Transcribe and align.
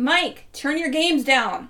Mike, 0.00 0.46
turn 0.54 0.78
your 0.78 0.88
games 0.88 1.24
down. 1.24 1.68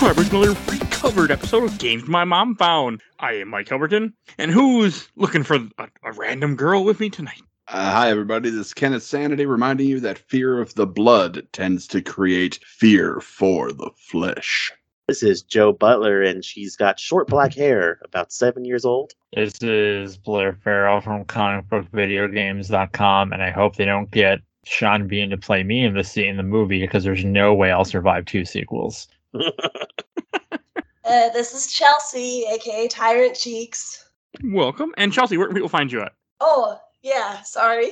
Welcome 0.00 0.24
to 0.26 0.42
another 0.42 0.56
recovered 0.70 1.32
episode 1.32 1.64
of 1.64 1.76
Games 1.78 2.06
My 2.06 2.22
Mom 2.22 2.54
Found. 2.54 3.02
I 3.18 3.32
am 3.32 3.48
Mike 3.48 3.70
Albertin, 3.70 4.12
and 4.38 4.52
who's 4.52 5.08
looking 5.16 5.42
for 5.42 5.56
a, 5.56 5.88
a 6.04 6.12
random 6.12 6.54
girl 6.54 6.84
with 6.84 7.00
me 7.00 7.10
tonight? 7.10 7.42
Uh, 7.66 7.90
hi, 7.90 8.08
everybody. 8.08 8.50
This 8.50 8.68
is 8.68 8.72
Kenneth 8.72 9.02
Sanity 9.02 9.46
reminding 9.46 9.88
you 9.88 9.98
that 9.98 10.18
fear 10.18 10.60
of 10.60 10.76
the 10.76 10.86
blood 10.86 11.48
tends 11.52 11.88
to 11.88 12.00
create 12.00 12.60
fear 12.64 13.18
for 13.20 13.72
the 13.72 13.90
flesh. 13.96 14.70
This 15.06 15.22
is 15.22 15.42
Joe 15.42 15.72
Butler, 15.72 16.22
and 16.22 16.42
she's 16.42 16.76
got 16.76 16.98
short 16.98 17.28
black 17.28 17.52
hair, 17.52 18.00
about 18.04 18.32
seven 18.32 18.64
years 18.64 18.86
old. 18.86 19.12
This 19.34 19.62
is 19.62 20.16
Blair 20.16 20.54
Farrell 20.54 21.02
from 21.02 21.26
comicbookvideogames.com, 21.26 23.32
and 23.32 23.42
I 23.42 23.50
hope 23.50 23.76
they 23.76 23.84
don't 23.84 24.10
get 24.10 24.40
Sean 24.64 25.06
Bean 25.06 25.28
to 25.28 25.36
play 25.36 25.62
me 25.62 25.84
in 25.84 25.92
the 25.92 26.04
scene 26.04 26.28
in 26.28 26.38
the 26.38 26.42
movie 26.42 26.80
because 26.80 27.04
there's 27.04 27.22
no 27.22 27.52
way 27.52 27.70
I'll 27.70 27.84
survive 27.84 28.24
two 28.24 28.44
sequels. 28.44 29.08
Uh, 31.06 31.28
this 31.34 31.52
is 31.52 31.70
Chelsea, 31.70 32.46
aka 32.50 32.88
Tyrant 32.88 33.36
Cheeks. 33.36 34.08
Welcome. 34.42 34.94
And 34.96 35.12
Chelsea, 35.12 35.36
where 35.36 35.46
can 35.46 35.54
people 35.54 35.68
find 35.68 35.92
you 35.92 36.00
at? 36.00 36.12
Oh, 36.40 36.80
yeah, 37.02 37.42
sorry. 37.42 37.90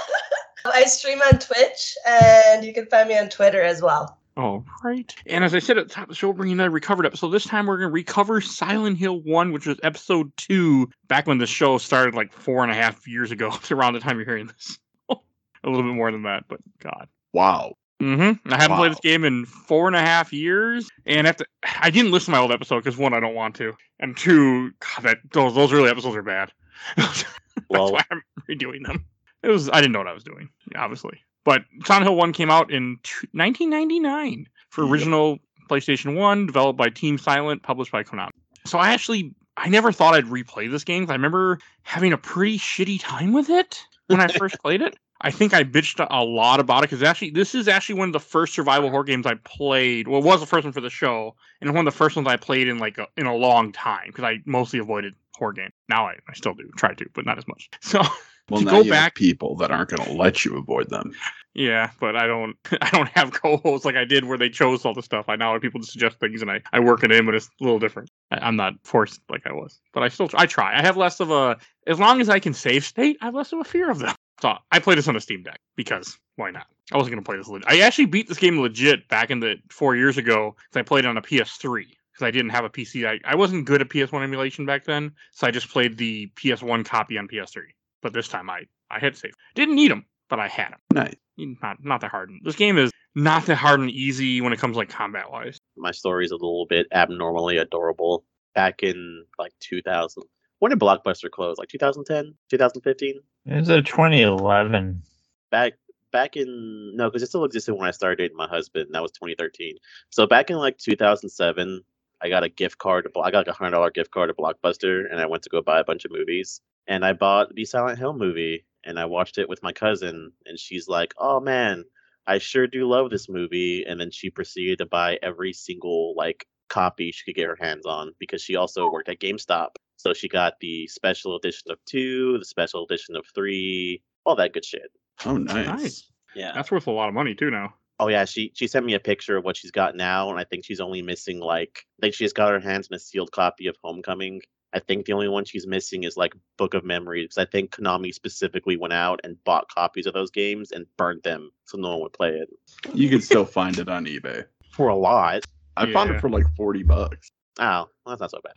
I 0.64 0.84
stream 0.84 1.20
on 1.20 1.40
Twitch, 1.40 1.96
and 2.06 2.64
you 2.64 2.72
can 2.72 2.86
find 2.86 3.08
me 3.08 3.18
on 3.18 3.28
Twitter 3.28 3.60
as 3.60 3.82
well. 3.82 4.17
All 4.38 4.64
right. 4.84 5.12
And 5.26 5.42
as 5.42 5.52
I 5.52 5.58
said 5.58 5.78
at 5.78 5.88
the 5.88 5.92
top 5.92 6.04
of 6.04 6.10
the 6.10 6.14
show, 6.14 6.28
we're 6.28 6.34
bringing 6.34 6.52
another 6.54 6.70
recovered 6.70 7.04
episode. 7.04 7.30
This 7.30 7.44
time 7.44 7.66
we're 7.66 7.78
going 7.78 7.88
to 7.88 7.92
recover 7.92 8.40
Silent 8.40 8.96
Hill 8.96 9.20
1, 9.20 9.50
which 9.52 9.66
was 9.66 9.80
episode 9.82 10.30
2, 10.36 10.88
back 11.08 11.26
when 11.26 11.38
the 11.38 11.46
show 11.46 11.76
started 11.76 12.14
like 12.14 12.32
four 12.32 12.62
and 12.62 12.70
a 12.70 12.74
half 12.74 13.08
years 13.08 13.32
ago. 13.32 13.50
It's 13.54 13.72
around 13.72 13.94
the 13.94 14.00
time 14.00 14.16
you're 14.16 14.26
hearing 14.26 14.46
this. 14.46 14.78
a 15.10 15.16
little 15.64 15.82
bit 15.82 15.96
more 15.96 16.12
than 16.12 16.22
that, 16.22 16.44
but 16.46 16.60
God. 16.78 17.08
Wow. 17.32 17.74
Mm-hmm. 18.00 18.52
I 18.52 18.62
haven't 18.62 18.76
played 18.76 18.92
this 18.92 19.00
game 19.00 19.24
in 19.24 19.44
four 19.44 19.88
and 19.88 19.96
a 19.96 20.00
half 20.00 20.32
years, 20.32 20.88
and 21.04 21.26
after 21.26 21.44
I 21.80 21.90
didn't 21.90 22.12
listen 22.12 22.26
to 22.26 22.38
my 22.38 22.42
old 22.42 22.52
episode 22.52 22.84
because 22.84 22.96
one, 22.96 23.12
I 23.12 23.18
don't 23.18 23.34
want 23.34 23.56
to, 23.56 23.74
and 23.98 24.16
two, 24.16 24.70
God, 24.78 25.02
that 25.02 25.18
those 25.32 25.56
those 25.56 25.72
early 25.72 25.90
episodes 25.90 26.14
are 26.14 26.22
bad. 26.22 26.52
That's 26.96 27.24
Well- 27.68 27.90
why 27.92 28.04
I'm 28.12 28.22
redoing 28.48 28.86
them. 28.86 29.04
It 29.42 29.48
was 29.48 29.68
I 29.68 29.80
didn't 29.80 29.90
know 29.92 29.98
what 29.98 30.06
I 30.06 30.12
was 30.12 30.22
doing, 30.22 30.48
obviously. 30.76 31.20
But 31.48 31.64
Silent 31.86 32.04
Hill 32.04 32.14
One 32.14 32.34
came 32.34 32.50
out 32.50 32.70
in 32.70 32.98
t- 33.02 33.26
1999 33.32 34.46
for 34.68 34.84
Yep. 34.84 34.92
original 34.92 35.38
PlayStation 35.70 36.14
One, 36.14 36.44
developed 36.44 36.76
by 36.76 36.90
Team 36.90 37.16
Silent, 37.16 37.62
published 37.62 37.90
by 37.90 38.02
Konami. 38.02 38.28
So 38.66 38.76
I 38.76 38.90
actually 38.90 39.34
I 39.56 39.70
never 39.70 39.90
thought 39.90 40.12
I'd 40.12 40.26
replay 40.26 40.70
this 40.70 40.84
game. 40.84 41.08
I 41.08 41.14
remember 41.14 41.58
having 41.84 42.12
a 42.12 42.18
pretty 42.18 42.58
shitty 42.58 43.00
time 43.00 43.32
with 43.32 43.48
it 43.48 43.82
when 44.08 44.20
I 44.20 44.28
first 44.38 44.60
played 44.60 44.82
it. 44.82 44.98
I 45.22 45.30
think 45.30 45.54
I 45.54 45.64
bitched 45.64 46.06
a 46.10 46.22
lot 46.22 46.60
about 46.60 46.80
it 46.84 46.90
because 46.90 47.02
actually, 47.02 47.30
this 47.30 47.54
is 47.54 47.66
actually 47.66 47.94
one 47.94 48.10
of 48.10 48.12
the 48.12 48.20
first 48.20 48.52
survival 48.52 48.90
horror 48.90 49.04
games 49.04 49.24
I 49.24 49.36
played. 49.36 50.06
Well, 50.06 50.20
it 50.20 50.26
was 50.26 50.40
the 50.40 50.46
first 50.46 50.64
one 50.64 50.74
for 50.74 50.82
the 50.82 50.90
show, 50.90 51.34
and 51.62 51.70
one 51.70 51.88
of 51.88 51.90
the 51.94 51.96
first 51.96 52.14
ones 52.14 52.28
I 52.28 52.36
played 52.36 52.68
in 52.68 52.76
like 52.76 52.98
a, 52.98 53.06
in 53.16 53.24
a 53.24 53.34
long 53.34 53.72
time 53.72 54.08
because 54.08 54.24
I 54.24 54.40
mostly 54.44 54.80
avoided 54.80 55.14
horror 55.34 55.54
games. 55.54 55.72
Now 55.88 56.08
I, 56.08 56.16
I 56.28 56.34
still 56.34 56.52
do, 56.52 56.68
try 56.76 56.92
to, 56.92 57.06
but 57.14 57.24
not 57.24 57.38
as 57.38 57.48
much. 57.48 57.70
So 57.80 58.02
Well, 58.50 58.60
To 58.60 58.66
now 58.66 58.72
go 58.72 58.82
you 58.82 58.90
back- 58.90 59.02
have 59.02 59.14
people 59.14 59.56
that 59.56 59.70
aren't 59.70 59.90
going 59.90 60.04
to 60.08 60.12
let 60.14 60.44
you 60.44 60.56
avoid 60.56 60.88
them. 60.90 61.12
yeah, 61.54 61.90
but 62.00 62.16
I 62.16 62.26
don't 62.26 62.56
I 62.80 62.90
don't 62.90 63.08
have 63.10 63.32
co-hosts 63.32 63.84
like 63.84 63.96
I 63.96 64.04
did 64.04 64.24
where 64.24 64.38
they 64.38 64.48
chose 64.48 64.84
all 64.84 64.94
the 64.94 65.02
stuff. 65.02 65.26
I 65.28 65.36
now 65.36 65.52
have 65.52 65.62
people 65.62 65.80
to 65.80 65.86
suggest 65.86 66.18
things, 66.20 66.40
and 66.42 66.50
I 66.50 66.60
I 66.72 66.80
work 66.80 67.04
it 67.04 67.12
in, 67.12 67.26
but 67.26 67.34
it's 67.34 67.48
a 67.60 67.64
little 67.64 67.78
different. 67.78 68.10
I, 68.30 68.38
I'm 68.38 68.56
not 68.56 68.74
forced 68.84 69.20
like 69.28 69.46
I 69.46 69.52
was, 69.52 69.80
but 69.92 70.02
I 70.02 70.08
still 70.08 70.30
I 70.34 70.46
try. 70.46 70.78
I 70.78 70.82
have 70.82 70.96
less 70.96 71.20
of 71.20 71.30
a 71.30 71.56
as 71.86 71.98
long 71.98 72.20
as 72.20 72.28
I 72.28 72.38
can 72.38 72.54
save 72.54 72.84
state, 72.84 73.18
I 73.20 73.26
have 73.26 73.34
less 73.34 73.52
of 73.52 73.58
a 73.60 73.64
fear 73.64 73.90
of 73.90 73.98
them. 73.98 74.14
So 74.40 74.56
I 74.70 74.78
played 74.78 74.98
this 74.98 75.08
on 75.08 75.16
a 75.16 75.20
Steam 75.20 75.42
Deck 75.42 75.58
because 75.74 76.16
why 76.36 76.52
not? 76.52 76.68
I 76.92 76.96
wasn't 76.96 77.14
gonna 77.16 77.24
play 77.24 77.36
this. 77.38 77.48
Legit. 77.48 77.68
I 77.68 77.80
actually 77.80 78.04
beat 78.06 78.28
this 78.28 78.38
game 78.38 78.60
legit 78.60 79.08
back 79.08 79.32
in 79.32 79.40
the 79.40 79.56
four 79.68 79.96
years 79.96 80.16
ago 80.16 80.54
because 80.56 80.78
I 80.78 80.82
played 80.84 81.04
it 81.04 81.08
on 81.08 81.16
a 81.16 81.20
PS3 81.20 81.86
because 81.86 82.22
I 82.24 82.30
didn't 82.30 82.50
have 82.50 82.64
a 82.64 82.70
PC. 82.70 83.04
I, 83.04 83.18
I 83.28 83.34
wasn't 83.34 83.64
good 83.64 83.80
at 83.80 83.88
PS1 83.88 84.22
emulation 84.22 84.64
back 84.64 84.84
then, 84.84 85.10
so 85.32 85.44
I 85.48 85.50
just 85.50 85.68
played 85.70 85.98
the 85.98 86.30
PS1 86.36 86.84
copy 86.84 87.18
on 87.18 87.26
PS3. 87.26 87.62
But 88.02 88.12
this 88.12 88.28
time 88.28 88.50
I 88.50 88.62
I 88.90 88.98
had 88.98 89.16
save. 89.16 89.32
Didn't 89.54 89.74
need 89.74 89.90
them, 89.90 90.04
but 90.28 90.40
I 90.40 90.48
had 90.48 90.72
them 90.72 90.80
Nice. 90.92 91.14
not 91.62 91.84
not 91.84 92.00
that 92.00 92.10
hard. 92.10 92.30
This 92.44 92.56
game 92.56 92.78
is 92.78 92.90
not 93.14 93.46
that 93.46 93.56
hard 93.56 93.80
and 93.80 93.90
easy 93.90 94.40
when 94.40 94.52
it 94.52 94.58
comes 94.58 94.76
like 94.76 94.88
combat 94.88 95.30
wise. 95.30 95.58
My 95.76 95.90
story 95.90 96.24
is 96.24 96.30
a 96.30 96.36
little 96.36 96.66
bit 96.66 96.86
abnormally 96.92 97.56
adorable. 97.58 98.24
Back 98.54 98.82
in 98.82 99.24
like 99.38 99.52
2000. 99.60 100.22
When 100.58 100.70
did 100.70 100.80
Blockbuster 100.80 101.30
close? 101.30 101.58
Like 101.58 101.68
2010? 101.68 102.34
2015? 102.50 103.20
It's 103.46 103.68
a 103.68 103.82
2011. 103.82 105.02
Back 105.50 105.74
back 106.12 106.36
in 106.36 106.96
no, 106.96 107.08
because 107.08 107.22
it 107.22 107.26
still 107.26 107.44
existed 107.44 107.74
when 107.74 107.86
I 107.86 107.90
started 107.92 108.16
dating 108.16 108.36
my 108.36 108.48
husband. 108.48 108.88
That 108.92 109.02
was 109.02 109.12
2013. 109.12 109.76
So 110.10 110.26
back 110.26 110.50
in 110.50 110.56
like 110.56 110.78
2007, 110.78 111.82
I 112.20 112.28
got 112.28 112.42
a 112.42 112.48
gift 112.48 112.78
card. 112.78 113.04
To, 113.12 113.20
I 113.20 113.30
got 113.30 113.46
like 113.46 113.48
a 113.48 113.52
hundred 113.52 113.72
dollar 113.72 113.90
gift 113.90 114.10
card 114.10 114.30
to 114.30 114.34
Blockbuster, 114.34 115.04
and 115.10 115.20
I 115.20 115.26
went 115.26 115.42
to 115.44 115.50
go 115.50 115.62
buy 115.62 115.80
a 115.80 115.84
bunch 115.84 116.04
of 116.04 116.10
movies. 116.10 116.60
And 116.88 117.04
I 117.04 117.12
bought 117.12 117.54
the 117.54 117.64
Silent 117.64 117.98
Hill 117.98 118.14
movie, 118.14 118.64
and 118.84 118.98
I 118.98 119.04
watched 119.04 119.38
it 119.38 119.48
with 119.48 119.62
my 119.62 119.72
cousin. 119.72 120.32
And 120.46 120.58
she's 120.58 120.88
like, 120.88 121.14
"Oh 121.16 121.38
man, 121.38 121.84
I 122.26 122.38
sure 122.38 122.66
do 122.66 122.88
love 122.88 123.10
this 123.10 123.28
movie." 123.28 123.84
And 123.86 124.00
then 124.00 124.10
she 124.10 124.30
proceeded 124.30 124.78
to 124.78 124.86
buy 124.86 125.18
every 125.22 125.52
single 125.52 126.14
like 126.16 126.46
copy 126.68 127.12
she 127.12 127.24
could 127.24 127.36
get 127.36 127.48
her 127.48 127.58
hands 127.60 127.86
on 127.86 128.12
because 128.18 128.42
she 128.42 128.56
also 128.56 128.90
worked 128.90 129.08
at 129.08 129.20
GameStop. 129.20 129.76
So 129.96 130.12
she 130.14 130.28
got 130.28 130.54
the 130.60 130.86
special 130.86 131.36
edition 131.36 131.70
of 131.70 131.78
two, 131.84 132.38
the 132.38 132.44
special 132.44 132.84
edition 132.84 133.16
of 133.16 133.26
three, 133.34 134.02
all 134.24 134.36
that 134.36 134.52
good 134.52 134.64
shit. 134.64 134.90
Oh, 135.24 135.36
nice. 135.36 135.66
Nice. 135.66 136.12
Yeah. 136.34 136.52
That's 136.54 136.70
worth 136.70 136.86
a 136.86 136.92
lot 136.92 137.08
of 137.08 137.14
money 137.14 137.34
too 137.34 137.50
now. 137.50 137.74
Oh 138.00 138.08
yeah, 138.08 138.24
she 138.24 138.52
she 138.54 138.68
sent 138.68 138.86
me 138.86 138.94
a 138.94 139.00
picture 139.00 139.36
of 139.36 139.44
what 139.44 139.56
she's 139.56 139.72
got 139.72 139.96
now, 139.96 140.30
and 140.30 140.38
I 140.38 140.44
think 140.44 140.64
she's 140.64 140.80
only 140.80 141.02
missing 141.02 141.40
like 141.40 141.84
I 141.98 142.02
think 142.02 142.14
she 142.14 142.24
just 142.24 142.36
got 142.36 142.52
her 142.52 142.60
hands 142.60 142.88
on 142.90 142.96
a 142.96 142.98
sealed 143.00 143.32
copy 143.32 143.66
of 143.66 143.76
Homecoming. 143.82 144.40
I 144.74 144.80
think 144.80 145.06
the 145.06 145.12
only 145.14 145.28
one 145.28 145.44
she's 145.44 145.66
missing 145.66 146.04
is 146.04 146.16
like 146.16 146.34
Book 146.56 146.74
of 146.74 146.84
Memories 146.84 147.24
because 147.24 147.38
I 147.38 147.50
think 147.50 147.70
Konami 147.70 148.12
specifically 148.12 148.76
went 148.76 148.92
out 148.92 149.20
and 149.24 149.42
bought 149.44 149.68
copies 149.68 150.06
of 150.06 150.12
those 150.12 150.30
games 150.30 150.72
and 150.72 150.86
burned 150.96 151.22
them 151.22 151.50
so 151.64 151.78
no 151.78 151.90
one 151.90 152.00
would 152.02 152.12
play 152.12 152.30
it 152.30 152.48
You 152.92 153.08
can 153.08 153.20
still 153.20 153.44
find 153.44 153.78
it 153.78 153.88
on 153.88 154.04
eBay. 154.04 154.44
for 154.72 154.88
a 154.88 154.96
lot. 154.96 155.44
I 155.76 155.90
found 155.92 156.10
it 156.10 156.20
for 156.20 156.28
like 156.28 156.44
40 156.56 156.82
bucks. 156.82 157.30
Oh, 157.58 157.64
well, 157.64 157.88
that's 158.06 158.20
not 158.20 158.30
so 158.30 158.40
bad. 158.42 158.52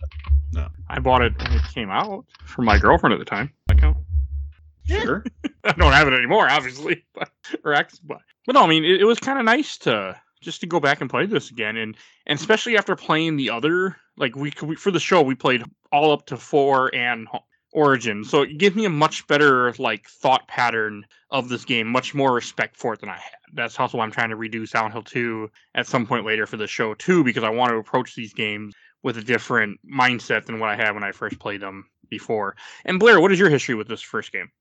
No, 0.53 0.67
I 0.89 0.99
bought 0.99 1.21
it 1.21 1.33
when 1.37 1.53
it 1.53 1.61
came 1.73 1.89
out 1.89 2.25
for 2.45 2.61
my 2.61 2.77
girlfriend 2.77 3.13
at 3.13 3.19
the 3.19 3.25
time. 3.25 3.51
That 3.67 3.77
oh. 3.77 3.81
count? 3.81 3.97
Sure. 4.85 5.23
I 5.63 5.71
don't 5.73 5.93
have 5.93 6.07
it 6.07 6.13
anymore, 6.13 6.49
obviously, 6.49 7.05
but 7.13 7.29
or 7.63 7.73
ex, 7.73 7.99
but 7.99 8.19
but 8.45 8.53
no, 8.53 8.63
I 8.63 8.67
mean 8.67 8.83
it, 8.83 9.01
it 9.01 9.05
was 9.05 9.19
kind 9.19 9.39
of 9.39 9.45
nice 9.45 9.77
to 9.79 10.19
just 10.41 10.61
to 10.61 10.67
go 10.67 10.79
back 10.79 11.01
and 11.01 11.09
play 11.09 11.25
this 11.25 11.51
again, 11.51 11.77
and 11.77 11.95
and 12.25 12.39
especially 12.39 12.77
after 12.77 12.95
playing 12.95 13.37
the 13.37 13.49
other 13.49 13.95
like 14.17 14.35
we, 14.35 14.51
we 14.63 14.75
for 14.75 14.91
the 14.91 14.99
show 14.99 15.21
we 15.21 15.35
played 15.35 15.63
all 15.91 16.11
up 16.11 16.25
to 16.27 16.37
four 16.37 16.93
and 16.95 17.27
Origin, 17.73 18.25
so 18.25 18.41
it 18.41 18.57
gives 18.57 18.75
me 18.75 18.83
a 18.83 18.89
much 18.89 19.25
better 19.27 19.73
like 19.79 20.05
thought 20.07 20.45
pattern 20.47 21.05
of 21.29 21.47
this 21.47 21.63
game, 21.63 21.87
much 21.87 22.13
more 22.13 22.33
respect 22.33 22.75
for 22.75 22.93
it 22.93 22.99
than 22.99 23.07
I 23.07 23.15
had. 23.15 23.31
That's 23.53 23.79
also 23.79 23.97
why 23.97 24.03
I'm 24.03 24.11
trying 24.11 24.31
to 24.31 24.35
redo 24.35 24.67
Silent 24.67 24.93
Hill 24.93 25.03
2 25.03 25.49
at 25.75 25.87
some 25.87 26.05
point 26.05 26.25
later 26.25 26.45
for 26.45 26.57
the 26.57 26.67
show 26.67 26.93
too, 26.93 27.23
because 27.23 27.45
I 27.45 27.49
want 27.49 27.71
to 27.71 27.77
approach 27.77 28.13
these 28.13 28.33
games 28.33 28.73
with 29.03 29.17
a 29.17 29.23
different 29.23 29.79
mindset 29.89 30.45
than 30.45 30.59
what 30.59 30.69
I 30.69 30.75
had 30.75 30.91
when 30.91 31.03
I 31.03 31.13
first 31.13 31.39
played 31.39 31.61
them 31.61 31.85
before. 32.09 32.57
And 32.83 32.99
Blair, 32.99 33.21
what 33.21 33.31
is 33.31 33.39
your 33.39 33.49
history 33.49 33.75
with 33.75 33.87
this 33.87 34.01
first 34.01 34.33
game? 34.33 34.51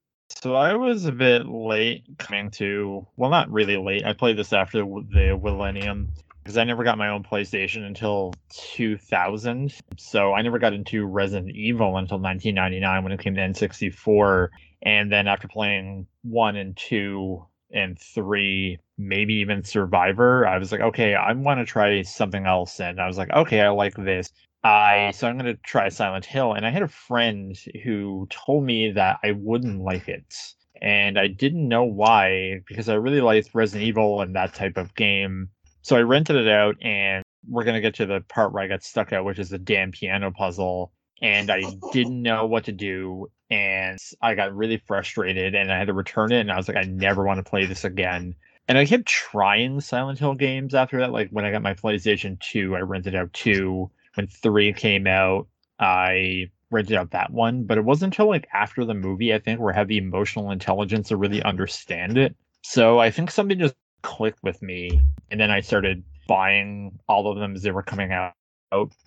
So 0.41 0.55
I 0.55 0.75
was 0.75 1.07
a 1.07 1.13
bit 1.13 1.47
late 1.47 2.05
coming 2.19 2.51
to, 2.53 3.07
well, 3.17 3.31
not 3.31 3.51
really 3.51 3.77
late. 3.77 4.05
I 4.05 4.13
played 4.13 4.37
this 4.37 4.53
after 4.53 4.79
the 4.79 5.39
Millennium 5.43 6.13
because 6.51 6.59
I 6.59 6.65
never 6.65 6.83
got 6.83 6.99
my 6.99 7.11
own 7.11 7.23
PlayStation 7.23 7.87
until 7.87 8.35
2000. 8.73 9.73
So 9.97 10.35
I 10.35 10.43
never 10.43 10.59
got 10.59 10.73
into 10.73 11.07
Resident 11.07 11.55
Evil 11.55 11.97
until 11.97 12.19
1999 12.19 13.05
when 13.05 13.13
it 13.13 13.21
came 13.21 13.37
to 13.37 13.41
N64. 13.41 14.49
And 14.83 15.13
then 15.13 15.29
after 15.29 15.47
playing 15.47 16.09
one 16.23 16.57
and 16.57 16.77
two 16.77 17.47
and 17.73 17.97
three, 17.97 18.81
maybe 18.99 19.35
even 19.35 19.63
Survivor, 19.63 20.45
I 20.45 20.59
was 20.59 20.73
like, 20.73 20.81
okay, 20.81 21.15
I 21.15 21.33
want 21.35 21.61
to 21.61 21.65
try 21.65 22.03
something 22.03 22.45
else. 22.45 22.81
And 22.81 23.01
I 23.01 23.07
was 23.07 23.17
like, 23.17 23.31
okay, 23.31 23.61
I 23.61 23.69
like 23.69 23.95
this. 23.95 24.33
I 24.65 25.13
so 25.15 25.29
I'm 25.29 25.39
gonna 25.39 25.55
try 25.55 25.89
Silent 25.89 26.27
Hill, 26.27 26.53
and 26.53 26.67
I 26.67 26.71
had 26.71 26.83
a 26.83 26.89
friend 26.89 27.57
who 27.83 28.27
told 28.29 28.65
me 28.65 28.91
that 28.91 29.19
I 29.25 29.31
wouldn't 29.31 29.81
like 29.81 30.07
it, 30.07 30.35
and 30.83 31.19
I 31.19 31.29
didn't 31.29 31.67
know 31.67 31.85
why 31.85 32.61
because 32.69 32.91
I 32.91 32.95
really 32.95 33.23
liked 33.23 33.55
Resident 33.55 33.89
Evil 33.89 34.21
and 34.21 34.37
that 34.37 34.53
type 34.53 34.77
of 34.77 34.95
game. 34.95 35.49
So 35.83 35.97
I 35.97 36.01
rented 36.01 36.37
it 36.37 36.49
out, 36.49 36.77
and 36.83 37.23
we're 37.49 37.65
gonna 37.65 37.81
get 37.81 37.95
to 37.97 38.07
the 38.07 38.21
part 38.29 38.53
where 38.53 38.63
I 38.63 38.69
got 38.69 38.83
stuck 38.83 39.13
at, 39.13 39.25
which 39.25 39.39
is 39.39 39.51
the 39.51 39.59
damn 39.59 39.93
piano 39.93 40.31
puzzle, 40.31 40.93
and 41.23 41.51
I 41.51 41.63
didn't 41.93 42.23
know 42.29 42.47
what 42.47 42.65
to 42.65 42.73
do, 42.73 43.31
and 43.51 43.99
I 44.23 44.35
got 44.35 44.55
really 44.55 44.83
frustrated, 44.87 45.55
and 45.55 45.73
I 45.73 45.79
had 45.79 45.89
to 45.89 45.95
return 45.95 46.33
it, 46.33 46.41
and 46.41 46.53
I 46.53 46.57
was 46.57 46.69
like, 46.69 46.77
I 46.77 46.83
never 46.83 47.25
want 47.25 47.45
to 47.45 47.49
play 47.49 47.67
this 47.67 47.85
again. 47.85 48.35
And 48.69 48.79
I 48.79 48.87
kept 48.87 49.07
trying 49.07 49.81
Silent 49.81 50.21
Hill 50.21 50.35
games 50.35 50.75
after 50.75 51.01
that. 51.01 51.11
Like 51.11 51.31
when 51.31 51.45
I 51.45 51.51
got 51.51 51.63
my 51.63 51.75
PlayStation 51.75 52.39
2, 52.39 52.77
I 52.77 52.81
rented 52.81 53.17
out 53.17 53.33
2. 53.33 53.91
When 54.15 54.27
3 54.29 54.73
came 54.75 55.09
out, 55.09 55.49
I 55.81 56.51
rented 56.71 56.97
out 56.97 57.11
that 57.11 57.33
one, 57.33 57.65
but 57.65 57.79
it 57.79 57.85
wasn't 57.85 58.15
until 58.15 58.29
like 58.29 58.47
after 58.53 58.85
the 58.85 58.95
movie, 58.95 59.35
I 59.35 59.39
think, 59.41 59.61
where 59.61 59.75
I 59.75 59.79
had 59.79 59.89
the 59.89 59.99
emotional 59.99 60.53
intelligence 60.53 61.09
to 61.09 61.17
really 61.17 61.43
understand 61.43 62.17
it. 62.17 62.37
So 62.63 63.01
I 63.01 63.11
think 63.11 63.31
something 63.31 63.59
just 63.59 63.75
clicked 64.03 64.43
with 64.43 64.63
me, 64.63 65.03
and 65.31 65.39
then 65.41 65.51
I 65.51 65.61
started 65.61 66.03
buying 66.29 66.99
all 67.09 67.31
of 67.31 67.39
them 67.39 67.55
as 67.55 67.63
they 67.63 67.71
were 67.71 67.83
coming 67.83 68.13
out. 68.13 68.33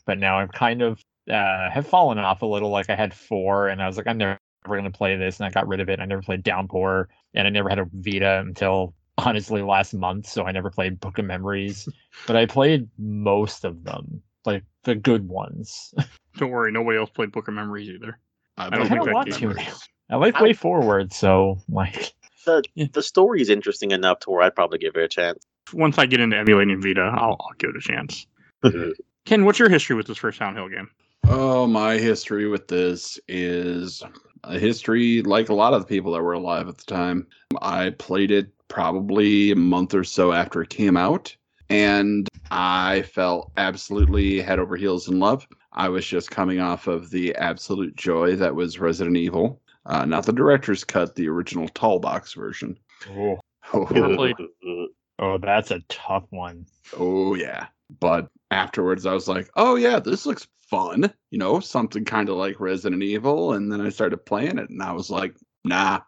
But 0.06 0.18
now 0.20 0.40
I've 0.40 0.52
kind 0.52 0.82
of 0.82 1.02
uh, 1.32 1.70
have 1.70 1.88
fallen 1.88 2.18
off 2.20 2.42
a 2.42 2.46
little. 2.46 2.70
Like 2.70 2.90
I 2.90 2.96
had 2.96 3.14
four, 3.14 3.68
and 3.70 3.82
I 3.82 3.88
was 3.88 3.98
like, 3.98 4.08
I'm 4.08 4.18
never 4.18 4.38
going 4.68 4.84
to 4.84 4.92
play 4.92 5.16
this, 5.16 5.40
and 5.40 5.48
I 5.48 5.50
got 5.50 5.68
rid 5.68 5.80
of 5.80 5.90
it. 5.90 6.00
I 6.00 6.06
never 6.06 6.22
played 6.22 6.44
Downpour, 6.44 7.10
and 7.34 7.48
I 7.48 7.50
never 7.50 7.70
had 7.70 7.80
a 7.80 7.86
Vita 7.94 8.40
until 8.40 8.94
honestly 9.18 9.62
last 9.62 9.94
month, 9.94 10.28
so 10.28 10.44
I 10.46 10.52
never 10.52 10.70
played 10.70 11.00
Book 11.00 11.18
of 11.20 11.26
Memories. 11.26 11.88
but 12.28 12.36
I 12.36 12.46
played 12.46 12.90
most 12.98 13.64
of 13.64 13.84
them, 13.84 14.22
like 14.46 14.64
the 14.84 14.96
good 14.96 15.28
ones. 15.28 15.94
Don't 16.38 16.50
worry, 16.52 16.72
nobody 16.72 16.98
else 16.98 17.10
played 17.12 17.32
Book 17.32 17.48
of 17.48 17.54
Memories 17.54 17.90
either. 17.90 18.20
I 18.58 18.66
I 18.66 18.70
don't 18.70 18.80
I 18.82 18.90
think 18.90 18.90
kinda 18.90 19.06
that 19.06 19.14
want 19.14 19.30
game 19.30 19.40
to 19.40 19.50
is- 19.52 19.56
now. 19.68 19.74
I 20.10 20.16
like 20.18 20.40
Way 20.40 20.54
Forward, 20.54 21.14
so 21.14 21.60
like 21.70 22.14
The 22.46 22.64
Yeah. 22.76 22.88
the 22.92 23.02
story 23.02 23.42
is 23.42 23.50
interesting 23.50 23.92
enough 23.92 24.20
to 24.22 24.32
where 24.32 24.42
I'd 24.42 24.56
probably 24.56 24.78
give 24.80 24.96
it 24.96 25.04
a 25.04 25.08
chance. 25.08 25.46
Once 25.74 25.98
I 25.98 26.06
get 26.06 26.20
into 26.20 26.38
emulating 26.38 26.82
Vita, 26.82 27.02
I'll, 27.02 27.38
I'll 27.40 27.54
give 27.58 27.72
it 27.72 27.78
a 27.78 27.80
chance. 27.80 28.28
Ken, 29.26 29.46
what's 29.46 29.60
your 29.60 29.70
history 29.70 29.96
with 29.96 30.08
this 30.08 30.18
first 30.18 30.40
downhill 30.40 30.70
game? 30.70 30.90
Oh, 31.28 31.66
my 31.68 31.98
history 31.98 32.48
with 32.48 32.68
this 32.68 33.20
is 33.28 34.04
a 34.44 34.60
history 34.60 35.22
like 35.22 35.50
a 35.50 35.54
lot 35.54 35.74
of 35.74 35.82
the 35.82 35.88
people 35.88 36.12
that 36.14 36.22
were 36.22 36.34
alive 36.34 36.68
at 36.68 36.78
the 36.78 36.84
time. 36.84 37.28
I 37.62 37.92
played 37.92 38.32
it 38.32 38.50
probably 38.68 39.52
a 39.52 39.56
month 39.56 39.94
or 39.94 40.04
so 40.04 40.34
after 40.34 40.62
it 40.62 40.70
came 40.70 40.98
out, 40.98 41.36
and 41.70 42.28
I 42.52 43.04
fell 43.04 43.52
absolutely 43.58 44.42
head 44.42 44.60
over 44.60 44.76
heels 44.76 45.08
in 45.08 45.20
love. 45.20 45.48
I 45.72 45.90
was 45.90 46.06
just 46.06 46.30
coming 46.30 46.60
off 46.60 46.88
of 46.88 47.10
the 47.10 47.34
absolute 47.36 47.96
joy 47.96 48.36
that 48.36 48.54
was 48.54 48.80
Resident 48.80 49.18
Evil. 49.18 49.62
Uh, 49.86 50.06
not 50.06 50.26
the 50.26 50.34
director's 50.34 50.84
cut, 50.84 51.16
the 51.16 51.28
original 51.28 51.68
tall 51.70 52.00
box 52.00 52.34
version. 52.34 52.78
oh, 53.10 53.40
Never 53.92 54.16
played. 54.16 54.36
oh 55.20 55.38
that's 55.38 55.72
a 55.72 55.82
tough 55.90 56.26
one. 56.30 56.66
Oh 56.98 57.36
yeah. 57.36 57.68
But 58.00 58.30
afterwards 58.52 59.06
I 59.06 59.14
was 59.14 59.28
like, 59.28 59.50
oh 59.56 59.76
yeah, 59.76 60.00
this 60.00 60.26
looks 60.26 60.48
fun. 60.70 61.14
You 61.32 61.40
know, 61.40 61.60
something 61.60 62.06
kind 62.06 62.30
of 62.30 62.36
like 62.36 62.60
Resident 62.60 63.04
Evil. 63.04 63.54
And 63.54 63.72
then 63.72 63.82
I 63.82 63.90
started 63.90 64.26
playing 64.26 64.58
it 64.58 64.70
and 64.70 64.82
I 64.82 64.92
was 64.92 65.10
like, 65.10 65.36
nah, 65.64 66.02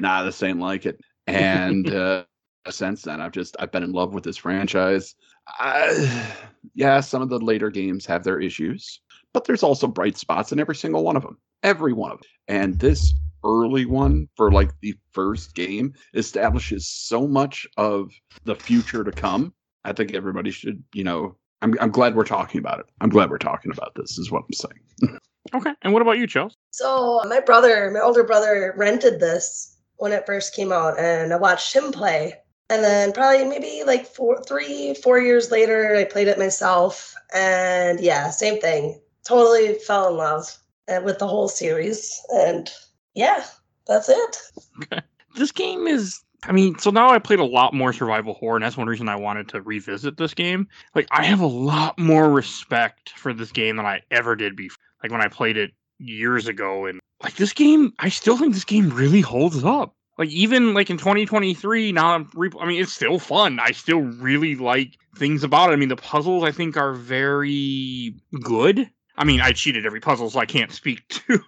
nah, 0.00 0.22
this 0.22 0.42
ain't 0.42 0.60
like 0.60 0.86
it. 0.86 1.00
And 1.26 1.90
uh 1.94 2.24
since 2.70 3.02
then 3.02 3.20
I've 3.20 3.32
just 3.32 3.56
I've 3.58 3.72
been 3.72 3.82
in 3.82 3.92
love 3.92 4.14
with 4.14 4.24
this 4.24 4.36
franchise. 4.36 5.14
I, 5.58 6.34
yeah, 6.74 7.00
some 7.00 7.22
of 7.22 7.28
the 7.28 7.38
later 7.38 7.70
games 7.70 8.06
have 8.06 8.24
their 8.24 8.40
issues, 8.40 9.00
but 9.32 9.44
there's 9.44 9.62
also 9.62 9.86
bright 9.86 10.16
spots 10.16 10.52
in 10.52 10.60
every 10.60 10.76
single 10.76 11.04
one 11.04 11.16
of 11.16 11.22
them. 11.22 11.38
Every 11.62 11.92
one 11.92 12.12
of 12.12 12.18
them. 12.18 12.28
And 12.48 12.78
this 12.78 13.14
early 13.44 13.86
one 13.86 14.28
for 14.36 14.50
like 14.50 14.70
the 14.80 14.94
first 15.12 15.54
game 15.54 15.92
establishes 16.14 16.88
so 16.88 17.26
much 17.26 17.66
of 17.76 18.10
the 18.44 18.54
future 18.54 19.04
to 19.04 19.12
come 19.12 19.52
I 19.86 19.92
think 19.92 20.14
everybody 20.14 20.50
should, 20.50 20.82
you 20.92 21.04
know, 21.04 21.36
I'm, 21.62 21.74
I'm 21.80 21.90
glad 21.90 22.16
we're 22.16 22.24
talking 22.24 22.58
about 22.58 22.80
it. 22.80 22.86
I'm 23.00 23.08
glad 23.08 23.30
we're 23.30 23.38
talking 23.38 23.70
about 23.70 23.94
this, 23.94 24.18
is 24.18 24.30
what 24.30 24.42
I'm 24.42 24.52
saying. 24.52 25.18
Okay, 25.54 25.70
and 25.82 25.92
what 25.92 26.02
about 26.02 26.18
you, 26.18 26.26
Chels? 26.26 26.54
So 26.72 27.22
my 27.28 27.38
brother, 27.38 27.88
my 27.92 28.00
older 28.00 28.24
brother, 28.24 28.74
rented 28.76 29.20
this 29.20 29.76
when 29.98 30.10
it 30.10 30.26
first 30.26 30.56
came 30.56 30.72
out, 30.72 30.98
and 30.98 31.32
I 31.32 31.36
watched 31.36 31.72
him 31.72 31.92
play. 31.92 32.34
And 32.68 32.82
then 32.82 33.12
probably 33.12 33.44
maybe 33.44 33.84
like 33.86 34.06
four, 34.06 34.42
three, 34.42 34.94
four 34.94 35.20
years 35.20 35.52
later, 35.52 35.94
I 35.94 36.02
played 36.02 36.26
it 36.26 36.36
myself, 36.36 37.14
and 37.32 38.00
yeah, 38.00 38.28
same 38.30 38.60
thing. 38.60 39.00
Totally 39.24 39.74
fell 39.74 40.08
in 40.08 40.16
love 40.16 40.58
uh, 40.88 41.00
with 41.04 41.20
the 41.20 41.28
whole 41.28 41.46
series, 41.46 42.20
and 42.30 42.68
yeah, 43.16 43.42
that's 43.86 44.08
it. 44.08 45.02
This 45.34 45.50
game 45.50 45.86
is. 45.86 46.20
I 46.44 46.52
mean, 46.52 46.78
so 46.78 46.90
now 46.90 47.10
I 47.10 47.18
played 47.18 47.40
a 47.40 47.44
lot 47.44 47.74
more 47.74 47.92
survival 47.92 48.34
horror, 48.34 48.56
and 48.56 48.64
that's 48.64 48.76
one 48.76 48.86
reason 48.86 49.08
I 49.08 49.16
wanted 49.16 49.48
to 49.48 49.62
revisit 49.62 50.16
this 50.16 50.34
game. 50.34 50.68
Like, 50.94 51.08
I 51.10 51.24
have 51.24 51.40
a 51.40 51.46
lot 51.46 51.98
more 51.98 52.30
respect 52.30 53.10
for 53.10 53.32
this 53.32 53.50
game 53.50 53.76
than 53.76 53.86
I 53.86 54.02
ever 54.10 54.36
did 54.36 54.54
before. 54.54 54.76
Like 55.02 55.10
when 55.12 55.22
I 55.22 55.28
played 55.28 55.56
it 55.56 55.72
years 55.98 56.46
ago, 56.46 56.86
and 56.86 57.00
like 57.22 57.36
this 57.36 57.52
game, 57.52 57.92
I 57.98 58.10
still 58.10 58.36
think 58.36 58.54
this 58.54 58.64
game 58.64 58.90
really 58.90 59.22
holds 59.22 59.64
up. 59.64 59.94
Like 60.18 60.28
even 60.30 60.74
like 60.74 60.90
in 60.90 60.98
2023, 60.98 61.92
now 61.92 62.14
I'm. 62.14 62.30
Re- 62.34 62.50
I 62.60 62.66
mean, 62.66 62.80
it's 62.80 62.92
still 62.92 63.18
fun. 63.18 63.58
I 63.58 63.72
still 63.72 64.00
really 64.00 64.56
like 64.56 64.96
things 65.16 65.42
about 65.42 65.70
it. 65.70 65.74
I 65.74 65.76
mean, 65.76 65.88
the 65.88 65.96
puzzles 65.96 66.44
I 66.44 66.52
think 66.52 66.76
are 66.76 66.92
very 66.92 68.14
good. 68.42 68.90
I 69.18 69.24
mean, 69.24 69.40
I 69.40 69.52
cheated 69.52 69.86
every 69.86 70.00
puzzle, 70.00 70.30
so 70.30 70.38
I 70.38 70.46
can't 70.46 70.72
speak 70.72 71.06
to 71.08 71.40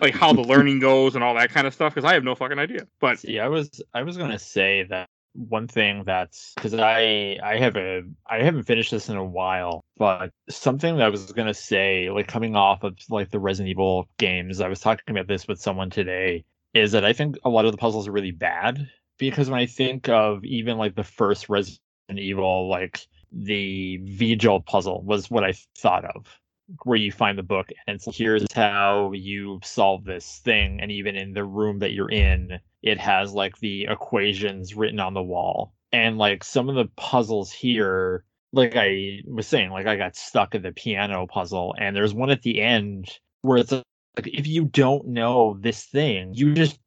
like 0.00 0.14
how 0.14 0.32
the 0.32 0.42
learning 0.42 0.80
goes 0.80 1.14
and 1.14 1.24
all 1.24 1.34
that 1.34 1.50
kind 1.50 1.66
of 1.66 1.74
stuff 1.74 1.94
because 1.94 2.08
I 2.08 2.14
have 2.14 2.24
no 2.24 2.34
fucking 2.34 2.58
idea. 2.58 2.86
But 3.00 3.22
yeah, 3.24 3.44
I 3.44 3.48
was 3.48 3.82
I 3.94 4.02
was 4.02 4.16
gonna 4.16 4.38
say 4.38 4.84
that 4.90 5.08
one 5.34 5.68
thing 5.68 6.02
that's 6.04 6.52
because 6.54 6.74
I 6.74 7.38
I 7.42 7.56
have 7.58 7.76
a 7.76 8.02
I 8.26 8.42
haven't 8.42 8.64
finished 8.64 8.90
this 8.90 9.08
in 9.08 9.16
a 9.16 9.24
while, 9.24 9.84
but 9.96 10.30
something 10.48 10.96
that 10.96 11.04
I 11.04 11.08
was 11.08 11.32
gonna 11.32 11.54
say, 11.54 12.10
like 12.10 12.26
coming 12.26 12.56
off 12.56 12.82
of 12.82 12.96
like 13.08 13.30
the 13.30 13.38
Resident 13.38 13.70
Evil 13.70 14.08
games, 14.18 14.60
I 14.60 14.68
was 14.68 14.80
talking 14.80 15.04
about 15.08 15.28
this 15.28 15.46
with 15.46 15.60
someone 15.60 15.90
today, 15.90 16.44
is 16.74 16.92
that 16.92 17.04
I 17.04 17.12
think 17.12 17.38
a 17.44 17.50
lot 17.50 17.64
of 17.64 17.72
the 17.72 17.78
puzzles 17.78 18.08
are 18.08 18.12
really 18.12 18.32
bad 18.32 18.88
because 19.18 19.50
when 19.50 19.60
I 19.60 19.66
think 19.66 20.08
of 20.08 20.44
even 20.44 20.78
like 20.78 20.94
the 20.94 21.04
first 21.04 21.48
Resident 21.48 21.80
Evil, 22.10 22.68
like 22.68 23.06
the 23.32 23.98
Vigil 24.02 24.60
puzzle 24.60 25.02
was 25.02 25.30
what 25.30 25.44
I 25.44 25.54
thought 25.76 26.04
of 26.04 26.39
where 26.84 26.96
you 26.96 27.12
find 27.12 27.38
the 27.38 27.42
book 27.42 27.70
and 27.86 27.96
it's 27.96 28.16
here's 28.16 28.44
how 28.54 29.12
you 29.12 29.60
solve 29.62 30.04
this 30.04 30.40
thing. 30.44 30.80
And 30.80 30.90
even 30.90 31.16
in 31.16 31.32
the 31.32 31.44
room 31.44 31.78
that 31.80 31.92
you're 31.92 32.10
in 32.10 32.60
it 32.82 32.98
has 32.98 33.32
like 33.32 33.58
the 33.58 33.84
equations 33.84 34.74
written 34.74 35.00
on 35.00 35.14
the 35.14 35.22
wall. 35.22 35.74
And 35.92 36.18
like 36.18 36.44
some 36.44 36.68
of 36.68 36.76
the 36.76 36.88
puzzles 36.96 37.52
here 37.52 38.24
like 38.52 38.74
i 38.74 39.20
was 39.26 39.46
saying 39.46 39.70
like 39.70 39.86
i 39.86 39.94
got 39.94 40.16
stuck 40.16 40.56
at 40.56 40.62
the 40.62 40.72
piano 40.72 41.24
puzzle 41.24 41.72
and 41.78 41.94
there's 41.94 42.12
one 42.12 42.30
at 42.30 42.42
the 42.42 42.60
end 42.60 43.08
where 43.42 43.58
it's 43.58 43.70
like 43.70 43.84
if 44.26 44.44
you 44.46 44.64
don't 44.64 45.06
know 45.06 45.56
this 45.60 45.84
thing 45.84 46.32
you 46.34 46.52
just 46.52 46.78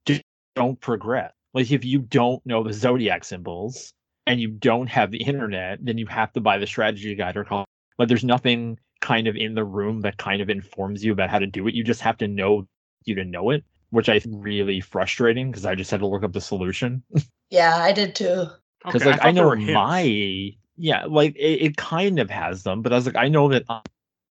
don't 0.55 0.79
progress. 0.79 1.31
Like 1.53 1.71
if 1.71 1.85
you 1.85 1.99
don't 1.99 2.45
know 2.45 2.63
the 2.63 2.73
zodiac 2.73 3.23
symbols 3.23 3.93
and 4.25 4.39
you 4.39 4.49
don't 4.49 4.87
have 4.87 5.11
the 5.11 5.23
internet 5.23 5.79
then 5.81 5.97
you 5.97 6.07
have 6.07 6.33
to 6.33 6.41
buy 6.41 6.57
the 6.57 6.67
strategy 6.67 7.13
guide 7.15 7.37
or 7.37 7.43
call 7.43 7.65
like 7.99 8.07
there's 8.07 8.23
nothing 8.23 8.79
kind 9.03 9.27
of 9.27 9.35
in 9.35 9.53
the 9.53 9.65
room 9.65 9.99
that 10.01 10.17
kind 10.17 10.41
of 10.41 10.49
informs 10.49 11.03
you 11.03 11.11
about 11.11 11.29
how 11.29 11.37
to 11.37 11.45
do 11.45 11.67
it. 11.67 11.75
You 11.75 11.83
just 11.83 12.01
have 12.01 12.17
to 12.17 12.27
know 12.27 12.65
you 13.03 13.15
to 13.15 13.25
know 13.25 13.49
it, 13.49 13.65
which 13.89 14.07
I 14.07 14.17
think 14.19 14.35
really 14.39 14.79
frustrating 14.79 15.51
because 15.51 15.65
I 15.65 15.75
just 15.75 15.91
had 15.91 15.99
to 15.99 16.07
look 16.07 16.23
up 16.23 16.31
the 16.31 16.41
solution. 16.41 17.03
Yeah, 17.49 17.75
I 17.75 17.91
did 17.91 18.15
too. 18.15 18.47
Because 18.83 19.03
okay, 19.03 19.11
like 19.11 19.19
thought 19.19 19.27
I, 19.27 19.31
know 19.31 19.55
my 19.55 20.55
yeah, 20.77 21.05
like 21.05 21.35
it, 21.35 21.61
it 21.61 21.77
kind 21.77 22.17
of 22.17 22.31
has 22.31 22.63
them, 22.63 22.81
but 22.81 22.91
I 22.91 22.95
was 22.95 23.05
like, 23.05 23.15
I 23.15 23.27
know 23.27 23.49
that 23.49 23.65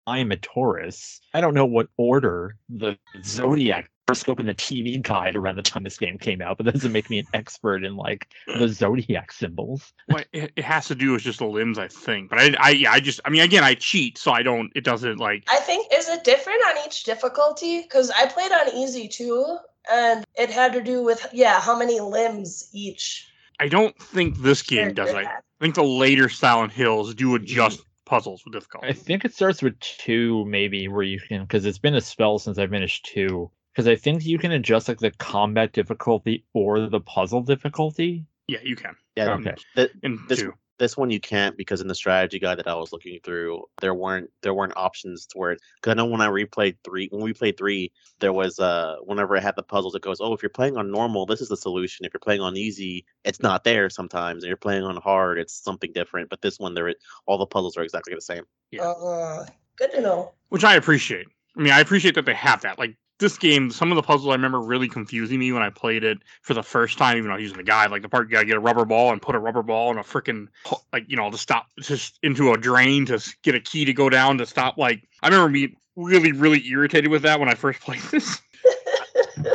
I'm 0.08 0.32
a 0.32 0.36
Taurus. 0.36 1.20
I 1.32 1.40
don't 1.40 1.54
know 1.54 1.66
what 1.66 1.88
order 1.96 2.56
the 2.68 2.98
zodiac 3.22 3.91
horoscope 4.08 4.40
in 4.40 4.46
the 4.46 4.54
TV 4.54 5.00
guide 5.00 5.36
around 5.36 5.56
the 5.56 5.62
time 5.62 5.82
this 5.82 5.98
game 5.98 6.18
came 6.18 6.42
out, 6.42 6.56
but 6.56 6.66
that 6.66 6.72
doesn't 6.72 6.92
make 6.92 7.08
me 7.08 7.18
an 7.18 7.26
expert 7.34 7.84
in 7.84 7.96
like 7.96 8.28
the 8.46 8.68
zodiac 8.68 9.32
symbols. 9.32 9.92
Well, 10.08 10.24
it, 10.32 10.52
it 10.56 10.64
has 10.64 10.88
to 10.88 10.94
do 10.94 11.12
with 11.12 11.22
just 11.22 11.38
the 11.38 11.46
limbs, 11.46 11.78
I 11.78 11.88
think. 11.88 12.30
But 12.30 12.38
I, 12.38 12.54
I, 12.58 12.70
yeah, 12.70 12.92
I 12.92 13.00
just, 13.00 13.20
I 13.24 13.30
mean, 13.30 13.42
again, 13.42 13.64
I 13.64 13.74
cheat, 13.74 14.18
so 14.18 14.32
I 14.32 14.42
don't. 14.42 14.70
It 14.74 14.84
doesn't 14.84 15.18
like. 15.18 15.44
I 15.48 15.56
think 15.56 15.86
is 15.92 16.08
it 16.08 16.24
different 16.24 16.60
on 16.66 16.84
each 16.86 17.04
difficulty? 17.04 17.82
Because 17.82 18.10
I 18.10 18.26
played 18.26 18.52
on 18.52 18.74
easy 18.74 19.08
too, 19.08 19.58
and 19.90 20.24
it 20.34 20.50
had 20.50 20.72
to 20.74 20.82
do 20.82 21.02
with 21.02 21.26
yeah 21.32 21.60
how 21.60 21.78
many 21.78 22.00
limbs 22.00 22.68
each. 22.72 23.28
I 23.60 23.68
don't 23.68 23.96
think 23.98 24.38
this 24.38 24.62
game 24.62 24.94
does. 24.94 25.10
character 25.10 25.30
I 25.60 25.64
think 25.64 25.76
the 25.76 25.84
later 25.84 26.28
Silent 26.28 26.72
Hills 26.72 27.14
do 27.14 27.36
adjust 27.36 27.78
mm-hmm. 27.78 28.04
puzzles 28.04 28.44
with 28.44 28.54
difficulty. 28.54 28.88
I 28.88 28.92
think 28.92 29.24
it 29.24 29.32
starts 29.32 29.62
with 29.62 29.78
two, 29.78 30.44
maybe, 30.46 30.88
where 30.88 31.04
you 31.04 31.20
can, 31.20 31.42
because 31.42 31.64
it's 31.64 31.78
been 31.78 31.94
a 31.94 32.00
spell 32.00 32.40
since 32.40 32.58
I 32.58 32.66
finished 32.66 33.04
two. 33.04 33.48
Because 33.72 33.88
I 33.88 33.96
think 33.96 34.24
you 34.24 34.38
can 34.38 34.52
adjust 34.52 34.88
like 34.88 34.98
the 34.98 35.10
combat 35.12 35.72
difficulty 35.72 36.44
or 36.52 36.80
the 36.88 37.00
puzzle 37.00 37.42
difficulty. 37.42 38.26
yeah, 38.48 38.58
you 38.62 38.76
can. 38.76 38.94
Yeah, 39.16 39.34
Okay. 39.34 39.54
th- 39.76 39.90
In 40.02 40.18
This- 40.28 40.40
two. 40.40 40.52
this 40.78 40.96
one 40.96 41.10
you 41.10 41.20
can't 41.20 41.56
because 41.56 41.80
in 41.80 41.86
the 41.86 41.94
strategy 41.94 42.38
guide 42.40 42.58
that 42.58 42.66
I 42.66 42.74
was 42.74 42.92
looking 42.92 43.18
through, 43.22 43.64
there 43.80 43.94
weren't 43.94 44.30
there 44.42 44.52
weren't 44.52 44.72
options 44.76 45.26
to 45.26 45.38
where 45.38 45.56
because 45.76 45.92
I 45.92 45.94
know 45.94 46.06
when 46.06 46.20
I 46.20 46.26
replayed 46.28 46.76
three 46.84 47.06
when 47.12 47.22
we 47.22 47.32
played 47.32 47.56
three, 47.56 47.92
there 48.18 48.32
was 48.32 48.58
uh 48.58 48.96
whenever 49.04 49.36
I 49.36 49.40
had 49.40 49.54
the 49.56 49.62
puzzles, 49.62 49.94
it 49.94 50.02
goes, 50.02 50.20
oh, 50.20 50.32
if 50.34 50.42
you're 50.42 50.50
playing 50.50 50.76
on 50.76 50.90
normal, 50.90 51.24
this 51.24 51.40
is 51.40 51.48
the 51.48 51.56
solution. 51.56 52.04
If 52.04 52.12
you're 52.12 52.20
playing 52.20 52.40
on 52.40 52.56
easy, 52.56 53.06
it's 53.24 53.40
not 53.40 53.62
there 53.64 53.88
sometimes. 53.90 54.42
And 54.42 54.48
you're 54.48 54.56
playing 54.56 54.82
on 54.82 54.96
hard, 54.96 55.38
it's 55.38 55.54
something 55.54 55.92
different. 55.92 56.28
But 56.28 56.42
this 56.42 56.58
one, 56.58 56.74
there 56.74 56.88
i- 56.88 56.94
all 57.26 57.38
the 57.38 57.46
puzzles 57.46 57.76
are 57.76 57.82
exactly 57.82 58.14
the 58.14 58.20
same. 58.20 58.42
Yeah. 58.72 58.82
Uh, 58.82 59.46
good 59.76 59.92
to 59.92 60.00
know. 60.00 60.32
which 60.48 60.64
I 60.64 60.74
appreciate. 60.74 61.26
I 61.56 61.60
mean, 61.62 61.72
I 61.72 61.80
appreciate 61.80 62.14
that 62.16 62.26
they 62.26 62.34
have 62.34 62.60
that. 62.62 62.78
Like 62.78 62.96
this 63.22 63.38
game, 63.38 63.70
some 63.70 63.90
of 63.90 63.96
the 63.96 64.02
puzzles 64.02 64.28
I 64.28 64.32
remember 64.32 64.60
really 64.60 64.88
confusing 64.88 65.38
me 65.38 65.52
when 65.52 65.62
I 65.62 65.70
played 65.70 66.04
it 66.04 66.18
for 66.42 66.52
the 66.52 66.62
first 66.62 66.98
time, 66.98 67.16
even 67.16 67.28
though 67.28 67.34
I 67.34 67.36
was 67.36 67.44
using 67.44 67.56
the 67.56 67.64
guide. 67.64 67.90
Like 67.90 68.02
the 68.02 68.08
part 68.08 68.28
you 68.28 68.32
gotta 68.32 68.46
get 68.46 68.56
a 68.56 68.60
rubber 68.60 68.84
ball 68.84 69.10
and 69.12 69.22
put 69.22 69.34
a 69.34 69.38
rubber 69.38 69.62
ball 69.62 69.90
in 69.90 69.98
a 69.98 70.02
freaking 70.02 70.48
like 70.92 71.04
you 71.08 71.16
know 71.16 71.30
to 71.30 71.38
stop 71.38 71.68
just 71.80 72.18
into 72.22 72.52
a 72.52 72.58
drain 72.58 73.06
to 73.06 73.18
get 73.42 73.54
a 73.54 73.60
key 73.60 73.86
to 73.86 73.94
go 73.94 74.10
down 74.10 74.36
to 74.38 74.46
stop. 74.46 74.76
Like 74.76 75.08
I 75.22 75.28
remember 75.28 75.48
me 75.48 75.76
really, 75.96 76.32
really 76.32 76.66
irritated 76.68 77.10
with 77.10 77.22
that 77.22 77.40
when 77.40 77.48
I 77.48 77.54
first 77.54 77.80
played 77.82 78.02
this. 78.10 78.40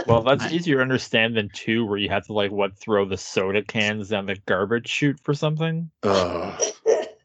Well, 0.07 0.24
that's 0.24 0.51
easier 0.51 0.77
to 0.77 0.81
understand 0.81 1.38
than 1.38 1.50
two, 1.50 1.86
where 1.86 1.97
you 1.97 2.09
have 2.09 2.25
to 2.27 2.33
like 2.33 2.51
what 2.51 2.77
throw 2.77 3.05
the 3.05 3.17
soda 3.17 3.62
cans 3.62 4.09
down 4.09 4.25
the 4.25 4.36
garbage 4.45 4.88
chute 4.88 5.19
for 5.21 5.33
something. 5.33 5.91
Ugh. 6.03 6.63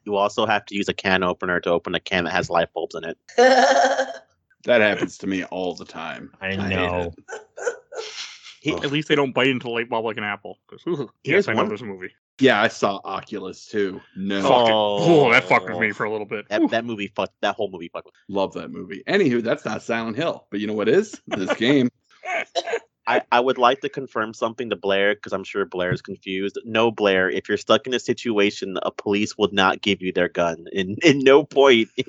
You 0.05 0.17
also 0.17 0.47
have 0.47 0.67
to 0.67 0.75
use 0.75 0.89
a 0.89 0.95
can 0.95 1.23
opener 1.23 1.61
to 1.61 1.71
open 1.71 1.95
a 1.95 2.01
can 2.01 2.25
that 2.25 2.33
has 2.33 2.51
light 2.51 2.73
bulbs 2.73 2.97
in 2.97 3.05
it. 3.05 3.19
that 4.65 4.81
happens 4.81 5.19
to 5.19 5.27
me 5.27 5.45
all 5.45 5.75
the 5.75 5.85
time. 5.85 6.33
I 6.41 6.57
know. 6.57 7.13
it. 7.17 7.75
He, 8.61 8.73
At 8.73 8.93
least 8.93 9.09
they 9.09 9.17
don't 9.17 9.33
bite 9.33 9.49
into 9.49 9.69
light 9.69 9.89
bulb 9.89 10.05
like 10.05 10.17
an 10.19 10.25
apple. 10.25 10.59
'Cause, 10.69 10.81
ooh, 10.87 11.11
Here's 11.25 11.47
yes, 11.47 11.49
I 11.49 11.53
know 11.55 11.63
one- 11.63 11.69
this 11.71 11.83
movie. 11.83 12.11
Yeah, 12.39 12.63
I 12.63 12.69
saw 12.69 12.99
Oculus 13.05 13.67
too. 13.67 14.01
No, 14.17 14.41
Fucking, 14.43 14.73
oh, 14.73 15.31
that 15.33 15.45
fucked 15.45 15.69
with 15.69 15.79
me 15.79 15.93
for 15.93 16.05
a 16.05 16.11
little 16.11 16.27
bit. 16.27 16.49
that, 16.49 16.63
Ooh. 16.63 16.69
that 16.69 16.85
movie 16.85 17.09
fucked. 17.15 17.35
That 17.43 17.55
whole 17.57 17.71
movie 17.71 17.89
fucked. 17.93 18.07
with- 18.07 18.15
love 18.29 18.55
that 18.55 18.71
movie. 18.71 19.03
Anywho, 19.09 19.43
that's 19.43 19.65
not 19.65 19.83
Silent 19.83 20.17
Hill, 20.17 20.47
but 20.51 20.59
you 20.61 20.67
know 20.67 20.73
what 20.75 20.89
is 20.89 21.21
this 21.27 21.53
game? 21.57 21.89
I, 23.07 23.23
I 23.33 23.41
would 23.41 23.59
like 23.59 23.81
to 23.81 23.89
confirm 23.89 24.33
something 24.33 24.71
to 24.71 24.77
Blair 24.77 25.15
because 25.15 25.33
I'm 25.33 25.45
sure 25.45 25.65
Blair 25.65 25.93
is 25.93 26.03
confused. 26.03 26.59
No, 26.65 26.91
Blair, 26.91 27.29
if 27.29 27.49
you're 27.49 27.59
stuck 27.59 27.87
in 27.87 27.95
a 27.95 27.99
situation, 28.01 28.79
a 28.83 28.91
police 28.93 29.37
will 29.37 29.51
not 29.53 29.81
give 29.83 30.03
you 30.03 30.13
their 30.13 30.29
gun. 30.29 30.67
In 30.73 30.97
in 31.03 31.19
no 31.21 31.43
point 31.45 31.89
in, 31.97 32.05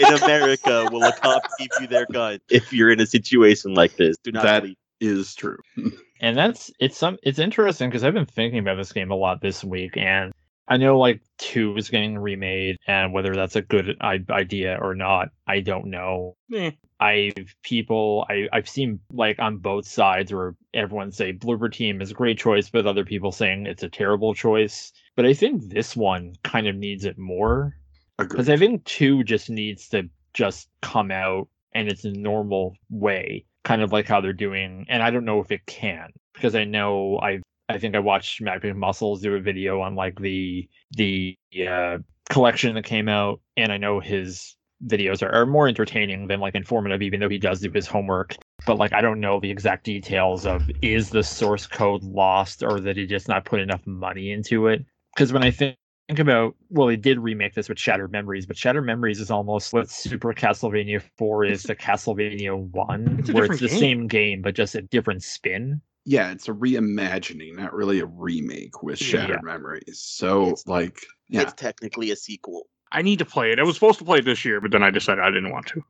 in 0.00 0.14
America 0.22 0.88
will 0.90 1.04
a 1.04 1.12
cop 1.12 1.42
give 1.58 1.68
you 1.80 1.86
their 1.86 2.06
gun 2.06 2.40
if 2.50 2.72
you're 2.72 2.90
in 2.90 3.00
a 3.00 3.06
situation 3.06 3.74
like 3.74 3.96
this. 3.96 4.16
Do 4.22 4.32
not 4.32 4.42
That- 4.42 4.62
believe. 4.62 4.76
Is 5.02 5.34
true. 5.34 5.56
and 6.20 6.36
that's 6.36 6.70
it's 6.78 6.98
some 6.98 7.16
it's 7.22 7.38
interesting 7.38 7.88
because 7.88 8.04
I've 8.04 8.12
been 8.12 8.26
thinking 8.26 8.58
about 8.58 8.76
this 8.76 8.92
game 8.92 9.10
a 9.10 9.14
lot 9.14 9.40
this 9.40 9.64
week, 9.64 9.96
and 9.96 10.30
I 10.68 10.76
know 10.76 10.98
like 10.98 11.22
two 11.38 11.74
is 11.76 11.88
getting 11.88 12.18
remade, 12.18 12.76
and 12.86 13.14
whether 13.14 13.34
that's 13.34 13.56
a 13.56 13.62
good 13.62 13.96
I- 14.02 14.22
idea 14.28 14.76
or 14.78 14.94
not, 14.94 15.30
I 15.46 15.60
don't 15.60 15.86
know. 15.86 16.36
Eh. 16.52 16.72
I've 17.00 17.54
people 17.62 18.26
I 18.28 18.48
I've 18.52 18.68
seen 18.68 19.00
like 19.12 19.38
on 19.38 19.56
both 19.56 19.86
sides 19.86 20.32
where 20.32 20.54
everyone 20.74 21.12
say 21.12 21.32
Bloober 21.32 21.72
Team 21.72 22.02
is 22.02 22.10
a 22.10 22.14
great 22.14 22.38
choice, 22.38 22.68
but 22.68 22.86
other 22.86 23.04
people 23.04 23.32
saying 23.32 23.66
it's 23.66 23.82
a 23.82 23.88
terrible 23.88 24.34
choice. 24.34 24.92
But 25.16 25.26
I 25.26 25.32
think 25.32 25.68
this 25.68 25.96
one 25.96 26.34
kind 26.44 26.66
of 26.66 26.76
needs 26.76 27.04
it 27.04 27.18
more 27.18 27.76
because 28.18 28.50
I 28.50 28.56
think 28.56 28.84
two 28.84 29.24
just 29.24 29.48
needs 29.48 29.88
to 29.88 30.08
just 30.34 30.68
come 30.82 31.10
out 31.10 31.48
and 31.72 31.88
its 31.88 32.04
a 32.04 32.12
normal 32.12 32.74
way, 32.90 33.44
kind 33.64 33.82
of 33.82 33.92
like 33.92 34.06
how 34.06 34.20
they're 34.20 34.32
doing. 34.32 34.84
And 34.88 35.02
I 35.02 35.10
don't 35.10 35.24
know 35.24 35.40
if 35.40 35.50
it 35.50 35.64
can 35.66 36.10
because 36.34 36.54
I 36.54 36.64
know 36.64 37.18
I 37.22 37.40
I 37.70 37.78
think 37.78 37.94
I 37.94 38.00
watched 38.00 38.42
Mac 38.42 38.62
Muscles 38.76 39.22
do 39.22 39.34
a 39.34 39.40
video 39.40 39.80
on 39.80 39.94
like 39.94 40.20
the 40.20 40.68
the 40.92 41.36
uh, 41.66 41.98
collection 42.28 42.74
that 42.74 42.84
came 42.84 43.08
out, 43.08 43.40
and 43.56 43.72
I 43.72 43.78
know 43.78 44.00
his 44.00 44.56
videos 44.86 45.22
are, 45.22 45.30
are 45.30 45.46
more 45.46 45.68
entertaining 45.68 46.26
than 46.26 46.40
like 46.40 46.54
informative, 46.54 47.02
even 47.02 47.20
though 47.20 47.28
he 47.28 47.38
does 47.38 47.60
do 47.60 47.70
his 47.70 47.86
homework. 47.86 48.36
But 48.66 48.78
like 48.78 48.92
I 48.92 49.00
don't 49.00 49.20
know 49.20 49.40
the 49.40 49.50
exact 49.50 49.84
details 49.84 50.46
of 50.46 50.70
is 50.82 51.10
the 51.10 51.22
source 51.22 51.66
code 51.66 52.02
lost 52.02 52.62
or 52.62 52.80
that 52.80 52.96
he 52.96 53.06
just 53.06 53.28
not 53.28 53.44
put 53.44 53.60
enough 53.60 53.86
money 53.86 54.30
into 54.32 54.66
it. 54.68 54.84
Because 55.14 55.32
when 55.32 55.42
I 55.42 55.50
think 55.50 55.76
think 56.08 56.18
about 56.18 56.56
well 56.70 56.88
they 56.88 56.96
did 56.96 57.20
remake 57.20 57.54
this 57.54 57.68
with 57.68 57.78
shattered 57.78 58.10
memories 58.10 58.44
but 58.44 58.56
shattered 58.56 58.84
memories 58.84 59.20
is 59.20 59.30
almost 59.30 59.72
what 59.72 59.88
super 59.88 60.32
castlevania 60.34 61.00
4 61.16 61.44
is 61.44 61.62
to 61.62 61.76
castlevania 61.76 62.58
1 62.58 63.16
It's 63.20 63.30
where 63.30 63.44
it's 63.44 63.60
the 63.60 63.68
game. 63.68 63.78
same 63.78 64.06
game 64.08 64.42
but 64.42 64.56
just 64.56 64.74
a 64.74 64.82
different 64.82 65.22
spin 65.22 65.80
yeah, 66.06 66.32
it's 66.32 66.48
a 66.48 66.52
reimagining, 66.52 67.54
not 67.54 67.74
really 67.74 68.00
a 68.00 68.06
remake 68.06 68.82
with 68.82 69.00
Yeah. 69.02 69.06
Shattered 69.20 69.42
Memories. 69.44 70.00
So, 70.02 70.42
It's- 70.44 70.66
like, 70.66 70.96
yeah, 71.28 71.42
It's 71.42 71.52
technically 71.52 72.10
a 72.10 72.16
sequel. 72.16 72.66
I 72.92 73.02
need 73.02 73.20
to 73.20 73.24
play 73.24 73.52
it. 73.52 73.58
I 73.60 73.62
was 73.62 73.74
supposed 73.76 73.98
to 74.00 74.04
play 74.04 74.18
it 74.18 74.24
this 74.24 74.44
year, 74.44 74.60
but 74.60 74.70
then 74.72 74.82
I 74.82 74.90
decided 74.90 75.22
I 75.22 75.30
didn't 75.30 75.50
want 75.52 75.66
to. 75.68 75.82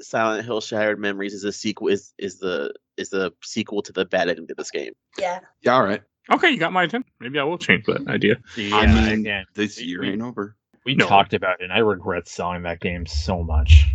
Silent 0.00 0.44
Hill 0.44 0.60
Shattered 0.60 0.98
Memories 0.98 1.32
is 1.34 1.44
a 1.44 1.52
sequel. 1.52 1.88
Is 1.88 2.12
is 2.18 2.38
the 2.38 2.74
is 2.96 3.08
the 3.10 3.32
sequel 3.42 3.82
to 3.82 3.92
the 3.92 4.04
bad 4.04 4.28
ending 4.28 4.46
to 4.48 4.54
this 4.54 4.70
game. 4.70 4.92
yeah. 5.18 5.40
yeah, 5.62 5.74
all 5.74 5.82
right. 5.82 6.02
Okay, 6.30 6.50
you 6.50 6.58
got 6.58 6.72
my 6.72 6.82
attention. 6.84 7.10
Maybe 7.20 7.38
I 7.38 7.44
will 7.44 7.58
change 7.58 7.84
that 7.86 8.06
idea. 8.06 8.36
yeah 8.56 8.76
I 8.76 8.86
mean, 8.86 9.20
again 9.20 9.44
this 9.54 9.78
we- 9.78 9.84
year 9.84 10.00
we- 10.02 10.10
ain't 10.10 10.22
over. 10.22 10.56
we 10.84 10.94
No. 10.94 11.06
talked 11.06 11.32
about 11.34 11.60
it 11.60 11.64
and 11.64 11.72
i 11.72 11.78
regret 11.78 12.28
selling 12.28 12.62
that 12.62 12.80
game 12.80 13.06
so 13.06 13.42
much 13.42 13.86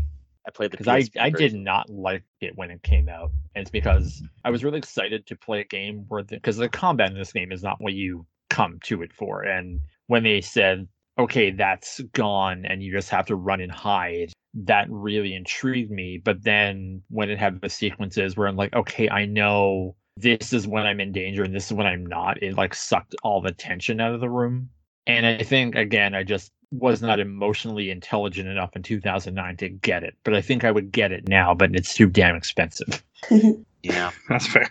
I 0.47 0.51
played 0.51 0.71
the 0.71 0.77
because 0.77 1.09
I, 1.17 1.25
I 1.25 1.29
did 1.29 1.53
not 1.53 1.89
like 1.89 2.23
it 2.41 2.53
when 2.55 2.71
it 2.71 2.81
came 2.81 3.07
out 3.09 3.31
and 3.53 3.61
it's 3.63 3.69
because 3.71 4.23
i 4.45 4.49
was 4.49 4.63
really 4.63 4.77
excited 4.77 5.27
to 5.27 5.35
play 5.35 5.59
a 5.59 5.65
game 5.65 6.05
where 6.07 6.23
because 6.23 6.55
the, 6.57 6.69
combat 6.69 7.11
in 7.11 7.17
this 7.17 7.33
game 7.33 7.51
is 7.51 7.61
not 7.63 7.81
what 7.81 7.91
you 7.93 8.25
come 8.49 8.79
to 8.85 9.01
it 9.03 9.11
for 9.13 9.41
and 9.43 9.81
when 10.07 10.23
they 10.23 10.39
said 10.39 10.87
okay 11.19 11.51
that's 11.51 11.99
gone 12.13 12.65
and 12.65 12.83
you 12.83 12.91
just 12.91 13.09
have 13.09 13.25
to 13.27 13.35
run 13.35 13.61
and 13.61 13.71
hide. 13.71 14.31
That 14.53 14.87
really 14.89 15.35
intrigued 15.35 15.91
me 15.91 16.19
but 16.23 16.43
then 16.43 17.03
when 17.09 17.29
it 17.29 17.37
had 17.37 17.61
the 17.61 17.69
sequences 17.69 18.35
where 18.35 18.47
i'm 18.47 18.55
like 18.55 18.73
okay 18.73 19.07
i 19.09 19.25
know 19.25 19.95
this 20.15 20.51
is 20.51 20.67
when 20.67 20.87
i'm 20.87 20.99
in 20.99 21.11
danger 21.11 21.43
and 21.43 21.53
this 21.53 21.67
is 21.67 21.73
when 21.73 21.85
i'm 21.85 22.05
not 22.05 22.41
it 22.41 22.57
like 22.57 22.73
sucked 22.73 23.15
all 23.23 23.41
the 23.41 23.51
tension 23.51 24.01
out 24.01 24.13
of 24.15 24.21
the 24.21 24.29
room. 24.29 24.69
And 25.05 25.25
i 25.27 25.43
think 25.43 25.75
again 25.75 26.15
i 26.15 26.23
just 26.23 26.51
was 26.71 27.01
not 27.01 27.19
emotionally 27.19 27.91
intelligent 27.91 28.49
enough 28.49 28.75
in 28.75 28.83
2009 28.83 29.57
to 29.57 29.69
get 29.69 30.03
it 30.03 30.15
but 30.23 30.33
i 30.33 30.41
think 30.41 30.63
i 30.63 30.71
would 30.71 30.91
get 30.91 31.11
it 31.11 31.27
now 31.27 31.53
but 31.53 31.75
it's 31.75 31.93
too 31.93 32.07
damn 32.07 32.35
expensive. 32.35 33.03
Yeah, 33.83 34.11
That's 34.29 34.47
fair. 34.47 34.69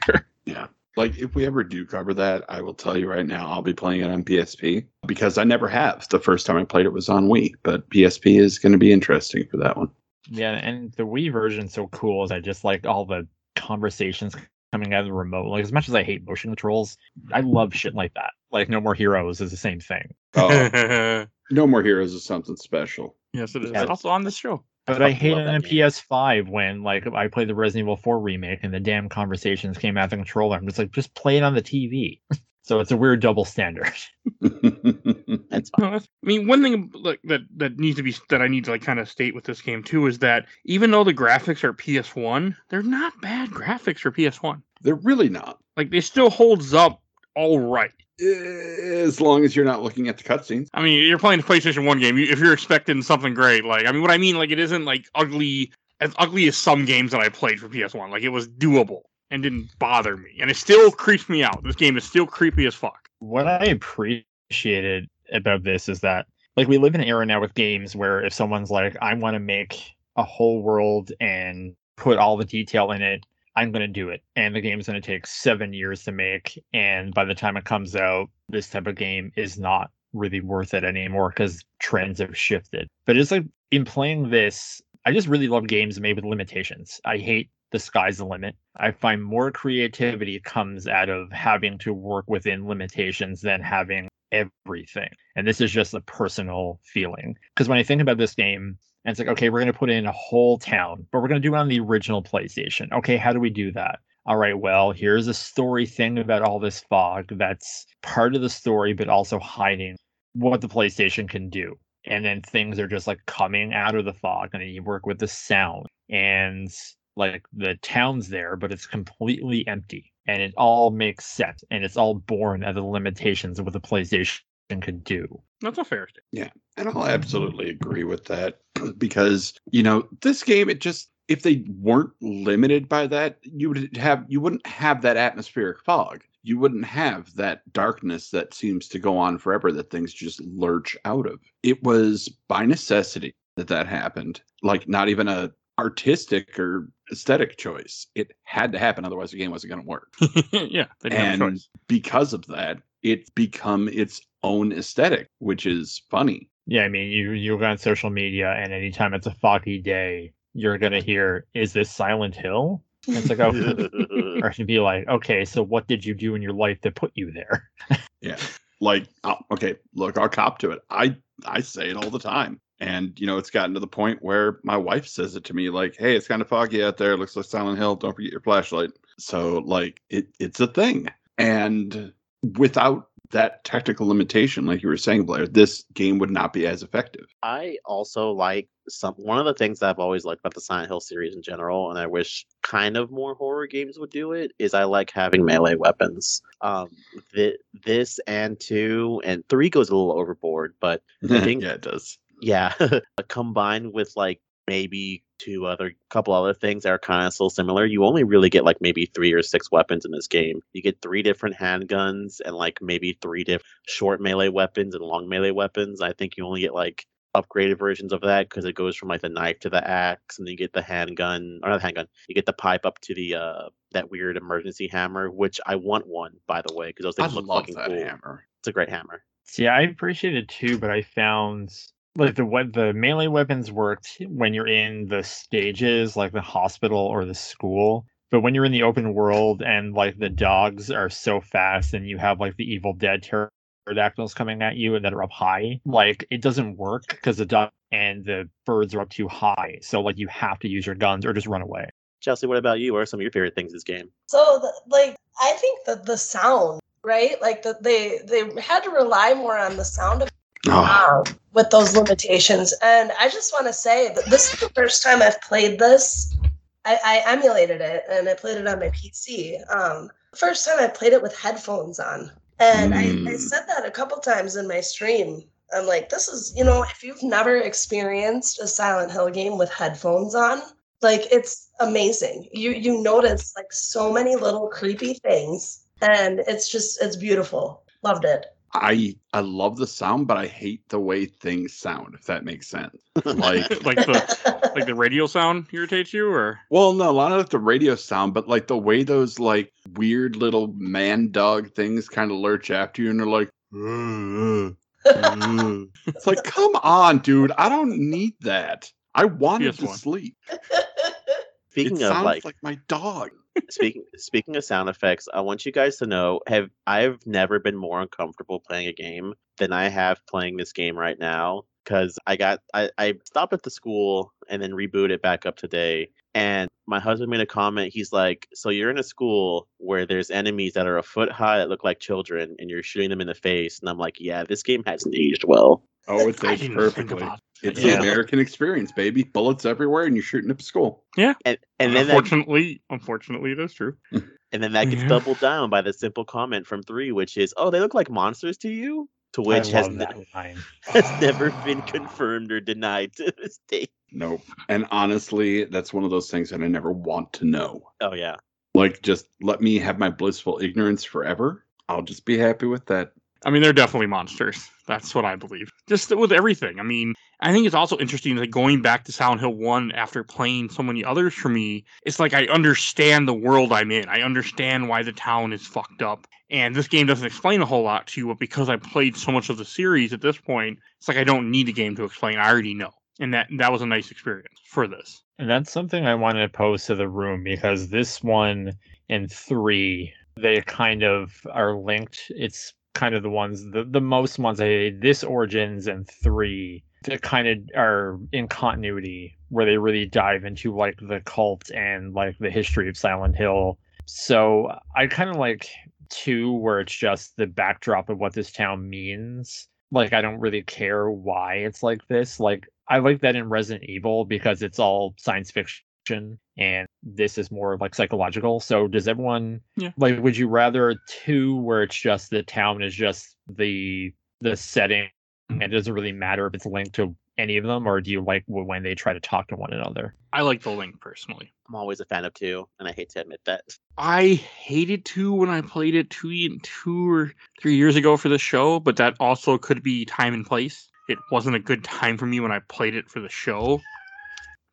Like, 0.97 1.19
if 1.19 1.35
we 1.35 1.45
ever 1.45 1.63
do 1.63 1.85
cover 1.85 2.15
that, 2.15 2.45
I 2.49 2.63
will 2.63 2.73
tell 2.75 2.97
you 2.97 3.09
right 3.09 3.27
now, 3.27 3.49
I'll 3.49 3.63
be 3.63 3.75
playing 3.75 4.01
it 4.01 4.11
on 4.11 4.25
PSP 4.25 4.87
because 5.07 5.37
I 5.37 5.45
never 5.45 5.69
have. 5.69 6.09
The 6.09 6.19
first 6.19 6.47
time 6.47 6.57
I 6.57 6.65
played 6.65 6.87
it 6.87 6.93
was 6.93 7.09
on 7.11 7.29
Wii, 7.29 7.53
but 7.63 7.89
PSP 7.91 8.41
is 8.41 8.59
going 8.59 8.73
to 8.73 8.79
be 8.79 8.93
interesting 8.93 9.47
for 9.51 9.59
that 9.59 9.77
one. 9.77 9.91
Yeah, 10.31 10.53
and 10.53 10.93
the 10.93 11.05
Wii 11.05 11.31
version's 11.31 11.75
so 11.75 11.87
cool 11.89 12.25
is 12.25 12.33
I 12.33 12.41
just 12.41 12.65
like 12.65 12.87
all 12.87 13.05
the 13.05 13.29
conversations 13.55 14.35
coming 14.73 14.95
out 14.95 15.01
of 15.01 15.07
the 15.07 15.13
remote. 15.13 15.47
Like 15.49 15.65
as 15.65 15.73
much 15.73 15.89
as 15.89 15.95
I 15.95 16.03
hate 16.03 16.27
motion 16.27 16.51
controls, 16.51 16.97
I 17.33 17.41
love 17.41 17.75
shit 17.75 17.95
like 17.95 18.15
that. 18.15 18.31
Like 18.51 18.69
No 18.69 18.81
More 18.81 18.95
Heroes 18.95 19.41
is 19.41 19.51
the 19.51 19.57
same 19.57 19.81
thing. 19.81 20.15
Oh, 20.35 21.27
No 21.51 21.67
More 21.67 21.83
Heroes 21.83 22.15
is 22.15 22.25
something 22.25 22.57
special. 22.57 23.17
it 23.55 23.65
is. 23.65 23.71
Yeah. 23.71 23.83
It's 23.83 23.91
also 23.91 24.09
on 24.09 24.25
this 24.25 24.37
show. 24.37 24.65
But 24.87 25.03
I 25.03 25.13
fucking 25.13 25.17
hate 25.17 25.33
it 25.33 25.49
on 25.49 25.61
that. 25.63 25.69
PS5 25.69 26.49
when 26.49 26.83
like 26.83 27.07
I 27.09 27.29
played 27.29 27.49
the 27.49 27.55
Resident 27.55 27.85
Evil 27.87 27.97
4 27.97 28.21
remake 28.21 28.61
and 28.63 28.73
the 28.73 28.81
damn 28.81 29.09
conversations 29.09 29.79
came 29.79 29.97
out 29.97 30.05
of 30.05 30.11
the 30.11 30.17
controller. 30.17 30.57
I'm 30.57 30.67
just 30.67 30.79
like, 30.79 30.93
just 30.93 31.15
play 31.15 31.37
it 31.37 31.43
on 31.43 31.55
the 31.55 31.63
TV. 31.63 32.21
so 32.63 32.79
it's 32.81 32.93
a 32.93 32.97
weird 32.97 33.21
double 33.21 33.45
standard. 33.45 33.93
that's 34.41 35.71
fine. 35.71 35.81
No, 35.81 35.91
that's- 35.91 36.09
I 36.25 36.27
mean, 36.27 36.47
one 36.47 36.63
thing 36.63 36.91
like 36.95 37.21
that 37.25 37.41
that 37.57 37.79
needs 37.79 37.97
to 37.97 38.03
be 38.03 38.15
that 38.31 38.43
I 38.43 38.49
need 38.49 38.65
to 38.67 38.71
like 38.71 38.83
kind 38.83 39.01
of 39.01 39.09
state 39.11 39.35
with 39.35 39.45
this 39.45 39.61
game 39.61 39.83
too 39.83 40.07
is 40.07 40.19
that 40.21 40.47
even 40.65 40.91
though 40.91 41.05
the 41.05 41.15
graphics 41.15 41.65
are 41.65 41.73
PS1, 41.73 42.55
they're 42.69 42.83
not 42.83 43.21
bad 43.21 43.51
graphics 43.51 44.01
for 44.01 44.13
PS1. 44.13 44.63
They're 44.83 44.95
really 44.95 45.29
not. 45.29 45.59
Like 45.77 45.91
they 45.91 46.01
still 46.01 46.31
holds 46.31 46.75
up 46.75 47.03
all 47.35 47.59
right. 47.59 47.91
As 48.19 49.21
long 49.21 49.45
as 49.45 49.55
you're 49.55 49.65
not 49.65 49.83
looking 49.83 50.09
at 50.09 50.17
the 50.17 50.25
cutscenes. 50.25 50.69
I 50.73 50.83
mean, 50.83 51.07
you're 51.07 51.19
playing 51.19 51.41
a 51.41 51.43
PlayStation 51.43 51.85
One 51.85 52.01
game. 52.01 52.17
If 52.17 52.39
you're 52.39 52.53
expecting 52.53 53.03
something 53.03 53.35
great, 53.35 53.65
like 53.65 53.87
I 53.87 53.93
mean, 53.93 54.01
what 54.01 54.11
I 54.11 54.19
mean, 54.19 54.37
like 54.37 54.51
it 54.51 54.59
isn't 54.59 54.85
like 54.85 55.07
ugly 55.15 55.73
as 56.01 56.15
ugly 56.19 56.49
as 56.49 56.57
some 56.57 56.85
games 56.85 57.11
that 57.13 57.21
I 57.21 57.29
played 57.29 57.61
for 57.61 57.69
PS1. 57.69 58.11
Like 58.11 58.23
it 58.23 58.31
was 58.31 58.49
doable 58.49 59.03
and 59.31 59.43
didn't 59.43 59.79
bother 59.79 60.17
me, 60.17 60.39
and 60.41 60.51
it 60.51 60.57
still 60.57 60.91
creeps 60.91 61.29
me 61.29 61.43
out. 61.43 61.63
This 61.63 61.77
game 61.77 61.97
is 61.97 62.05
still 62.05 62.27
creepy 62.27 62.67
as 62.67 62.75
fuck. 62.75 63.09
what 63.19 63.47
I 63.47 63.67
appreciated 63.67 65.09
about 65.33 65.65
this 65.65 65.89
is 65.89 66.01
that 66.01 66.27
like 66.57 66.69
we 66.69 66.79
live 66.79 66.95
in 66.95 67.01
an 67.01 67.07
era 67.07 67.27
now 67.27 67.41
with 67.41 67.55
games 67.55 67.95
where 67.95 68.25
if 68.25 68.33
someone's 68.33 68.71
like, 68.71 68.97
I 69.03 69.15
want 69.15 69.35
to 69.35 69.41
make 69.41 69.95
a 70.17 70.23
whole 70.23 70.63
world 70.63 71.13
and 71.21 71.75
put 71.97 72.19
all 72.19 72.37
the 72.37 72.45
detail 72.45 72.93
in 72.93 73.03
it, 73.03 73.27
I'm 73.57 73.73
gonna 73.73 73.89
do 73.89 74.11
it. 74.11 74.23
And 74.37 74.55
the 74.55 74.61
game's 74.61 74.87
gonna 74.87 75.01
take 75.01 75.27
seven 75.27 75.73
years 75.73 76.05
to 76.05 76.13
make, 76.13 76.63
and 76.73 77.13
by 77.15 77.25
the 77.25 77.35
time 77.35 77.57
it 77.57 77.65
comes 77.65 77.97
out, 77.97 78.29
this 78.49 78.69
type 78.69 78.87
of 78.87 78.95
game 78.97 79.33
is 79.37 79.59
not 79.59 79.91
really 80.13 80.41
worth 80.41 80.75
it 80.75 80.85
anymore 80.85 81.31
because 81.31 81.65
trends 81.79 82.21
have 82.21 82.37
shifted. 82.37 82.89
But 83.07 83.17
it's 83.17 83.31
like 83.31 83.45
in 83.71 83.85
playing 83.85 84.31
this, 84.31 84.81
I 85.05 85.13
just 85.13 85.29
really 85.29 85.49
love 85.49 85.67
games 85.67 86.01
made 86.01 86.17
with 86.17 86.25
limitations. 86.25 87.01
I 87.05 87.19
hate 87.19 87.51
the 87.73 87.79
sky's 87.79 88.19
the 88.19 88.27
limit. 88.27 88.55
I 88.77 88.91
find 88.93 89.23
more 89.23 89.51
creativity 89.51 90.41
comes 90.41 90.87
out 90.87 91.09
of 91.09 91.31
having 91.33 91.79
to 91.79 91.93
work 91.93 92.25
within 92.29 92.69
limitations 92.69 93.41
than 93.41 93.61
having 93.61 94.09
everything. 94.33 95.11
And 95.35 95.47
this 95.47 95.61
is 95.61 95.71
just 95.71 95.95
a 95.95 96.01
personal 96.03 96.81
feeling. 96.85 97.37
Because 97.55 97.69
when 97.69 97.79
I 97.79 97.83
think 97.83 98.03
about 98.03 98.19
this 98.19 98.35
game, 98.35 98.79
and 99.07 99.13
it's 99.13 99.21
like, 99.21 99.29
okay, 99.29 99.51
we're 99.51 99.61
going 99.61 99.73
to 99.73 99.79
put 99.79 99.89
in 99.89 100.05
a 100.05 100.13
whole 100.13 100.59
town, 100.59 101.07
but 101.13 101.21
we're 101.21 101.29
going 101.29 101.41
to 101.41 101.49
do 101.49 101.55
it 101.55 101.59
on 101.59 101.69
the 101.69 101.79
original 101.79 102.25
PlayStation. 102.25 102.91
Okay, 102.91 103.17
how 103.17 103.33
do 103.33 103.39
we 103.39 103.51
do 103.51 103.71
that? 103.71 104.01
All 104.27 104.37
right, 104.37 104.59
well, 104.59 104.91
here's 104.91 105.29
a 105.29 105.35
story 105.35 105.87
thing 105.87 106.19
about 106.19 106.43
all 106.43 106.59
this 106.59 106.81
fog 106.91 107.27
that's 107.31 107.87
part 108.03 108.35
of 108.35 108.43
the 108.43 108.51
story, 108.51 108.95
but 108.95 109.09
also 109.09 109.39
hiding 109.39 109.97
what 110.33 110.61
the 110.61 110.67
PlayStation 110.67 111.29
can 111.29 111.49
do. 111.49 111.77
And 112.05 112.25
then 112.25 112.43
things 112.43 112.81
are 112.81 112.89
just 112.89 113.07
like 113.07 113.25
coming 113.27 113.73
out 113.73 113.95
of 113.95 114.07
the 114.07 114.13
fog, 114.13 114.51
and 114.53 114.63
you 114.65 114.83
work 114.83 115.07
with 115.07 115.21
the 115.21 115.29
sound. 115.29 115.87
And 116.11 116.69
like 117.15 117.45
the 117.53 117.77
town's 117.83 118.29
there, 118.29 118.57
but 118.57 118.73
it's 118.73 118.87
completely 118.87 119.65
empty. 119.69 120.13
And 120.27 120.43
it 120.43 120.53
all 120.57 120.91
makes 120.91 121.27
sense. 121.27 121.63
And 121.71 121.85
it's 121.85 121.97
all 121.97 122.15
born 122.15 122.65
out 122.65 122.71
of 122.71 122.75
the 122.75 122.83
limitations 122.83 123.61
of 123.61 123.67
what 123.67 123.73
the 123.73 123.81
PlayStation 123.81 124.41
could 124.83 125.05
do. 125.05 125.43
That's 125.61 125.79
a 125.79 125.85
fair 125.85 126.09
statement. 126.09 126.27
Yeah. 126.33 126.51
And 126.77 126.89
I'll 126.89 127.07
absolutely 127.07 127.71
agree 127.71 128.05
with 128.05 128.25
that 128.27 128.61
because, 128.99 129.55
you 129.71 129.83
know, 129.83 130.09
this 130.23 130.43
game, 130.43 130.69
it 130.69 130.81
just, 130.81 131.11
if 131.29 131.43
they 131.43 131.65
weren't 131.81 132.13
limited 132.21 132.89
by 132.89 133.07
that, 133.09 133.39
you 133.43 133.69
would 133.69 133.97
have, 133.97 134.25
you 134.29 134.41
wouldn't 134.41 134.67
have 134.67 135.03
that 135.03 135.17
atmospheric 135.17 135.83
fog. 135.85 136.23
You 136.43 136.59
wouldn't 136.59 136.85
have 136.85 137.35
that 137.35 137.63
darkness 137.73 138.31
that 138.31 138.55
seems 138.55 138.87
to 138.89 139.01
go 139.01 139.19
on 139.19 139.39
forever 139.39 139.73
that 139.73 139.91
things 139.91 140.13
just 140.13 140.41
lurch 140.43 140.97
out 141.05 141.27
of. 141.27 141.41
It 141.65 141.83
was 141.83 142.29
by 142.49 142.65
necessity 142.67 143.35
that 143.57 143.67
that 143.69 143.89
happened. 143.89 144.41
Like, 144.63 144.89
not 144.89 145.09
even 145.09 145.27
a 145.27 145.51
artistic 145.79 146.59
or 146.59 146.89
aesthetic 147.13 147.57
choice. 147.59 148.07
It 148.15 148.33
had 148.45 148.73
to 148.73 148.79
happen. 148.79 149.05
Otherwise, 149.05 149.31
the 149.31 149.39
game 149.39 149.51
wasn't 149.51 149.73
going 149.73 149.83
to 149.83 149.89
work. 149.89 150.13
yeah, 150.53 150.87
they 151.01 151.11
didn't 151.11 151.25
and 151.25 151.41
choice. 151.41 151.69
because 151.89 152.33
of 152.33 152.47
that, 152.47 152.79
it's 153.07 153.31
become 153.31 153.89
its 153.89 154.21
own 154.43 154.73
aesthetic, 154.73 155.29
which 155.39 155.67
is 155.67 156.03
funny. 156.11 156.49
Yeah, 156.67 156.83
I 156.83 156.89
mean, 156.89 157.11
you 157.11 157.31
you 157.33 157.59
go 157.59 157.65
on 157.65 157.79
social 157.79 158.11
media, 158.11 158.53
and 158.53 158.73
anytime 158.73 159.15
it's 159.15 159.27
a 159.27 159.35
foggy 159.35 159.81
day, 159.81 160.33
you're 160.53 160.79
gonna 160.79 161.01
hear, 161.01 161.47
"Is 161.55 161.73
this 161.73 161.91
Silent 161.91 162.35
Hill?" 162.35 162.83
And 163.07 163.17
it's 163.17 163.31
like, 163.31 163.39
oh, 163.39 163.51
or 164.43 164.51
to 164.51 164.65
be 164.65 164.81
like, 164.81 165.07
okay, 165.09 165.45
so 165.45 165.63
what 165.63 165.87
did 165.87 166.05
you 166.05 166.15
do 166.15 166.35
in 166.35 166.43
your 166.43 166.53
life 166.53 166.81
that 166.83 166.95
put 166.97 167.13
you 167.15 167.33
there? 167.33 167.71
Yeah. 168.23 168.39
Like, 168.81 169.07
oh, 169.25 169.37
okay, 169.53 169.77
look, 169.95 170.19
I'll 170.19 170.29
cop 170.29 170.59
to 170.61 170.73
it. 170.73 170.81
I 170.91 171.17
I 171.45 171.61
say 171.61 171.91
it 171.91 171.97
all 171.97 172.11
the 172.11 172.19
time. 172.19 172.61
And 172.81 173.19
you 173.21 173.27
know, 173.27 173.39
it's 173.39 173.51
gotten 173.51 173.75
to 173.75 173.81
the 173.81 173.87
point 173.87 174.23
where 174.23 174.59
my 174.65 174.77
wife 174.77 175.07
says 175.07 175.37
it 175.37 175.45
to 175.45 175.55
me, 175.55 175.71
like, 175.71 175.97
"Hey, 175.97 176.17
it's 176.17 176.27
kind 176.27 176.43
of 176.43 176.49
foggy 176.49 176.83
out 176.83 176.97
there. 176.97 177.13
It 177.13 177.19
looks 177.19 177.37
like 177.37 177.45
Silent 177.45 177.79
Hill. 177.79 177.95
Don't 177.95 178.17
forget 178.17 178.33
your 178.33 178.41
flashlight." 178.41 178.91
So, 179.19 179.59
like, 179.59 180.03
it 180.11 180.29
it's 180.41 180.59
a 180.61 180.67
thing. 180.67 181.09
And 181.39 182.13
without 182.43 183.09
that 183.31 183.65
technical 183.65 184.07
limitation, 184.07 184.67
like 184.67 184.83
you 184.83 184.89
were 184.89 184.97
saying, 184.97 185.27
Blair, 185.27 185.47
this 185.49 185.85
game 185.95 186.19
would 186.19 186.31
not 186.31 186.53
be 186.53 186.67
as 186.67 186.83
effective. 186.85 187.27
I 187.43 187.79
also 187.85 188.31
like 188.31 188.69
some 188.89 189.15
one 189.15 189.39
of 189.39 189.47
the 189.47 189.55
things 189.55 189.81
that 189.81 189.91
I've 189.91 189.99
always 189.99 190.25
liked 190.25 190.41
about 190.41 190.55
the 190.55 190.61
Silent 190.61 190.87
Hill 190.89 191.01
series 191.01 191.35
in 191.35 191.43
general, 191.43 191.91
and 191.91 191.99
I 191.99 192.07
wish 192.07 192.47
kind 192.63 192.97
of 192.97 193.11
more 193.11 193.35
horror 193.35 193.67
games 193.67 193.99
would 193.99 194.11
do 194.11 194.31
it, 194.33 194.53
is 194.61 194.75
I 194.75 194.85
like 194.85 195.11
having 195.11 195.45
melee 195.45 195.75
weapons. 195.75 196.41
Um, 196.61 196.89
th- 197.35 197.57
this 197.85 198.21
and 198.29 198.61
two 198.61 199.21
and 199.25 199.43
three 199.49 199.71
goes 199.71 199.89
a 199.91 199.97
little 199.97 200.13
overboard, 200.13 200.75
but 200.81 201.03
I 201.29 201.41
think- 201.41 201.65
yeah, 201.65 201.73
it 201.73 201.81
does. 201.83 202.17
yeah, 202.41 202.75
combined 203.29 203.93
with 203.93 204.13
like 204.15 204.41
maybe 204.67 205.23
two 205.39 205.67
other 205.67 205.93
couple 206.11 206.33
other 206.33 206.55
things 206.55 206.83
that 206.83 206.91
are 206.91 206.99
kind 206.99 207.27
of 207.27 207.33
still 207.33 207.51
similar, 207.51 207.85
you 207.85 208.05
only 208.05 208.25
really 208.25 208.51
get 208.51 208.65
like 208.65 208.81
maybe 208.81 209.07
three 209.07 209.33
or 209.33 209.43
six 209.43 209.71
weapons 209.71 210.05
in 210.05 210.11
this 210.11 210.29
game. 210.29 210.61
You 210.73 210.83
get 210.83 211.01
three 211.03 211.23
different 211.23 211.57
handguns 211.57 212.41
and 212.45 212.57
like 212.57 212.79
maybe 212.81 213.19
three 213.21 213.45
different 213.45 213.67
short 213.87 214.21
melee 214.21 214.49
weapons 214.49 214.95
and 214.95 215.05
long 215.05 215.29
melee 215.29 215.51
weapons. 215.51 216.01
I 216.01 216.13
think 216.13 216.37
you 216.37 216.47
only 216.47 216.61
get 216.61 216.75
like 216.75 217.07
upgraded 217.35 217.79
versions 217.79 218.15
of 218.15 218.23
that 218.23 218.49
because 218.49 218.65
it 218.65 218.75
goes 218.75 218.97
from 218.97 219.11
like 219.11 219.21
the 219.21 219.29
knife 219.29 219.61
to 219.61 219.69
the 219.69 219.87
axe 219.87 220.39
and 220.39 220.47
then 220.47 220.53
you 220.53 220.57
get 220.57 220.73
the 220.73 220.81
handgun 220.81 221.61
or 221.63 221.69
not 221.69 221.77
the 221.77 221.83
handgun 221.83 222.07
you 222.29 222.35
get 222.35 222.47
the 222.47 222.53
pipe 222.55 222.87
up 222.87 222.99
to 223.01 223.15
the 223.15 223.35
uh 223.35 223.69
that 223.93 224.11
weird 224.11 224.39
emergency 224.39 224.89
hammer 224.89 225.31
which 225.31 225.61
i 225.67 225.77
want 225.77 226.07
one 226.07 226.33
by 226.47 226.63
the 226.63 226.75
way 226.75 226.87
because 226.87 227.05
those 227.05 227.19
I 227.19 227.25
things 227.25 227.35
look 227.35 227.47
love 227.47 227.61
fucking 227.61 227.75
that 227.75 227.89
cool 227.89 227.99
hammer. 227.99 228.47
it's 228.61 228.69
a 228.69 228.73
great 228.73 228.89
hammer 228.89 229.23
See, 229.47 229.69
I 229.69 229.83
appreciate 229.83 230.35
it 230.35 230.49
too, 230.49 230.77
but 230.79 230.91
I 230.91 231.03
found 231.03 231.73
like 232.17 232.35
the 232.35 232.45
what 232.45 232.73
the 232.73 232.93
melee 232.93 233.27
weapons 233.27 233.71
worked 233.71 234.17
when 234.29 234.55
you're 234.55 234.69
in 234.69 235.07
the 235.09 235.23
stages, 235.23 236.17
like 236.17 236.33
the 236.33 236.41
hospital 236.41 236.99
or 236.99 237.25
the 237.25 237.35
school. 237.35 238.07
But 238.31 238.41
when 238.41 238.55
you're 238.55 238.65
in 238.65 238.73
the 238.73 238.83
open 238.83 239.15
world 239.15 239.63
and 239.63 239.95
like 239.95 240.19
the 240.19 240.29
dogs 240.29 240.91
are 240.91 241.11
so 241.11 241.41
fast 241.41 241.95
and 241.95 242.07
you 242.07 242.19
have 242.19 242.41
like 242.41 242.57
the 242.57 242.65
Evil 242.65 242.93
Dead 242.93 243.23
pterodactyls 243.23 244.35
coming 244.35 244.63
at 244.63 244.77
you 244.77 244.95
and 244.97 245.05
that 245.05 245.15
are 245.15 245.23
up 245.23 245.31
high, 245.31 245.81
like 245.85 246.27
it 246.31 246.43
doesn't 246.43 246.77
work 246.77 247.05
because 247.09 247.37
the 247.37 247.47
dog 247.47 247.71
and 247.93 248.25
the 248.25 248.49
birds 248.65 248.95
are 248.95 249.01
up 249.01 249.11
too 249.11 249.29
high. 249.29 249.79
So 249.83 250.01
like 250.01 250.19
you 250.19 250.27
have 250.29 250.59
to 250.61 250.69
use 250.69 250.87
your 250.87 250.97
guns 250.97 251.25
or 251.25 251.33
just 251.33 251.47
run 251.47 251.63
away. 251.63 251.89
chelsea 252.21 252.47
what 252.47 252.57
about 252.59 252.81
you 252.81 252.93
what 252.93 253.03
are 253.03 253.07
some 253.07 253.21
of 253.21 253.23
your 253.23 253.31
favorite 253.31 253.55
things 253.55 253.71
in 253.73 253.77
this 253.77 253.85
game 253.85 254.11
So, 254.27 254.59
the, 254.61 254.73
like, 254.89 255.17
I 255.41 255.53
think 255.53 255.85
that 255.87 256.05
the 256.07 256.17
sound, 256.17 256.81
right? 257.05 257.41
Like, 257.41 257.63
that 257.63 257.83
they 257.83 258.19
they 258.25 258.61
had 258.61 258.83
to 258.85 258.91
rely 258.91 259.35
more 259.35 259.57
on 259.57 259.77
the 259.77 259.85
sound 259.85 260.23
of 260.23 260.29
Oh, 260.69 261.25
um, 261.29 261.39
with 261.53 261.71
those 261.71 261.97
limitations. 261.97 262.75
And 262.83 263.13
I 263.19 263.29
just 263.29 263.53
want 263.53 263.67
to 263.67 263.73
say 263.73 264.13
that 264.15 264.29
this 264.31 264.53
is 264.53 264.61
the 264.61 264.71
first 264.75 265.03
time 265.03 265.23
I've 265.23 265.41
played 265.43 265.79
this. 265.79 266.37
I, 266.85 266.99
I 267.05 267.23
emulated 267.33 267.81
it 267.81 268.05
and 268.11 268.29
I 268.29 268.35
played 268.35 268.59
it 268.59 268.67
on 268.67 268.79
my 268.81 268.91
PC. 268.91 269.59
Um, 269.75 270.11
first 270.35 270.67
time 270.67 270.79
I 270.81 270.89
played 270.89 271.13
it 271.13 271.23
with 271.23 271.37
headphones 271.37 271.99
on. 271.99 272.31
And 272.59 272.95
I, 272.95 273.19
I 273.27 273.33
Mm. 273.35 273.39
said 273.39 273.65
that 273.69 273.85
a 273.87 273.91
couple 273.91 274.19
times 274.19 274.57
in 274.57 274.67
my 274.69 274.81
stream. 274.81 275.43
I'm 275.75 275.87
like, 275.87 276.09
this 276.09 276.29
is, 276.29 276.53
you 276.57 276.65
know, 276.65 276.83
if 276.85 277.03
you've 277.03 277.23
never 277.23 277.57
experienced 277.57 278.61
a 278.61 278.67
Silent 278.67 279.11
Hill 279.13 279.31
game 279.31 279.59
with 279.59 279.71
headphones 279.73 280.35
on, 280.35 280.63
like 281.03 281.27
it's 281.33 281.69
amazing. 281.81 282.49
You 282.53 282.71
you 282.71 283.03
notice 283.03 283.53
like 283.57 283.73
so 283.73 284.13
many 284.13 284.37
little 284.37 284.69
creepy 284.69 285.15
things, 285.15 285.85
and 286.01 286.41
it's 286.47 286.71
just 286.71 287.03
it's 287.03 287.17
beautiful. 287.17 287.83
Loved 288.03 288.25
it. 288.25 288.47
I 288.83 289.15
I 289.33 289.41
love 289.41 289.77
the 289.77 289.87
sound, 289.87 290.27
but 290.27 290.37
I 290.37 290.47
hate 290.47 290.89
the 290.89 291.01
way 291.01 291.27
things 291.27 291.75
sound. 291.75 292.15
If 292.15 292.25
that 292.25 292.45
makes 292.45 292.69
sense. 292.69 292.97
Like, 293.25 293.71
like 293.85 293.97
the 293.97 294.71
like 294.75 294.87
the 294.87 294.95
radio 294.95 295.27
sound 295.27 295.67
irritates 295.73 296.13
you, 296.13 296.29
or 296.29 296.59
well, 296.71 296.93
no, 296.93 297.13
not 297.13 297.37
like 297.37 297.49
the 297.49 297.59
radio 297.59 297.95
sound, 297.95 298.35
but 298.35 298.49
like 298.49 298.67
the 298.67 298.79
way 298.79 299.03
those 299.03 299.39
like 299.39 299.73
weird 299.95 300.37
little 300.37 300.69
man 300.77 301.31
dog 301.31 301.75
things 301.75 302.09
kind 302.09 302.31
of 302.31 302.39
lurch 302.39 302.71
after 302.71 303.03
you, 303.03 303.11
and 303.11 303.21
they're 303.21 303.27
like, 303.27 303.51
"Uh, 303.75 304.67
uh, 304.67 304.71
uh." 305.07 305.85
it's 306.07 306.27
like, 306.27 306.43
come 306.45 306.77
on, 306.83 307.19
dude, 307.19 307.53
I 307.53 307.69
don't 307.69 307.99
need 307.99 308.35
that. 308.41 308.91
I 309.15 309.25
wanted 309.25 309.77
to 309.79 309.87
PS1. 309.87 309.97
sleep. 309.97 310.37
speaking 311.71 311.97
it 311.99 312.05
of 312.05 312.13
sounds 312.13 312.25
like 312.25 312.45
like 312.45 312.57
my 312.63 312.79
dog. 312.89 313.31
Speaking 313.71 314.05
speaking 314.17 314.57
of 314.57 314.65
sound 314.65 314.89
effects, 314.89 315.29
I 315.33 315.41
want 315.41 315.67
you 315.67 315.73
guys 315.73 315.97
to 315.99 316.07
know 316.07 316.41
have 316.47 316.71
I've 316.87 317.19
never 317.27 317.59
been 317.59 317.77
more 317.77 318.01
uncomfortable 318.01 318.61
playing 318.61 318.89
a 318.89 318.93
game 318.93 319.35
than 319.59 319.73
I 319.73 319.89
have 319.89 320.25
playing 320.27 320.57
this 320.57 320.73
game 320.73 320.97
right 320.99 321.19
now. 321.19 321.65
Cause 321.85 322.19
I 322.27 322.37
got 322.37 322.61
I, 322.75 322.91
I 322.99 323.15
stopped 323.25 323.53
at 323.53 323.63
the 323.63 323.71
school 323.71 324.33
and 324.49 324.61
then 324.61 324.73
rebooted 324.73 325.23
back 325.23 325.47
up 325.47 325.57
today. 325.57 326.11
And 326.35 326.69
my 326.87 327.01
husband 327.01 327.31
made 327.31 327.41
a 327.41 327.47
comment. 327.47 327.93
He's 327.93 328.13
like, 328.13 328.49
"So 328.55 328.71
you're 328.71 328.91
in 328.91 328.99
a 328.99 329.03
school 329.03 329.69
where 329.79 330.05
there's 330.07 330.31
enemies 330.31 330.75
that 330.75 330.87
are 330.87 330.99
a 330.99 331.03
foot 331.03 331.31
high 331.33 331.59
that 331.59 331.69
look 331.69 331.85
like 331.85 331.99
children, 332.01 332.57
and 332.59 332.69
you're 332.71 332.83
shooting 332.83 333.11
them 333.11 333.21
in 333.21 333.27
the 333.27 333.35
face." 333.35 333.81
And 333.81 333.89
I'm 333.89 333.99
like, 333.99 334.17
"Yeah, 334.21 334.45
this 334.45 334.63
game 334.63 334.83
hasn't 334.87 335.15
aged 335.15 335.45
well." 335.45 335.83
Oh, 336.09 336.29
it's 336.29 336.43
I 336.45 336.53
aged 336.53 336.63
didn't 336.63 336.77
perfectly. 336.77 337.23
about. 337.23 337.41
It's 337.63 337.81
Yeah. 337.81 337.97
the 337.97 338.03
American 338.03 338.39
experience, 338.39 338.93
baby. 338.93 339.23
Bullets 339.25 339.65
everywhere, 339.65 340.05
and 340.05 340.15
you're 340.15 340.23
shooting 340.23 340.51
up 340.51 340.61
school. 340.63 341.05
Yeah, 341.17 341.35
and 341.45 341.59
and 341.79 341.95
then 341.97 342.07
that, 342.07 342.13
unfortunately, 342.15 342.83
unfortunately, 342.91 343.53
it 343.53 343.59
is 343.61 343.73
true. 343.75 343.97
and 344.13 344.63
then 344.63 344.73
that 344.73 344.91
gets 344.91 345.03
Yeah. 345.03 345.09
doubled 345.09 345.41
down 345.41 345.71
by 345.71 345.81
the 345.83 345.93
simple 345.93 346.25
comment 346.25 346.67
from 346.67 346.83
three, 346.83 347.13
which 347.13 347.37
is, 347.37 347.55
"Oh, 347.57 347.71
they 347.71 347.81
look 347.81 347.95
like 347.95 348.11
monsters 348.11 348.59
to 348.59 348.69
you," 348.69 349.09
to 349.33 349.43
which 349.43 349.71
has 349.71 349.89
ne- 349.89 350.07
has 350.83 351.21
never 351.21 351.51
been 351.65 351.83
confirmed 351.83 352.53
or 352.53 352.61
denied 352.61 353.15
to 353.15 353.33
this 353.39 353.59
day. 353.69 353.89
Nope. 354.13 354.43
And 354.69 354.87
honestly, 354.91 355.65
that's 355.65 355.93
one 355.93 356.05
of 356.05 356.11
those 356.11 356.31
things 356.31 356.51
that 356.51 356.61
I 356.63 356.69
never 356.69 356.93
want 356.93 357.33
to 357.35 357.45
know. 357.47 357.91
Oh 358.01 358.15
yeah. 358.15 358.37
Like, 358.75 359.01
just 359.03 359.27
let 359.41 359.63
me 359.63 359.79
have 359.79 359.99
my 359.99 360.11
blissful 360.11 360.59
ignorance 360.63 361.03
forever. 361.03 361.65
I'll 361.89 362.03
just 362.03 362.27
be 362.27 362.37
happy 362.37 362.67
with 362.67 362.85
that. 362.87 363.13
I 363.47 363.51
mean, 363.51 363.63
they're 363.63 363.73
definitely 363.73 364.09
monsters. 364.09 364.69
That's 364.89 365.15
what 365.15 365.25
I 365.25 365.37
believe. 365.37 365.71
Just 365.89 366.15
with 366.15 366.33
everything. 366.33 366.81
I 366.81 366.83
mean, 366.83 367.15
I 367.39 367.53
think 367.53 367.65
it's 367.65 367.77
also 367.77 367.97
interesting 367.99 368.35
that 368.37 368.49
going 368.49 368.83
back 368.83 369.05
to 369.05 369.13
Silent 369.13 369.41
Hill 369.41 369.55
1 369.55 369.93
after 369.93 370.25
playing 370.25 370.69
so 370.69 370.83
many 370.83 371.05
others 371.05 371.33
for 371.33 371.49
me, 371.49 371.85
it's 372.05 372.19
like 372.19 372.35
I 372.35 372.47
understand 372.47 373.29
the 373.29 373.35
world 373.35 373.73
I'm 373.73 373.93
in. 373.93 374.09
I 374.09 374.23
understand 374.23 374.89
why 374.89 375.05
the 375.05 375.13
town 375.13 375.53
is 375.53 375.65
fucked 375.65 376.03
up. 376.03 376.27
And 376.51 376.75
this 376.75 376.89
game 376.89 377.07
doesn't 377.07 377.25
explain 377.25 377.63
a 377.63 377.67
whole 377.67 377.85
lot 377.85 378.09
to 378.09 378.21
you, 378.21 378.27
but 378.27 378.41
because 378.41 378.69
I 378.69 378.79
played 378.79 379.17
so 379.17 379.31
much 379.31 379.49
of 379.49 379.59
the 379.59 379.65
series 379.65 380.13
at 380.13 380.21
this 380.21 380.39
point, 380.39 380.81
it's 380.99 381.07
like 381.07 381.17
I 381.17 381.25
don't 381.25 381.49
need 381.49 381.69
a 381.69 381.73
game 381.73 381.95
to 381.97 382.05
explain. 382.05 382.39
I 382.39 382.51
already 382.51 382.75
know. 382.75 382.91
And 383.21 383.33
that 383.33 383.47
that 383.59 383.71
was 383.71 383.81
a 383.81 383.87
nice 383.87 384.11
experience 384.11 384.59
for 384.65 384.89
this. 384.89 385.23
And 385.39 385.49
that's 385.49 385.71
something 385.71 386.05
I 386.05 386.17
wanted 386.17 386.41
to 386.41 386.49
pose 386.49 386.85
to 386.87 386.97
the 386.97 387.09
room 387.09 387.45
because 387.45 387.91
this 387.91 388.25
one 388.25 388.73
and 389.09 389.31
three, 389.31 390.13
they 390.37 390.61
kind 390.63 391.05
of 391.05 391.47
are 391.53 391.77
linked. 391.77 392.25
It's 392.31 392.75
kind 392.97 393.15
of 393.15 393.23
the 393.23 393.31
ones, 393.31 393.63
the, 393.71 393.85
the 393.85 394.01
most 394.01 394.39
ones 394.39 394.61
I 394.61 394.93
this 395.01 395.23
Origins 395.23 395.87
and 395.87 396.09
three, 396.23 396.83
that 397.05 397.23
kind 397.23 397.47
of 397.47 397.59
are 397.77 398.19
in 398.33 398.49
continuity 398.49 399.39
where 399.51 399.67
they 399.67 399.77
really 399.77 400.07
dive 400.07 400.45
into 400.45 400.75
like 400.75 400.99
the 401.01 401.21
cult 401.21 401.71
and 401.71 402.15
like 402.15 402.37
the 402.41 402.51
history 402.51 402.89
of 402.89 402.97
Silent 402.97 403.37
Hill. 403.37 403.79
So 404.07 404.73
I 404.97 405.07
kind 405.07 405.31
of 405.31 405.37
like 405.37 405.69
two 406.09 406.53
where 406.55 406.81
it's 406.81 406.95
just 406.95 407.37
the 407.37 407.47
backdrop 407.47 408.09
of 408.09 408.19
what 408.19 408.33
this 408.33 408.51
town 408.51 408.89
means. 408.89 409.69
Like 409.93 410.13
I 410.13 410.23
don't 410.23 410.41
really 410.41 410.63
care 410.63 411.11
why 411.11 411.57
it's 411.57 411.83
like 411.83 412.01
this. 412.09 412.41
Like 412.41 412.67
I 412.89 412.99
like 412.99 413.21
that 413.21 413.37
in 413.37 413.49
Resident 413.49 413.89
Evil 413.89 414.25
because 414.25 414.63
it's 414.63 414.79
all 414.79 415.15
science 415.19 415.51
fiction 415.51 415.86
and 416.11 416.87
this 417.03 417.39
is 417.39 417.51
more 417.51 417.77
like 417.79 417.95
psychological. 417.95 418.61
So 418.61 418.89
does 418.89 419.09
everyone 419.09 419.61
Yeah. 419.77 419.93
like 419.97 420.23
would 420.23 420.37
you 420.37 420.49
rather 420.49 420.95
two 421.09 421.57
where 421.57 421.83
it's 421.83 421.97
just 421.99 422.31
the 422.31 422.43
town 422.43 422.83
is 422.83 422.95
just 422.95 423.37
the 423.49 424.13
the 424.41 424.57
setting, 424.57 425.09
mm-hmm. 425.51 425.63
and 425.63 425.73
it 425.73 425.77
doesn't 425.77 425.93
really 425.93 426.13
matter 426.13 426.47
if 426.47 426.55
it's 426.55 426.67
linked 426.67 426.95
to 426.97 427.15
any 427.39 427.59
of 427.59 427.65
them, 427.65 427.87
or 427.87 428.01
do 428.01 428.11
you 428.11 428.23
like 428.23 428.45
when 428.47 428.83
they 428.83 428.95
try 428.95 429.13
to 429.13 429.21
talk 429.21 429.49
to 429.49 429.57
one 429.57 429.73
another? 429.73 430.15
I 430.33 430.43
like 430.43 430.63
the 430.63 430.71
link 430.71 431.01
personally. 431.01 431.53
I'm 431.69 431.75
always 431.75 432.01
a 432.01 432.05
fan 432.05 432.25
of 432.25 432.33
two, 432.35 432.67
and 432.79 432.89
I 432.89 432.93
hate 432.93 433.11
to 433.11 433.21
admit 433.21 433.41
that. 433.45 433.63
I 433.99 434.35
hated 434.35 435.05
two 435.05 435.33
when 435.33 435.51
I 435.51 435.61
played 435.61 435.95
it 435.95 436.09
two 436.11 436.31
ye- 436.31 436.59
two 436.63 437.11
or 437.11 437.33
three 437.61 437.77
years 437.77 437.97
ago 437.97 438.17
for 438.17 438.29
the 438.29 438.39
show, 438.39 438.81
but 438.81 438.97
that 438.97 439.17
also 439.21 439.59
could 439.59 439.83
be 439.83 440.05
time 440.05 440.33
and 440.35 440.47
place. 440.47 440.89
It 441.09 441.19
wasn't 441.31 441.57
a 441.57 441.61
good 441.61 441.85
time 441.85 442.17
for 442.19 442.27
me 442.27 442.41
when 442.41 442.53
I 442.53 442.61
played 442.69 442.95
it 442.95 443.09
for 443.11 443.21
the 443.21 443.29
show. 443.29 443.81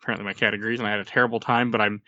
Apparently, 0.03 0.25
my 0.25 0.33
categories, 0.33 0.79
and 0.79 0.87
I 0.87 0.91
had 0.91 0.99
a 0.99 1.05
terrible 1.05 1.39
time. 1.39 1.71
But 1.71 1.81
I'm 1.81 2.01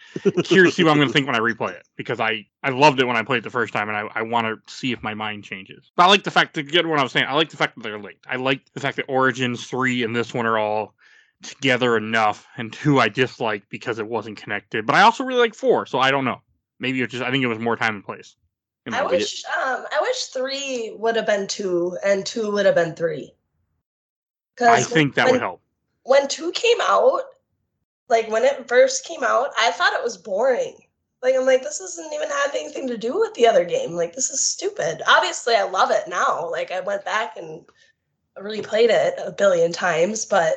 curious 0.43 0.73
to 0.73 0.75
see 0.75 0.83
what 0.83 0.91
I'm 0.91 0.97
going 0.97 1.07
to 1.07 1.13
think 1.13 1.25
when 1.25 1.35
I 1.35 1.39
replay 1.39 1.71
it 1.71 1.87
because 1.95 2.19
I 2.19 2.45
I 2.61 2.69
loved 2.69 2.99
it 2.99 3.05
when 3.05 3.15
I 3.15 3.23
played 3.23 3.39
it 3.39 3.43
the 3.43 3.49
first 3.49 3.73
time, 3.73 3.89
and 3.89 3.97
I, 3.97 4.07
I 4.13 4.21
want 4.21 4.47
to 4.47 4.71
see 4.71 4.91
if 4.91 5.01
my 5.01 5.13
mind 5.13 5.43
changes. 5.43 5.91
But 5.95 6.03
I 6.03 6.07
like 6.07 6.23
the 6.23 6.31
fact 6.31 6.55
to 6.55 6.63
get 6.63 6.85
what 6.85 6.99
I 6.99 7.03
was 7.03 7.11
saying. 7.11 7.25
I 7.27 7.33
like 7.33 7.49
the 7.49 7.57
fact 7.57 7.75
that 7.75 7.83
they're 7.83 7.99
linked. 7.99 8.25
I 8.29 8.35
like 8.35 8.61
the 8.73 8.79
fact 8.79 8.97
that 8.97 9.05
Origins 9.07 9.65
three 9.65 10.03
and 10.03 10.15
this 10.15 10.33
one 10.33 10.45
are 10.45 10.57
all 10.57 10.93
together 11.41 11.95
enough, 11.95 12.47
and 12.57 12.71
two 12.71 12.99
I 12.99 13.09
disliked 13.09 13.69
because 13.69 13.99
it 13.99 14.07
wasn't 14.07 14.37
connected. 14.37 14.85
But 14.85 14.95
I 14.95 15.01
also 15.01 15.23
really 15.23 15.39
like 15.39 15.55
four, 15.55 15.85
so 15.85 15.99
I 15.99 16.11
don't 16.11 16.25
know. 16.25 16.41
Maybe 16.79 17.01
it 17.01 17.09
just 17.09 17.23
I 17.23 17.31
think 17.31 17.43
it 17.43 17.47
was 17.47 17.59
more 17.59 17.77
time 17.77 17.95
and 17.95 18.03
place. 18.03 18.35
I 18.91 19.03
wish 19.03 19.43
um 19.45 19.85
I 19.91 19.99
wish 20.01 20.25
three 20.25 20.93
would 20.97 21.15
have 21.15 21.25
been 21.25 21.47
two 21.47 21.97
and 22.05 22.25
two 22.25 22.51
would 22.51 22.65
have 22.65 22.75
been 22.75 22.93
three. 22.93 23.33
I 24.61 24.83
think 24.83 25.15
that 25.15 25.25
when, 25.25 25.33
would 25.33 25.41
help. 25.41 25.61
When 26.03 26.27
two 26.27 26.51
came 26.51 26.77
out, 26.81 27.21
like 28.09 28.29
when 28.29 28.43
it 28.43 28.67
first 28.67 29.05
came 29.05 29.23
out, 29.23 29.49
I 29.57 29.71
thought 29.71 29.93
it 29.93 30.03
was 30.03 30.17
boring. 30.17 30.75
Like 31.23 31.35
I'm 31.35 31.45
like, 31.45 31.63
this 31.63 31.79
doesn't 31.79 32.13
even 32.13 32.29
have 32.29 32.53
anything 32.55 32.87
to 32.87 32.97
do 32.97 33.19
with 33.19 33.33
the 33.33 33.47
other 33.47 33.65
game. 33.65 33.91
Like 33.93 34.13
this 34.13 34.29
is 34.29 34.45
stupid. 34.45 35.01
Obviously, 35.07 35.55
I 35.55 35.63
love 35.63 35.89
it 35.91 36.07
now. 36.07 36.49
Like 36.51 36.71
I 36.71 36.81
went 36.81 37.03
back 37.05 37.35
and 37.37 37.65
replayed 38.37 38.89
it 38.89 39.15
a 39.25 39.31
billion 39.31 39.71
times, 39.71 40.25
but 40.25 40.55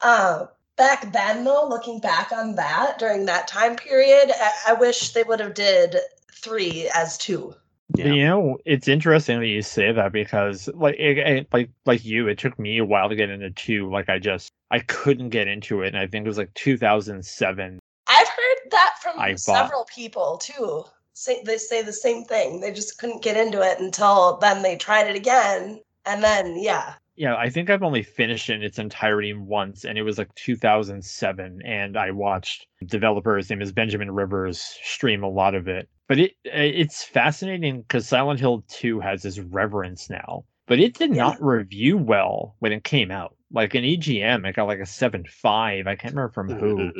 uh, 0.00 0.46
back 0.76 1.12
then 1.12 1.44
though, 1.44 1.66
looking 1.68 2.00
back 2.00 2.32
on 2.32 2.54
that 2.56 2.98
during 2.98 3.24
that 3.26 3.48
time 3.48 3.76
period, 3.76 4.30
I, 4.34 4.52
I 4.68 4.72
wish 4.74 5.12
they 5.12 5.22
would 5.22 5.40
have 5.40 5.54
did 5.54 5.96
three 6.32 6.90
as 6.94 7.16
two. 7.16 7.54
Yeah. 7.96 8.06
You 8.06 8.24
know, 8.24 8.58
it's 8.64 8.88
interesting 8.88 9.40
that 9.40 9.48
you 9.48 9.60
say 9.60 9.92
that 9.92 10.12
because, 10.12 10.68
like, 10.74 10.94
it, 10.98 11.18
it- 11.18 11.46
like, 11.52 11.68
like 11.84 12.04
you, 12.04 12.26
it 12.28 12.38
took 12.38 12.58
me 12.58 12.78
a 12.78 12.84
while 12.84 13.08
to 13.10 13.14
get 13.14 13.28
into 13.28 13.50
two. 13.50 13.90
Like, 13.90 14.08
I 14.08 14.18
just, 14.18 14.50
I 14.72 14.80
couldn't 14.80 15.28
get 15.28 15.46
into 15.48 15.82
it, 15.82 15.88
and 15.88 15.98
I 15.98 16.06
think 16.06 16.24
it 16.24 16.28
was 16.28 16.38
like 16.38 16.52
2007. 16.54 17.78
I've 18.08 18.28
heard 18.28 18.70
that 18.70 18.94
from 19.02 19.20
I 19.20 19.32
bought- 19.32 19.40
several 19.40 19.84
people 19.94 20.38
too. 20.38 20.84
Say, 21.14 21.42
they 21.44 21.58
say 21.58 21.82
the 21.82 21.92
same 21.92 22.24
thing. 22.24 22.60
They 22.60 22.72
just 22.72 22.98
couldn't 22.98 23.22
get 23.22 23.36
into 23.36 23.60
it 23.60 23.78
until 23.78 24.38
then 24.38 24.62
they 24.62 24.76
tried 24.76 25.08
it 25.08 25.14
again. 25.14 25.80
And 26.06 26.24
then, 26.24 26.56
yeah. 26.58 26.94
Yeah, 27.16 27.36
I 27.36 27.50
think 27.50 27.68
I've 27.68 27.82
only 27.82 28.02
finished 28.02 28.48
it 28.48 28.54
in 28.54 28.62
its 28.62 28.78
entirety 28.78 29.34
once, 29.34 29.84
and 29.84 29.98
it 29.98 30.02
was 30.02 30.16
like 30.16 30.34
2007. 30.36 31.60
And 31.66 31.98
I 31.98 32.10
watched 32.10 32.66
developer, 32.86 33.36
his 33.36 33.50
name 33.50 33.60
is 33.60 33.72
Benjamin 33.72 34.10
Rivers, 34.10 34.60
stream 34.82 35.22
a 35.22 35.28
lot 35.28 35.54
of 35.54 35.68
it. 35.68 35.88
But 36.08 36.18
it 36.18 36.32
eh, 36.46 36.62
it's 36.74 37.04
fascinating 37.04 37.82
because 37.82 38.08
Silent 38.08 38.40
Hill 38.40 38.64
2 38.68 39.00
has 39.00 39.22
this 39.22 39.38
reverence 39.38 40.08
now, 40.08 40.44
but 40.66 40.80
it 40.80 40.94
did 40.94 41.10
Yeah. 41.14 41.24
not 41.24 41.42
review 41.42 41.98
well 41.98 42.56
when 42.60 42.72
it 42.72 42.84
came 42.84 43.10
out. 43.10 43.36
Like 43.52 43.74
in 43.74 43.84
EGM, 43.84 44.48
it 44.48 44.56
got 44.56 44.66
like 44.66 44.78
a 44.78 44.82
7.5. 44.82 45.86
I 45.86 45.94
can't 45.96 46.14
remember 46.14 46.32
from 46.32 46.48
who. 46.50 46.90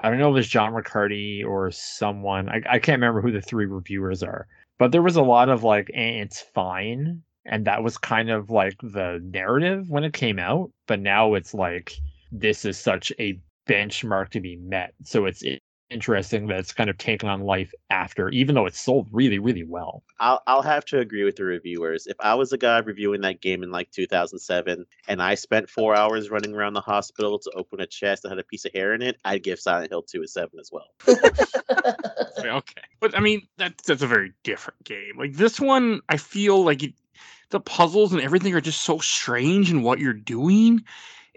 I 0.00 0.10
don't 0.10 0.18
know 0.18 0.28
if 0.28 0.32
it 0.32 0.34
was 0.34 0.48
John 0.48 0.72
Ricciardi 0.72 1.44
or 1.44 1.70
someone. 1.70 2.48
I, 2.48 2.62
I 2.68 2.78
can't 2.78 3.00
remember 3.00 3.20
who 3.20 3.32
the 3.32 3.40
three 3.40 3.66
reviewers 3.66 4.22
are. 4.22 4.46
But 4.78 4.90
there 4.92 5.02
was 5.02 5.16
a 5.16 5.22
lot 5.22 5.48
of 5.48 5.62
like, 5.62 5.90
eh, 5.94 6.20
it's 6.22 6.40
fine. 6.40 7.22
And 7.46 7.66
that 7.66 7.82
was 7.82 7.98
kind 7.98 8.30
of 8.30 8.50
like 8.50 8.74
the 8.82 9.20
narrative 9.22 9.88
when 9.88 10.04
it 10.04 10.12
came 10.12 10.38
out. 10.38 10.70
But 10.86 11.00
now 11.00 11.34
it's 11.34 11.54
like, 11.54 11.92
this 12.32 12.64
is 12.64 12.78
such 12.78 13.12
a 13.20 13.38
benchmark 13.68 14.30
to 14.30 14.40
be 14.40 14.56
met. 14.56 14.94
So 15.04 15.26
it's 15.26 15.42
interesting 15.90 16.46
that 16.48 16.58
it's 16.58 16.72
kind 16.72 16.90
of 16.90 16.98
taken 16.98 17.28
on 17.28 17.42
life 17.42 17.72
after, 17.90 18.28
even 18.30 18.54
though 18.54 18.66
it's 18.66 18.80
sold 18.80 19.08
really, 19.12 19.38
really 19.38 19.64
well. 19.64 20.02
I'll 20.20 20.42
I'll 20.46 20.62
have 20.62 20.84
to 20.86 20.98
agree 20.98 21.24
with 21.24 21.36
the 21.36 21.44
reviewers. 21.44 22.06
If 22.06 22.16
I 22.20 22.34
was 22.34 22.52
a 22.52 22.58
guy 22.58 22.78
reviewing 22.78 23.20
that 23.22 23.40
game 23.40 23.62
in 23.62 23.70
like 23.70 23.90
2007, 23.90 24.86
and 25.08 25.22
I 25.22 25.34
spent 25.34 25.70
four 25.70 25.94
hours 25.94 26.30
running 26.30 26.54
around 26.54 26.74
the 26.74 26.80
hospital 26.80 27.38
to 27.38 27.50
open 27.54 27.80
a 27.80 27.86
chest 27.86 28.22
that 28.22 28.30
had 28.30 28.38
a 28.38 28.44
piece 28.44 28.64
of 28.64 28.72
hair 28.72 28.94
in 28.94 29.02
it, 29.02 29.16
I'd 29.24 29.42
give 29.42 29.60
Silent 29.60 29.90
Hill 29.90 30.02
2 30.02 30.22
a 30.22 30.28
seven 30.28 30.58
as 30.60 30.70
well. 30.72 30.88
Okay, 32.44 32.82
but 33.00 33.16
I 33.16 33.20
mean 33.20 33.46
that's 33.56 33.86
that's 33.86 34.02
a 34.02 34.06
very 34.06 34.32
different 34.42 34.84
game. 34.84 35.16
Like 35.16 35.34
this 35.34 35.58
one, 35.58 36.02
I 36.08 36.18
feel 36.18 36.62
like 36.62 36.82
it, 36.82 36.92
the 37.50 37.60
puzzles 37.60 38.12
and 38.12 38.20
everything 38.20 38.54
are 38.54 38.60
just 38.60 38.82
so 38.82 38.98
strange 38.98 39.70
in 39.70 39.82
what 39.82 39.98
you're 39.98 40.12
doing. 40.12 40.84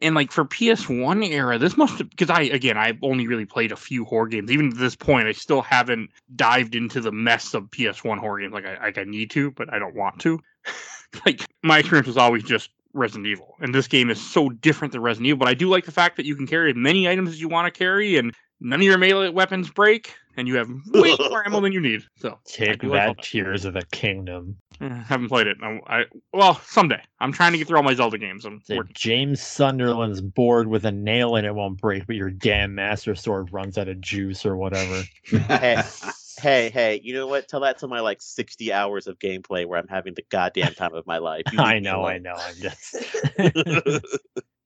And 0.01 0.13
like 0.15 0.31
for 0.31 0.45
PS1 0.45 1.27
era, 1.29 1.57
this 1.57 1.75
must 1.75 1.97
because 1.97 2.29
I 2.29 2.41
again 2.41 2.77
I've 2.77 2.99
only 3.01 3.27
really 3.27 3.45
played 3.45 3.71
a 3.71 3.75
few 3.75 4.05
horror 4.05 4.27
games. 4.27 4.51
Even 4.51 4.71
to 4.71 4.77
this 4.77 4.95
point, 4.95 5.27
I 5.27 5.31
still 5.31 5.61
haven't 5.61 6.11
dived 6.35 6.75
into 6.75 7.01
the 7.01 7.11
mess 7.11 7.53
of 7.53 7.65
PS1 7.71 8.19
horror 8.19 8.39
games 8.39 8.53
like 8.53 8.65
I 8.65 8.77
like 8.79 8.97
I 8.97 9.03
need 9.03 9.31
to, 9.31 9.51
but 9.51 9.73
I 9.73 9.79
don't 9.79 9.95
want 9.95 10.19
to. 10.21 10.39
like 11.25 11.45
my 11.63 11.79
experience 11.79 12.07
was 12.07 12.17
always 12.17 12.43
just 12.43 12.69
Resident 12.93 13.27
Evil, 13.27 13.55
and 13.59 13.73
this 13.73 13.87
game 13.87 14.09
is 14.09 14.21
so 14.21 14.49
different 14.49 14.91
than 14.91 15.01
Resident 15.01 15.27
Evil. 15.27 15.39
But 15.39 15.47
I 15.47 15.53
do 15.53 15.69
like 15.69 15.85
the 15.85 15.91
fact 15.91 16.17
that 16.17 16.25
you 16.25 16.35
can 16.35 16.47
carry 16.47 16.71
as 16.71 16.77
many 16.77 17.07
items 17.07 17.29
as 17.29 17.41
you 17.41 17.49
want 17.49 17.73
to 17.73 17.77
carry, 17.77 18.17
and 18.17 18.33
none 18.59 18.79
of 18.79 18.85
your 18.85 18.97
melee 18.97 19.29
weapons 19.29 19.69
break, 19.69 20.13
and 20.35 20.47
you 20.47 20.55
have 20.55 20.69
way 20.93 21.15
more 21.29 21.45
ammo 21.45 21.61
than 21.61 21.71
you 21.71 21.81
need. 21.81 22.03
So 22.19 22.39
Take 22.45 22.79
do 22.79 22.89
like 22.89 23.17
that, 23.17 23.23
Tears 23.23 23.65
of 23.65 23.73
the 23.73 23.85
Kingdom. 23.91 24.57
Eh, 24.79 24.87
haven't 24.89 25.29
played 25.29 25.47
it. 25.47 25.57
I, 25.61 25.79
I 25.87 26.05
well 26.33 26.61
someday. 26.65 27.01
I'm 27.19 27.31
trying 27.31 27.51
to 27.53 27.57
get 27.57 27.67
through 27.67 27.77
all 27.77 27.83
my 27.83 27.95
Zelda 27.95 28.17
games. 28.17 28.45
I'm 28.45 28.61
Say. 28.61 28.79
James 28.93 29.41
Sunderland's 29.41 30.21
board 30.21 30.67
with 30.67 30.85
a 30.85 30.91
nail 30.91 31.35
in 31.35 31.45
it 31.45 31.55
won't 31.55 31.79
break, 31.79 32.05
but 32.05 32.15
your 32.15 32.29
damn 32.29 32.75
Master 32.75 33.15
Sword 33.15 33.51
runs 33.51 33.77
out 33.77 33.87
of 33.87 33.99
juice 34.01 34.45
or 34.45 34.55
whatever. 34.55 35.03
Hey, 35.47 35.81
hey, 36.39 36.69
hey! 36.69 37.01
You 37.03 37.13
know 37.13 37.27
what? 37.27 37.47
Tell 37.47 37.61
that 37.61 37.79
to 37.79 37.87
my 37.87 37.99
like 37.99 38.21
60 38.21 38.71
hours 38.71 39.07
of 39.07 39.17
gameplay 39.19 39.65
where 39.65 39.79
I'm 39.79 39.87
having 39.87 40.13
the 40.13 40.25
goddamn 40.29 40.73
time 40.73 40.93
of 40.93 41.05
my 41.07 41.17
life. 41.17 41.43
I 41.57 41.79
know, 41.79 42.05
I 42.05 42.19
know. 42.19 42.35
I'm 42.35 42.55
just 42.55 42.95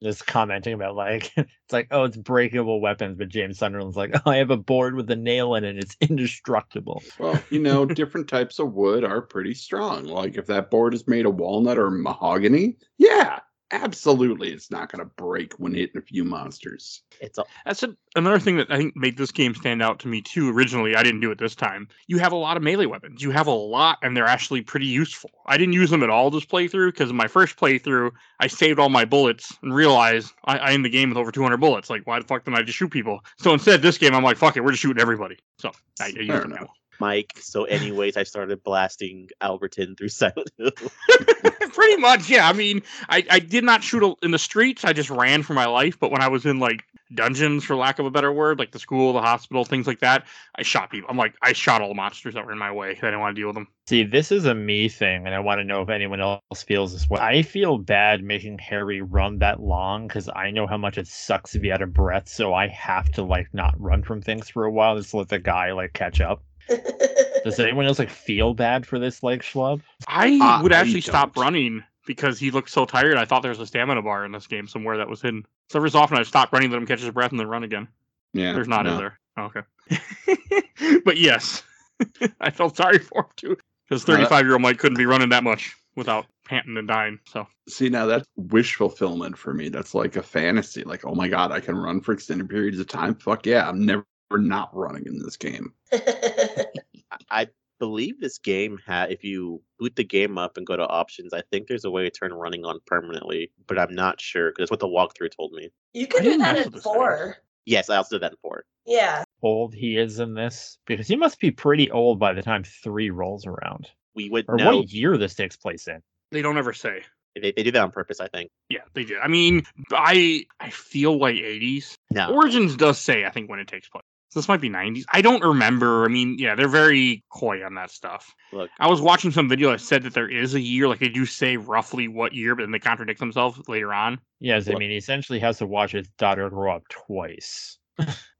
just 0.04 0.26
commenting 0.26 0.74
about 0.74 0.96
like 0.96 1.32
it's 1.38 1.72
like 1.72 1.88
oh 1.92 2.04
it's 2.04 2.18
breakable 2.18 2.82
weapons, 2.82 3.18
but 3.18 3.30
James 3.30 3.58
Sunderland's 3.58 3.98
like 3.98 4.12
oh 4.14 4.30
I 4.30 4.38
have 4.38 4.52
a 4.52 4.58
board 4.58 4.96
with 4.96 5.10
a 5.12 5.16
nail 5.16 5.56
in 5.56 5.64
it, 5.64 5.78
it's 5.78 5.96
indestructible. 6.02 7.04
Well, 7.20 7.42
you 7.50 7.60
know, 7.60 7.86
different 8.02 8.28
types 8.28 8.60
of 8.60 8.74
wood 8.74 9.04
are 9.04 9.22
pretty 9.22 9.54
strong. 9.54 10.06
Like 10.06 10.38
if 10.38 10.48
that 10.48 10.72
board 10.72 10.94
is 10.94 11.08
made 11.08 11.26
of 11.26 11.36
walnut 11.36 11.78
or 11.78 11.92
mahogany, 11.92 12.78
yeah, 12.98 13.40
absolutely, 13.72 14.52
it's 14.52 14.72
not 14.72 14.92
going 14.92 15.04
to 15.04 15.12
break 15.16 15.54
when 15.54 15.74
hitting 15.74 15.98
a 15.98 16.02
few 16.02 16.24
monsters. 16.24 17.02
It's 17.20 17.38
a, 17.38 17.46
That's 17.66 17.84
a, 17.84 17.96
another 18.16 18.40
thing 18.40 18.58
that 18.58 18.72
I 18.72 18.78
think 18.78 18.96
made 18.96 19.18
this 19.18 19.32
game 19.32 19.56
stand 19.56 19.82
out 19.82 20.00
to 20.00 20.08
me 20.08 20.22
too. 20.22 20.50
Originally, 20.50 20.96
I 20.96 21.04
didn't 21.04 21.22
do 21.22 21.32
it 21.32 21.40
this 21.40 21.56
time. 21.56 21.88
You 22.08 22.20
have 22.20 22.32
a 22.32 22.38
lot 22.38 22.58
of 22.58 22.64
melee 22.64 22.86
weapons. 22.86 23.22
You 23.22 23.32
have 23.32 23.48
a 23.48 23.52
lot, 23.52 24.00
and 24.02 24.16
they're 24.16 24.26
actually 24.26 24.62
pretty 24.62 24.88
useful. 24.88 25.32
I 25.46 25.58
didn't 25.58 25.74
use 25.74 25.90
them 25.90 26.04
at 26.04 26.10
all 26.10 26.30
this 26.30 26.46
playthrough 26.46 26.92
because 26.92 27.10
in 27.10 27.16
my 27.16 27.28
first 27.28 27.58
playthrough, 27.58 28.12
I 28.40 28.48
saved 28.48 28.80
all 28.80 28.90
my 28.90 29.06
bullets 29.06 29.58
and 29.62 29.74
realized 29.74 30.34
I, 30.46 30.58
I 30.58 30.72
end 30.72 30.86
the 30.86 30.90
game 30.90 31.10
with 31.10 31.18
over 31.18 31.32
200 31.32 31.58
bullets. 31.58 31.90
Like, 31.90 32.06
why 32.06 32.20
the 32.20 32.26
fuck 32.26 32.46
didn't 32.46 32.58
I 32.58 32.64
just 32.64 32.78
shoot 32.78 32.90
people? 32.90 33.24
So 33.38 33.54
instead, 33.54 33.82
this 33.82 33.98
game, 33.98 34.14
I'm 34.14 34.24
like, 34.24 34.38
fuck 34.38 34.58
it, 34.58 34.64
we're 34.64 34.72
just 34.72 34.82
shooting 34.82 35.02
everybody. 35.02 35.38
So 35.60 35.72
I, 36.00 36.06
I 36.06 36.22
use 36.22 36.28
them 36.28 36.52
now. 36.52 36.70
Mike. 37.02 37.34
So, 37.42 37.64
anyways, 37.66 38.16
I 38.16 38.24
started 38.24 38.64
blasting 38.64 39.30
Albertin 39.42 39.98
through 39.98 40.10
Silent 40.22 40.52
Hill. 40.58 40.72
Pretty 41.74 41.98
much, 41.98 42.30
yeah. 42.30 42.48
I 42.48 42.54
mean, 42.54 42.84
I, 43.10 43.26
I 43.30 43.40
did 43.40 43.64
not 43.64 43.84
shoot 43.84 44.18
in 44.22 44.32
the 44.32 44.40
streets. 44.40 44.86
I 44.86 44.94
just 44.94 45.10
ran 45.10 45.44
for 45.44 45.54
my 45.54 45.66
life. 45.66 46.00
But 46.00 46.12
when 46.12 46.22
I 46.22 46.28
was 46.28 46.46
in 46.46 46.60
like 46.60 46.84
dungeons, 47.14 47.64
for 47.64 47.76
lack 47.76 48.00
of 48.00 48.06
a 48.06 48.12
better 48.12 48.32
word, 48.32 48.60
like 48.60 48.72
the 48.72 48.80
school, 48.80 49.14
the 49.14 49.22
hospital, 49.22 49.66
things 49.66 49.88
like 49.88 50.00
that, 50.00 50.26
I 50.56 50.64
shot 50.64 50.92
people. 50.92 51.10
I'm 51.10 51.18
like, 51.18 51.34
I 51.42 51.54
shot 51.54 51.82
all 51.82 51.88
the 51.88 51.96
monsters 51.96 52.36
that 52.36 52.46
were 52.46 52.52
in 52.52 52.58
my 52.58 52.72
way. 52.72 52.92
I 52.92 52.94
didn't 52.94 53.20
want 53.20 53.36
to 53.36 53.42
deal 53.42 53.48
with 53.48 53.56
them. 53.56 53.68
See, 53.88 54.04
this 54.04 54.32
is 54.32 54.46
a 54.46 54.54
me 54.54 54.88
thing, 54.88 55.26
and 55.26 55.34
I 55.34 55.40
want 55.40 55.60
to 55.60 55.66
know 55.66 55.82
if 55.82 55.90
anyone 55.90 56.22
else 56.22 56.64
feels 56.66 56.94
this 56.94 57.10
way. 57.10 57.20
I 57.20 57.42
feel 57.42 57.78
bad 57.78 58.24
making 58.24 58.60
Harry 58.60 59.02
run 59.02 59.40
that 59.40 59.60
long 59.60 60.08
because 60.08 60.30
I 60.34 60.52
know 60.52 60.68
how 60.68 60.78
much 60.78 60.98
it 60.98 61.08
sucks 61.08 61.52
to 61.52 61.60
be 61.60 61.72
out 61.72 61.82
of 61.82 61.94
breath, 61.94 62.30
so 62.30 62.54
I 62.54 62.68
have 62.68 63.10
to 63.14 63.24
like 63.24 63.48
not 63.54 63.74
run 63.80 64.04
from 64.04 64.22
things 64.22 64.50
for 64.50 64.66
a 64.66 64.72
while 64.72 64.98
just 64.98 65.12
to 65.12 65.18
let 65.18 65.30
the 65.30 65.40
guy 65.40 65.72
like 65.74 65.94
catch 65.94 66.22
up. 66.22 66.44
Does 67.44 67.60
anyone 67.60 67.86
else 67.86 68.00
like 68.00 68.10
feel 68.10 68.54
bad 68.54 68.86
for 68.86 69.00
this 69.00 69.24
like 69.24 69.42
schlub? 69.42 69.82
I 70.08 70.38
Uh, 70.42 70.62
would 70.64 70.74
I 70.74 70.80
actually 70.80 71.02
stop 71.02 71.36
running 71.38 71.84
because 72.06 72.40
he 72.40 72.52
looked 72.52 72.70
so 72.70 72.86
tired. 72.86 73.18
I 73.18 73.26
thought 73.26 73.42
there 73.42 73.50
was 73.50 73.60
a 73.60 73.66
stamina 73.66 74.02
bar 74.02 74.26
in 74.26 74.32
this 74.32 74.48
game 74.48 74.68
somewhere 74.68 74.98
that 74.98 75.10
was 75.10 75.22
hidden. 75.22 75.46
So 75.70 75.80
every 75.80 75.90
so 75.90 76.00
often 76.00 76.18
I'd 76.18 76.28
stop 76.28 76.52
running, 76.52 76.70
let 76.70 76.78
him 76.78 76.86
catch 76.88 77.02
his 77.02 77.10
breath, 77.12 77.32
and 77.32 77.40
then 77.40 77.48
run 77.48 77.64
again. 77.64 77.88
Yeah, 78.34 78.54
There's 78.54 78.68
not, 78.68 78.86
no. 78.86 78.94
is 78.94 79.00
there? 79.00 79.20
Oh, 79.38 79.44
okay. 79.44 81.00
but 81.06 81.18
yes, 81.18 81.64
I 82.42 82.50
felt 82.50 82.78
sorry 82.78 83.00
for 83.00 83.22
him 83.22 83.30
too, 83.36 83.58
because 83.88 84.04
35 84.04 84.46
year 84.46 84.54
old 84.54 84.62
Mike 84.62 84.78
couldn't 84.78 84.98
be 84.98 85.06
running 85.06 85.30
that 85.30 85.44
much 85.44 85.76
without 85.96 86.26
panting 86.46 86.78
and 86.78 86.88
dying. 86.88 87.20
So 87.28 87.48
See, 87.68 87.90
now 87.90 88.06
that's 88.06 88.28
wish 88.36 88.76
fulfillment 88.76 89.38
for 89.38 89.54
me. 89.54 89.70
That's 89.70 89.94
like 89.94 90.16
a 90.16 90.24
fantasy. 90.24 90.84
Like, 90.84 91.06
oh 91.06 91.16
my 91.16 91.28
god, 91.28 91.52
I 91.52 91.60
can 91.60 91.78
run 91.78 92.02
for 92.02 92.14
extended 92.14 92.50
periods 92.50 92.80
of 92.80 92.88
time. 92.88 93.16
Fuck 93.16 93.46
yeah, 93.46 93.68
I'm 93.68 93.86
never 93.86 94.06
not 94.38 94.76
running 94.76 95.06
in 95.06 95.20
this 95.20 95.38
game. 95.38 95.74
I 97.30 97.48
believe 97.80 98.20
this 98.20 98.38
game 98.38 98.78
had, 98.86 99.12
if 99.12 99.24
you 99.24 99.62
boot 99.80 99.96
the 99.96 100.04
game 100.04 100.38
up 100.38 100.58
and 100.58 100.66
go 100.66 100.76
to 100.76 100.88
options, 100.88 101.34
I 101.34 101.42
think 101.52 101.68
there's 101.68 101.86
a 101.86 101.92
way 101.92 102.04
to 102.04 102.10
turn 102.12 102.34
running 102.34 102.64
on 102.66 102.80
permanently, 102.86 103.52
but 103.68 103.80
I'm 103.80 103.94
not 103.96 104.22
sure 104.22 104.50
because 104.52 104.64
that's 104.70 104.72
what 104.72 104.80
the 104.80 104.88
walkthrough 104.88 105.36
told 105.36 105.52
me. 105.54 105.72
You 105.94 106.08
can 106.08 106.22
I 106.22 106.24
do 106.24 106.30
didn't 106.32 106.42
that 106.44 106.56
mess 106.56 106.66
in 106.68 106.80
four. 106.82 107.38
Yes, 107.66 107.90
I 107.90 107.98
also 107.98 108.16
did 108.16 108.24
that 108.24 108.32
in 108.34 108.38
four. 108.42 108.64
Yeah. 108.86 109.24
Old 109.44 109.74
he 109.74 109.98
is 109.98 110.20
in 110.20 110.34
this 110.34 110.78
because 110.86 111.08
he 111.08 111.16
must 111.16 111.40
be 111.40 111.52
pretty 111.52 111.90
old 111.92 112.20
by 112.20 112.34
the 112.34 112.42
time 112.42 112.64
three 112.64 113.10
rolls 113.10 113.46
around. 113.46 113.90
We 114.16 114.30
would 114.30 114.46
Or 114.48 114.58
know 114.58 114.78
what 114.78 114.92
year 114.92 115.18
this 115.18 115.36
takes 115.36 115.56
place 115.58 115.88
in. 115.88 116.02
They 116.32 116.42
don't 116.42 116.58
ever 116.58 116.74
say. 116.74 117.04
they, 117.36 117.52
they 117.52 117.64
do 117.64 117.72
that 117.72 117.82
on 117.82 117.92
purpose. 117.92 118.20
I 118.20 118.28
think. 118.28 118.52
Yeah, 118.70 118.82
they 118.94 119.04
do. 119.06 119.18
I 119.20 119.28
mean, 119.28 119.64
I 119.92 120.46
I 120.60 120.70
feel 120.70 121.18
like 121.18 121.36
80s. 121.36 121.96
No, 122.12 122.34
Origins 122.34 122.76
does 122.76 123.00
say 123.00 123.26
I 123.26 123.30
think 123.30 123.50
when 123.50 123.60
it 123.60 123.68
takes 123.68 123.88
place. 123.90 124.04
So 124.32 124.40
this 124.40 124.48
might 124.48 124.62
be 124.62 124.70
90s. 124.70 125.04
I 125.12 125.22
don't 125.22 125.44
remember. 125.44 126.06
I 126.06 126.08
mean, 126.08 126.38
yeah, 126.40 126.56
they're 126.56 126.70
very 126.70 127.22
coy 127.34 127.66
on 127.66 127.76
that 127.76 127.92
stuff. 127.92 128.34
look, 128.54 128.70
I 128.80 128.88
was 128.90 129.02
watching 129.02 129.30
some 129.32 129.50
video 129.50 129.72
that 129.72 129.82
said 129.82 130.04
that 130.04 130.14
there 130.14 130.30
is 130.30 130.54
a 130.56 130.60
year, 130.62 130.88
like 130.88 131.00
they 131.00 131.10
do 131.10 131.26
say 131.26 131.58
roughly 131.58 132.08
what 132.08 132.34
year, 132.34 132.56
but 132.56 132.64
then 132.64 132.72
they 132.72 132.80
contradict 132.80 133.20
themselves 133.20 133.60
later 133.68 133.94
on. 133.94 134.20
Yes, 134.40 134.70
I 134.70 134.76
mean 134.76 134.90
he 134.90 134.96
essentially 134.98 135.40
has 135.40 135.58
to 135.58 135.66
watch 135.68 135.92
his 135.92 136.08
daughter 136.18 136.50
grow 136.50 136.76
up 136.78 136.88
twice. 136.90 137.78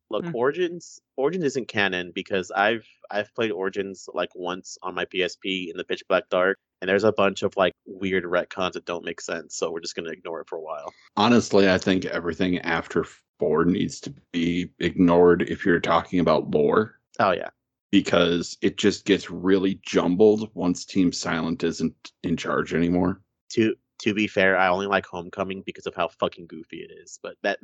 look, 0.10 0.24
Hmm. 0.26 0.32
Origins 0.34 1.00
Origins 1.18 1.44
isn't 1.44 1.68
canon 1.68 2.12
because 2.16 2.52
I've 2.52 2.86
I've 3.12 3.34
played 3.36 3.52
Origins 3.52 4.08
like 4.14 4.30
once 4.34 4.78
on 4.82 4.96
my 4.96 5.04
PSP 5.06 5.70
in 5.70 5.78
the 5.78 5.84
Pitch 5.84 6.04
Black 6.08 6.30
Dark, 6.30 6.58
and 6.82 6.88
there's 6.90 7.04
a 7.04 7.12
bunch 7.12 7.44
of 7.44 7.56
like 7.58 7.74
weird 7.86 8.24
retcons 8.24 8.74
that 8.74 8.86
don't 8.86 9.04
make 9.04 9.20
sense. 9.20 9.58
So 9.58 9.72
we're 9.72 9.82
just 9.82 9.96
gonna 9.96 10.12
ignore 10.12 10.40
it 10.40 10.48
for 10.48 10.58
a 10.58 10.62
while. 10.62 10.94
Honestly, 11.18 11.70
I 11.70 11.78
think 11.78 12.06
everything 12.06 12.60
after 12.60 13.06
four 13.42 13.66
needs 13.66 14.00
to 14.02 14.14
be 14.32 14.70
ignored 14.78 15.42
if 15.42 15.66
you're 15.66 15.80
talking 15.80 16.20
about 16.20 16.52
lore, 16.52 17.00
Oh 17.18 17.32
yeah, 17.32 17.50
because 17.92 18.56
it 18.62 18.78
just 18.78 19.04
gets 19.06 19.32
really 19.32 19.80
jumbled 19.84 20.52
once 20.54 20.86
Team 20.86 21.12
Silent 21.12 21.64
isn't 21.64 22.12
in 22.22 22.38
charge 22.38 22.76
anymore. 22.76 23.20
to 23.54 23.74
to 24.04 24.14
be 24.14 24.28
fair, 24.28 24.58
I 24.58 24.68
only 24.68 24.86
like 24.86 25.08
Homecoming 25.08 25.64
because 25.66 25.88
of 25.88 25.96
how 25.96 26.08
fucking 26.08 26.46
goofy 26.46 26.78
it 26.78 26.92
is. 27.04 27.20
But 27.24 27.36
that 27.42 27.58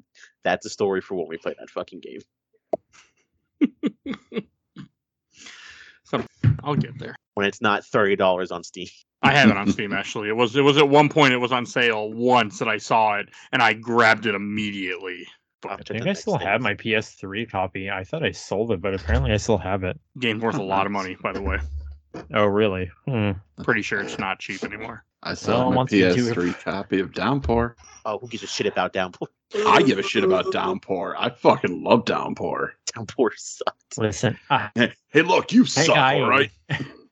that's 0.43 0.65
a 0.65 0.69
story 0.69 1.01
for 1.01 1.13
when 1.13 1.27
we 1.27 1.37
play 1.37 1.53
that 1.59 1.69
fucking 1.69 2.01
game. 2.01 2.21
So 6.09 6.23
I'll 6.63 6.75
get 6.75 6.97
there. 6.99 7.17
When 7.33 7.45
it's 7.45 7.61
not 7.61 7.83
thirty 7.83 8.15
dollars 8.15 8.49
on 8.49 8.63
Steam. 8.63 8.87
I 9.21 9.33
have 9.33 9.49
it 9.49 9.57
on 9.57 9.69
Steam 9.69 9.91
actually. 10.01 10.29
It 10.29 10.37
was 10.37 10.55
it 10.55 10.61
was 10.61 10.77
at 10.77 10.87
one 10.87 11.09
point 11.09 11.33
it 11.33 11.37
was 11.37 11.51
on 11.51 11.65
sale 11.65 12.11
once 12.13 12.59
that 12.59 12.69
I 12.69 12.77
saw 12.77 13.15
it 13.15 13.27
and 13.51 13.61
I 13.61 13.73
grabbed 13.73 14.25
it 14.25 14.33
immediately. 14.33 15.27
I'll 15.67 15.73
I 15.73 15.77
think 15.77 15.87
the 15.87 15.95
I 15.95 15.99
next 15.99 16.21
still 16.21 16.37
have 16.37 16.61
my 16.61 16.73
PS3 16.73 17.49
copy. 17.49 17.89
I 17.89 18.03
thought 18.03 18.23
I 18.23 18.31
sold 18.31 18.71
it, 18.71 18.81
but 18.81 18.93
apparently 18.93 19.31
I 19.31 19.37
still 19.37 19.57
have 19.57 19.83
it. 19.83 19.99
Game 20.19 20.39
worth 20.39 20.57
a 20.57 20.63
lot 20.63 20.85
of 20.85 20.91
money, 20.91 21.15
by 21.21 21.31
the 21.33 21.41
way. 21.41 21.57
Oh, 22.33 22.45
really? 22.45 22.89
Hmm. 23.05 23.31
Pretty 23.63 23.83
sure 23.83 23.99
it's 23.99 24.17
not 24.17 24.39
cheap 24.39 24.63
anymore. 24.63 25.03
I 25.21 25.35
still 25.35 25.59
Well, 25.59 25.69
my 25.69 25.75
once 25.75 25.91
you 25.91 26.11
do- 26.15 26.33
PS3 26.33 26.63
copy 26.63 26.99
of 26.99 27.13
Downpour. 27.13 27.75
Oh, 28.05 28.17
who 28.17 28.27
gives 28.27 28.41
a 28.41 28.47
shit 28.47 28.65
about 28.65 28.91
Downpour? 28.91 29.27
I 29.67 29.83
give 29.83 29.99
a 29.99 30.03
shit 30.03 30.23
about 30.23 30.51
Downpour. 30.51 31.15
I 31.19 31.29
fucking 31.29 31.83
love 31.83 32.05
Downpour. 32.05 32.73
Downpour 32.95 33.33
sucks. 33.35 33.97
Listen, 33.99 34.35
I, 34.49 34.71
Hey, 34.73 34.93
hey, 35.09 35.21
look, 35.21 35.51
you 35.51 35.63
Hey, 35.63 35.85
suck, 35.85 35.95
I, 35.97 36.15
all 36.21 36.27
right? 36.29 36.49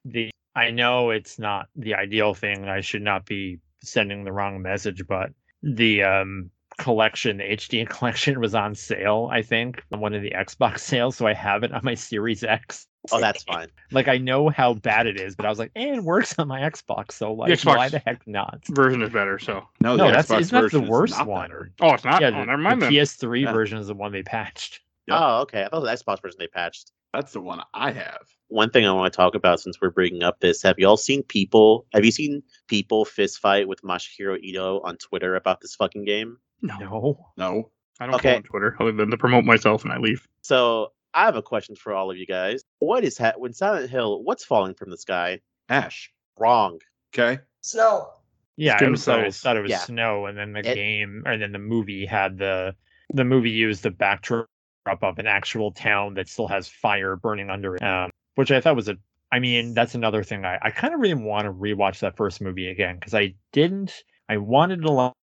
the 0.05 0.31
I 0.55 0.71
know 0.71 1.11
it's 1.11 1.37
not 1.37 1.67
the 1.75 1.93
ideal 1.95 2.33
thing. 2.33 2.67
I 2.67 2.81
should 2.81 3.03
not 3.03 3.25
be 3.27 3.59
sending 3.83 4.23
the 4.23 4.31
wrong 4.31 4.61
message, 4.61 5.05
but 5.07 5.29
the 5.61 6.01
um 6.03 6.49
collection, 6.77 7.37
the 7.37 7.43
HD 7.43 7.87
collection, 7.87 8.39
was 8.39 8.55
on 8.55 8.75
sale. 8.75 9.29
I 9.31 9.41
think 9.41 9.83
on 9.91 9.99
one 9.99 10.13
of 10.13 10.21
the 10.21 10.31
Xbox 10.31 10.79
sales, 10.91 11.15
so 11.17 11.27
I 11.27 11.33
have 11.33 11.63
it 11.63 11.71
on 11.71 11.81
my 11.83 11.95
Series 11.95 12.43
X. 12.43 12.87
Oh, 13.11 13.19
that's 13.19 13.43
fine. 13.43 13.67
Like 13.91 14.07
I 14.07 14.17
know 14.17 14.49
how 14.49 14.73
bad 14.73 15.05
it 15.05 15.19
is, 15.19 15.35
but 15.35 15.45
I 15.45 15.49
was 15.49 15.59
like, 15.59 15.71
eh, 15.75 15.93
it 15.95 16.03
works 16.03 16.33
on 16.39 16.47
my 16.47 16.61
Xbox, 16.61 17.11
so 17.11 17.33
like, 17.33 17.51
Xbox- 17.51 17.77
why 17.77 17.89
the 17.89 17.99
heck 17.99 18.25
not? 18.27 18.61
Version 18.69 19.01
is 19.03 19.11
better, 19.11 19.37
so 19.37 19.67
No, 19.81 19.95
No, 19.95 20.07
the 20.07 20.13
that's 20.13 20.31
Xbox 20.31 20.39
isn't 20.41 20.71
the 20.71 20.81
worst 20.81 21.17
not 21.17 21.27
one? 21.27 21.41
better. 21.49 21.71
Oh, 21.81 21.93
it's 21.93 22.03
not? 22.03 22.19
yeah, 22.21 22.29
oh, 22.29 22.31
the, 22.31 22.45
never 22.45 22.57
mind 22.57 22.81
the 22.81 22.85
then. 22.87 22.93
PS3 22.93 23.41
Yeah. 23.43 23.53
version 23.53 23.77
is 23.77 23.87
the 23.87 23.93
one 23.93 24.11
they 24.11 24.23
patched. 24.23 24.79
Yep. 25.07 25.17
Oh, 25.21 25.41
okay. 25.41 25.63
I 25.65 25.69
thought 25.69 25.81
the 25.81 25.91
Xbox 25.91 26.21
version 26.21 26.37
they 26.39 26.47
patched. 26.47 26.91
That's 27.13 27.31
the 27.31 27.41
one 27.41 27.61
I 27.75 27.91
have. 27.91 28.21
One 28.47 28.71
thing 28.71 28.85
I 28.87 28.91
want 28.91 29.13
to 29.13 29.15
talk 29.15 29.35
about 29.35 29.59
since 29.61 29.79
we're 29.79 29.89
bringing 29.91 30.21
up 30.23 30.39
this: 30.41 30.61
Have 30.63 30.79
y'all 30.79 30.97
seen 30.97 31.21
people? 31.23 31.85
Have 31.93 32.03
you 32.03 32.11
seen 32.11 32.43
people 32.67 33.05
fist 33.05 33.39
fight 33.39 33.67
with 33.67 33.81
Masahiro 33.83 34.37
Ito 34.41 34.81
on 34.83 34.97
Twitter 34.97 35.35
about 35.35 35.61
this 35.61 35.75
fucking 35.75 36.03
game? 36.05 36.37
No, 36.61 36.77
No, 36.79 37.27
No. 37.37 37.71
I 37.99 38.05
don't 38.07 38.15
Okay. 38.15 38.31
go 38.31 38.35
on 38.37 38.43
Twitter 38.43 38.77
other 38.79 38.91
than 38.91 39.09
to 39.11 39.17
promote 39.17 39.45
myself 39.45 39.83
and 39.83 39.93
I 39.93 39.97
leave. 39.97 40.27
So 40.41 40.91
I 41.13 41.25
have 41.25 41.35
a 41.37 41.41
question 41.41 41.75
for 41.75 41.93
all 41.93 42.11
of 42.11 42.17
you 42.17 42.25
guys. 42.25 42.61
What 42.79 43.03
is 43.05 43.17
ha- 43.17 43.33
when 43.37 43.53
Silent 43.53 43.89
Hill? 43.89 44.21
What's 44.23 44.43
falling 44.43 44.73
from 44.73 44.89
the 44.89 44.97
sky? 44.97 45.39
Ash. 45.69 46.11
Wrong. 46.37 46.79
Okay. 47.13 47.39
Snow. 47.61 48.09
Yeah, 48.57 48.77
I 48.79 48.89
was 48.89 49.07
always 49.07 49.35
cells. 49.35 49.41
thought 49.41 49.57
it 49.57 49.61
was 49.61 49.71
Yeah. 49.71 49.77
snow, 49.79 50.25
and 50.25 50.37
then 50.37 50.53
the 50.53 50.59
It- 50.59 50.75
game, 50.75 51.23
or 51.25 51.37
then 51.37 51.51
the 51.53 51.59
movie 51.59 52.05
had 52.05 52.37
the 52.37 52.75
the 53.13 53.23
movie 53.23 53.51
used 53.51 53.83
the 53.83 53.91
backdrop 53.91 54.47
of 54.85 55.19
an 55.19 55.27
actual 55.27 55.71
town 55.71 56.15
that 56.15 56.27
still 56.27 56.47
has 56.47 56.67
fire 56.67 57.15
burning 57.15 57.49
under 57.49 57.75
it, 57.75 57.83
um, 57.83 58.09
which 58.35 58.51
I 58.51 58.59
thought 58.61 58.75
was 58.75 58.89
a. 58.89 58.97
I 59.31 59.39
mean, 59.39 59.73
that's 59.73 59.95
another 59.95 60.23
thing. 60.23 60.43
I 60.45 60.57
I 60.61 60.71
kind 60.71 60.93
of 60.93 60.99
really 60.99 61.15
want 61.15 61.45
to 61.45 61.51
rewatch 61.51 61.99
that 61.99 62.15
first 62.17 62.41
movie 62.41 62.67
again 62.69 62.95
because 62.97 63.13
I 63.13 63.35
didn't. 63.51 64.03
I 64.29 64.37
wanted 64.37 64.81
to 64.83 64.91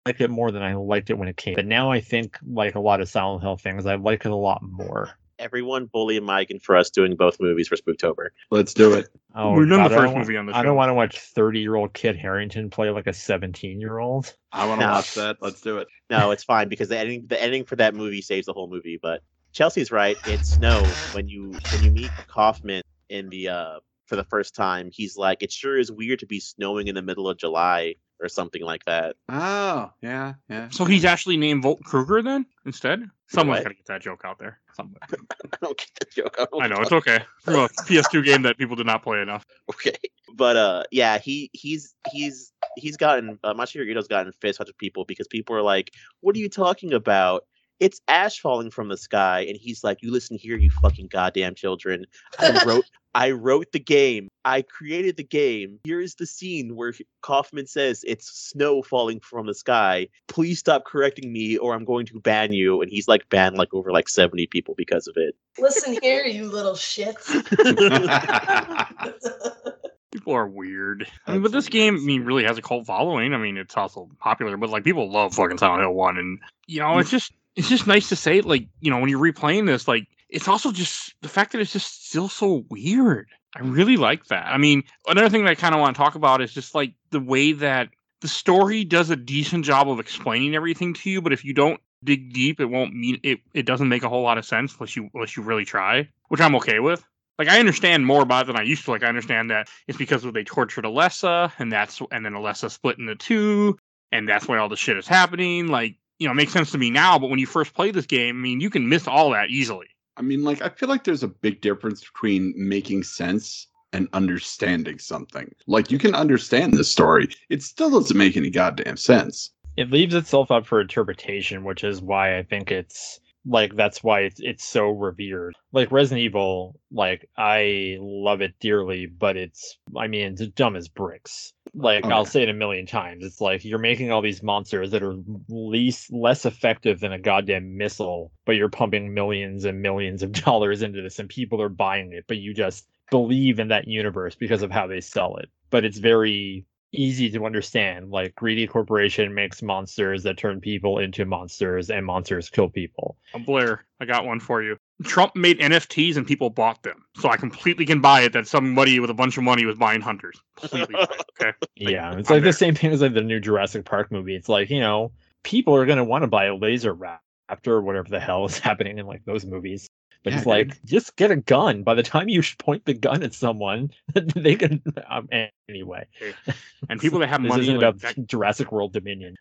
li- 0.06 0.12
like 0.12 0.22
it 0.22 0.30
more 0.30 0.52
than 0.52 0.62
I 0.62 0.76
liked 0.76 1.10
it 1.10 1.18
when 1.18 1.28
it 1.28 1.38
came, 1.38 1.56
but 1.56 1.66
now 1.66 1.92
I 1.92 2.00
think 2.00 2.38
like 2.46 2.76
a 2.76 2.80
lot 2.80 3.02
of 3.02 3.10
Silent 3.10 3.42
Hill 3.42 3.58
things, 3.58 3.86
I 3.86 3.96
like 3.96 4.26
it 4.26 4.32
a 4.32 4.36
lot 4.36 4.62
more. 4.62 5.12
Everyone 5.38 5.86
bully 5.88 6.16
and 6.16 6.26
Megan 6.26 6.60
for 6.60 6.78
us 6.78 6.90
doing 6.90 7.18
both 7.18 7.42
movies 7.42 7.68
for 7.68 7.76
Spooktober. 7.76 8.30
Let's 8.52 8.74
do 8.74 8.94
it. 8.94 9.10
Oh, 9.36 9.52
We've 9.52 9.68
done 9.68 9.80
God, 9.80 9.92
the 9.92 9.96
I 9.96 9.98
first 9.98 10.14
don't 10.14 10.20
movie 10.20 10.38
on 10.38 10.46
the 10.46 10.56
I 10.56 10.64
don't 10.64 10.78
want 10.78 10.90
to 10.90 10.94
watch 10.94 11.20
thirty-year-old 11.20 11.94
Kit 11.94 12.16
Harington 12.16 12.70
play 12.70 12.90
like 12.90 13.08
a 13.08 13.14
seventeen-year-old. 13.14 14.34
I 14.54 14.66
want 14.66 14.80
to 14.80 14.88
No. 14.88 14.94
watch 14.94 15.14
that. 15.16 15.38
Let's 15.42 15.60
do 15.60 15.80
it. 15.80 15.90
No, 16.10 16.32
it's 16.32 16.46
fine 16.46 16.70
because 16.70 16.88
the 16.88 16.98
ending 16.98 17.26
the 17.28 17.42
ending 17.42 17.66
for 17.66 17.76
that 17.76 17.94
movie 17.96 18.22
saves 18.22 18.46
the 18.46 18.54
whole 18.54 18.70
movie. 18.70 18.98
But 19.02 19.24
Chelsea's 19.52 19.92
right. 19.92 20.18
It's 20.24 20.52
snow 20.52 21.00
when 21.12 21.28
you 21.28 21.60
when 21.68 21.82
you 21.82 21.92
meet 21.92 22.14
Kaufman 22.28 22.84
in 23.10 23.28
the 23.28 23.50
uh 23.50 23.80
for 24.06 24.16
the 24.16 24.24
first 24.24 24.56
time. 24.56 24.90
He's 24.94 25.18
like, 25.18 25.44
it 25.44 25.52
sure 25.52 25.78
is 25.78 25.92
weird 25.92 26.20
to 26.20 26.28
be 26.28 26.40
snowing 26.40 26.88
in 26.88 26.96
the 26.96 27.02
middle 27.02 27.28
of 27.28 27.38
July 27.38 27.96
or 28.22 28.30
something 28.30 28.62
like 28.62 28.86
that. 28.86 29.16
Oh, 29.30 29.92
yeah, 30.02 30.34
yeah. 30.50 30.70
So 30.70 30.86
he's 30.86 31.06
actually 31.06 31.38
named 31.38 31.64
Volt 31.64 31.84
Kruger 31.84 32.22
then 32.22 32.46
instead? 32.66 33.04
Someone's 33.28 33.60
What? 33.60 33.64
got 33.64 33.70
to 33.70 33.76
get 33.76 33.86
that 33.88 34.02
joke 34.02 34.22
out 34.24 34.40
there. 34.40 34.60
Somewhere. 34.76 35.00
I 35.04 35.58
don't 35.62 35.78
get 35.78 35.90
the 36.00 36.06
joke. 36.22 36.36
don't 36.38 36.62
I 36.64 36.68
know 36.68 36.76
get 36.76 36.84
it's 36.84 36.92
okay. 36.92 37.20
From 37.44 37.56
a 37.56 37.68
PS2 37.70 38.24
game 38.26 38.42
that 38.44 38.58
people 38.58 38.76
did 38.76 38.86
not 38.86 39.04
play 39.04 39.22
enough. 39.22 39.46
okay 39.70 39.96
but 40.34 40.58
uh 40.58 40.84
yeah 40.92 41.18
he 41.18 41.50
he's 41.54 41.96
he's 42.12 42.52
he's 42.76 42.98
gotten 42.98 43.40
uh, 43.44 43.54
Masahiro 43.54 43.90
Ito's 43.90 44.08
gotten 44.10 44.34
fist 44.34 44.58
fights 44.58 44.70
with 44.70 44.78
people 44.78 45.06
because 45.06 45.28
people 45.30 45.56
are 45.56 45.62
like 45.62 45.92
what 46.20 46.36
are 46.36 46.40
you 46.40 46.50
talking 46.50 46.92
about 46.92 47.46
it's 47.80 48.02
ash 48.10 48.40
falling 48.40 48.70
from 48.70 48.90
the 48.90 48.98
sky 48.98 49.46
and 49.48 49.56
he's 49.58 49.82
like 49.84 50.02
you 50.02 50.12
listen 50.12 50.38
here 50.38 50.58
you 50.58 50.70
fucking 50.70 51.08
goddamn 51.08 51.56
children 51.56 52.06
i 52.40 52.62
wrote 52.66 52.84
i 53.16 53.32
wrote 53.32 53.72
the 53.72 53.80
game 53.80 54.30
i 54.44 54.62
created 54.62 55.18
the 55.18 55.24
game 55.24 55.80
here's 55.84 56.16
the 56.16 56.28
scene 56.28 56.76
where 56.76 56.94
kaufman 57.22 57.66
says 57.66 58.04
it's 58.06 58.28
snow 58.28 58.84
falling 58.84 59.20
from 59.20 59.48
the 59.48 59.56
sky 59.56 60.08
please 60.28 60.60
stop 60.60 60.86
correcting 60.86 61.34
me 61.34 61.58
or 61.58 61.74
i'm 61.74 61.86
going 61.86 62.06
to 62.06 62.20
ban 62.20 62.54
you 62.54 62.82
and 62.82 62.92
he's 62.92 63.08
like 63.08 63.28
banned 63.30 63.58
like 63.58 63.74
over 63.74 63.92
like 63.92 64.08
70 64.08 64.46
people 64.48 64.76
because 64.78 65.08
of 65.08 65.16
it 65.18 65.36
Listen 65.58 65.98
here, 66.02 66.26
you 66.26 66.50
little 66.50 66.74
shits. 66.74 67.26
People 70.12 70.34
are 70.34 70.48
weird. 70.48 71.08
I 71.28 71.34
mean, 71.34 71.42
but 71.42 71.52
this 71.52 71.70
game, 71.70 71.96
I 71.96 72.00
mean, 72.00 72.24
really 72.24 72.46
has 72.46 72.58
a 72.58 72.62
cult 72.62 72.86
following. 72.86 73.34
I 73.34 73.38
mean, 73.38 73.58
it's 73.58 73.76
also 73.76 74.10
popular, 74.20 74.58
but 74.58 74.70
like 74.70 74.84
people 74.84 75.12
love 75.12 75.34
fucking 75.34 75.58
Silent 75.58 75.82
Hill 75.82 75.94
One, 75.94 76.18
and 76.18 76.40
you 76.68 76.80
know, 76.80 77.00
it's 77.00 77.10
just 77.10 77.32
it's 77.56 77.70
just 77.70 77.88
nice 77.88 78.10
to 78.10 78.16
say, 78.16 78.42
like, 78.42 78.68
you 78.80 78.92
know, 78.92 79.00
when 79.00 79.10
you're 79.10 79.20
replaying 79.20 79.66
this, 79.66 79.88
like, 79.88 80.08
it's 80.36 80.50
also 80.50 80.74
just 80.74 81.16
the 81.22 81.30
fact 81.30 81.54
that 81.54 81.62
it's 81.62 81.72
just 81.72 82.08
still 82.10 82.28
so 82.28 82.66
weird. 82.70 83.30
I 83.56 83.62
really 83.62 83.96
like 83.96 84.26
that. 84.26 84.46
I 84.48 84.58
mean, 84.58 84.84
another 85.08 85.30
thing 85.30 85.46
that 85.46 85.52
I 85.52 85.56
kind 85.56 85.74
of 85.74 85.80
want 85.80 85.96
to 85.96 85.98
talk 85.98 86.16
about 86.16 86.42
is 86.42 86.54
just 86.54 86.76
like 86.76 86.92
the 87.12 87.22
way 87.22 87.54
that 87.54 87.88
the 88.20 88.28
story 88.28 88.84
does 88.84 89.10
a 89.10 89.16
decent 89.16 89.64
job 89.64 89.90
of 89.90 89.98
explaining 89.98 90.54
everything 90.54 90.94
to 90.96 91.10
you, 91.10 91.22
but 91.22 91.32
if 91.32 91.46
you 91.46 91.54
don't 91.54 91.80
dig 92.04 92.34
deep, 92.34 92.60
it 92.60 92.66
won't 92.66 92.94
mean 92.94 93.18
it. 93.24 93.40
It 93.54 93.66
doesn't 93.66 93.88
make 93.88 94.04
a 94.04 94.10
whole 94.10 94.24
lot 94.24 94.38
of 94.38 94.46
sense 94.46 94.74
unless 94.74 94.98
you 94.98 95.10
unless 95.14 95.38
you 95.38 95.44
really 95.44 95.64
try, 95.64 96.10
which 96.28 96.42
I'm 96.42 96.56
okay 96.56 96.82
with. 96.82 97.02
Like 97.40 97.48
I 97.48 97.60
understand 97.60 98.06
more 98.06 98.22
about 98.22 98.44
it 98.44 98.48
than 98.48 98.58
I 98.58 98.64
used 98.64 98.84
to. 98.86 98.92
Like 98.92 99.04
I 99.04 99.08
understand 99.08 99.50
that 99.52 99.70
it's 99.88 99.98
because 99.98 100.24
they 100.24 100.44
tortured 100.44 100.84
Alessa, 100.84 101.50
and 101.60 101.72
that's 101.72 102.02
and 102.12 102.26
then 102.26 102.34
Alessa 102.34 102.70
split 102.70 103.00
into 103.00 103.16
two, 103.16 103.78
and 104.12 104.28
that's 104.28 104.50
why 104.50 104.58
all 104.58 104.68
the 104.68 104.76
shit 104.76 104.98
is 104.98 105.08
happening. 105.08 105.68
Like 105.68 105.96
you 106.20 106.28
know, 106.28 106.34
it 106.34 106.36
makes 106.36 106.52
sense 106.52 106.72
to 106.72 106.78
me 106.78 106.90
now. 106.90 107.20
But 107.20 107.30
when 107.30 107.40
you 107.40 107.46
first 107.46 107.74
play 107.74 107.92
this 107.92 108.06
game, 108.06 108.38
I 108.38 108.42
mean, 108.42 108.60
you 108.60 108.70
can 108.70 108.90
miss 108.90 109.08
all 109.08 109.30
that 109.30 109.50
easily. 109.50 109.88
I 110.18 110.22
mean, 110.22 110.44
like, 110.44 110.62
I 110.62 110.70
feel 110.70 110.90
like 110.90 111.04
there's 111.04 111.24
a 111.24 111.28
big 111.28 111.62
difference 111.62 112.02
between 112.04 112.54
making 112.56 113.04
sense 113.04 113.68
and 113.94 114.08
understanding 114.14 115.00
something. 115.00 115.54
Like, 115.68 115.92
you 115.92 115.98
can 115.98 116.16
understand 116.16 116.74
the 116.74 116.84
story, 116.84 117.30
it 117.50 117.64
still 117.64 117.90
doesn't 117.90 118.18
make 118.18 118.38
any 118.38 118.50
goddamn 118.50 118.98
sense. 118.98 119.52
it 119.78 119.92
leaves 119.92 120.16
itself 120.16 120.52
up 120.52 120.66
for 120.66 120.80
interpretation, 120.80 121.64
which 121.66 121.84
is 121.84 122.02
why 122.02 122.38
I 122.38 122.44
think 122.44 122.72
it's 122.72 123.20
Like 123.46 123.76
that's 123.76 124.04
why 124.04 124.22
it's 124.22 124.40
it's 124.40 124.64
so 124.66 124.90
revered. 124.90 125.56
Like 125.72 125.92
Resident 125.92 126.26
Evil, 126.26 126.80
like 126.92 127.30
I 127.38 127.98
love 128.00 128.42
it 128.42 128.56
dearly, 128.60 129.06
but 129.06 129.38
it's 129.38 129.78
I 129.96 130.08
mean 130.08 130.34
it's 130.34 130.48
dumb 130.48 130.76
as 130.76 130.88
bricks. 130.88 131.54
Like 131.74 132.06
Oh, 132.06 132.10
I'll 132.10 132.26
say 132.26 132.44
it 132.44 132.50
a 132.50 132.54
million 132.54 132.86
times. 132.86 133.24
It's 133.24 133.42
like 133.42 133.64
you're 133.64 133.80
making 133.80 134.12
all 134.12 134.22
these 134.22 134.42
monsters 134.42 134.92
that 134.92 135.04
are 135.04 135.16
least 135.48 136.12
less 136.12 136.46
effective 136.46 137.00
than 137.00 137.12
a 137.14 137.20
goddamn 137.20 137.78
missile, 137.78 138.32
but 138.46 138.56
you're 138.56 138.70
pumping 138.70 139.14
millions 139.14 139.66
and 139.66 139.82
millions 139.82 140.24
of 140.24 140.32
dollars 140.46 140.82
into 140.82 141.02
this 141.02 141.20
and 141.20 141.30
people 141.30 141.62
are 141.62 141.70
buying 141.70 142.14
it, 142.14 142.26
but 142.28 142.38
you 142.38 142.54
just 142.54 142.88
believe 143.12 143.60
in 143.60 143.68
that 143.68 143.88
universe 143.88 144.36
because 144.36 144.64
of 144.64 144.72
how 144.72 144.88
they 144.88 145.02
sell 145.02 145.36
it. 145.38 145.50
But 145.70 145.86
it's 145.86 146.00
very 146.00 146.66
easy 146.92 147.30
to 147.32 147.46
understand. 147.46 148.10
Like 148.10 148.36
greedy 148.36 148.68
corporation 148.68 149.34
makes 149.34 149.62
monsters 149.62 150.24
that 150.24 150.38
turn 150.38 150.62
people 150.62 151.00
into 151.00 151.26
monsters 151.26 151.90
and 151.90 152.06
monsters 152.06 152.50
kill 152.50 152.70
people. 152.70 153.18
Uh, 153.34 153.40
Blair, 153.40 153.86
I 154.00 154.06
got 154.06 154.26
one 154.26 154.40
for 154.40 154.62
you. 154.64 154.78
Trump 155.04 155.36
made 155.36 155.60
NFTs 155.60 156.16
and 156.16 156.26
people 156.26 156.50
bought 156.50 156.82
them. 156.84 157.04
So 157.18 157.30
I 157.30 157.38
completely 157.38 157.86
can 157.86 158.00
buy 158.00 158.22
it 158.22 158.34
that 158.34 158.48
somebody 158.48 159.00
with 159.00 159.10
a 159.10 159.14
bunch 159.14 159.38
of 159.38 159.44
money 159.44 159.66
was 159.66 159.78
buying 159.78 160.02
hunters. 160.02 160.40
Completely. 160.56 160.94
buy 160.94 161.02
it, 161.12 161.26
okay. 161.42 161.52
Yeah, 161.76 162.18
it's 162.18 162.30
I'm 162.30 162.36
like 162.36 162.44
there. 162.44 162.52
the 162.52 162.54
same 162.54 162.76
thing 162.76 162.92
as 162.92 163.02
like 163.02 163.14
the 163.14 163.22
new 163.22 163.40
Jurassic 163.40 163.86
Park 163.86 164.12
movie. 164.12 164.36
It's 164.36 164.50
like, 164.50 164.70
you 164.70 164.80
know, 164.80 165.12
people 165.44 165.76
are 165.76 165.86
gonna 165.86 166.06
want 166.06 166.24
to 166.24 166.28
buy 166.28 166.46
a 166.46 166.56
laser 166.56 166.96
raptor 166.96 167.68
or 167.68 167.82
whatever 167.82 168.10
the 168.10 168.20
hell 168.20 168.46
is 168.46 168.60
happening 168.60 168.98
in 168.98 169.06
like 169.06 169.26
those 169.26 169.46
movies. 169.46 169.88
But 170.26 170.32
Yeah, 170.34 170.38
it's 170.40 170.44
dude. 170.46 170.52
like, 170.52 170.84
just 170.84 171.16
get 171.16 171.32
a 171.32 171.38
gun. 171.38 171.84
By 171.84 171.94
the 171.94 172.04
time 172.04 172.28
you 172.28 172.42
point 172.60 172.84
the 172.84 172.94
gun 172.94 173.24
at 173.24 173.34
someone, 173.34 173.92
they 174.14 174.56
can. 174.56 174.82
Um, 175.10 175.30
anyway, 175.70 176.08
And 176.90 177.00
people 177.00 177.20
that 177.20 177.30
have 177.30 177.42
this 177.42 177.50
money, 177.50 177.62
isn't 177.64 177.76
like, 177.78 177.84
about 177.84 178.02
that- 178.02 178.28
Jurassic 178.28 178.72
World 178.74 178.92
Dominion. 178.92 179.36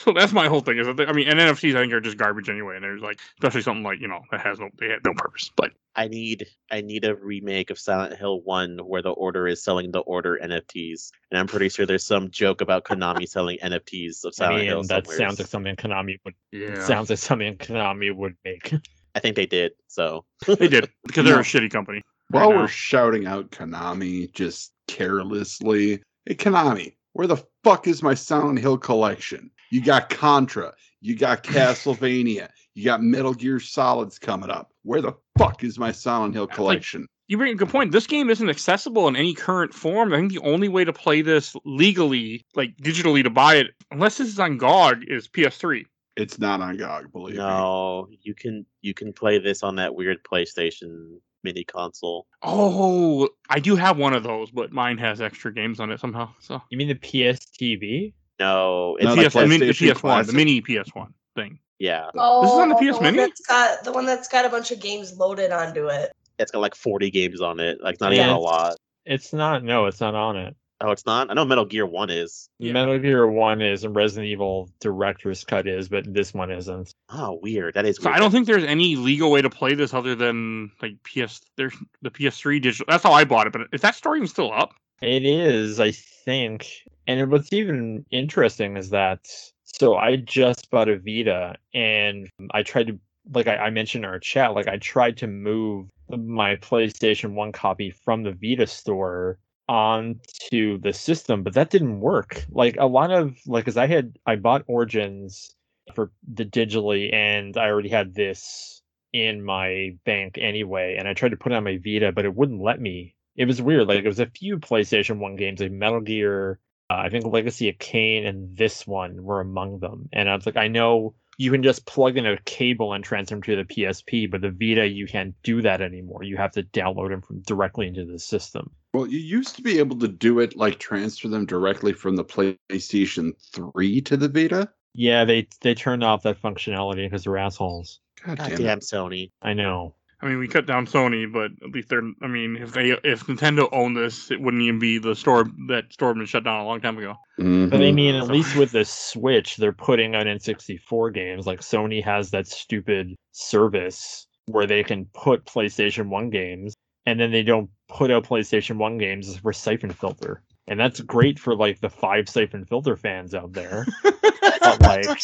so 0.00 0.12
that's 0.14 0.32
my 0.32 0.46
whole 0.48 0.60
thing. 0.60 0.78
Is 0.78 0.86
that 0.86 0.96
they, 0.96 1.06
I 1.06 1.12
mean, 1.12 1.28
and 1.28 1.38
NFTs 1.40 1.74
I 1.74 1.80
think 1.80 1.92
are 1.92 2.00
just 2.00 2.16
garbage 2.16 2.48
anyway. 2.48 2.76
And 2.76 2.84
there's 2.84 3.02
like, 3.02 3.18
especially 3.38 3.62
something 3.62 3.82
like 3.82 4.00
you 4.00 4.08
know 4.08 4.20
that 4.30 4.40
has 4.40 4.58
no 4.60 4.68
they 4.78 4.88
have 4.90 5.00
no 5.04 5.12
purpose. 5.14 5.50
But 5.56 5.72
I 5.94 6.08
need 6.08 6.46
I 6.70 6.80
need 6.82 7.04
a 7.04 7.14
remake 7.16 7.70
of 7.70 7.78
Silent 7.78 8.16
Hill 8.16 8.40
One 8.42 8.78
where 8.78 9.02
the 9.02 9.10
Order 9.10 9.48
is 9.48 9.62
selling 9.62 9.90
the 9.90 10.00
Order 10.00 10.38
NFTs, 10.42 11.10
and 11.30 11.38
I'm 11.38 11.46
pretty 11.46 11.68
sure 11.68 11.84
there's 11.86 12.06
some 12.06 12.30
joke 12.30 12.60
about 12.60 12.84
Konami 12.84 13.28
selling 13.28 13.58
NFTs 13.62 14.24
of 14.24 14.32
I 14.34 14.36
Silent 14.36 14.56
mean, 14.58 14.66
Hill. 14.66 14.82
that 14.84 15.06
somewhere. 15.06 15.16
sounds 15.18 15.38
like 15.40 15.48
something 15.48 15.76
Konami 15.76 16.18
would. 16.24 16.34
yeah, 16.52 16.84
Sounds 16.84 17.10
like 17.10 17.18
something 17.18 17.56
Konami 17.56 18.14
would 18.14 18.36
make. 18.44 18.72
I 19.16 19.18
think 19.18 19.34
they 19.34 19.46
did. 19.46 19.72
So 19.88 20.24
they 20.46 20.68
did 20.68 20.90
because 21.06 21.24
they're 21.24 21.34
No. 21.34 21.40
a 21.40 21.42
shitty 21.42 21.70
company. 21.72 22.02
While 22.28 22.50
now. 22.50 22.56
we're 22.58 22.68
shouting 22.68 23.26
out 23.26 23.50
Konami 23.50 24.30
just 24.32 24.72
carelessly, 24.88 26.02
hey 26.26 26.34
Konami, 26.34 26.94
where 27.14 27.26
the 27.26 27.42
fuck 27.64 27.86
is 27.88 28.02
my 28.02 28.14
Silent 28.14 28.58
Hill 28.58 28.76
collection? 28.78 29.50
You 29.70 29.80
got 29.82 30.10
Contra, 30.10 30.74
you 31.00 31.16
got 31.16 31.42
Castlevania, 31.44 32.50
you 32.74 32.84
got 32.84 33.02
Metal 33.02 33.32
Gear 33.32 33.58
Solids 33.58 34.18
coming 34.18 34.50
up. 34.50 34.70
Where 34.82 35.00
the 35.00 35.14
fuck 35.38 35.64
is 35.64 35.78
my 35.78 35.92
Silent 35.92 36.34
Hill 36.34 36.44
Like, 36.46 36.54
collection? 36.54 37.06
You 37.28 37.38
bring 37.38 37.52
a 37.52 37.56
good 37.56 37.70
point. 37.70 37.90
This 37.90 38.06
game 38.06 38.30
isn't 38.30 38.48
accessible 38.48 39.08
in 39.08 39.16
any 39.16 39.34
current 39.34 39.74
form. 39.74 40.12
I 40.12 40.16
think 40.18 40.30
the 40.32 40.38
only 40.40 40.68
way 40.68 40.84
to 40.84 40.92
play 40.92 41.22
this 41.22 41.56
legally, 41.64 42.44
like 42.54 42.76
digitally, 42.76 43.24
to 43.24 43.30
buy 43.30 43.56
it, 43.56 43.68
unless 43.90 44.18
this 44.18 44.28
is 44.28 44.38
on 44.38 44.58
GOG, 44.58 45.02
is 45.08 45.26
PS3. 45.26 45.86
It's 46.16 46.38
not 46.38 46.60
on 46.60 46.76
GOG, 46.76 47.12
believe 47.12 47.34
me. 47.36 47.42
no, 47.42 48.08
you 48.22 48.34
can 48.34 48.64
you 48.82 48.94
can 48.94 49.12
play 49.12 49.38
this 49.38 49.62
on 49.62 49.76
that 49.76 49.94
weird 49.94 50.22
PlayStation 50.24 51.18
mini 51.44 51.62
console. 51.64 52.26
Oh, 52.42 53.28
I 53.48 53.60
do 53.60 53.76
have 53.76 53.98
one 53.98 54.14
of 54.14 54.22
those, 54.22 54.50
but 54.50 54.72
mine 54.72 54.98
has 54.98 55.20
extra 55.20 55.52
games 55.52 55.78
on 55.80 55.90
it 55.92 56.00
somehow. 56.00 56.30
So 56.40 56.60
You 56.70 56.78
mean 56.78 56.88
the 56.88 56.94
PS 56.96 57.46
TV? 57.60 58.12
No, 58.40 58.96
No, 59.00 59.12
it's 59.12 59.22
the 59.22 59.28
PS, 59.30 59.36
I 59.36 59.46
mean, 59.46 59.60
the 59.60 59.66
PlayStation 59.66 59.92
PS1, 59.92 59.94
Classic. 60.00 60.26
the 60.26 60.36
mini 60.36 60.60
PS1 60.62 61.08
thing. 61.36 61.58
yeah, 61.78 62.10
Oh, 62.16 62.42
This 62.42 62.50
is 62.52 62.58
on 62.58 62.68
the 62.70 62.74
PS 62.74 62.96
one 63.00 63.02
Mini? 63.04 63.16
That's 63.18 63.40
got 63.46 63.84
the 63.84 63.92
one 63.92 64.04
that's 64.06 64.28
got 64.28 64.44
a 64.44 64.48
bunch 64.48 64.70
of 64.72 64.80
games 64.80 65.16
loaded 65.16 65.52
onto 65.52 65.86
it. 65.86 66.12
it's 66.38 66.50
got 66.50 66.58
like 66.60 66.74
40 66.74 67.10
games 67.10 67.40
on 67.40 67.60
it. 67.60 67.78
Like 67.82 68.00
not 68.00 68.12
Yeah, 68.12 68.22
even 68.24 68.34
a 68.34 68.38
lot. 68.38 68.74
It's 69.04 69.32
not. 69.32 69.62
No, 69.62 69.86
it's 69.86 70.00
not 70.00 70.14
on 70.14 70.36
it. 70.36 70.56
Oh, 70.80 70.90
it's 70.90 71.06
not. 71.06 71.30
I 71.30 71.34
know 71.34 71.44
Metal 71.44 71.64
Gear 71.64 71.86
One 71.86 72.10
is. 72.10 72.48
Yeah. 72.58 72.72
Metal 72.72 72.98
Gear 72.98 73.26
One 73.26 73.62
is 73.62 73.84
and 73.84 73.96
Resident 73.96 74.26
Evil 74.26 74.70
Director's 74.80 75.42
Cut 75.42 75.66
is, 75.66 75.88
but 75.88 76.12
this 76.12 76.34
one 76.34 76.50
isn't. 76.50 76.92
Oh, 77.08 77.38
weird. 77.42 77.74
That 77.74 77.86
is. 77.86 77.96
So 77.96 78.04
Weird. 78.04 78.16
I 78.16 78.18
don't 78.18 78.30
think 78.30 78.46
there's 78.46 78.64
any 78.64 78.96
legal 78.96 79.30
way 79.30 79.40
to 79.40 79.48
play 79.48 79.74
this 79.74 79.94
other 79.94 80.14
than 80.14 80.70
like 80.82 80.96
PS. 81.02 81.40
There's 81.56 81.74
the 82.02 82.10
PS3 82.10 82.60
digital. 82.60 82.86
That's 82.88 83.02
how 83.02 83.12
I 83.12 83.24
bought 83.24 83.46
it. 83.46 83.52
But 83.52 83.62
is 83.72 83.80
that 83.80 83.94
store 83.94 84.16
even 84.16 84.28
still 84.28 84.52
up? 84.52 84.74
It 85.00 85.24
is, 85.24 85.80
I 85.80 85.92
think. 85.92 86.68
And 87.06 87.30
what's 87.30 87.52
even 87.52 88.04
interesting 88.10 88.76
is 88.76 88.90
that 88.90 89.20
so 89.64 89.96
I 89.96 90.16
just 90.16 90.70
bought 90.70 90.88
a 90.88 90.98
Vita 90.98 91.56
and 91.74 92.28
I 92.52 92.62
tried 92.62 92.88
to 92.88 92.98
like 93.32 93.46
I, 93.46 93.56
I 93.56 93.70
mentioned 93.70 94.04
in 94.04 94.10
our 94.10 94.18
chat, 94.18 94.54
like 94.54 94.68
I 94.68 94.76
tried 94.76 95.16
to 95.18 95.26
move 95.26 95.88
my 96.08 96.56
PlayStation 96.56 97.34
1 97.34 97.52
copy 97.52 97.90
from 97.90 98.22
the 98.22 98.32
Vita 98.32 98.66
store 98.66 99.38
onto 99.68 100.78
the 100.78 100.92
system, 100.92 101.42
but 101.42 101.54
that 101.54 101.70
didn't 101.70 102.00
work. 102.00 102.44
Like 102.50 102.76
a 102.78 102.86
lot 102.86 103.10
of 103.10 103.36
like 103.46 103.64
cuz 103.64 103.76
I 103.76 103.86
had 103.86 104.18
I 104.26 104.36
bought 104.36 104.64
Origins 104.66 105.54
for 105.94 106.12
the 106.26 106.44
digitally 106.44 107.12
and 107.12 107.56
I 107.56 107.66
already 107.68 107.88
had 107.88 108.14
this 108.14 108.82
in 109.12 109.44
my 109.44 109.96
bank 110.04 110.36
anyway 110.38 110.96
and 110.98 111.08
I 111.08 111.14
tried 111.14 111.30
to 111.30 111.36
put 111.36 111.52
it 111.52 111.56
on 111.56 111.64
my 111.64 111.78
Vita, 111.82 112.12
but 112.12 112.24
it 112.24 112.34
wouldn't 112.34 112.62
let 112.62 112.80
me 112.80 113.14
it 113.36 113.46
was 113.46 113.60
weird. 113.60 113.86
Like 113.86 114.04
it 114.04 114.08
was 114.08 114.20
a 114.20 114.26
few 114.26 114.58
PlayStation 114.58 115.18
One 115.18 115.36
games, 115.36 115.60
like 115.60 115.70
Metal 115.70 116.00
Gear, 116.00 116.58
uh, 116.90 116.94
I 116.94 117.10
think 117.10 117.26
Legacy 117.26 117.68
of 117.68 117.78
Kain, 117.78 118.26
and 118.26 118.56
this 118.56 118.86
one 118.86 119.22
were 119.22 119.40
among 119.40 119.80
them. 119.80 120.08
And 120.12 120.28
I 120.28 120.34
was 120.34 120.46
like, 120.46 120.56
I 120.56 120.68
know 120.68 121.14
you 121.38 121.50
can 121.50 121.62
just 121.62 121.84
plug 121.84 122.16
in 122.16 122.26
a 122.26 122.38
cable 122.44 122.92
and 122.94 123.04
transfer 123.04 123.34
them 123.34 123.42
to 123.42 123.56
the 123.56 123.64
PSP, 123.64 124.30
but 124.30 124.40
the 124.40 124.50
Vita 124.50 124.86
you 124.86 125.06
can't 125.06 125.34
do 125.42 125.62
that 125.62 125.82
anymore. 125.82 126.22
You 126.22 126.36
have 126.38 126.52
to 126.52 126.62
download 126.62 127.10
them 127.10 127.22
from 127.22 127.42
directly 127.42 127.88
into 127.88 128.06
the 128.06 128.18
system. 128.18 128.70
Well, 128.96 129.06
you 129.06 129.18
used 129.18 129.56
to 129.56 129.62
be 129.62 129.78
able 129.78 129.98
to 129.98 130.08
do 130.08 130.40
it 130.40 130.56
like 130.56 130.78
transfer 130.78 131.28
them 131.28 131.44
directly 131.44 131.92
from 131.92 132.16
the 132.16 132.24
PlayStation 132.24 133.32
3 133.52 134.00
to 134.00 134.16
the 134.16 134.28
Vita. 134.28 134.70
Yeah, 134.94 135.26
they 135.26 135.48
they 135.60 135.74
turned 135.74 136.02
off 136.02 136.22
that 136.22 136.40
functionality 136.40 137.04
because 137.04 137.24
they're 137.24 137.36
assholes. 137.36 138.00
God 138.24 138.38
God 138.38 138.48
damn, 138.48 138.58
damn. 138.58 138.80
Sony. 138.80 139.32
I 139.42 139.52
know. 139.52 139.94
I 140.22 140.26
mean, 140.28 140.38
we 140.38 140.48
cut 140.48 140.64
down 140.64 140.86
Sony, 140.86 141.30
but 141.30 141.50
at 141.62 141.72
least 141.72 141.90
they're. 141.90 142.10
I 142.22 142.26
mean, 142.26 142.56
if 142.56 142.72
they 142.72 142.92
if 143.04 143.26
Nintendo 143.26 143.68
owned 143.70 143.98
this, 143.98 144.30
it 144.30 144.40
wouldn't 144.40 144.62
even 144.62 144.78
be 144.78 144.96
the 144.96 145.14
store 145.14 145.44
that 145.68 145.92
store 145.92 146.08
had 146.08 146.16
been 146.16 146.24
shut 146.24 146.44
down 146.44 146.62
a 146.62 146.64
long 146.64 146.80
time 146.80 146.96
ago. 146.96 147.16
Mm-hmm. 147.38 147.68
But 147.68 147.82
I 147.82 147.92
mean, 147.92 148.14
at 148.14 148.28
least 148.28 148.56
with 148.56 148.72
the 148.72 148.86
Switch, 148.86 149.56
they're 149.56 149.74
putting 149.74 150.14
out 150.14 150.24
N64 150.24 151.12
games. 151.12 151.46
Like 151.46 151.60
Sony 151.60 152.02
has 152.02 152.30
that 152.30 152.46
stupid 152.46 153.14
service 153.32 154.26
where 154.46 154.66
they 154.66 154.82
can 154.82 155.04
put 155.12 155.44
PlayStation 155.44 156.08
1 156.08 156.30
games 156.30 156.72
and 157.04 157.20
then 157.20 157.30
they 157.30 157.42
don't 157.42 157.70
put 157.88 158.10
out 158.10 158.24
PlayStation 158.24 158.76
1 158.76 158.98
games 158.98 159.36
for 159.38 159.52
Siphon 159.52 159.90
Filter. 159.90 160.42
And 160.68 160.80
that's 160.80 161.00
great 161.00 161.38
for 161.38 161.54
like 161.54 161.80
the 161.80 161.90
five 161.90 162.28
Siphon 162.28 162.64
Filter 162.64 162.96
fans 162.96 163.34
out 163.34 163.52
there. 163.52 163.86
But 164.60 164.82
like, 164.82 165.22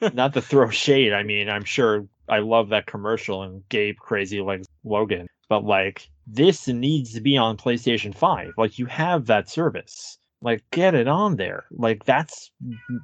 not 0.14 0.34
to 0.34 0.42
throw 0.42 0.70
shade, 0.70 1.12
I 1.12 1.22
mean, 1.24 1.48
I'm 1.48 1.64
sure 1.64 2.06
I 2.28 2.38
love 2.38 2.68
that 2.68 2.86
commercial 2.86 3.42
and 3.42 3.68
Gabe 3.68 3.96
Crazy 3.96 4.40
like 4.40 4.62
Logan, 4.84 5.26
but 5.48 5.64
like, 5.64 6.08
this 6.26 6.68
needs 6.68 7.14
to 7.14 7.20
be 7.20 7.36
on 7.36 7.56
PlayStation 7.56 8.14
5. 8.14 8.52
Like, 8.56 8.78
you 8.78 8.86
have 8.86 9.26
that 9.26 9.48
service. 9.48 10.18
Like, 10.40 10.62
get 10.70 10.94
it 10.94 11.08
on 11.08 11.36
there. 11.36 11.64
Like, 11.70 12.04
that's 12.04 12.50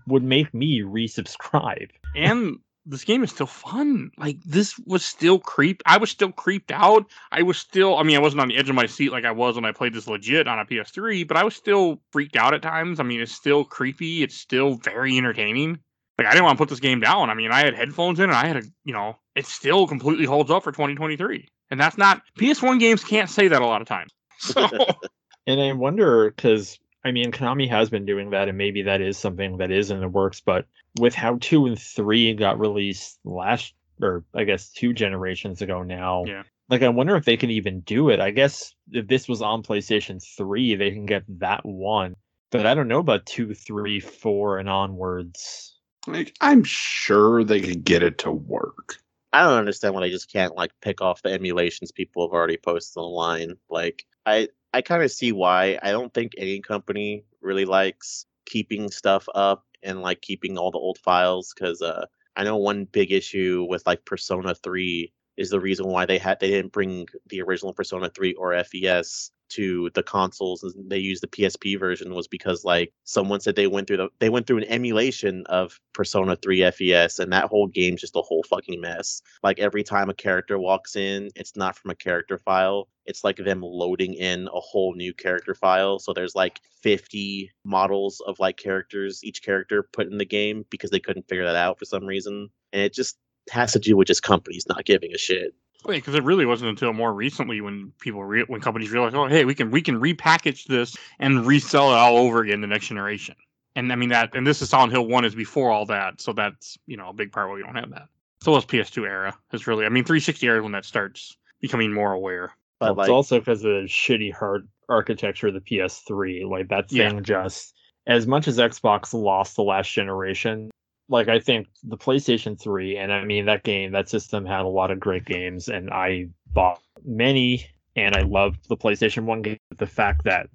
would 0.07 0.23
make 0.23 0.53
me 0.55 0.83
resubscribe. 0.83 1.91
and 2.15 2.59
this 2.87 3.05
game 3.05 3.23
is 3.23 3.31
still 3.31 3.47
fun. 3.47 4.11
Like 4.19 4.39
this 4.45 4.79
was 4.87 5.05
still 5.05 5.39
creep. 5.39 5.83
I 5.87 5.99
was 5.99 6.11
still 6.11 6.33
creeped 6.33 6.71
out. 6.71 7.07
I 7.33 7.43
was 7.43 7.59
still. 7.59 7.97
I 7.99 8.03
mean, 8.03 8.17
I 8.17 8.21
wasn't 8.21 8.43
on 8.43 8.49
the 8.49 8.57
edge 8.57 8.69
of 8.69 8.75
my 8.75 8.87
seat 8.87 9.13
like 9.13 9.25
I 9.25 9.33
was 9.33 9.57
when 9.57 9.65
I 9.65 9.73
played 9.73 9.95
this 9.95 10.07
legit 10.07 10.49
on 10.49 10.59
a 10.59 10.65
PS3, 10.65 11.27
but 11.27 11.37
I 11.37 11.45
was 11.45 11.55
still 11.55 12.01
freaked 12.13 12.37
out 12.37 12.55
at 12.55 12.63
times. 12.63 13.01
I 13.01 13.03
mean, 13.03 13.21
it's 13.21 13.33
still 13.33 13.65
creepy. 13.65 14.23
It's 14.23 14.37
still 14.37 14.75
very 14.75 15.17
entertaining. 15.17 15.79
Like 16.19 16.27
I 16.27 16.33
didn't 16.33 16.45
want 16.45 16.59
to 16.59 16.63
put 16.63 16.69
this 16.69 16.81
game 16.81 17.01
down. 17.01 17.31
I 17.31 17.35
mean, 17.35 17.51
I 17.51 17.65
had 17.65 17.75
headphones 17.75 18.21
in, 18.21 18.25
and 18.25 18.35
I 18.35 18.47
had 18.47 18.57
a, 18.57 18.63
you 18.85 18.93
know, 18.93 19.17
it 19.35 19.47
still 19.47 19.87
completely 19.87 20.27
holds 20.27 20.51
up 20.51 20.63
for 20.63 20.73
2023, 20.73 21.49
and 21.71 21.81
that's 21.81 21.99
not 21.99 22.23
PS1 22.39 22.79
games 22.79 23.03
can't 23.03 23.31
say 23.31 23.49
that 23.49 23.63
a 23.63 23.67
lot 23.67 23.81
of 23.81 23.89
times. 23.89 24.13
So 24.39 24.69
And 25.47 25.61
I 25.61 25.73
wonder 25.73 26.31
because 26.31 26.79
I 27.05 27.13
mean 27.13 27.33
Konami 27.33 27.69
has 27.69 27.91
been 27.91 28.07
doing 28.07 28.31
that, 28.31 28.49
and 28.49 28.57
maybe 28.57 28.83
that 28.83 29.01
is 29.01 29.19
something 29.19 29.59
that 29.59 29.71
is 29.71 29.91
in 29.91 30.01
the 30.01 30.09
works. 30.09 30.41
But 30.41 30.67
with 30.99 31.15
how 31.15 31.39
two 31.41 31.67
and 31.67 31.79
three 31.79 32.33
got 32.35 32.59
released 32.59 33.19
last, 33.25 33.75
or 34.01 34.25
I 34.35 34.45
guess 34.45 34.71
two 34.71 34.93
generations 34.93 35.61
ago 35.63 35.83
now, 35.83 36.25
Yeah. 36.25 36.45
like 36.69 36.83
I 36.83 36.89
wonder 36.89 37.17
if 37.17 37.25
they 37.25 37.37
can 37.37 37.51
even 37.51 37.81
do 37.81 38.09
it. 38.11 38.21
I 38.21 38.31
guess 38.31 38.75
if 38.91 39.07
this 39.07 39.29
was 39.29 39.43
on 39.43 39.63
PlayStation 39.63 40.25
three, 40.37 40.75
they 40.77 40.91
can 40.93 41.07
get 41.07 41.25
that 41.41 41.65
one. 41.65 42.17
But 42.51 42.67
I 42.67 42.75
don't 42.75 42.89
know 42.89 43.01
about 43.01 43.27
two, 43.27 43.53
three, 43.53 43.99
four, 44.01 44.59
and 44.59 44.69
onwards. 44.69 45.77
Like, 46.07 46.37
I'm 46.41 46.63
sure 46.65 47.43
they 47.43 47.61
could 47.61 47.85
get 47.85 48.03
it 48.03 48.19
to 48.19 48.31
work. 48.31 48.97
I 49.33 49.43
don't 49.43 49.59
understand 49.59 49.95
why 49.95 50.03
they 50.03 50.11
just 50.11 50.31
can't 50.33 50.55
like 50.55 50.71
pick 50.81 51.01
off 51.01 51.23
the 51.23 51.33
emulations 51.33 51.91
people 51.91 52.27
have 52.29 52.33
already 52.33 52.57
posted 52.57 53.01
online. 53.01 53.57
Like 53.69 54.07
I 54.25 54.49
I 54.75 54.83
kind 54.83 55.05
of 55.05 55.13
see 55.13 55.31
why. 55.33 55.79
I 55.83 55.93
don't 55.93 56.13
think 56.13 56.33
any 56.37 56.61
company 56.61 57.25
really 57.41 57.65
likes 57.65 58.27
keeping 58.45 58.91
stuff 58.91 59.29
up 59.35 59.65
and 59.85 60.03
like 60.03 60.21
keeping 60.21 60.59
all 60.59 60.73
the 60.73 60.79
old 60.79 60.99
files 60.99 61.55
because 61.55 61.81
uh 61.81 62.07
I 62.37 62.43
know 62.45 62.57
one 62.57 62.87
big 62.87 63.13
issue 63.13 63.67
with 63.69 63.87
like 63.87 64.05
Persona 64.05 64.55
3 64.57 65.13
is 65.37 65.51
the 65.51 65.61
reason 65.61 65.87
why 65.87 66.07
they 66.07 66.19
had 66.19 66.41
they 66.41 66.51
didn't 66.51 66.73
bring 66.73 67.07
the 67.29 67.43
original 67.43 67.73
Persona 67.73 68.09
3 68.09 68.35
or 68.35 68.63
FES 68.65 69.31
to 69.51 69.91
the 69.95 70.03
consoles 70.03 70.63
and 70.63 70.91
they 70.91 70.99
used 70.99 71.23
the 71.23 71.29
PSP 71.29 71.79
version 71.79 72.15
was 72.15 72.27
because 72.27 72.65
like 72.65 72.93
someone 73.05 73.41
said 73.41 73.55
they 73.55 73.67
went 73.67 73.87
through 73.87 73.99
the 73.99 74.09
they 74.19 74.31
went 74.31 74.47
through 74.47 74.59
an 74.59 74.65
emulation 74.65 75.45
of 75.47 75.79
Persona 75.93 76.37
3 76.37 76.71
FES 76.71 77.19
and 77.19 77.33
that 77.33 77.45
whole 77.45 77.67
game's 77.67 78.01
just 78.01 78.17
a 78.17 78.23
whole 78.23 78.43
fucking 78.49 78.81
mess. 78.81 79.23
Like 79.43 79.59
every 79.59 79.83
time 79.85 80.11
a 80.11 80.15
character 80.15 80.59
walks 80.59 80.97
in, 80.97 81.29
it's 81.37 81.57
not 81.57 81.77
from 81.77 81.91
a 81.91 81.95
character 81.95 82.39
file. 82.39 82.89
It's 83.07 83.23
like 83.23 83.37
them 83.37 83.61
loading 83.61 84.15
in 84.15 84.49
a 84.49 84.61
whole 84.61 84.95
new 84.95 85.13
character 85.13 85.55
file. 85.55 85.99
So 85.99 86.13
there's 86.13 86.35
like 86.35 86.61
50 86.83 87.51
models 87.65 88.21
of 88.27 88.39
like 88.39 88.57
characters, 88.57 89.23
each 89.23 89.43
character 89.43 89.83
put 89.93 90.11
in 90.11 90.19
the 90.19 90.25
game 90.25 90.65
because 90.71 90.91
they 90.91 91.01
couldn't 91.01 91.29
figure 91.29 91.45
that 91.45 91.57
out 91.57 91.79
for 91.79 91.85
some 91.85 92.07
reason. 92.07 92.49
And 92.73 92.83
it 92.83 92.95
just 92.95 93.19
has 93.51 93.73
to 93.73 93.79
do 93.79 93.97
with 93.97 94.09
just 94.09 94.23
companies 94.23 94.67
not 94.69 94.85
giving 94.85 95.13
a 95.15 95.19
shit. 95.19 95.55
Wait, 95.85 95.97
because 95.97 96.15
it 96.15 96.25
really 96.25 96.47
wasn't 96.47 96.71
until 96.71 96.93
more 96.95 97.13
recently 97.13 97.61
when 97.61 97.93
people 98.01 98.25
re- 98.25 98.45
when 98.47 98.61
companies 98.61 98.91
realized, 98.91 99.15
oh, 99.15 99.27
hey, 99.27 99.45
we 99.45 99.55
can 99.55 99.71
we 99.71 99.83
can 99.83 100.01
repackage 100.01 100.65
this 100.65 100.97
and 101.19 101.47
resell 101.47 101.93
it 101.93 101.97
all 101.97 102.17
over 102.17 102.41
again 102.41 102.61
the 102.61 102.67
next 102.67 102.89
generation. 102.89 103.35
And 103.77 103.93
I 103.93 103.97
mean 103.97 104.09
that, 104.11 104.35
and 104.35 104.47
this 104.47 104.63
is 104.63 104.71
Silent 104.71 104.93
Hill 104.93 105.07
One 105.07 105.25
is 105.25 105.35
before 105.35 105.71
all 105.71 105.85
that, 105.87 106.21
so 106.21 106.33
that's 106.33 106.79
you 106.87 106.97
know 106.97 107.11
a 107.11 107.13
big 107.13 107.33
part 107.33 107.49
why 107.49 107.57
we 107.57 107.63
don't 107.63 107.75
have 107.75 107.91
that. 107.91 108.09
So 108.43 108.53
was 108.53 108.67
PS2 108.67 109.07
era 109.07 109.37
is 109.53 109.67
really, 109.67 109.87
I 109.87 109.89
mean, 109.89 110.05
360 110.05 110.47
era 110.47 110.59
is 110.59 110.63
when 110.63 110.73
that 110.73 110.85
starts 110.85 111.37
becoming 111.63 111.93
more 111.93 112.13
aware. 112.13 112.53
But 112.79 112.97
Well, 112.97 113.05
it's 113.07 113.11
also 113.11 113.39
because 113.39 113.65
of 113.65 113.71
the 113.71 113.89
shitty 113.89 114.35
hard 114.35 114.69
architecture 114.89 115.49
of 115.49 115.55
the 115.55 115.61
PS3. 115.61 116.45
Like 116.45 116.69
that 116.69 116.93
Yeah. 116.93 117.09
thing 117.09 117.23
just 117.23 117.75
as 118.07 118.27
much 118.27 118.47
as 118.47 118.59
Xbox 118.59 119.15
lost 119.15 119.57
the 119.57 119.63
last 119.63 119.91
generation, 119.91 120.71
like 121.09 121.29
I 121.29 121.39
think 121.39 121.69
the 121.83 121.99
PlayStation 121.99 122.61
3, 122.61 122.97
and 122.97 123.13
I 123.13 123.25
mean 123.25 123.47
that 123.47 123.63
game, 123.63 123.93
that 123.93 124.09
system 124.09 124.47
had 124.47 124.63
a 124.63 124.69
lot 124.69 124.91
of 124.91 125.01
great 125.01 125.25
games, 125.25 125.69
and 125.69 125.91
I 125.91 126.29
bought 126.53 126.81
many, 127.05 127.67
and 127.97 128.17
I 128.17 128.23
loved 128.23 128.69
the 128.69 128.77
PlayStation 128.77 129.25
1 129.25 129.43
game. 129.43 129.59
The 129.77 129.87
fact 129.87 130.25
that 130.25 130.49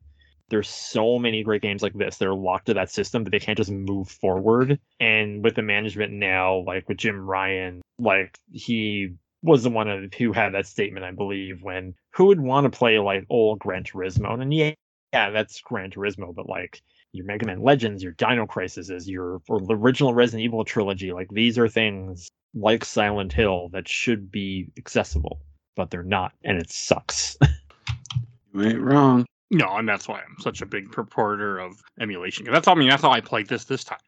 there's 0.49 0.69
so 0.69 1.19
many 1.19 1.43
great 1.43 1.61
games 1.61 1.83
like 1.83 1.93
this 1.93 2.17
that 2.17 2.27
are 2.27 2.33
locked 2.33 2.67
to 2.67 2.73
that 2.73 2.91
system 2.91 3.23
that 3.23 3.29
they 3.29 3.39
can't 3.39 3.57
just 3.57 3.71
move 3.71 4.09
forward. 4.09 4.79
And 4.99 5.43
with 5.43 5.55
the 5.55 5.61
management 5.61 6.11
now, 6.11 6.63
like 6.65 6.87
with 6.89 6.97
Jim 6.97 7.19
Ryan, 7.19 7.81
like 7.99 8.37
he 8.51 9.13
was 9.41 9.63
the 9.63 9.69
one 9.69 10.09
who 10.17 10.33
had 10.33 10.53
that 10.53 10.65
statement, 10.65 11.05
I 11.05 11.11
believe, 11.11 11.61
when 11.61 11.93
who 12.11 12.25
would 12.25 12.41
want 12.41 12.71
to 12.71 12.77
play 12.77 12.99
like 12.99 13.25
old 13.29 13.59
Gran 13.59 13.83
Turismo? 13.83 14.41
And 14.41 14.53
yeah, 14.53 14.73
yeah, 15.13 15.29
that's 15.29 15.61
Gran 15.61 15.91
Turismo, 15.91 16.33
but 16.33 16.49
like 16.49 16.81
your 17.11 17.25
Mega 17.25 17.45
Man 17.45 17.61
Legends, 17.61 18.03
your 18.03 18.13
Dino 18.13 18.45
Crisis, 18.45 19.07
your 19.07 19.41
or 19.49 19.59
the 19.61 19.75
original 19.75 20.13
Resident 20.13 20.43
Evil 20.45 20.63
trilogy, 20.63 21.11
like 21.11 21.29
these 21.31 21.57
are 21.57 21.67
things 21.67 22.29
like 22.53 22.85
Silent 22.85 23.33
Hill 23.33 23.69
that 23.73 23.87
should 23.87 24.31
be 24.31 24.67
accessible, 24.77 25.41
but 25.75 25.91
they're 25.91 26.03
not, 26.03 26.33
and 26.43 26.57
it 26.57 26.71
sucks. 26.71 27.37
You 28.53 28.63
ain't 28.63 28.79
wrong. 28.81 29.25
No, 29.51 29.77
and 29.77 29.87
that's 29.87 30.07
why 30.07 30.21
I'm 30.21 30.35
such 30.39 30.61
a 30.61 30.65
big 30.65 30.89
purporter 30.89 31.63
of 31.63 31.79
emulation. 31.99 32.45
'Cause 32.45 32.53
that's 32.53 32.67
all 32.67 32.75
I 32.75 32.79
mean. 32.79 32.89
That's 32.89 33.01
how 33.01 33.11
I 33.11 33.21
played 33.21 33.47
this 33.47 33.65
this 33.65 33.83
time. 33.83 33.99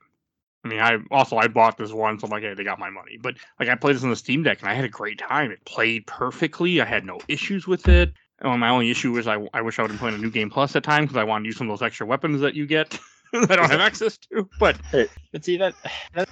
I 0.64 0.68
mean, 0.68 0.80
I 0.80 0.97
also 1.12 1.38
I 1.38 1.47
bought 1.47 1.78
this 1.78 1.91
once. 1.91 2.24
I'm 2.24 2.30
like, 2.30 2.43
hey, 2.43 2.54
they 2.54 2.64
got 2.64 2.80
my 2.80 2.89
money. 2.89 3.18
But 3.22 3.38
like, 3.60 3.70
I 3.70 3.76
played 3.76 3.95
this 3.95 4.04
on 4.04 4.10
the 4.10 4.16
Steam 4.16 4.43
Deck, 4.43 4.62
and 4.62 4.70
I 4.70 4.74
had 4.74 4.86
a 4.86 4.89
great 4.89 5.18
time. 5.20 5.52
It 5.52 5.64
played 5.66 6.06
perfectly. 6.08 6.82
I 6.82 6.86
had 6.86 7.06
no 7.06 7.20
issues 7.28 7.68
with 7.68 7.88
it. 7.88 8.14
Oh, 8.44 8.58
my 8.58 8.70
only 8.70 8.89
issue 8.89 9.12
was 9.12 9.28
I, 9.28 9.38
I 9.54 9.62
wish 9.62 9.78
I 9.78 9.84
would 9.84 9.92
have 9.92 10.00
played 10.00 10.14
a 10.16 10.18
new 10.18 10.32
game 10.32 10.50
plus 10.50 10.76
at 10.76 10.84
time 10.84 11.04
because 11.04 11.18
I 11.18 11.24
wanted 11.24 11.44
to 11.44 11.48
use 11.48 11.58
some 11.58 11.70
of 11.70 11.80
those 11.80 11.86
extra 11.86 12.08
weapons 12.08 12.42
that 12.42 12.56
you 12.56 12.66
get 12.66 12.89
that 13.34 13.52
I 13.52 13.56
don't 13.56 13.70
have 13.70 13.80
access 13.80 14.18
to. 14.18 14.50
But 14.60 14.78
But 15.32 15.46
see 15.46 15.58
that 15.58 15.76
that 16.14 16.30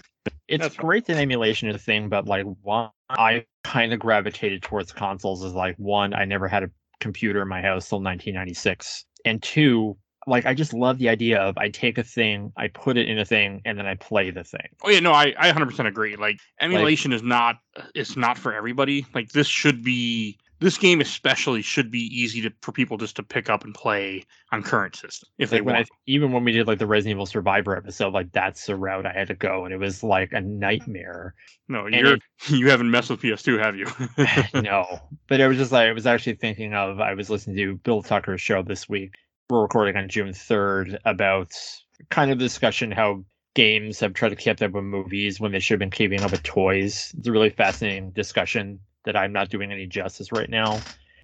it's 0.47 0.61
That's 0.61 0.75
fine. 0.75 0.85
great 0.85 1.05
that 1.05 1.17
emulation 1.17 1.69
is 1.69 1.75
a 1.75 1.79
thing, 1.79 2.09
but 2.09 2.25
like 2.25 2.45
one 2.63 2.89
I 3.09 3.45
kind 3.63 3.93
of 3.93 3.99
gravitated 3.99 4.63
towards 4.63 4.91
consoles 4.91 5.43
is 5.43 5.53
like 5.53 5.75
one, 5.77 6.13
I 6.13 6.25
never 6.25 6.47
had 6.47 6.63
a 6.63 6.71
computer 6.99 7.41
in 7.41 7.47
my 7.47 7.61
house 7.61 7.87
till 7.87 7.99
1996, 7.99 9.05
and 9.25 9.41
two, 9.41 9.97
like 10.27 10.45
I 10.45 10.53
just 10.53 10.73
love 10.73 10.97
the 10.97 11.09
idea 11.09 11.39
of 11.39 11.57
I 11.57 11.69
take 11.69 11.97
a 11.97 12.03
thing, 12.03 12.51
I 12.57 12.67
put 12.67 12.97
it 12.97 13.07
in 13.07 13.19
a 13.19 13.25
thing, 13.25 13.61
and 13.65 13.77
then 13.77 13.85
I 13.85 13.95
play 13.95 14.31
the 14.31 14.43
thing. 14.43 14.67
Oh 14.83 14.89
yeah, 14.89 14.99
no, 14.99 15.11
I, 15.11 15.33
I 15.37 15.51
100% 15.51 15.87
agree. 15.87 16.15
Like 16.15 16.39
emulation 16.59 17.13
is 17.13 17.23
not 17.23 17.57
it's 17.95 18.17
not 18.17 18.37
for 18.37 18.53
everybody. 18.53 19.05
Like 19.13 19.29
this 19.29 19.47
should 19.47 19.83
be 19.83 20.37
this 20.59 20.77
game 20.77 20.99
especially 21.01 21.61
should 21.61 21.89
be 21.89 21.99
easy 21.99 22.41
to 22.41 22.51
for 22.61 22.71
people 22.71 22.97
just 22.97 23.15
to 23.15 23.23
pick 23.23 23.49
up 23.49 23.63
and 23.63 23.73
play 23.73 24.23
on 24.51 24.61
current 24.61 24.95
system 24.95 25.29
if 25.37 25.49
they 25.49 25.57
Like 25.57 25.65
when 25.65 25.75
I 25.75 25.79
want. 25.79 25.89
even 26.07 26.31
when 26.31 26.43
we 26.43 26.51
did 26.51 26.67
like 26.67 26.79
the 26.79 26.87
Resident 26.87 27.15
Evil 27.15 27.25
Survivor 27.25 27.75
episode, 27.77 28.13
like 28.13 28.31
that's 28.31 28.65
the 28.65 28.75
route 28.75 29.05
I 29.05 29.13
had 29.13 29.27
to 29.29 29.35
go, 29.35 29.65
and 29.65 29.73
it 29.73 29.77
was 29.77 30.03
like 30.03 30.31
a 30.33 30.41
nightmare. 30.41 31.33
no, 31.67 31.87
you're 31.87 32.15
it- 32.15 32.21
you 32.49 32.69
haven't 32.69 32.91
messed 32.91 33.09
with 33.09 33.21
PS2, 33.21 33.59
have 33.59 33.75
you? 33.75 34.61
no, 34.61 34.99
but 35.27 35.39
it 35.39 35.47
was 35.47 35.57
just 35.57 35.71
like 35.71 35.87
I 35.87 35.93
was 35.93 36.05
actually 36.07 36.35
thinking 36.35 36.73
of 36.73 36.99
I 36.99 37.13
was 37.13 37.29
listening 37.29 37.55
to 37.57 37.75
Bill 37.77 38.01
Tucker's 38.03 38.41
show 38.41 38.61
this 38.63 38.87
week. 38.89 39.13
We're 39.49 39.61
recording 39.61 39.95
on 39.97 40.09
June 40.09 40.33
third 40.33 40.99
about 41.05 41.51
kind 42.09 42.31
of 42.31 42.37
the 42.37 42.45
discussion 42.45 42.91
how 42.91 43.23
games 43.55 43.99
have 43.99 44.13
tried 44.13 44.29
to 44.29 44.35
keep 44.35 44.61
up 44.61 44.71
with 44.71 44.83
movies 44.83 45.39
when 45.39 45.51
they 45.51 45.59
should 45.59 45.73
have 45.73 45.79
been 45.79 45.89
keeping 45.89 46.21
up 46.21 46.31
with 46.31 46.43
toys. 46.43 47.13
It's 47.17 47.27
a 47.27 47.31
really 47.31 47.49
fascinating 47.49 48.11
discussion 48.11 48.79
that 49.05 49.15
I'm 49.15 49.33
not 49.33 49.49
doing 49.49 49.71
any 49.71 49.85
justice 49.85 50.31
right 50.31 50.49
now. 50.49 50.79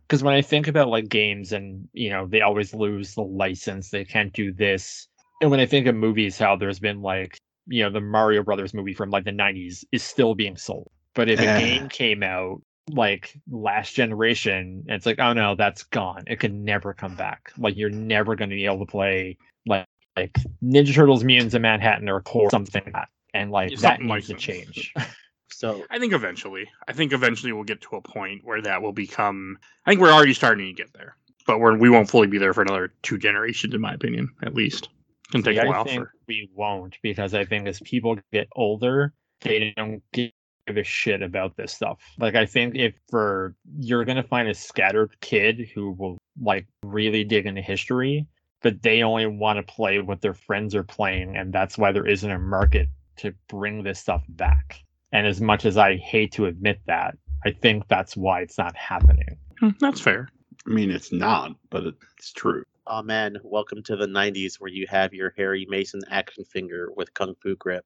Because 0.08 0.24
when 0.24 0.34
I 0.34 0.42
think 0.42 0.68
about 0.68 0.90
like 0.90 1.10
games 1.10 1.52
and 1.52 1.88
you 1.94 2.10
know 2.10 2.28
they 2.28 2.42
always 2.42 2.74
lose 2.74 3.16
the 3.16 3.24
license, 3.24 3.90
they 3.90 4.06
can't 4.06 4.34
do 4.34 4.52
this. 4.54 5.08
And 5.42 5.52
when 5.52 5.60
I 5.60 5.66
think 5.66 5.88
of 5.88 5.96
movies, 5.96 6.38
how 6.38 6.56
there's 6.56 6.80
been 6.80 7.02
like 7.02 7.38
you 7.68 7.84
know 7.84 7.90
the 7.90 8.02
Mario 8.02 8.44
Brothers 8.44 8.74
movie 8.74 8.94
from 8.94 9.10
like 9.10 9.26
the 9.26 9.32
90s 9.32 9.84
is 9.92 10.04
still 10.04 10.36
being 10.36 10.58
sold. 10.58 10.90
But 11.14 11.30
if 11.30 11.40
a 11.40 11.44
game 11.44 11.90
came 11.90 12.24
out 12.24 12.62
like 12.92 13.34
last 13.50 13.96
generation, 13.96 14.84
it's 14.88 15.06
like, 15.06 15.20
oh 15.20 15.34
no, 15.34 15.56
that's 15.56 15.84
gone. 15.84 16.24
It 16.28 16.40
can 16.40 16.64
never 16.64 16.94
come 16.94 17.16
back. 17.16 17.52
Like 17.58 17.76
you're 17.76 17.90
never 17.90 18.36
going 18.36 18.50
to 18.50 18.56
be 18.56 18.66
able 18.66 18.80
to 18.80 18.86
play 18.86 19.38
like 19.66 19.88
like 20.16 20.38
Ninja 20.64 20.94
Turtles, 20.94 21.24
Mutants 21.24 21.56
in 21.56 21.62
Manhattan, 21.62 22.10
or 22.10 22.22
Korra 22.22 22.52
something 22.52 22.84
like 22.86 22.94
that. 22.94 23.10
And 23.34 23.52
like 23.52 23.78
that 23.80 24.02
needs 24.02 24.28
to 24.28 24.36
change. 24.36 24.94
so 25.56 25.86
I 25.90 26.00
think 26.00 26.12
eventually. 26.12 26.70
I 26.88 26.94
think 26.94 27.14
eventually 27.14 27.54
we'll 27.54 27.64
get 27.64 27.82
to 27.82 27.96
a 27.96 28.02
point 28.02 28.44
where 28.44 28.62
that 28.62 28.82
will 28.82 28.92
become. 28.92 29.58
I 29.86 29.92
think 29.92 30.02
we're 30.02 30.12
already 30.12 30.34
starting 30.34 30.68
to 30.68 30.74
get 30.74 30.94
there, 30.94 31.16
but 31.48 31.60
we're 31.60 31.78
we 31.78 31.90
won't 31.90 32.10
fully 32.10 32.28
be 32.28 32.38
there 32.38 32.54
for 32.54 32.62
another 32.62 32.94
two 33.04 33.18
generations, 33.18 33.74
in 33.74 33.80
my 33.80 33.94
opinion, 33.94 34.30
at 34.44 34.54
least. 34.54 34.90
It's 35.24 35.32
gonna 35.32 35.44
take 35.46 35.56
See, 35.56 35.62
a 35.62 35.66
I 35.66 35.70
while 35.70 35.86
think 35.86 36.04
for. 36.04 36.12
we 36.28 36.50
won't 36.54 36.98
because 37.02 37.34
I 37.34 37.46
think 37.46 37.68
as 37.68 37.80
people 37.80 38.18
get 38.34 38.50
older, 38.56 39.14
they 39.42 39.74
don't 39.78 40.04
give 40.12 40.32
a 40.68 40.84
shit 40.84 41.22
about 41.22 41.56
this 41.56 41.72
stuff. 41.72 42.00
Like 42.20 42.36
I 42.36 42.46
think 42.46 42.76
if 42.76 42.94
for 43.10 43.56
you're 43.80 44.04
gonna 44.04 44.24
find 44.24 44.50
a 44.50 44.54
scattered 44.54 45.16
kid 45.22 45.70
who 45.74 45.92
will 45.92 46.18
like 46.42 46.68
really 46.84 47.24
dig 47.24 47.46
into 47.46 47.62
history, 47.62 48.28
but 48.62 48.82
they 48.82 49.04
only 49.04 49.26
want 49.26 49.58
to 49.58 49.74
play 49.74 50.00
what 50.00 50.20
their 50.20 50.34
friends 50.34 50.76
are 50.76 50.84
playing, 50.84 51.38
and 51.38 51.54
that's 51.54 51.78
why 51.78 51.94
there 51.94 52.08
isn't 52.08 52.30
a 52.30 52.40
market 52.40 52.90
to 53.18 53.34
bring 53.48 53.84
this 53.84 54.00
stuff 54.02 54.24
back. 54.28 54.85
And 55.16 55.26
as 55.26 55.40
much 55.40 55.64
as 55.64 55.78
I 55.78 55.96
hate 55.96 56.34
to 56.34 56.46
admit 56.46 56.82
that, 56.88 57.18
I 57.46 57.52
think 57.52 57.88
that's 57.88 58.18
why 58.18 58.42
it's 58.42 58.58
not 58.58 58.76
happening. 58.76 59.38
Hmm, 59.62 59.70
That's 59.80 60.02
fair. 60.02 60.28
I 60.68 60.70
mean, 60.70 60.92
it's 60.92 61.14
not, 61.14 61.52
but 61.70 61.84
it's 62.18 62.34
true. 62.34 62.66
oh 62.86 63.02
man, 63.02 63.38
welcome 63.42 63.82
to 63.84 63.96
the 63.96 64.08
'90s 64.08 64.56
where 64.60 64.70
you 64.70 64.86
have 64.90 65.14
your 65.14 65.34
Harry 65.38 65.66
Mason 65.70 66.02
action 66.12 66.44
finger 66.44 66.90
with 66.98 67.14
kung 67.14 67.34
fu 67.42 67.56
grip. 67.56 67.86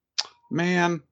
Man. 0.49 1.03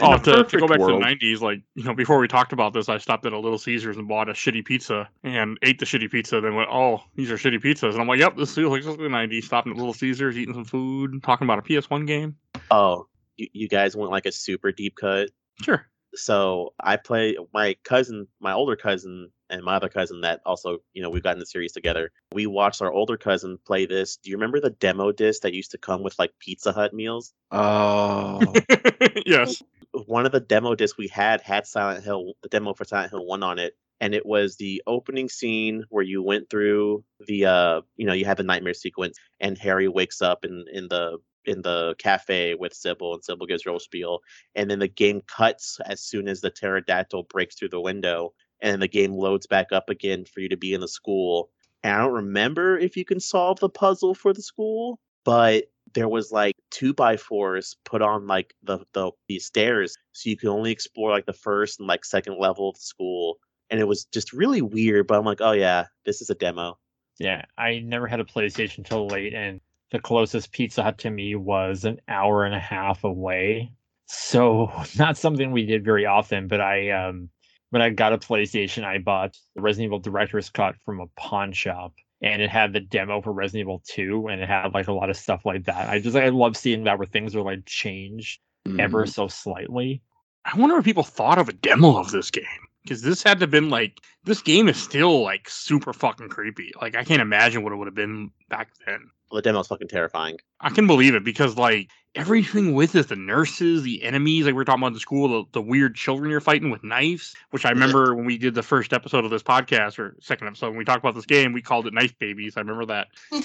Oh, 0.00 0.12
a 0.14 0.18
to, 0.20 0.44
to 0.44 0.58
go 0.58 0.68
back 0.68 0.78
world- 0.78 1.02
to 1.02 1.08
the 1.08 1.16
'90s, 1.26 1.40
like 1.40 1.58
you 1.74 1.82
know, 1.82 1.92
before 1.94 2.20
we 2.20 2.28
talked 2.28 2.52
about 2.52 2.72
this, 2.72 2.88
I 2.88 2.98
stopped 2.98 3.26
at 3.26 3.32
a 3.32 3.38
Little 3.40 3.58
Caesars 3.58 3.96
and 3.96 4.06
bought 4.06 4.28
a 4.28 4.34
shitty 4.34 4.64
pizza 4.64 5.08
and 5.24 5.58
ate 5.64 5.80
the 5.80 5.86
shitty 5.86 6.08
pizza. 6.08 6.40
Then 6.40 6.54
went, 6.54 6.68
"Oh, 6.70 7.02
these 7.16 7.32
are 7.32 7.36
shitty 7.36 7.60
pizzas," 7.60 7.94
and 7.94 8.00
I'm 8.00 8.06
like, 8.06 8.20
"Yep, 8.20 8.36
this 8.36 8.54
feels 8.54 8.70
like 8.70 8.84
something 8.84 9.02
the 9.02 9.08
'90s." 9.10 9.42
Stopping 9.42 9.72
at 9.72 9.78
Little 9.78 9.92
Caesars, 9.92 10.38
eating 10.38 10.54
some 10.54 10.64
food, 10.66 11.20
talking 11.24 11.46
about 11.46 11.58
a 11.58 11.62
PS1 11.62 12.06
game. 12.06 12.36
Oh, 12.70 13.08
you, 13.36 13.48
you 13.52 13.68
guys 13.68 13.96
want 13.96 14.12
like 14.12 14.26
a 14.26 14.32
super 14.32 14.70
deep 14.70 14.94
cut? 14.94 15.30
Sure. 15.62 15.86
so 16.14 16.74
I 16.80 16.96
play 16.96 17.36
my 17.52 17.76
cousin, 17.84 18.28
my 18.40 18.52
older 18.52 18.76
cousin, 18.76 19.30
and 19.50 19.62
my 19.62 19.76
other 19.76 19.88
cousin 19.88 20.20
that 20.22 20.40
also, 20.44 20.78
you 20.92 21.02
know, 21.02 21.10
we've 21.10 21.22
gotten 21.22 21.38
the 21.38 21.46
series 21.46 21.72
together. 21.72 22.10
We 22.32 22.46
watched 22.46 22.82
our 22.82 22.92
older 22.92 23.16
cousin 23.16 23.58
play 23.66 23.86
this. 23.86 24.16
Do 24.16 24.30
you 24.30 24.36
remember 24.36 24.60
the 24.60 24.70
demo 24.70 25.12
disc 25.12 25.42
that 25.42 25.54
used 25.54 25.70
to 25.72 25.78
come 25.78 26.02
with 26.02 26.18
like 26.18 26.32
Pizza 26.38 26.72
Hut 26.72 26.92
meals? 26.92 27.32
Oh, 27.50 28.54
yes. 29.26 29.62
One 30.06 30.26
of 30.26 30.32
the 30.32 30.40
demo 30.40 30.74
discs 30.74 30.98
we 30.98 31.08
had 31.08 31.40
had 31.40 31.66
Silent 31.66 32.04
Hill, 32.04 32.34
the 32.42 32.48
demo 32.48 32.74
for 32.74 32.84
Silent 32.84 33.10
Hill 33.10 33.24
1 33.24 33.42
on 33.42 33.58
it. 33.58 33.74
And 34.00 34.14
it 34.14 34.24
was 34.24 34.56
the 34.56 34.82
opening 34.86 35.28
scene 35.28 35.84
where 35.88 36.04
you 36.04 36.22
went 36.22 36.50
through 36.50 37.02
the, 37.26 37.46
uh, 37.46 37.80
you 37.96 38.06
know, 38.06 38.12
you 38.12 38.26
had 38.26 38.36
the 38.36 38.44
nightmare 38.44 38.74
sequence, 38.74 39.18
and 39.40 39.58
Harry 39.58 39.88
wakes 39.88 40.22
up 40.22 40.44
in 40.44 40.66
in 40.72 40.86
the 40.86 41.18
in 41.48 41.62
the 41.62 41.94
cafe 41.98 42.54
with 42.54 42.74
Sybil, 42.74 43.14
and 43.14 43.24
Sybil 43.24 43.46
gives 43.46 43.64
her 43.64 43.78
spiel, 43.78 44.20
and 44.54 44.70
then 44.70 44.78
the 44.78 44.88
game 44.88 45.22
cuts 45.26 45.78
as 45.86 46.00
soon 46.00 46.28
as 46.28 46.40
the 46.40 46.50
pterodactyl 46.50 47.24
breaks 47.24 47.56
through 47.56 47.70
the 47.70 47.80
window, 47.80 48.34
and 48.60 48.82
the 48.82 48.88
game 48.88 49.12
loads 49.12 49.46
back 49.46 49.72
up 49.72 49.88
again 49.88 50.24
for 50.24 50.40
you 50.40 50.48
to 50.48 50.56
be 50.56 50.74
in 50.74 50.80
the 50.80 50.88
school. 50.88 51.50
And 51.82 51.94
I 51.94 51.98
don't 51.98 52.12
remember 52.12 52.78
if 52.78 52.96
you 52.96 53.04
can 53.04 53.20
solve 53.20 53.60
the 53.60 53.68
puzzle 53.68 54.14
for 54.14 54.32
the 54.32 54.42
school, 54.42 55.00
but 55.24 55.64
there 55.94 56.08
was 56.08 56.30
like 56.30 56.54
two 56.70 56.92
by 56.92 57.16
fours 57.16 57.76
put 57.84 58.02
on 58.02 58.26
like 58.26 58.54
the 58.62 58.80
the, 58.92 59.10
the 59.28 59.38
stairs, 59.38 59.96
so 60.12 60.28
you 60.28 60.36
could 60.36 60.50
only 60.50 60.70
explore 60.70 61.10
like 61.10 61.26
the 61.26 61.32
first 61.32 61.80
and 61.80 61.88
like 61.88 62.04
second 62.04 62.38
level 62.38 62.68
of 62.68 62.74
the 62.74 62.82
school, 62.82 63.38
and 63.70 63.80
it 63.80 63.88
was 63.88 64.04
just 64.06 64.32
really 64.32 64.62
weird. 64.62 65.06
But 65.06 65.18
I'm 65.18 65.24
like, 65.24 65.40
oh 65.40 65.52
yeah, 65.52 65.86
this 66.04 66.20
is 66.20 66.30
a 66.30 66.34
demo. 66.34 66.78
Yeah, 67.18 67.44
I 67.56 67.80
never 67.80 68.06
had 68.06 68.20
a 68.20 68.24
PlayStation 68.24 68.84
till 68.84 69.06
late, 69.08 69.34
and 69.34 69.60
the 69.90 69.98
closest 69.98 70.52
Pizza 70.52 70.82
Hut 70.82 70.98
to 70.98 71.10
me 71.10 71.34
was 71.34 71.84
an 71.84 72.00
hour 72.08 72.44
and 72.44 72.54
a 72.54 72.58
half 72.60 73.04
away. 73.04 73.72
So 74.06 74.70
not 74.98 75.16
something 75.16 75.50
we 75.52 75.66
did 75.66 75.84
very 75.84 76.06
often. 76.06 76.48
But 76.48 76.60
I, 76.60 76.90
um, 76.90 77.28
when 77.70 77.82
I 77.82 77.90
got 77.90 78.12
a 78.12 78.18
PlayStation, 78.18 78.84
I 78.84 78.98
bought 78.98 79.36
the 79.54 79.62
Resident 79.62 79.86
Evil 79.88 79.98
Director's 79.98 80.50
Cut 80.50 80.74
from 80.84 81.00
a 81.00 81.06
pawn 81.16 81.52
shop, 81.52 81.94
and 82.22 82.40
it 82.42 82.50
had 82.50 82.72
the 82.72 82.80
demo 82.80 83.20
for 83.20 83.32
Resident 83.32 83.62
Evil 83.62 83.82
2, 83.86 84.28
and 84.28 84.40
it 84.40 84.48
had 84.48 84.72
like 84.74 84.88
a 84.88 84.92
lot 84.92 85.10
of 85.10 85.16
stuff 85.16 85.44
like 85.44 85.64
that. 85.64 85.88
I 85.88 85.98
just 86.00 86.16
I 86.16 86.28
love 86.30 86.56
seeing 86.56 86.84
that 86.84 86.98
where 86.98 87.06
things 87.06 87.34
are 87.36 87.42
like 87.42 87.64
changed 87.66 88.40
ever 88.78 89.04
Mhm. 89.04 89.08
so 89.12 89.28
slightly. 89.28 90.02
I 90.44 90.56
wonder 90.58 90.76
what 90.76 90.84
people 90.84 91.02
thought 91.02 91.38
of 91.38 91.48
a 91.48 91.52
demo 91.52 91.96
of 91.98 92.10
this 92.10 92.30
game. 92.30 92.44
Because 92.82 93.02
this 93.02 93.22
had 93.22 93.38
to 93.38 93.42
have 93.42 93.50
been 93.50 93.68
like 93.68 94.00
this 94.24 94.40
game 94.40 94.66
is 94.68 94.80
still 94.82 95.22
like 95.22 95.48
super 95.50 95.92
fucking 95.92 96.28
creepy. 96.30 96.72
Like 96.80 96.96
I 96.96 97.04
can't 97.04 97.20
imagine 97.20 97.62
what 97.62 97.72
it 97.72 97.76
would 97.76 97.86
have 97.86 97.94
been 97.94 98.30
back 98.48 98.70
then. 98.86 99.10
The 99.30 99.42
demo 99.42 99.60
is 99.60 99.66
fucking 99.66 99.88
terrifying. 99.88 100.38
I 100.60 100.70
can 100.70 100.86
believe 100.86 101.14
it 101.14 101.24
because 101.24 101.56
like 101.56 101.90
everything 102.14 102.74
with 102.74 102.94
it, 102.94 103.08
the 103.08 103.16
nurses, 103.16 103.82
the 103.82 104.02
enemies, 104.02 104.46
like 104.46 104.54
we 104.54 104.62
are 104.62 104.64
talking 104.64 104.82
about 104.82 104.94
the 104.94 105.00
school, 105.00 105.28
the, 105.28 105.48
the 105.52 105.62
weird 105.62 105.94
children 105.94 106.30
you're 106.30 106.40
fighting 106.40 106.70
with 106.70 106.82
knives, 106.82 107.34
which 107.50 107.64
I 107.64 107.70
remember 107.70 108.14
when 108.14 108.24
we 108.24 108.38
did 108.38 108.54
the 108.54 108.62
first 108.62 108.92
episode 108.92 109.24
of 109.24 109.30
this 109.30 109.42
podcast 109.42 109.98
or 109.98 110.16
second 110.20 110.46
episode 110.48 110.70
when 110.70 110.78
we 110.78 110.84
talked 110.84 111.00
about 111.00 111.14
this 111.14 111.26
game, 111.26 111.52
we 111.52 111.62
called 111.62 111.86
it 111.86 111.94
knife 111.94 112.18
babies. 112.18 112.56
I 112.56 112.60
remember 112.60 112.86
that. 112.86 113.08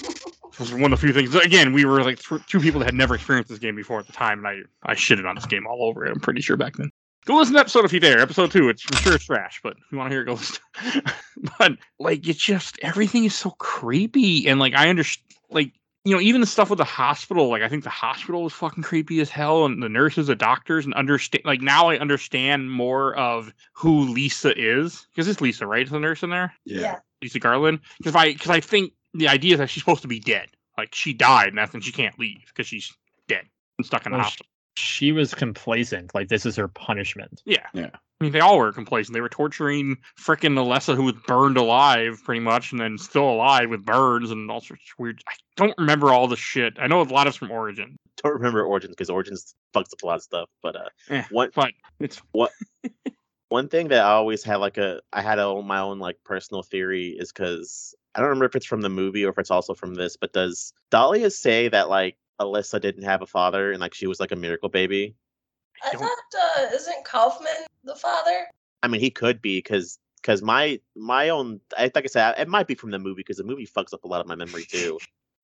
It 0.54 0.60
was 0.60 0.72
one 0.72 0.92
of 0.92 1.00
the 1.00 1.04
few 1.04 1.12
things. 1.12 1.34
Again, 1.34 1.72
we 1.72 1.84
were 1.84 2.04
like 2.04 2.20
th- 2.20 2.46
two 2.46 2.60
people 2.60 2.78
that 2.78 2.84
had 2.84 2.94
never 2.94 3.16
experienced 3.16 3.50
this 3.50 3.58
game 3.58 3.74
before 3.74 3.98
at 3.98 4.06
the 4.06 4.12
time, 4.12 4.38
and 4.38 4.46
I 4.46 4.60
I 4.88 4.94
shitted 4.94 5.28
on 5.28 5.34
this 5.34 5.46
game 5.46 5.66
all 5.66 5.82
over 5.82 6.04
it. 6.06 6.12
I'm 6.12 6.20
pretty 6.20 6.42
sure 6.42 6.56
back 6.56 6.76
then. 6.76 6.90
Go 7.24 7.38
listen 7.38 7.54
to 7.54 7.60
episode 7.60 7.84
if 7.84 7.92
you 7.92 7.98
dare. 7.98 8.20
Episode 8.20 8.52
two. 8.52 8.68
It's 8.68 8.84
I'm 8.92 8.98
sure 8.98 9.14
it's 9.16 9.24
trash, 9.24 9.58
but 9.64 9.72
if 9.72 9.90
you 9.90 9.98
want 9.98 10.10
to 10.10 10.14
hear 10.14 10.22
it, 10.22 10.26
go 10.26 10.32
listen. 10.34 10.60
but 11.58 11.72
like, 11.98 12.28
it's 12.28 12.38
just 12.38 12.78
everything 12.82 13.24
is 13.24 13.34
so 13.34 13.50
creepy, 13.50 14.46
and 14.46 14.60
like 14.60 14.74
I 14.74 14.88
understand, 14.88 15.26
like 15.54 15.72
you 16.04 16.14
know, 16.14 16.20
even 16.20 16.42
the 16.42 16.46
stuff 16.46 16.68
with 16.68 16.76
the 16.76 16.84
hospital. 16.84 17.48
Like 17.48 17.62
I 17.62 17.68
think 17.68 17.82
the 17.82 17.90
hospital 17.90 18.42
was 18.42 18.52
fucking 18.52 18.82
creepy 18.82 19.20
as 19.20 19.30
hell, 19.30 19.64
and 19.64 19.82
the 19.82 19.88
nurses, 19.88 20.26
the 20.26 20.36
doctors, 20.36 20.84
and 20.84 20.92
understand. 20.94 21.44
Like 21.46 21.62
now 21.62 21.88
I 21.88 21.98
understand 21.98 22.70
more 22.70 23.16
of 23.16 23.52
who 23.72 24.12
Lisa 24.12 24.52
is 24.56 25.06
because 25.10 25.28
it's 25.28 25.40
Lisa, 25.40 25.66
right? 25.66 25.84
Is 25.84 25.90
the 25.90 25.98
nurse 25.98 26.22
in 26.22 26.30
there? 26.30 26.52
Yeah. 26.66 26.80
Yeah. 26.80 26.98
Lisa 27.22 27.38
Garland. 27.38 27.80
Because 27.98 28.14
I 28.14 28.32
because 28.32 28.50
I 28.50 28.60
think 28.60 28.92
the 29.14 29.28
idea 29.28 29.54
is 29.54 29.58
that 29.58 29.70
she's 29.70 29.82
supposed 29.82 30.02
to 30.02 30.08
be 30.08 30.20
dead. 30.20 30.48
Like 30.76 30.94
she 30.94 31.14
died, 31.14 31.48
and 31.48 31.58
that's 31.58 31.72
and 31.72 31.82
she 31.82 31.92
can't 31.92 32.18
leave 32.18 32.42
because 32.48 32.66
she's 32.66 32.92
dead 33.26 33.46
and 33.78 33.86
stuck 33.86 34.04
in 34.04 34.12
the 34.12 34.18
hospital. 34.18 34.46
She 34.76 35.12
was 35.12 35.34
complacent, 35.34 36.14
like 36.14 36.28
this 36.28 36.44
is 36.44 36.56
her 36.56 36.68
punishment. 36.68 37.40
Yeah. 37.46 37.66
Yeah. 37.72 37.90
I 38.20 38.24
mean, 38.24 38.32
they 38.32 38.40
all 38.40 38.58
were 38.58 38.72
complacent. 38.72 39.12
They 39.14 39.20
were 39.20 39.28
torturing 39.28 39.96
frickin' 40.18 40.54
Alessa, 40.56 40.94
who 40.94 41.02
was 41.02 41.14
burned 41.26 41.56
alive, 41.56 42.20
pretty 42.24 42.40
much, 42.40 42.70
and 42.70 42.80
then 42.80 42.96
still 42.96 43.28
alive 43.28 43.70
with 43.70 43.84
burns 43.84 44.30
and 44.30 44.50
all 44.50 44.60
sorts 44.60 44.84
of 44.92 44.98
weird. 45.02 45.20
I 45.28 45.32
don't 45.56 45.74
remember 45.78 46.10
all 46.12 46.28
the 46.28 46.36
shit. 46.36 46.74
I 46.78 46.86
know 46.86 47.00
a 47.00 47.04
lot 47.04 47.26
of 47.26 47.32
it's 47.32 47.36
from 47.38 47.50
Origin. 47.50 47.96
Don't 48.22 48.34
remember 48.34 48.64
Origins 48.64 48.92
because 48.92 49.10
Origins 49.10 49.54
fucks 49.74 49.92
up 49.92 50.02
a 50.02 50.06
lot 50.06 50.16
of 50.16 50.22
stuff. 50.22 50.48
But 50.62 50.76
uh, 50.76 50.88
Eh, 51.10 51.24
What- 51.30 51.52
But 51.54 51.72
it's 51.98 52.22
what. 52.32 52.52
one 53.48 53.68
thing 53.68 53.88
that 53.88 54.04
I 54.04 54.10
always 54.12 54.44
had 54.44 54.56
like 54.56 54.78
a 54.78 55.00
I 55.12 55.20
had 55.20 55.38
a, 55.38 55.60
my 55.62 55.80
own 55.80 55.98
like 55.98 56.16
personal 56.24 56.62
theory 56.62 57.16
is 57.18 57.32
because 57.32 57.94
I 58.14 58.20
don't 58.20 58.28
remember 58.28 58.46
if 58.46 58.56
it's 58.56 58.66
from 58.66 58.80
the 58.80 58.88
movie 58.88 59.24
or 59.24 59.30
if 59.30 59.38
it's 59.38 59.50
also 59.50 59.74
from 59.74 59.94
this, 59.94 60.16
but 60.16 60.32
does 60.32 60.72
Dahlia 60.90 61.30
say 61.30 61.68
that 61.68 61.88
like 61.88 62.16
Alessa 62.40 62.80
didn't 62.80 63.04
have 63.04 63.22
a 63.22 63.26
father 63.26 63.72
and 63.72 63.80
like 63.80 63.92
she 63.94 64.06
was 64.06 64.20
like 64.20 64.32
a 64.32 64.36
miracle 64.36 64.68
baby? 64.68 65.16
I 65.84 65.90
don't- 65.92 66.00
thought, 66.02 66.18
uh, 66.58 66.74
isn't 66.74 67.04
Kaufman 67.04 67.66
the 67.84 67.96
father? 67.96 68.46
I 68.82 68.88
mean, 68.88 69.00
he 69.00 69.10
could 69.10 69.40
be 69.40 69.58
because 69.58 69.98
because 70.20 70.42
my 70.42 70.80
my 70.96 71.28
own 71.28 71.60
I 71.76 71.90
like 71.94 72.04
I 72.04 72.06
said 72.06 72.34
it 72.38 72.48
might 72.48 72.66
be 72.66 72.74
from 72.74 72.90
the 72.90 72.98
movie 72.98 73.16
because 73.20 73.36
the 73.38 73.44
movie 73.44 73.66
fucks 73.66 73.92
up 73.92 74.04
a 74.04 74.08
lot 74.08 74.20
of 74.20 74.26
my 74.26 74.34
memory 74.36 74.64
too. 74.64 74.98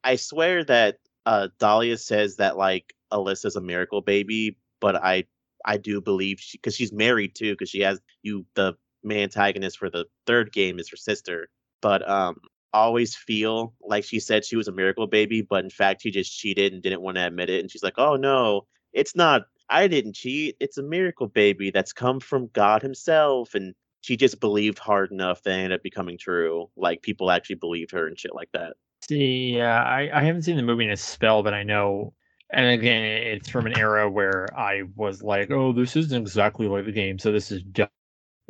I 0.05 0.16
swear 0.16 0.64
that 0.64 0.99
uh 1.26 1.49
Dahlia 1.59 1.97
says 1.99 2.36
that 2.36 2.57
like 2.57 2.95
Alessa's 3.12 3.57
a 3.57 3.61
miracle 3.61 4.01
baby, 4.03 4.57
but 4.80 4.97
I 4.97 5.24
I 5.64 5.76
do 5.76 6.01
believe 6.01 6.41
she 6.41 6.59
because 6.59 6.74
she's 6.76 6.93
married 6.93 7.34
too 7.34 7.53
because 7.53 7.68
she 7.70 7.80
has 7.80 8.01
you 8.22 8.47
the 8.55 8.74
main 9.03 9.20
antagonist 9.24 9.78
for 9.78 9.88
the 9.91 10.07
third 10.26 10.53
game 10.53 10.78
is 10.78 10.91
her 10.91 10.97
sister, 10.97 11.49
but 11.80 12.07
um 12.09 12.36
always 12.72 13.16
feel 13.16 13.74
like 13.82 14.05
she 14.05 14.20
said 14.20 14.45
she 14.45 14.57
was 14.57 14.68
a 14.68 14.72
miracle 14.72 15.07
baby, 15.07 15.43
but 15.43 15.64
in 15.64 15.70
fact 15.70 16.03
she 16.03 16.11
just 16.11 16.36
cheated 16.38 16.72
and 16.72 16.82
didn't 16.82 17.01
want 17.03 17.16
to 17.16 17.26
admit 17.26 17.51
it, 17.51 17.61
and 17.61 17.70
she's 17.70 17.82
like, 17.82 17.99
oh 17.99 18.16
no, 18.16 18.66
it's 18.93 19.16
not 19.16 19.43
I 19.70 19.86
didn't 19.88 20.14
cheat. 20.14 20.56
It's 20.60 20.78
a 20.78 20.82
miracle 20.82 21.28
baby 21.28 21.70
that's 21.70 21.92
come 21.92 22.20
from 22.20 22.48
God 22.52 22.82
Himself. 22.82 23.54
And 23.54 23.74
she 24.02 24.16
just 24.16 24.40
believed 24.40 24.78
hard 24.78 25.12
enough 25.12 25.42
that 25.42 25.50
it 25.50 25.54
ended 25.54 25.72
up 25.72 25.82
becoming 25.82 26.18
true. 26.18 26.68
Like 26.76 27.02
people 27.02 27.30
actually 27.30 27.56
believed 27.56 27.92
her 27.92 28.06
and 28.06 28.18
shit 28.18 28.34
like 28.34 28.50
that. 28.52 28.74
See, 29.08 29.54
yeah, 29.56 29.82
I, 29.82 30.10
I 30.12 30.22
haven't 30.22 30.42
seen 30.42 30.56
the 30.56 30.62
movie 30.62 30.84
in 30.84 30.90
a 30.90 30.96
spell, 30.96 31.42
but 31.42 31.54
I 31.54 31.62
know, 31.62 32.12
and 32.52 32.66
again, 32.66 33.02
it's 33.02 33.48
from 33.48 33.66
an 33.66 33.78
era 33.78 34.10
where 34.10 34.46
I 34.56 34.82
was 34.94 35.22
like, 35.22 35.50
oh, 35.50 35.72
this 35.72 35.96
isn't 35.96 36.20
exactly 36.20 36.66
like 36.68 36.84
the 36.84 36.92
game, 36.92 37.18
so 37.18 37.32
this 37.32 37.50
is 37.50 37.62
dumb. 37.62 37.88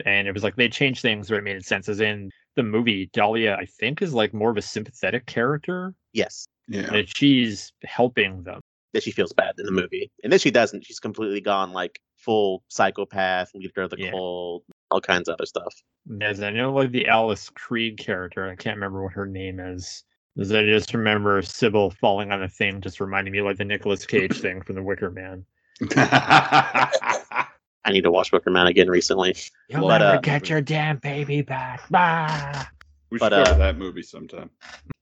And 0.05 0.27
it 0.27 0.33
was 0.33 0.43
like 0.43 0.57
they 0.57 0.69
changed 0.69 1.03
things 1.03 1.31
where 1.31 1.39
it 1.39 1.45
made 1.45 1.65
sense. 1.65 1.89
As 1.89 2.01
in 2.01 2.31
the 2.57 2.63
movie, 2.63 3.11
Dahlia, 3.13 3.55
I 3.55 3.67
think, 3.67 4.03
is 4.03 4.15
like 4.15 4.33
more 4.35 4.51
of 4.51 4.57
a 4.57 4.63
sympathetic 4.63 5.27
character, 5.27 5.95
Yes, 6.13 6.47
Yeah. 6.69 6.91
that 6.91 7.15
she's 7.15 7.73
helping 7.85 8.43
them. 8.43 8.61
That 8.93 9.03
she 9.05 9.13
feels 9.13 9.33
bad 9.33 9.55
in 9.59 9.67
the 9.67 9.73
movie. 9.73 10.11
And 10.25 10.33
then 10.33 10.41
she 10.41 10.51
doesn't. 10.51 10.85
She's 10.85 10.99
completely 10.99 11.41
gone 11.41 11.73
like 11.73 12.01
full 12.17 12.65
psychopath, 12.69 13.51
leader 13.55 13.83
of 13.83 13.91
the 13.91 13.99
Yeah. 14.01 14.11
cult, 14.11 14.65
all 14.91 15.01
kinds 15.01 15.29
of 15.29 15.35
other 15.35 15.47
stuff. 15.47 15.73
As 16.21 16.43
I 16.43 16.51
know, 16.51 16.73
like 16.73 16.91
the 16.91 17.07
Alice 17.07 17.51
Krige 17.51 17.99
character, 17.99 18.49
I 18.51 18.57
can't 18.57 18.77
remember 18.77 19.03
what 19.05 19.13
her 19.13 19.27
name 19.27 19.61
is. 19.61 20.03
As 20.39 20.53
I 20.53 20.65
just 20.65 20.93
remember 20.95 21.41
Sybil 21.43 21.91
falling 21.91 22.33
on 22.33 22.43
a 22.43 22.49
thing, 22.49 22.81
just 22.81 23.01
reminding 23.01 23.33
me 23.33 23.43
like 23.43 23.59
the 23.59 23.65
Nicolas 23.65 24.07
Cage 24.07 24.33
thing 24.41 24.61
from 24.63 24.75
The 24.77 24.83
Wicker 24.83 25.11
Man. 25.11 25.45
I 25.97 27.93
need 27.93 28.03
to 28.03 28.11
watch 28.11 28.33
Wicker 28.33 28.51
Man 28.51 28.67
again 28.67 28.89
recently. 28.89 29.37
You'll 29.69 29.89
But, 29.89 29.99
never 29.99 30.17
uh, 30.19 30.21
get 30.21 30.49
your 30.49 30.61
damn 30.61 30.99
baby 30.99 31.43
back. 31.43 31.83
Bah! 31.91 32.65
we 33.11 33.19
But, 33.19 33.33
should 33.33 33.45
cover 33.47 33.55
uh, 33.63 33.67
that 33.67 33.79
movie 33.79 34.03
sometime. 34.03 34.51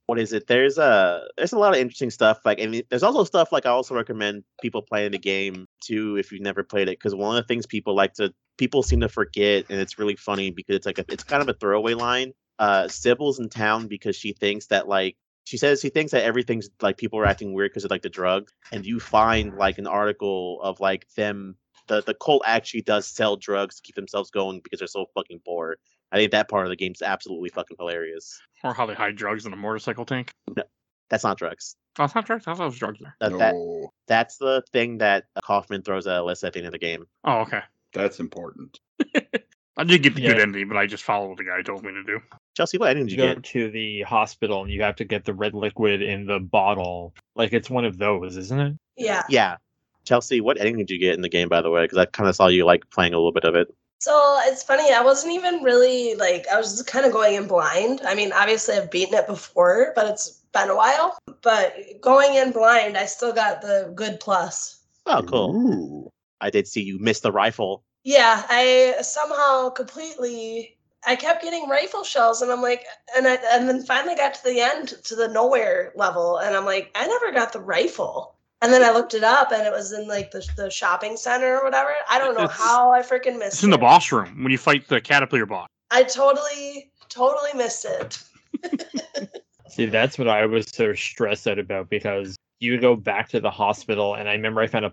What 0.09 0.17
is 0.17 0.33
it? 0.33 0.47
There's 0.47 0.79
a 0.79 1.27
there's 1.37 1.53
a 1.53 1.59
lot 1.59 1.73
of 1.73 1.79
interesting 1.79 2.09
stuff. 2.09 2.39
Like, 2.43 2.59
and 2.59 2.83
there's 2.89 3.03
also 3.03 3.23
stuff 3.23 3.51
like 3.51 3.67
I 3.67 3.69
also 3.69 3.93
recommend 3.93 4.43
people 4.59 4.81
playing 4.81 5.11
the 5.11 5.19
game 5.19 5.67
too 5.83 6.17
if 6.17 6.31
you've 6.31 6.41
never 6.41 6.63
played 6.63 6.87
it, 6.89 6.97
because 6.97 7.13
one 7.13 7.37
of 7.37 7.43
the 7.43 7.47
things 7.47 7.67
people 7.67 7.95
like 7.95 8.13
to 8.15 8.33
people 8.57 8.81
seem 8.81 9.01
to 9.01 9.07
forget, 9.07 9.65
and 9.69 9.79
it's 9.79 9.99
really 9.99 10.15
funny 10.15 10.49
because 10.49 10.77
it's 10.77 10.87
like 10.87 10.97
a, 10.97 11.05
it's 11.09 11.23
kind 11.23 11.43
of 11.43 11.47
a 11.47 11.53
throwaway 11.53 11.93
line. 11.93 12.33
Uh, 12.57 12.87
Sybil's 12.87 13.39
in 13.39 13.49
town 13.49 13.85
because 13.85 14.15
she 14.15 14.33
thinks 14.33 14.65
that 14.67 14.87
like 14.87 15.15
she 15.43 15.57
says 15.57 15.79
she 15.79 15.89
thinks 15.89 16.11
that 16.11 16.23
everything's 16.23 16.69
like 16.81 16.97
people 16.97 17.19
are 17.19 17.27
acting 17.27 17.53
weird 17.53 17.69
because 17.69 17.85
of 17.85 17.91
like 17.91 18.01
the 18.01 18.09
drug, 18.09 18.49
and 18.71 18.87
you 18.87 18.99
find 18.99 19.57
like 19.57 19.77
an 19.77 19.87
article 19.87 20.59
of 20.63 20.79
like 20.79 21.07
them. 21.15 21.55
The, 21.85 22.01
the 22.01 22.13
cult 22.15 22.43
actually 22.45 22.81
does 22.81 23.07
sell 23.07 23.35
drugs 23.35 23.75
to 23.75 23.81
keep 23.81 23.95
themselves 23.95 24.29
going 24.29 24.61
because 24.63 24.79
they're 24.79 24.87
so 24.87 25.05
fucking 25.15 25.41
poor. 25.43 25.77
I 26.11 26.17
think 26.17 26.31
that 26.31 26.49
part 26.49 26.65
of 26.65 26.69
the 26.69 26.75
game's 26.75 27.01
absolutely 27.01 27.49
fucking 27.49 27.77
hilarious. 27.79 28.39
or 28.63 28.73
how 28.73 28.85
they 28.85 28.93
hide 28.95 29.15
drugs 29.15 29.45
in 29.45 29.53
a 29.53 29.55
motorcycle 29.55 30.05
tank. 30.05 30.31
No, 30.55 30.63
That's 31.09 31.23
not 31.23 31.37
drugs. 31.37 31.75
Oh, 31.99 32.05
it's 32.05 32.15
not 32.15 32.25
drugs. 32.25 32.47
I 32.47 32.53
thought 32.53 32.63
it 32.63 32.65
was 32.65 32.77
drugs 32.77 32.99
there. 33.01 33.15
That, 33.19 33.37
that 33.37 33.53
no, 33.53 33.89
that's 34.07 34.37
the 34.37 34.63
thing 34.71 34.99
that 34.99 35.25
Kaufman 35.43 35.81
throws 35.83 36.07
at 36.07 36.21
Alessa 36.21 36.45
at 36.45 36.53
the 36.53 36.59
end 36.59 36.67
of 36.67 36.71
the 36.71 36.79
game. 36.79 37.05
Oh, 37.23 37.39
okay. 37.41 37.61
that's 37.93 38.19
important. 38.19 38.79
I 39.77 39.83
did 39.85 40.03
get 40.03 40.15
the 40.15 40.21
good 40.21 40.37
Yeah. 40.37 40.43
ending, 40.43 40.67
but 40.67 40.77
I 40.77 40.87
just 40.87 41.03
followed 41.03 41.29
what 41.29 41.37
the 41.37 41.43
guy 41.45 41.61
told 41.61 41.83
me 41.83 41.91
to 41.93 42.03
do. 42.03 42.19
Chelsea, 42.57 42.77
what 42.77 42.89
ending 42.89 43.05
did 43.07 43.17
You 43.17 43.23
you 43.23 43.29
go 43.29 43.35
get? 43.35 43.43
to 43.45 43.71
the 43.71 44.01
hospital 44.01 44.61
and 44.63 44.71
you 44.71 44.81
have 44.81 44.97
to 44.97 45.05
get 45.05 45.23
the 45.25 45.33
red 45.33 45.53
liquid 45.53 46.01
in 46.01 46.25
the 46.25 46.39
bottle. 46.39 47.13
Like 47.35 47.53
it's 47.53 47.69
one 47.69 47.85
of 47.85 47.97
those, 47.97 48.35
isn't 48.35 48.59
it? 48.59 48.73
Yeah. 48.97 49.23
Yeah, 49.29 49.55
Chelsea, 50.05 50.41
what 50.41 50.57
ending 50.59 50.77
did 50.77 50.89
you 50.89 50.99
get 50.99 51.15
in 51.15 51.21
the 51.21 51.29
game? 51.29 51.47
By 51.49 51.61
the 51.61 51.69
way, 51.69 51.83
because 51.83 51.97
I 51.97 52.05
kind 52.05 52.27
of 52.27 52.35
saw 52.35 52.47
you 52.47 52.65
like 52.65 52.89
playing 52.89 53.13
a 53.13 53.17
little 53.17 53.31
bit 53.31 53.45
of 53.45 53.55
it. 53.55 53.73
So 53.99 54.39
it's 54.43 54.63
funny. 54.63 54.93
I 54.93 55.01
wasn't 55.01 55.33
even 55.33 55.61
really 55.61 56.15
like 56.15 56.47
I 56.47 56.57
was 56.57 56.71
just 56.71 56.87
kind 56.87 57.05
of 57.05 57.11
going 57.11 57.35
in 57.35 57.47
blind. 57.47 58.01
I 58.05 58.15
mean, 58.15 58.31
obviously 58.31 58.75
I've 58.75 58.89
beaten 58.89 59.13
it 59.13 59.27
before, 59.27 59.91
but 59.93 60.07
it's 60.07 60.41
been 60.53 60.69
a 60.69 60.75
while. 60.75 61.19
But 61.41 61.75
going 62.01 62.35
in 62.35 62.51
blind, 62.51 62.97
I 62.97 63.05
still 63.05 63.33
got 63.33 63.61
the 63.61 63.91
good 63.95 64.19
plus. 64.19 64.79
Oh, 65.05 65.21
cool. 65.23 65.55
Ooh. 65.55 66.09
I 66.41 66.49
did 66.49 66.67
see 66.67 66.81
you 66.81 66.97
miss 66.99 67.19
the 67.19 67.31
rifle. 67.31 67.83
Yeah, 68.03 68.45
I 68.49 68.95
somehow 69.01 69.69
completely. 69.69 70.77
I 71.05 71.15
kept 71.15 71.43
getting 71.43 71.67
rifle 71.69 72.03
shells, 72.03 72.41
and 72.41 72.51
I'm 72.51 72.61
like, 72.61 72.85
and 73.15 73.27
I 73.27 73.35
and 73.51 73.67
then 73.67 73.83
finally 73.83 74.15
got 74.15 74.33
to 74.35 74.43
the 74.43 74.61
end 74.61 74.89
to 75.05 75.15
the 75.15 75.27
nowhere 75.27 75.91
level, 75.95 76.37
and 76.37 76.55
I'm 76.55 76.65
like, 76.65 76.91
I 76.95 77.07
never 77.07 77.31
got 77.31 77.53
the 77.53 77.59
rifle. 77.59 78.35
And 78.61 78.73
then 78.73 78.83
I 78.83 78.91
looked 78.91 79.13
it 79.13 79.23
up, 79.23 79.51
and 79.53 79.65
it 79.65 79.71
was 79.71 79.93
in 79.93 80.07
like 80.07 80.31
the 80.31 80.45
the 80.57 80.69
shopping 80.69 81.15
center 81.15 81.57
or 81.59 81.63
whatever. 81.63 81.93
I 82.09 82.19
don't 82.19 82.35
know 82.35 82.43
It's- 82.43 82.59
how 82.59 82.91
I 82.91 82.99
freaking 83.01 83.37
missed 83.39 83.41
it. 83.41 83.53
It's 83.53 83.63
in 83.63 83.69
the 83.69 83.77
boss 83.77 84.11
room 84.11 84.43
when 84.43 84.51
you 84.51 84.57
fight 84.57 84.87
the 84.87 84.99
caterpillar 84.99 85.45
boss. 85.45 85.67
I 85.91 86.03
totally, 86.03 86.91
totally 87.07 87.51
missed 87.55 87.85
it. 87.85 88.21
See, 89.69 89.85
that's 89.85 90.17
what 90.17 90.27
I 90.27 90.45
was 90.45 90.67
so 90.69 90.93
stressed 90.93 91.47
out 91.47 91.57
about 91.59 91.89
because 91.89 92.35
you 92.59 92.79
go 92.79 92.95
back 92.95 93.29
to 93.29 93.39
the 93.39 93.49
hospital, 93.51 94.15
and 94.15 94.27
I 94.27 94.33
remember 94.33 94.61
I 94.61 94.67
found 94.67 94.83
a 94.85 94.89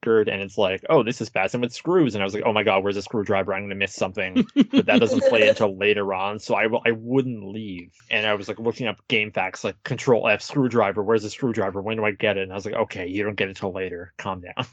placard, 0.00 0.28
and 0.28 0.42
it's 0.42 0.58
like, 0.58 0.84
oh, 0.88 1.02
this 1.02 1.20
is 1.20 1.28
fastened 1.28 1.62
with 1.62 1.72
screws, 1.72 2.14
and 2.14 2.22
I 2.22 2.24
was 2.24 2.34
like, 2.34 2.44
oh 2.46 2.52
my 2.52 2.62
god, 2.62 2.82
where's 2.82 2.96
a 2.96 3.02
screwdriver? 3.02 3.54
I'm 3.54 3.64
gonna 3.64 3.74
miss 3.74 3.94
something, 3.94 4.46
but 4.54 4.86
that 4.86 5.00
doesn't 5.00 5.24
play 5.24 5.48
until 5.48 5.76
later 5.76 6.14
on, 6.14 6.38
so 6.38 6.54
I 6.54 6.64
w- 6.64 6.82
I 6.86 6.92
wouldn't 6.92 7.48
leave, 7.48 7.92
and 8.10 8.26
I 8.26 8.34
was 8.34 8.48
like 8.48 8.58
looking 8.58 8.86
up 8.86 9.06
game 9.08 9.30
facts, 9.32 9.64
like 9.64 9.82
Control 9.84 10.28
F 10.28 10.42
screwdriver, 10.42 11.02
where's 11.02 11.22
the 11.22 11.30
screwdriver? 11.30 11.82
When 11.82 11.96
do 11.96 12.04
I 12.04 12.12
get 12.12 12.36
it? 12.36 12.42
And 12.42 12.52
I 12.52 12.54
was 12.54 12.64
like, 12.64 12.74
okay, 12.74 13.06
you 13.06 13.22
don't 13.24 13.36
get 13.36 13.48
it 13.48 13.56
till 13.56 13.72
later. 13.72 14.12
Calm 14.18 14.40
down. 14.40 14.66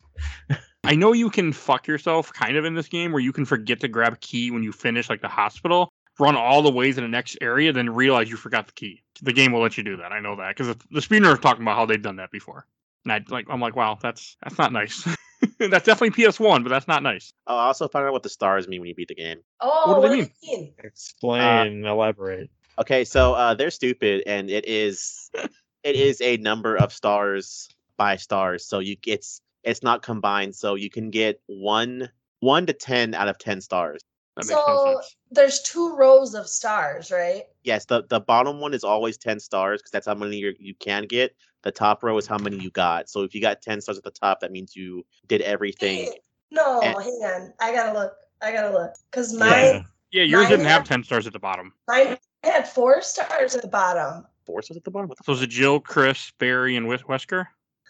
I 0.84 0.96
know 0.96 1.14
you 1.14 1.32
can 1.32 1.52
fuck 1.52 1.88
yourself 1.88 2.32
kind 2.32 2.58
of 2.58 2.66
in 2.66 2.76
this 2.76 2.88
game 2.88 3.12
where 3.12 3.22
you 3.22 3.34
can 3.34 3.46
forget 3.46 3.80
to 3.80 3.88
grab 3.88 4.14
a 4.14 4.18
key 4.18 4.52
when 4.52 4.62
you 4.62 4.72
finish 4.72 5.10
like 5.10 5.22
the 5.22 5.28
hospital, 5.28 5.92
run 6.20 6.36
all 6.36 6.62
the 6.62 6.72
way 6.72 6.92
to 6.92 7.02
the 7.02 7.08
next 7.08 7.38
area, 7.42 7.74
then 7.74 7.90
realize 7.90 8.30
you 8.30 8.38
forgot 8.38 8.68
the 8.68 8.74
key. 8.74 9.02
The 9.24 9.34
game 9.34 9.52
will 9.52 9.62
let 9.62 9.78
you 9.78 9.84
do 9.84 9.98
that. 9.98 10.12
I 10.12 10.20
know 10.20 10.36
that 10.36 10.56
because 10.56 10.68
the 10.92 11.00
speedrunner 11.00 11.32
was 11.32 11.40
talking 11.40 11.64
about 11.64 11.76
how 11.76 11.88
they've 11.88 12.00
done 12.00 12.18
that 12.18 12.30
before. 12.30 12.68
And 13.06 13.14
I 13.14 13.24
like 13.30 13.46
I'm 13.50 13.62
like, 13.62 13.76
wow, 13.76 13.98
that's 14.02 14.36
that's 14.44 14.58
not 14.58 14.74
nice. 14.74 15.04
that's 15.60 15.86
definitely 15.86 16.12
PS1, 16.12 16.64
but 16.64 16.70
that's 16.70 16.88
not 16.88 17.04
nice. 17.04 17.32
Oh, 17.48 17.56
I 17.56 17.66
also 17.68 17.88
found 17.88 18.08
out 18.08 18.14
what 18.14 18.24
the 18.24 18.30
stars 18.30 18.68
mean 18.68 18.82
when 18.82 18.90
you 18.90 18.96
beat 18.96 19.08
the 19.08 19.16
game. 19.16 19.40
Oh, 19.62 19.84
What 19.88 19.96
do 19.96 20.02
what, 20.02 20.10
they 20.10 20.24
do 20.24 20.30
you 20.42 20.58
mean? 20.58 20.74
Explain, 20.84 21.86
elaborate. 21.86 22.50
Okay, 22.80 23.06
so 23.06 23.34
uh, 23.34 23.54
they're 23.54 23.72
stupid, 23.72 24.24
and 24.26 24.50
it 24.50 24.68
is 24.68 25.30
it 25.84 25.96
is 25.96 26.20
a 26.22 26.38
number 26.38 26.76
of 26.76 26.92
stars 26.92 27.70
by 27.98 28.16
stars. 28.18 28.66
So 28.66 28.80
you 28.80 28.98
it's 29.06 29.42
it's 29.64 29.84
not 29.84 30.02
combined. 30.02 30.56
So 30.56 30.76
you 30.76 30.90
can 30.90 31.12
get 31.12 31.40
one 31.46 32.10
one 32.40 32.66
to 32.66 32.74
ten 32.74 33.14
out 33.14 33.28
of 33.28 33.38
ten 33.38 33.62
stars. 33.62 34.02
That 34.36 34.46
So 34.46 35.02
there's 35.32 35.62
two 35.62 35.96
rows 35.96 36.34
of 36.36 36.48
stars, 36.48 37.12
right? 37.12 37.44
Yes, 37.64 37.86
the 37.86 38.04
the 38.10 38.20
bottom 38.20 38.60
one 38.60 38.74
is 38.74 38.84
always 38.84 39.18
ten 39.18 39.40
stars 39.40 39.82
because 39.82 39.92
that's 39.92 40.08
how 40.08 40.16
many 40.16 40.38
you 40.38 40.54
you 40.60 40.74
can 40.76 41.04
get. 41.06 41.36
The 41.62 41.72
top 41.72 42.04
row 42.04 42.18
is 42.18 42.28
how 42.28 42.38
many 42.38 42.58
you 42.58 42.70
got. 42.72 43.10
So 43.10 43.22
if 43.24 43.34
you 43.34 43.42
got 43.42 43.62
ten 43.62 43.80
stars 43.82 43.98
at 43.98 44.04
the 44.04 44.12
top, 44.12 44.42
that 44.42 44.52
means 44.52 44.76
you 44.76 45.06
did 45.28 45.42
everything. 45.42 46.12
No, 46.52 46.82
And- 46.82 47.02
hang 47.02 47.14
on. 47.24 47.54
I 47.60 47.74
gotta 47.74 47.98
look. 47.98 48.14
I 48.42 48.52
gotta 48.52 48.74
look 48.74 48.92
because 49.10 49.34
Yeah. 49.34 49.40
mine 49.40 49.86
Yeah, 50.12 50.24
yours 50.24 50.44
mine 50.44 50.52
didn't 50.52 50.66
have 50.68 50.84
ten 50.84 51.04
stars 51.04 51.26
at 51.28 51.34
the 51.34 51.40
bottom. 51.40 51.74
mine 51.88 52.18
had 52.44 52.68
four 52.68 53.02
stars 53.02 53.56
at 53.56 53.62
the 53.62 53.68
bottom. 53.70 54.26
Four 54.46 54.62
stars 54.62 54.78
at 54.78 54.84
the 54.84 54.92
bottom. 54.92 55.08
What 55.10 55.18
the 55.18 55.24
So 55.24 55.32
is 55.32 55.42
it 55.42 55.48
Jill, 55.50 55.80
Chris, 55.80 56.32
Barry, 56.40 56.76
and 56.76 56.88
Wesker? 56.88 57.48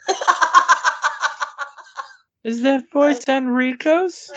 Is 2.43 2.61
that 2.61 2.89
voice 2.91 3.23
Enrico's? 3.27 4.29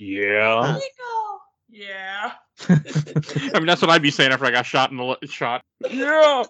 I 0.00 0.54
love 0.60 0.76
it. 0.76 0.82
Yeah. 0.98 1.12
Yeah. 1.72 2.32
I 2.68 3.58
mean, 3.58 3.66
that's 3.66 3.80
what 3.80 3.90
I'd 3.90 4.02
be 4.02 4.10
saying 4.10 4.32
after 4.32 4.44
I 4.44 4.50
got 4.50 4.66
shot 4.66 4.90
in 4.90 4.96
the 4.96 5.04
le- 5.04 5.26
shot. 5.28 5.62
Yeah. 5.88 6.42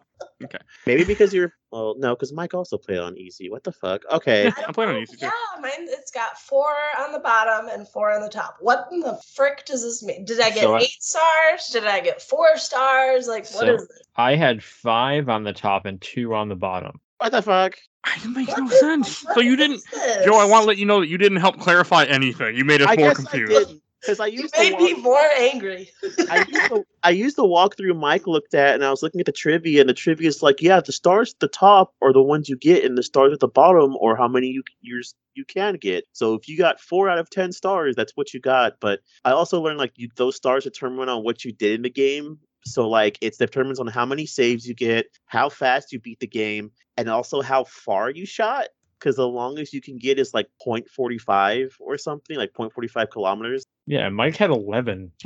Okay. 0.42 0.58
Maybe 0.86 1.04
because 1.04 1.32
you're 1.34 1.52
well, 1.70 1.94
no, 1.98 2.14
because 2.14 2.32
Mike 2.32 2.54
also 2.54 2.78
played 2.78 2.98
on 2.98 3.16
easy. 3.18 3.50
What 3.50 3.62
the 3.62 3.70
fuck? 3.72 4.02
Okay. 4.10 4.48
I 4.48 4.62
I'm 4.66 4.72
playing 4.74 4.88
on 4.88 4.94
don't- 4.96 5.02
easy 5.02 5.16
too. 5.18 5.26
Yeah, 5.26 5.60
mine 5.60 5.70
it's 5.80 6.10
got 6.10 6.38
four 6.38 6.74
on 6.98 7.12
the 7.12 7.18
bottom 7.20 7.68
and 7.68 7.86
four 7.86 8.12
on 8.12 8.22
the 8.22 8.28
top. 8.30 8.56
What 8.60 8.88
in 8.92 9.00
the 9.00 9.20
frick 9.34 9.66
does 9.66 9.82
this 9.82 10.02
mean? 10.02 10.24
Did 10.24 10.40
I 10.40 10.50
get 10.50 10.62
So 10.62 10.74
I- 10.74 10.80
eight 10.80 11.02
stars? 11.02 11.68
Did 11.70 11.86
I 11.86 12.00
get 12.00 12.22
four 12.22 12.56
stars? 12.56 13.28
Like 13.28 13.44
what 13.52 13.66
So- 13.66 13.74
is 13.74 13.88
this? 13.88 14.02
I 14.16 14.36
had 14.36 14.64
five 14.64 15.28
on 15.28 15.44
the 15.44 15.52
top 15.52 15.84
and 15.84 16.00
two 16.00 16.34
on 16.34 16.48
the 16.48 16.56
bottom. 16.56 16.98
What 17.18 17.32
the 17.32 17.42
fuck? 17.42 17.74
I 18.04 18.16
didn't 18.18 18.34
make 18.34 18.48
What 18.48 18.58
no 18.58 18.66
is- 18.70 18.80
sense. 18.80 19.24
So 19.34 19.40
you 19.40 19.56
didn't, 19.56 19.82
this? 19.92 20.24
Joe. 20.24 20.38
I 20.38 20.46
want 20.46 20.62
to 20.62 20.68
let 20.68 20.78
you 20.78 20.86
know 20.86 21.00
that 21.00 21.08
you 21.08 21.18
didn't 21.18 21.38
help 21.38 21.58
clarify 21.60 22.04
anything. 22.04 22.56
You 22.56 22.64
made 22.64 22.80
us 22.82 22.88
I 22.88 22.96
more 22.96 23.08
guess 23.08 23.16
confused. 23.18 23.52
I 23.52 23.58
didn't 23.64 23.82
because 24.00 24.20
I 24.20 24.26
You 24.26 24.40
used 24.42 24.54
the 24.54 24.60
made 24.60 24.78
me 24.78 24.94
walk- 24.94 25.02
more 25.02 25.28
angry. 25.38 25.90
I 26.30 26.38
used 26.48 26.70
the 26.70 26.84
I 27.02 27.10
used 27.10 27.36
the 27.36 27.44
walkthrough 27.44 27.98
Mike 27.98 28.26
looked 28.26 28.54
at, 28.54 28.74
and 28.74 28.82
I 28.84 28.90
was 28.90 29.02
looking 29.02 29.20
at 29.20 29.26
the 29.26 29.32
trivia, 29.32 29.80
and 29.82 29.88
the 29.90 29.94
trivia 29.94 30.28
is 30.28 30.42
like, 30.42 30.62
yeah, 30.62 30.80
the 30.80 30.92
stars 30.92 31.34
at 31.34 31.40
the 31.40 31.48
top 31.48 31.94
are 32.00 32.12
the 32.14 32.22
ones 32.22 32.48
you 32.48 32.56
get, 32.56 32.84
and 32.84 32.96
the 32.96 33.02
stars 33.02 33.32
at 33.34 33.40
the 33.40 33.48
bottom 33.48 33.94
are 34.02 34.16
how 34.16 34.28
many 34.28 34.46
you 34.48 34.62
yours 34.80 35.14
you 35.34 35.44
can 35.44 35.74
get. 35.74 36.04
So 36.14 36.32
if 36.34 36.48
you 36.48 36.56
got 36.56 36.80
four 36.80 37.10
out 37.10 37.18
of 37.18 37.28
ten 37.28 37.52
stars, 37.52 37.94
that's 37.94 38.12
what 38.16 38.32
you 38.32 38.40
got. 38.40 38.74
But 38.80 39.00
I 39.26 39.32
also 39.32 39.60
learned 39.60 39.78
like 39.78 39.92
you, 39.96 40.08
those 40.16 40.36
stars 40.36 40.64
determine 40.64 41.10
on 41.10 41.22
what 41.22 41.44
you 41.44 41.52
did 41.52 41.74
in 41.74 41.82
the 41.82 41.90
game. 41.90 42.38
So 42.64 42.88
like 42.88 43.18
it 43.20 43.36
determines 43.38 43.80
on 43.80 43.86
how 43.86 44.04
many 44.06 44.26
saves 44.26 44.66
you 44.66 44.74
get, 44.74 45.06
how 45.26 45.48
fast 45.48 45.92
you 45.92 46.00
beat 46.00 46.20
the 46.20 46.26
game, 46.26 46.70
and 46.96 47.08
also 47.08 47.40
how 47.42 47.64
far 47.64 48.10
you 48.10 48.26
shot. 48.26 48.66
Because 48.98 49.16
the 49.16 49.26
longest 49.26 49.72
you 49.72 49.80
can 49.80 49.96
get 49.96 50.18
is 50.18 50.34
like 50.34 50.46
0.45 50.66 51.70
or 51.80 51.96
something, 51.96 52.36
like 52.36 52.52
0.45 52.52 53.10
kilometers. 53.10 53.64
Yeah, 53.86 54.10
Mike 54.10 54.36
had 54.36 54.50
eleven. 54.50 55.10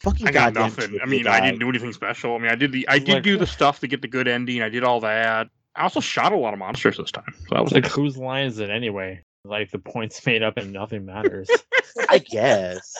Fucking 0.00 0.26
I 0.26 0.32
got 0.32 0.52
goddamn 0.54 0.62
nothing. 0.62 0.84
I 0.96 1.04
trivia 1.04 1.06
mean, 1.06 1.26
I 1.28 1.40
didn't 1.40 1.60
do 1.60 1.68
anything 1.68 1.92
special. 1.92 2.34
I 2.34 2.38
mean, 2.38 2.50
I 2.50 2.56
did 2.56 2.72
the 2.72 2.86
I 2.88 2.96
It's 2.96 3.04
did 3.04 3.14
like- 3.14 3.22
do 3.22 3.38
the 3.38 3.46
stuff 3.46 3.80
to 3.80 3.86
get 3.86 4.02
the 4.02 4.08
good 4.08 4.26
ending. 4.28 4.60
I 4.60 4.68
did 4.68 4.82
all 4.84 5.00
that. 5.00 5.48
I 5.76 5.82
also 5.82 6.00
shot 6.00 6.32
a 6.32 6.36
lot 6.36 6.52
of 6.52 6.58
monsters 6.58 6.98
this 6.98 7.10
time. 7.10 7.32
So 7.48 7.54
that 7.54 7.62
was 7.62 7.72
like 7.72 7.84
like, 7.84 7.92
whose 7.92 8.18
line 8.18 8.46
is 8.46 8.58
it 8.58 8.68
anyway? 8.68 9.22
Like 9.44 9.70
the 9.70 9.78
points 9.78 10.24
made 10.26 10.42
up 10.42 10.56
and 10.56 10.72
nothing 10.72 11.06
matters. 11.06 11.50
I 12.08 12.18
guess. 12.18 12.94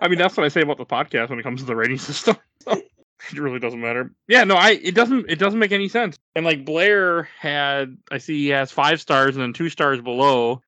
I 0.00 0.08
mean, 0.08 0.18
that's 0.18 0.36
what 0.36 0.44
I 0.44 0.48
say 0.48 0.60
about 0.62 0.78
the 0.78 0.86
podcast 0.86 1.30
when 1.30 1.38
it 1.38 1.42
comes 1.42 1.60
to 1.60 1.66
the 1.66 1.76
rating 1.76 1.98
system. 2.10 2.36
it 2.66 3.38
really 3.38 3.58
doesn't 3.58 3.80
matter. 3.80 4.12
Yeah, 4.28 4.44
no, 4.44 4.56
I 4.56 4.72
it 4.82 4.94
doesn't 4.94 5.30
it 5.30 5.38
doesn't 5.38 5.58
make 5.58 5.72
any 5.72 5.88
sense. 5.88 6.18
And 6.36 6.44
like 6.44 6.64
Blair 6.64 7.28
had, 7.38 7.96
I 8.10 8.18
see 8.18 8.44
he 8.44 8.48
has 8.48 8.70
five 8.70 9.00
stars 9.00 9.36
and 9.36 9.42
then 9.42 9.52
two 9.52 9.68
stars 9.70 10.00
below. 10.00 10.62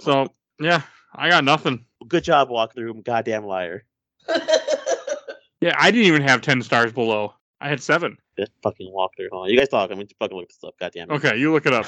So 0.00 0.28
yeah, 0.60 0.82
I 1.14 1.30
got 1.30 1.44
nothing. 1.44 1.86
Good 2.06 2.24
job, 2.24 2.48
walkthrough. 2.50 3.04
Goddamn 3.04 3.46
liar. 3.46 3.84
Yeah, 5.60 5.74
I 5.78 5.90
didn't 5.90 6.06
even 6.08 6.22
have 6.22 6.42
ten 6.42 6.60
stars 6.60 6.92
below. 6.92 7.32
I 7.60 7.70
had 7.70 7.82
seven. 7.82 8.18
This 8.36 8.50
fucking 8.62 8.92
walkthrough. 8.94 9.30
Hold 9.30 9.44
on. 9.44 9.50
You 9.50 9.58
guys 9.58 9.70
talk. 9.70 9.90
I'm 9.90 9.96
going 9.96 10.08
to 10.08 10.14
fucking 10.18 10.36
look 10.36 10.48
this 10.48 10.62
up. 10.62 10.74
Goddamn 10.78 11.10
it. 11.10 11.14
Okay, 11.14 11.38
you 11.38 11.52
look 11.52 11.64
it 11.64 11.72
up. 11.72 11.86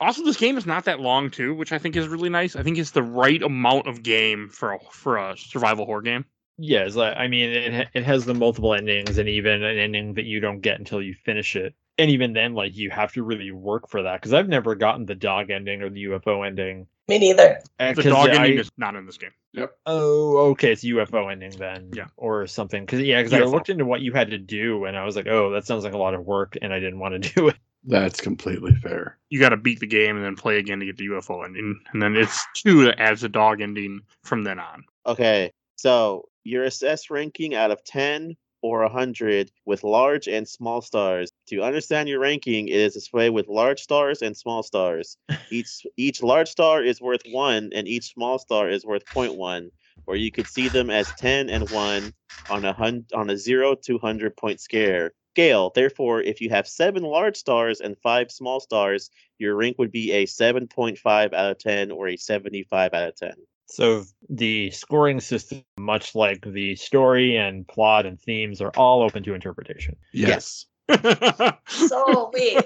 Also, 0.00 0.22
this 0.24 0.36
game 0.36 0.56
is 0.56 0.66
not 0.66 0.84
that 0.84 1.00
long 1.00 1.30
too, 1.30 1.54
which 1.54 1.72
I 1.72 1.78
think 1.78 1.96
is 1.96 2.06
really 2.08 2.28
nice. 2.28 2.54
I 2.56 2.62
think 2.62 2.78
it's 2.78 2.92
the 2.92 3.02
right 3.02 3.42
amount 3.42 3.86
of 3.86 4.02
game 4.02 4.48
for 4.48 4.72
a, 4.74 4.78
for 4.92 5.16
a 5.16 5.36
survival 5.36 5.86
horror 5.86 6.02
game. 6.02 6.24
yes, 6.58 6.96
I 6.96 7.12
I 7.14 7.28
mean 7.28 7.50
it 7.50 7.88
it 7.94 8.04
has 8.04 8.24
the 8.24 8.34
multiple 8.34 8.74
endings 8.74 9.18
and 9.18 9.28
even 9.28 9.62
an 9.62 9.78
ending 9.78 10.14
that 10.14 10.24
you 10.24 10.40
don't 10.40 10.60
get 10.60 10.78
until 10.78 11.02
you 11.02 11.14
finish 11.24 11.56
it. 11.56 11.74
And 11.98 12.10
even 12.12 12.32
then, 12.32 12.54
like 12.54 12.76
you 12.76 12.90
have 12.90 13.12
to 13.14 13.24
really 13.24 13.50
work 13.50 13.88
for 13.88 14.02
that 14.04 14.20
because 14.20 14.32
I've 14.32 14.48
never 14.48 14.76
gotten 14.76 15.04
the 15.06 15.16
dog 15.16 15.50
ending 15.50 15.82
or 15.82 15.90
the 15.90 16.04
UFO 16.04 16.46
ending. 16.46 16.86
Me 17.08 17.18
neither. 17.18 17.58
Uh, 17.80 17.92
The 17.94 18.02
'cause 18.02 18.12
dog 18.12 18.28
I- 18.28 18.36
ending 18.44 18.58
is 18.60 18.70
not 18.76 18.94
in 18.94 19.04
this 19.06 19.16
game. 19.18 19.32
Yep. 19.54 19.72
Oh, 19.86 20.36
okay, 20.50 20.70
it's 20.72 20.84
UFO 20.84 21.26
ending 21.32 21.50
then, 21.58 21.90
Yeah. 21.92 22.06
or 22.16 22.46
something. 22.46 22.84
Because 22.84 23.00
yeah, 23.00 23.20
because 23.22 23.32
I 23.32 23.42
looked 23.44 23.68
into 23.70 23.84
what 23.86 24.00
you 24.02 24.12
had 24.12 24.30
to 24.30 24.38
do, 24.38 24.84
and 24.84 24.96
I 24.96 25.04
was 25.04 25.16
like, 25.16 25.26
oh, 25.26 25.50
that 25.52 25.64
sounds 25.66 25.82
like 25.84 25.94
a 25.94 25.98
lot 25.98 26.14
of 26.14 26.24
work, 26.24 26.56
and 26.60 26.72
I 26.72 26.78
didn't 26.78 27.00
want 27.00 27.20
to 27.20 27.30
do 27.34 27.48
it. 27.48 27.56
That's 27.84 28.20
completely 28.20 28.74
fair. 28.74 29.18
You 29.30 29.40
got 29.40 29.50
to 29.50 29.56
beat 29.56 29.80
the 29.80 29.86
game 29.86 30.16
and 30.16 30.24
then 30.24 30.36
play 30.36 30.58
again 30.58 30.80
to 30.80 30.86
get 30.86 30.96
the 30.96 31.06
UFO 31.06 31.44
ending, 31.44 31.80
and 31.92 32.02
then 32.02 32.16
it's 32.16 32.44
two 32.54 32.84
that 32.84 33.00
adds 33.00 33.20
the 33.20 33.28
dog 33.28 33.60
ending 33.60 34.00
from 34.24 34.44
then 34.44 34.58
on. 34.58 34.84
Okay. 35.06 35.52
So 35.76 36.28
your 36.44 36.64
assess 36.64 37.10
ranking 37.10 37.54
out 37.54 37.70
of 37.70 37.84
10 37.84 38.36
or 38.62 38.82
100 38.82 39.52
with 39.66 39.84
large 39.84 40.26
and 40.26 40.48
small 40.48 40.80
stars. 40.80 41.30
To 41.48 41.62
understand 41.62 42.08
your 42.08 42.20
ranking, 42.20 42.68
it 42.68 42.74
is 42.74 42.94
displayed 42.94 43.30
with 43.30 43.48
large 43.48 43.80
stars 43.80 44.22
and 44.22 44.36
small 44.36 44.62
stars. 44.62 45.16
Each 45.50 45.86
each 45.96 46.22
large 46.22 46.48
star 46.48 46.82
is 46.82 47.00
worth 47.00 47.22
1 47.30 47.70
and 47.74 47.88
each 47.88 48.12
small 48.12 48.38
star 48.38 48.68
is 48.68 48.84
worth 48.84 49.04
0.1, 49.06 49.70
or 50.06 50.16
you 50.16 50.30
could 50.30 50.46
see 50.46 50.68
them 50.68 50.90
as 50.90 51.10
10 51.12 51.48
and 51.48 51.70
1 51.70 52.12
on 52.50 52.64
a 52.64 52.72
hun- 52.72 53.06
on 53.14 53.30
a 53.30 53.36
0 53.36 53.76
to 53.76 53.94
100 53.94 54.36
point 54.36 54.60
scale. 54.60 55.08
Scale. 55.38 55.70
Therefore, 55.72 56.20
if 56.20 56.40
you 56.40 56.50
have 56.50 56.66
7 56.66 57.00
large 57.00 57.36
stars 57.36 57.80
and 57.80 57.96
5 57.96 58.32
small 58.32 58.58
stars, 58.58 59.08
your 59.38 59.54
rank 59.54 59.78
would 59.78 59.92
be 59.92 60.10
a 60.10 60.26
7.5 60.26 61.32
out 61.32 61.32
of 61.32 61.58
10 61.58 61.92
or 61.92 62.08
a 62.08 62.16
75 62.16 62.92
out 62.92 63.08
of 63.10 63.14
10. 63.14 63.34
So 63.66 64.02
the 64.28 64.72
scoring 64.72 65.20
system, 65.20 65.62
much 65.78 66.16
like 66.16 66.44
the 66.44 66.74
story 66.74 67.36
and 67.36 67.68
plot 67.68 68.04
and 68.04 68.20
themes, 68.20 68.60
are 68.60 68.72
all 68.76 69.00
open 69.00 69.22
to 69.22 69.34
interpretation. 69.34 69.94
Yes. 70.12 70.66
So 71.68 72.32
wait. 72.34 72.64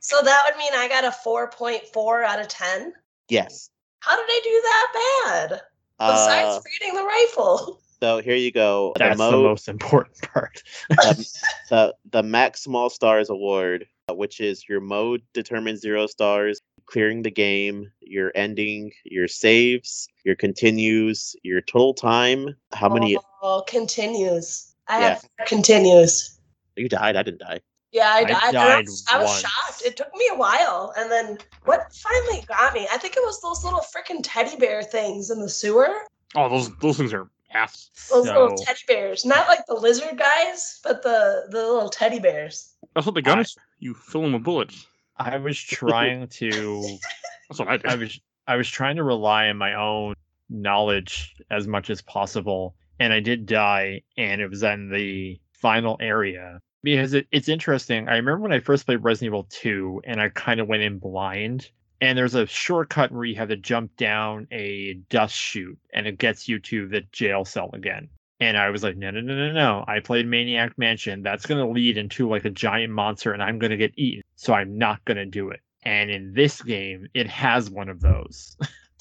So 0.00 0.20
that 0.20 0.42
would 0.46 0.58
mean 0.58 0.72
I 0.74 0.88
got 0.88 1.04
a 1.04 1.16
4.4 1.26 2.24
out 2.24 2.38
of 2.38 2.48
10? 2.48 2.92
Yes. 3.30 3.70
How 4.00 4.14
did 4.16 4.26
I 4.28 4.40
do 4.44 4.60
that 4.62 5.48
bad? 5.48 5.60
Besides 5.98 6.58
Uh, 6.58 6.60
reading 6.66 6.96
the 6.96 7.02
rifle. 7.04 7.80
So 8.02 8.20
here 8.22 8.34
you 8.36 8.50
go. 8.52 8.94
That's 8.96 9.18
the 9.18 9.30
the 9.30 9.36
most 9.42 9.68
important 9.68 10.20
part. 10.32 10.62
the, 10.88 11.26
the, 11.68 11.94
the 12.10 12.22
Max 12.22 12.62
Small 12.62 12.90
Stars 12.90 13.30
Award, 13.30 13.86
uh, 14.08 14.14
which 14.14 14.40
is 14.40 14.68
your 14.68 14.80
mode 14.80 15.22
determines 15.34 15.80
zero 15.80 16.06
stars, 16.06 16.60
clearing 16.86 17.22
the 17.22 17.30
game, 17.30 17.90
your 18.00 18.32
ending, 18.34 18.90
your 19.04 19.28
saves, 19.28 20.08
your 20.24 20.34
continues, 20.34 21.36
your 21.42 21.60
total 21.60 21.94
time. 21.94 22.56
How 22.72 22.88
many? 22.88 23.16
Oh, 23.42 23.62
continues. 23.66 24.74
I 24.88 25.00
Yeah. 25.00 25.08
have 25.10 25.24
continues. 25.46 26.38
You 26.76 26.88
died. 26.88 27.16
I 27.16 27.22
didn't 27.22 27.40
die. 27.40 27.60
Yeah, 27.92 28.08
I 28.08 28.18
I 28.20 28.24
died. 28.24 28.48
and 28.54 28.58
I 28.58 28.80
was, 28.80 29.04
I 29.08 29.18
was 29.18 29.40
shocked. 29.40 29.82
It 29.84 29.96
took 29.96 30.14
me 30.14 30.28
a 30.32 30.36
while. 30.36 30.92
And 30.96 31.10
then 31.10 31.38
what 31.64 31.92
finally 31.92 32.44
got 32.46 32.72
me? 32.72 32.86
I 32.90 32.96
think 32.98 33.16
it 33.16 33.22
was 33.22 33.40
those 33.42 33.64
little 33.64 33.80
freaking 33.80 34.20
teddy 34.22 34.56
bear 34.56 34.82
things 34.82 35.30
in 35.30 35.40
the 35.40 35.48
sewer. 35.48 35.88
Oh, 36.36 36.48
those 36.48 36.74
those 36.76 36.96
things 36.96 37.12
are 37.12 37.28
ass. 37.52 37.90
Those 38.10 38.26
little 38.26 38.56
teddy 38.56 38.80
bears, 38.86 39.24
not 39.24 39.48
like 39.48 39.66
the 39.66 39.74
lizard 39.74 40.18
guys, 40.18 40.80
but 40.82 41.02
the 41.02 41.46
the 41.50 41.58
little 41.58 41.88
teddy 41.88 42.18
bears. 42.18 42.74
That's 42.94 43.06
what 43.06 43.14
the 43.14 43.22
gun 43.22 43.38
I- 43.38 43.42
is. 43.42 43.56
You 43.78 43.94
fill 43.94 44.22
them 44.22 44.32
with 44.32 44.44
bullets. 44.44 44.86
I 45.16 45.36
was 45.36 45.58
trying 45.58 46.28
to 46.28 46.98
That's 47.48 47.58
what 47.58 47.68
I 47.68 47.76
did. 47.76 47.86
I 47.86 47.94
was 47.96 48.20
I 48.46 48.56
was 48.56 48.68
trying 48.68 48.96
to 48.96 49.04
rely 49.04 49.48
on 49.48 49.56
my 49.56 49.74
own 49.74 50.14
knowledge 50.48 51.34
as 51.50 51.66
much 51.66 51.90
as 51.90 52.02
possible, 52.02 52.74
and 52.98 53.12
I 53.12 53.20
did 53.20 53.46
die, 53.46 54.02
and 54.16 54.40
it 54.40 54.48
was 54.48 54.62
in 54.62 54.90
the 54.90 55.40
final 55.52 55.96
area 56.00 56.60
because 56.82 57.12
it, 57.14 57.26
it's 57.32 57.48
interesting. 57.48 58.08
I 58.08 58.16
remember 58.16 58.40
when 58.40 58.52
I 58.52 58.60
first 58.60 58.86
played 58.86 59.04
Resident 59.04 59.28
Evil 59.28 59.46
2, 59.50 60.02
and 60.04 60.20
I 60.20 60.30
kind 60.30 60.60
of 60.60 60.68
went 60.68 60.82
in 60.82 60.98
blind. 60.98 61.70
And 62.00 62.16
there's 62.16 62.34
a 62.34 62.46
shortcut 62.46 63.12
where 63.12 63.24
you 63.24 63.36
have 63.36 63.48
to 63.48 63.56
jump 63.56 63.94
down 63.96 64.46
a 64.50 64.94
dust 65.10 65.34
chute, 65.34 65.78
and 65.92 66.06
it 66.06 66.18
gets 66.18 66.48
you 66.48 66.58
to 66.60 66.88
the 66.88 67.02
jail 67.12 67.44
cell 67.44 67.70
again. 67.74 68.08
And 68.40 68.56
I 68.56 68.70
was 68.70 68.82
like, 68.82 68.96
no, 68.96 69.10
no, 69.10 69.20
no, 69.20 69.34
no, 69.34 69.52
no. 69.52 69.84
I 69.86 70.00
played 70.00 70.26
Maniac 70.26 70.78
Mansion. 70.78 71.22
That's 71.22 71.44
going 71.44 71.64
to 71.64 71.70
lead 71.70 71.98
into 71.98 72.28
like 72.28 72.46
a 72.46 72.50
giant 72.50 72.92
monster, 72.92 73.32
and 73.32 73.42
I'm 73.42 73.58
going 73.58 73.70
to 73.70 73.76
get 73.76 73.92
eaten. 73.96 74.22
So 74.36 74.54
I'm 74.54 74.78
not 74.78 75.04
going 75.04 75.18
to 75.18 75.26
do 75.26 75.50
it. 75.50 75.60
And 75.82 76.10
in 76.10 76.32
this 76.32 76.62
game, 76.62 77.06
it 77.12 77.26
has 77.26 77.68
one 77.68 77.90
of 77.90 78.00
those. 78.00 78.56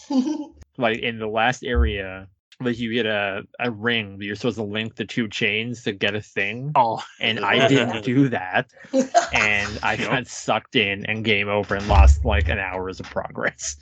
like 0.78 1.00
in 1.00 1.20
the 1.20 1.28
last 1.28 1.64
area, 1.64 2.28
like 2.62 2.78
you 2.80 2.94
get 2.94 3.06
a, 3.06 3.44
a 3.60 3.72
ring 3.72 4.18
that 4.18 4.26
you're 4.26 4.36
supposed 4.36 4.58
to 4.58 4.64
link 4.64 4.96
the 4.96 5.06
two 5.06 5.28
chains 5.28 5.84
to 5.84 5.92
get 5.94 6.16
a 6.16 6.22
thing. 6.22 6.76
oh, 6.76 7.04
And 7.20 7.40
I 7.40 7.60
didn't 7.60 8.02
do 8.02 8.30
that. 8.30 8.72
And 9.32 9.80
I 9.84 9.98
Yep. 9.98 10.10
got 10.10 10.28
sucked 10.28 10.76
in 10.76 11.06
and 11.06 11.24
game 11.24 11.50
over 11.50 11.76
and 11.76 11.88
lost 11.88 12.26
like 12.26 12.50
an 12.50 12.60
hour's 12.60 13.00
of 13.00 13.10
progress. 13.10 13.78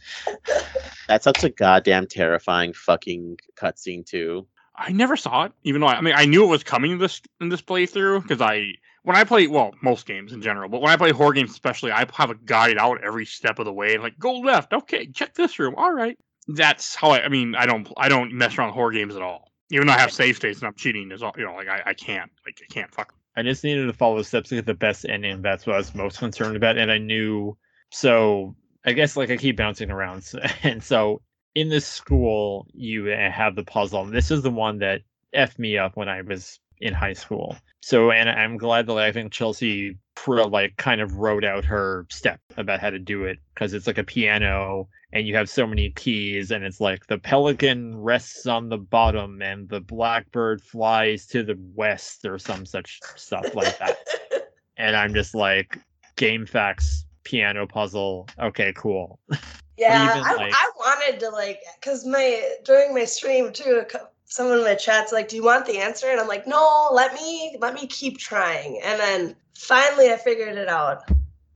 That's 1.07 1.23
such 1.25 1.43
a 1.43 1.49
goddamn 1.49 2.07
terrifying 2.07 2.73
fucking 2.73 3.39
cutscene 3.55 4.05
too. 4.05 4.47
I 4.75 4.91
never 4.91 5.17
saw 5.17 5.45
it, 5.45 5.53
even 5.63 5.81
though 5.81 5.87
I, 5.87 5.95
I 5.95 6.01
mean 6.01 6.13
I 6.15 6.25
knew 6.25 6.43
it 6.43 6.47
was 6.47 6.63
coming 6.63 6.91
in 6.91 6.97
this 6.99 7.21
in 7.41 7.49
this 7.49 7.61
playthrough 7.61 8.21
because 8.21 8.41
I 8.41 8.73
when 9.03 9.15
I 9.15 9.23
play 9.23 9.47
well 9.47 9.73
most 9.81 10.05
games 10.05 10.33
in 10.33 10.41
general, 10.41 10.69
but 10.69 10.81
when 10.81 10.91
I 10.91 10.97
play 10.97 11.11
horror 11.11 11.33
games 11.33 11.51
especially, 11.51 11.91
I 11.91 12.05
have 12.13 12.29
a 12.29 12.35
guide 12.35 12.77
out 12.77 13.03
every 13.03 13.25
step 13.25 13.59
of 13.59 13.65
the 13.65 13.73
way. 13.73 13.97
Like 13.97 14.19
go 14.19 14.33
left, 14.39 14.73
okay, 14.73 15.07
check 15.07 15.33
this 15.33 15.57
room, 15.59 15.73
all 15.77 15.91
right. 15.91 16.17
That's 16.47 16.95
how 16.95 17.11
I. 17.11 17.23
I 17.23 17.29
mean 17.29 17.55
I 17.55 17.65
don't 17.65 17.87
I 17.97 18.09
don't 18.09 18.33
mess 18.33 18.57
around 18.57 18.69
with 18.69 18.75
horror 18.75 18.91
games 18.91 19.15
at 19.15 19.21
all. 19.21 19.51
Even 19.69 19.87
though 19.87 19.93
I 19.93 19.99
have 19.99 20.13
save 20.13 20.37
states 20.37 20.59
and 20.59 20.67
I'm 20.67 20.75
cheating, 20.75 21.11
is 21.11 21.21
all 21.21 21.33
you 21.37 21.45
know. 21.45 21.53
Like 21.53 21.67
I, 21.67 21.81
I 21.87 21.93
can't 21.93 22.31
like 22.45 22.59
I 22.63 22.73
can't 22.73 22.93
fuck. 22.93 23.13
I 23.35 23.43
just 23.43 23.63
needed 23.63 23.85
to 23.85 23.93
follow 23.93 24.17
the 24.17 24.23
steps 24.23 24.49
to 24.49 24.55
get 24.55 24.65
the 24.65 24.73
best 24.73 25.05
ending. 25.07 25.41
That's 25.41 25.67
what 25.67 25.75
I 25.75 25.77
was 25.77 25.93
most 25.93 26.19
concerned 26.19 26.55
about. 26.55 26.77
And 26.77 26.91
I 26.91 26.97
knew 26.97 27.57
so 27.91 28.55
I 28.85 28.93
guess 28.93 29.17
like 29.17 29.29
I 29.29 29.37
keep 29.37 29.57
bouncing 29.57 29.91
around. 29.91 30.23
And 30.63 30.81
so 30.81 31.21
in 31.55 31.69
this 31.69 31.85
school, 31.85 32.67
you 32.73 33.05
have 33.05 33.55
the 33.55 33.63
puzzle. 33.63 34.05
This 34.05 34.31
is 34.31 34.41
the 34.41 34.51
one 34.51 34.79
that 34.79 35.01
effed 35.35 35.59
me 35.59 35.77
up 35.77 35.97
when 35.97 36.07
I 36.07 36.21
was 36.21 36.59
in 36.81 36.93
high 36.93 37.13
school. 37.13 37.55
So 37.81 38.11
and 38.11 38.29
I'm 38.29 38.57
glad 38.57 38.87
that 38.87 38.93
like, 38.93 39.09
I 39.09 39.11
think 39.11 39.31
Chelsea 39.31 39.97
pro 40.15 40.47
like 40.47 40.75
kind 40.77 40.99
of 41.01 41.15
wrote 41.15 41.43
out 41.43 41.63
her 41.65 42.05
step 42.09 42.39
about 42.57 42.79
how 42.79 42.89
to 42.89 42.99
do 42.99 43.25
it 43.25 43.39
because 43.53 43.73
it's 43.73 43.87
like 43.87 43.97
a 43.97 44.03
piano 44.03 44.87
and 45.13 45.27
you 45.27 45.35
have 45.35 45.49
so 45.49 45.65
many 45.65 45.91
keys 45.91 46.51
and 46.51 46.63
it's 46.65 46.81
like 46.81 47.05
the 47.07 47.17
pelican 47.17 47.95
rests 47.95 48.45
on 48.47 48.67
the 48.67 48.77
bottom 48.77 49.41
and 49.41 49.69
the 49.69 49.79
blackbird 49.79 50.61
flies 50.61 51.27
to 51.27 51.43
the 51.43 51.57
west 51.75 52.25
or 52.25 52.37
some 52.39 52.65
such 52.65 52.99
stuff 53.15 53.53
like 53.53 53.77
that 53.77 53.97
and 54.77 54.95
i'm 54.95 55.13
just 55.13 55.35
like 55.35 55.79
GameFAQs 56.17 57.03
piano 57.23 57.67
puzzle 57.67 58.27
okay 58.39 58.73
cool 58.75 59.19
Yeah, 59.77 60.09
even, 60.09 60.25
I, 60.25 60.33
like- 60.33 60.53
I 60.55 60.71
wanted 60.75 61.19
to 61.19 61.29
like 61.29 61.61
because 61.79 62.03
my 62.05 62.55
during 62.65 62.93
my 62.95 63.05
stream 63.05 63.53
too. 63.53 63.83
A 64.27 64.33
cou- 64.33 64.33
Someone 64.33 64.57
in 64.59 64.63
my 64.63 64.75
chat's 64.75 65.11
like, 65.11 65.27
"Do 65.29 65.35
you 65.35 65.43
want 65.43 65.65
the 65.65 65.77
answer?" 65.79 66.07
And 66.07 66.19
I'm 66.19 66.27
like, 66.27 66.47
"No, 66.47 66.89
let 66.91 67.13
me 67.13 67.55
let 67.59 67.73
me 67.73 67.87
keep 67.87 68.17
trying." 68.17 68.79
And 68.83 68.99
then 68.99 69.35
finally, 69.57 70.11
I 70.11 70.17
figured 70.17 70.57
it 70.57 70.67
out. 70.69 71.03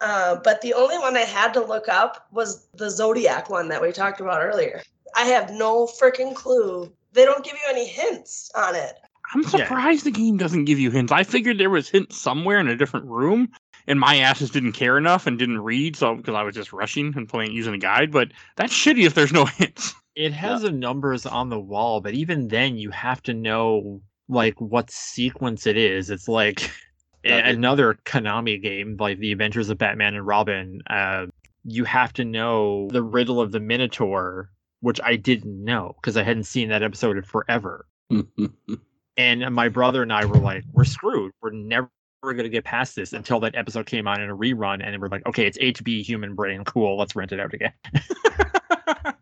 Uh, 0.02 0.38
but 0.44 0.62
the 0.62 0.74
only 0.74 0.98
one 0.98 1.16
I 1.16 1.22
had 1.22 1.54
to 1.54 1.62
look 1.64 1.88
up 1.88 2.28
was 2.32 2.68
the 2.74 2.90
Zodiac 2.90 3.50
one 3.50 3.68
that 3.70 3.82
we 3.82 3.92
talked 3.92 4.20
about 4.20 4.42
earlier. 4.42 4.82
I 5.16 5.26
have 5.26 5.52
no 5.52 5.86
freaking 5.86 6.34
clue. 6.34 6.92
They 7.14 7.26
don't 7.26 7.44
give 7.44 7.54
you 7.54 7.60
any 7.70 7.86
hints 7.86 8.50
on 8.56 8.76
it. 8.76 8.94
I'm 9.34 9.44
Yeah. 9.44 9.50
surprised 9.50 10.06
the 10.06 10.12
game 10.12 10.38
doesn't 10.38 10.66
give 10.66 10.80
you 10.80 10.90
hints. 10.92 11.12
I 11.12 11.24
figured 11.24 11.58
there 11.60 11.70
was 11.70 11.90
hints 11.90 12.18
somewhere 12.18 12.60
in 12.60 12.68
a 12.68 12.76
different 12.76 13.06
room, 13.06 13.50
and 13.88 14.00
my 14.00 14.18
ass 14.18 14.40
just 14.40 14.54
didn't 14.54 14.72
care 14.74 14.98
enough 14.98 15.28
and 15.28 15.38
didn't 15.38 15.60
read, 15.62 15.96
so 15.96 16.16
because 16.16 16.34
I 16.36 16.44
was 16.44 16.56
just 16.56 16.74
rushing 16.74 17.14
and 17.16 17.30
playing 17.30 17.52
using 17.52 17.74
a 17.74 17.78
guide. 17.78 18.12
But 18.12 18.32
that's 18.56 18.74
shitty 18.74 19.06
if 19.06 19.14
there's 19.14 19.32
no 19.34 19.46
hints. 19.58 19.94
It 20.16 20.34
has 20.34 20.62
the 20.62 20.72
numbers 20.72 21.26
on 21.26 21.50
the 21.50 21.60
wall 21.60 22.02
but 22.02 22.14
even 22.14 22.48
then 22.48 22.78
you 22.78 22.90
have 22.92 23.22
to 23.24 23.34
know 23.34 24.02
like 24.32 24.60
what 24.60 24.90
sequence 24.90 25.68
it 25.68 25.78
is. 25.78 26.10
It's 26.10 26.28
like 26.28 26.72
Yeah, 27.24 27.48
another 27.50 28.00
konami 28.04 28.60
game 28.60 28.98
like 29.00 29.20
the 29.20 29.32
adventures 29.32 29.70
of 29.70 29.78
batman 29.78 30.16
and 30.16 30.26
robin 30.26 30.82
uh, 30.90 31.28
you 31.64 31.84
have 31.84 32.12
to 32.14 32.26
know 32.26 32.88
the 32.90 33.04
riddle 33.04 33.40
of 33.40 33.52
the 33.52 33.60
minotaur 33.60 34.50
which 34.80 35.00
i 35.04 35.18
didn't 35.18 35.64
know 35.64 35.94
because 36.02 36.18
i 36.18 36.24
hadn't 36.24 36.46
seen 36.46 36.70
that 36.70 36.82
episode 36.82 37.18
in 37.18 37.24
forever. 37.24 37.86
And 39.18 39.54
my 39.54 39.70
brother 39.70 40.02
and 40.02 40.12
i 40.12 40.26
were 40.26 40.40
like 40.40 40.64
we're 40.74 40.84
screwed. 40.84 41.32
We're 41.42 41.52
never 41.52 41.92
going 42.24 42.38
to 42.38 42.50
get 42.50 42.64
past 42.64 42.96
this 42.96 43.14
until 43.14 43.40
that 43.42 43.54
episode 43.54 43.86
came 43.86 44.08
on 44.08 44.20
in 44.20 44.32
a 44.32 44.36
rerun 44.36 44.84
and 44.84 45.00
we're 45.00 45.10
like 45.10 45.26
okay 45.28 45.46
it's 45.46 45.60
hb 45.60 46.02
human 46.02 46.34
brain. 46.34 46.64
Cool. 46.64 46.98
Let's 46.98 47.16
rent 47.16 47.32
it 47.34 47.40
out 47.40 47.54
again 47.54 47.74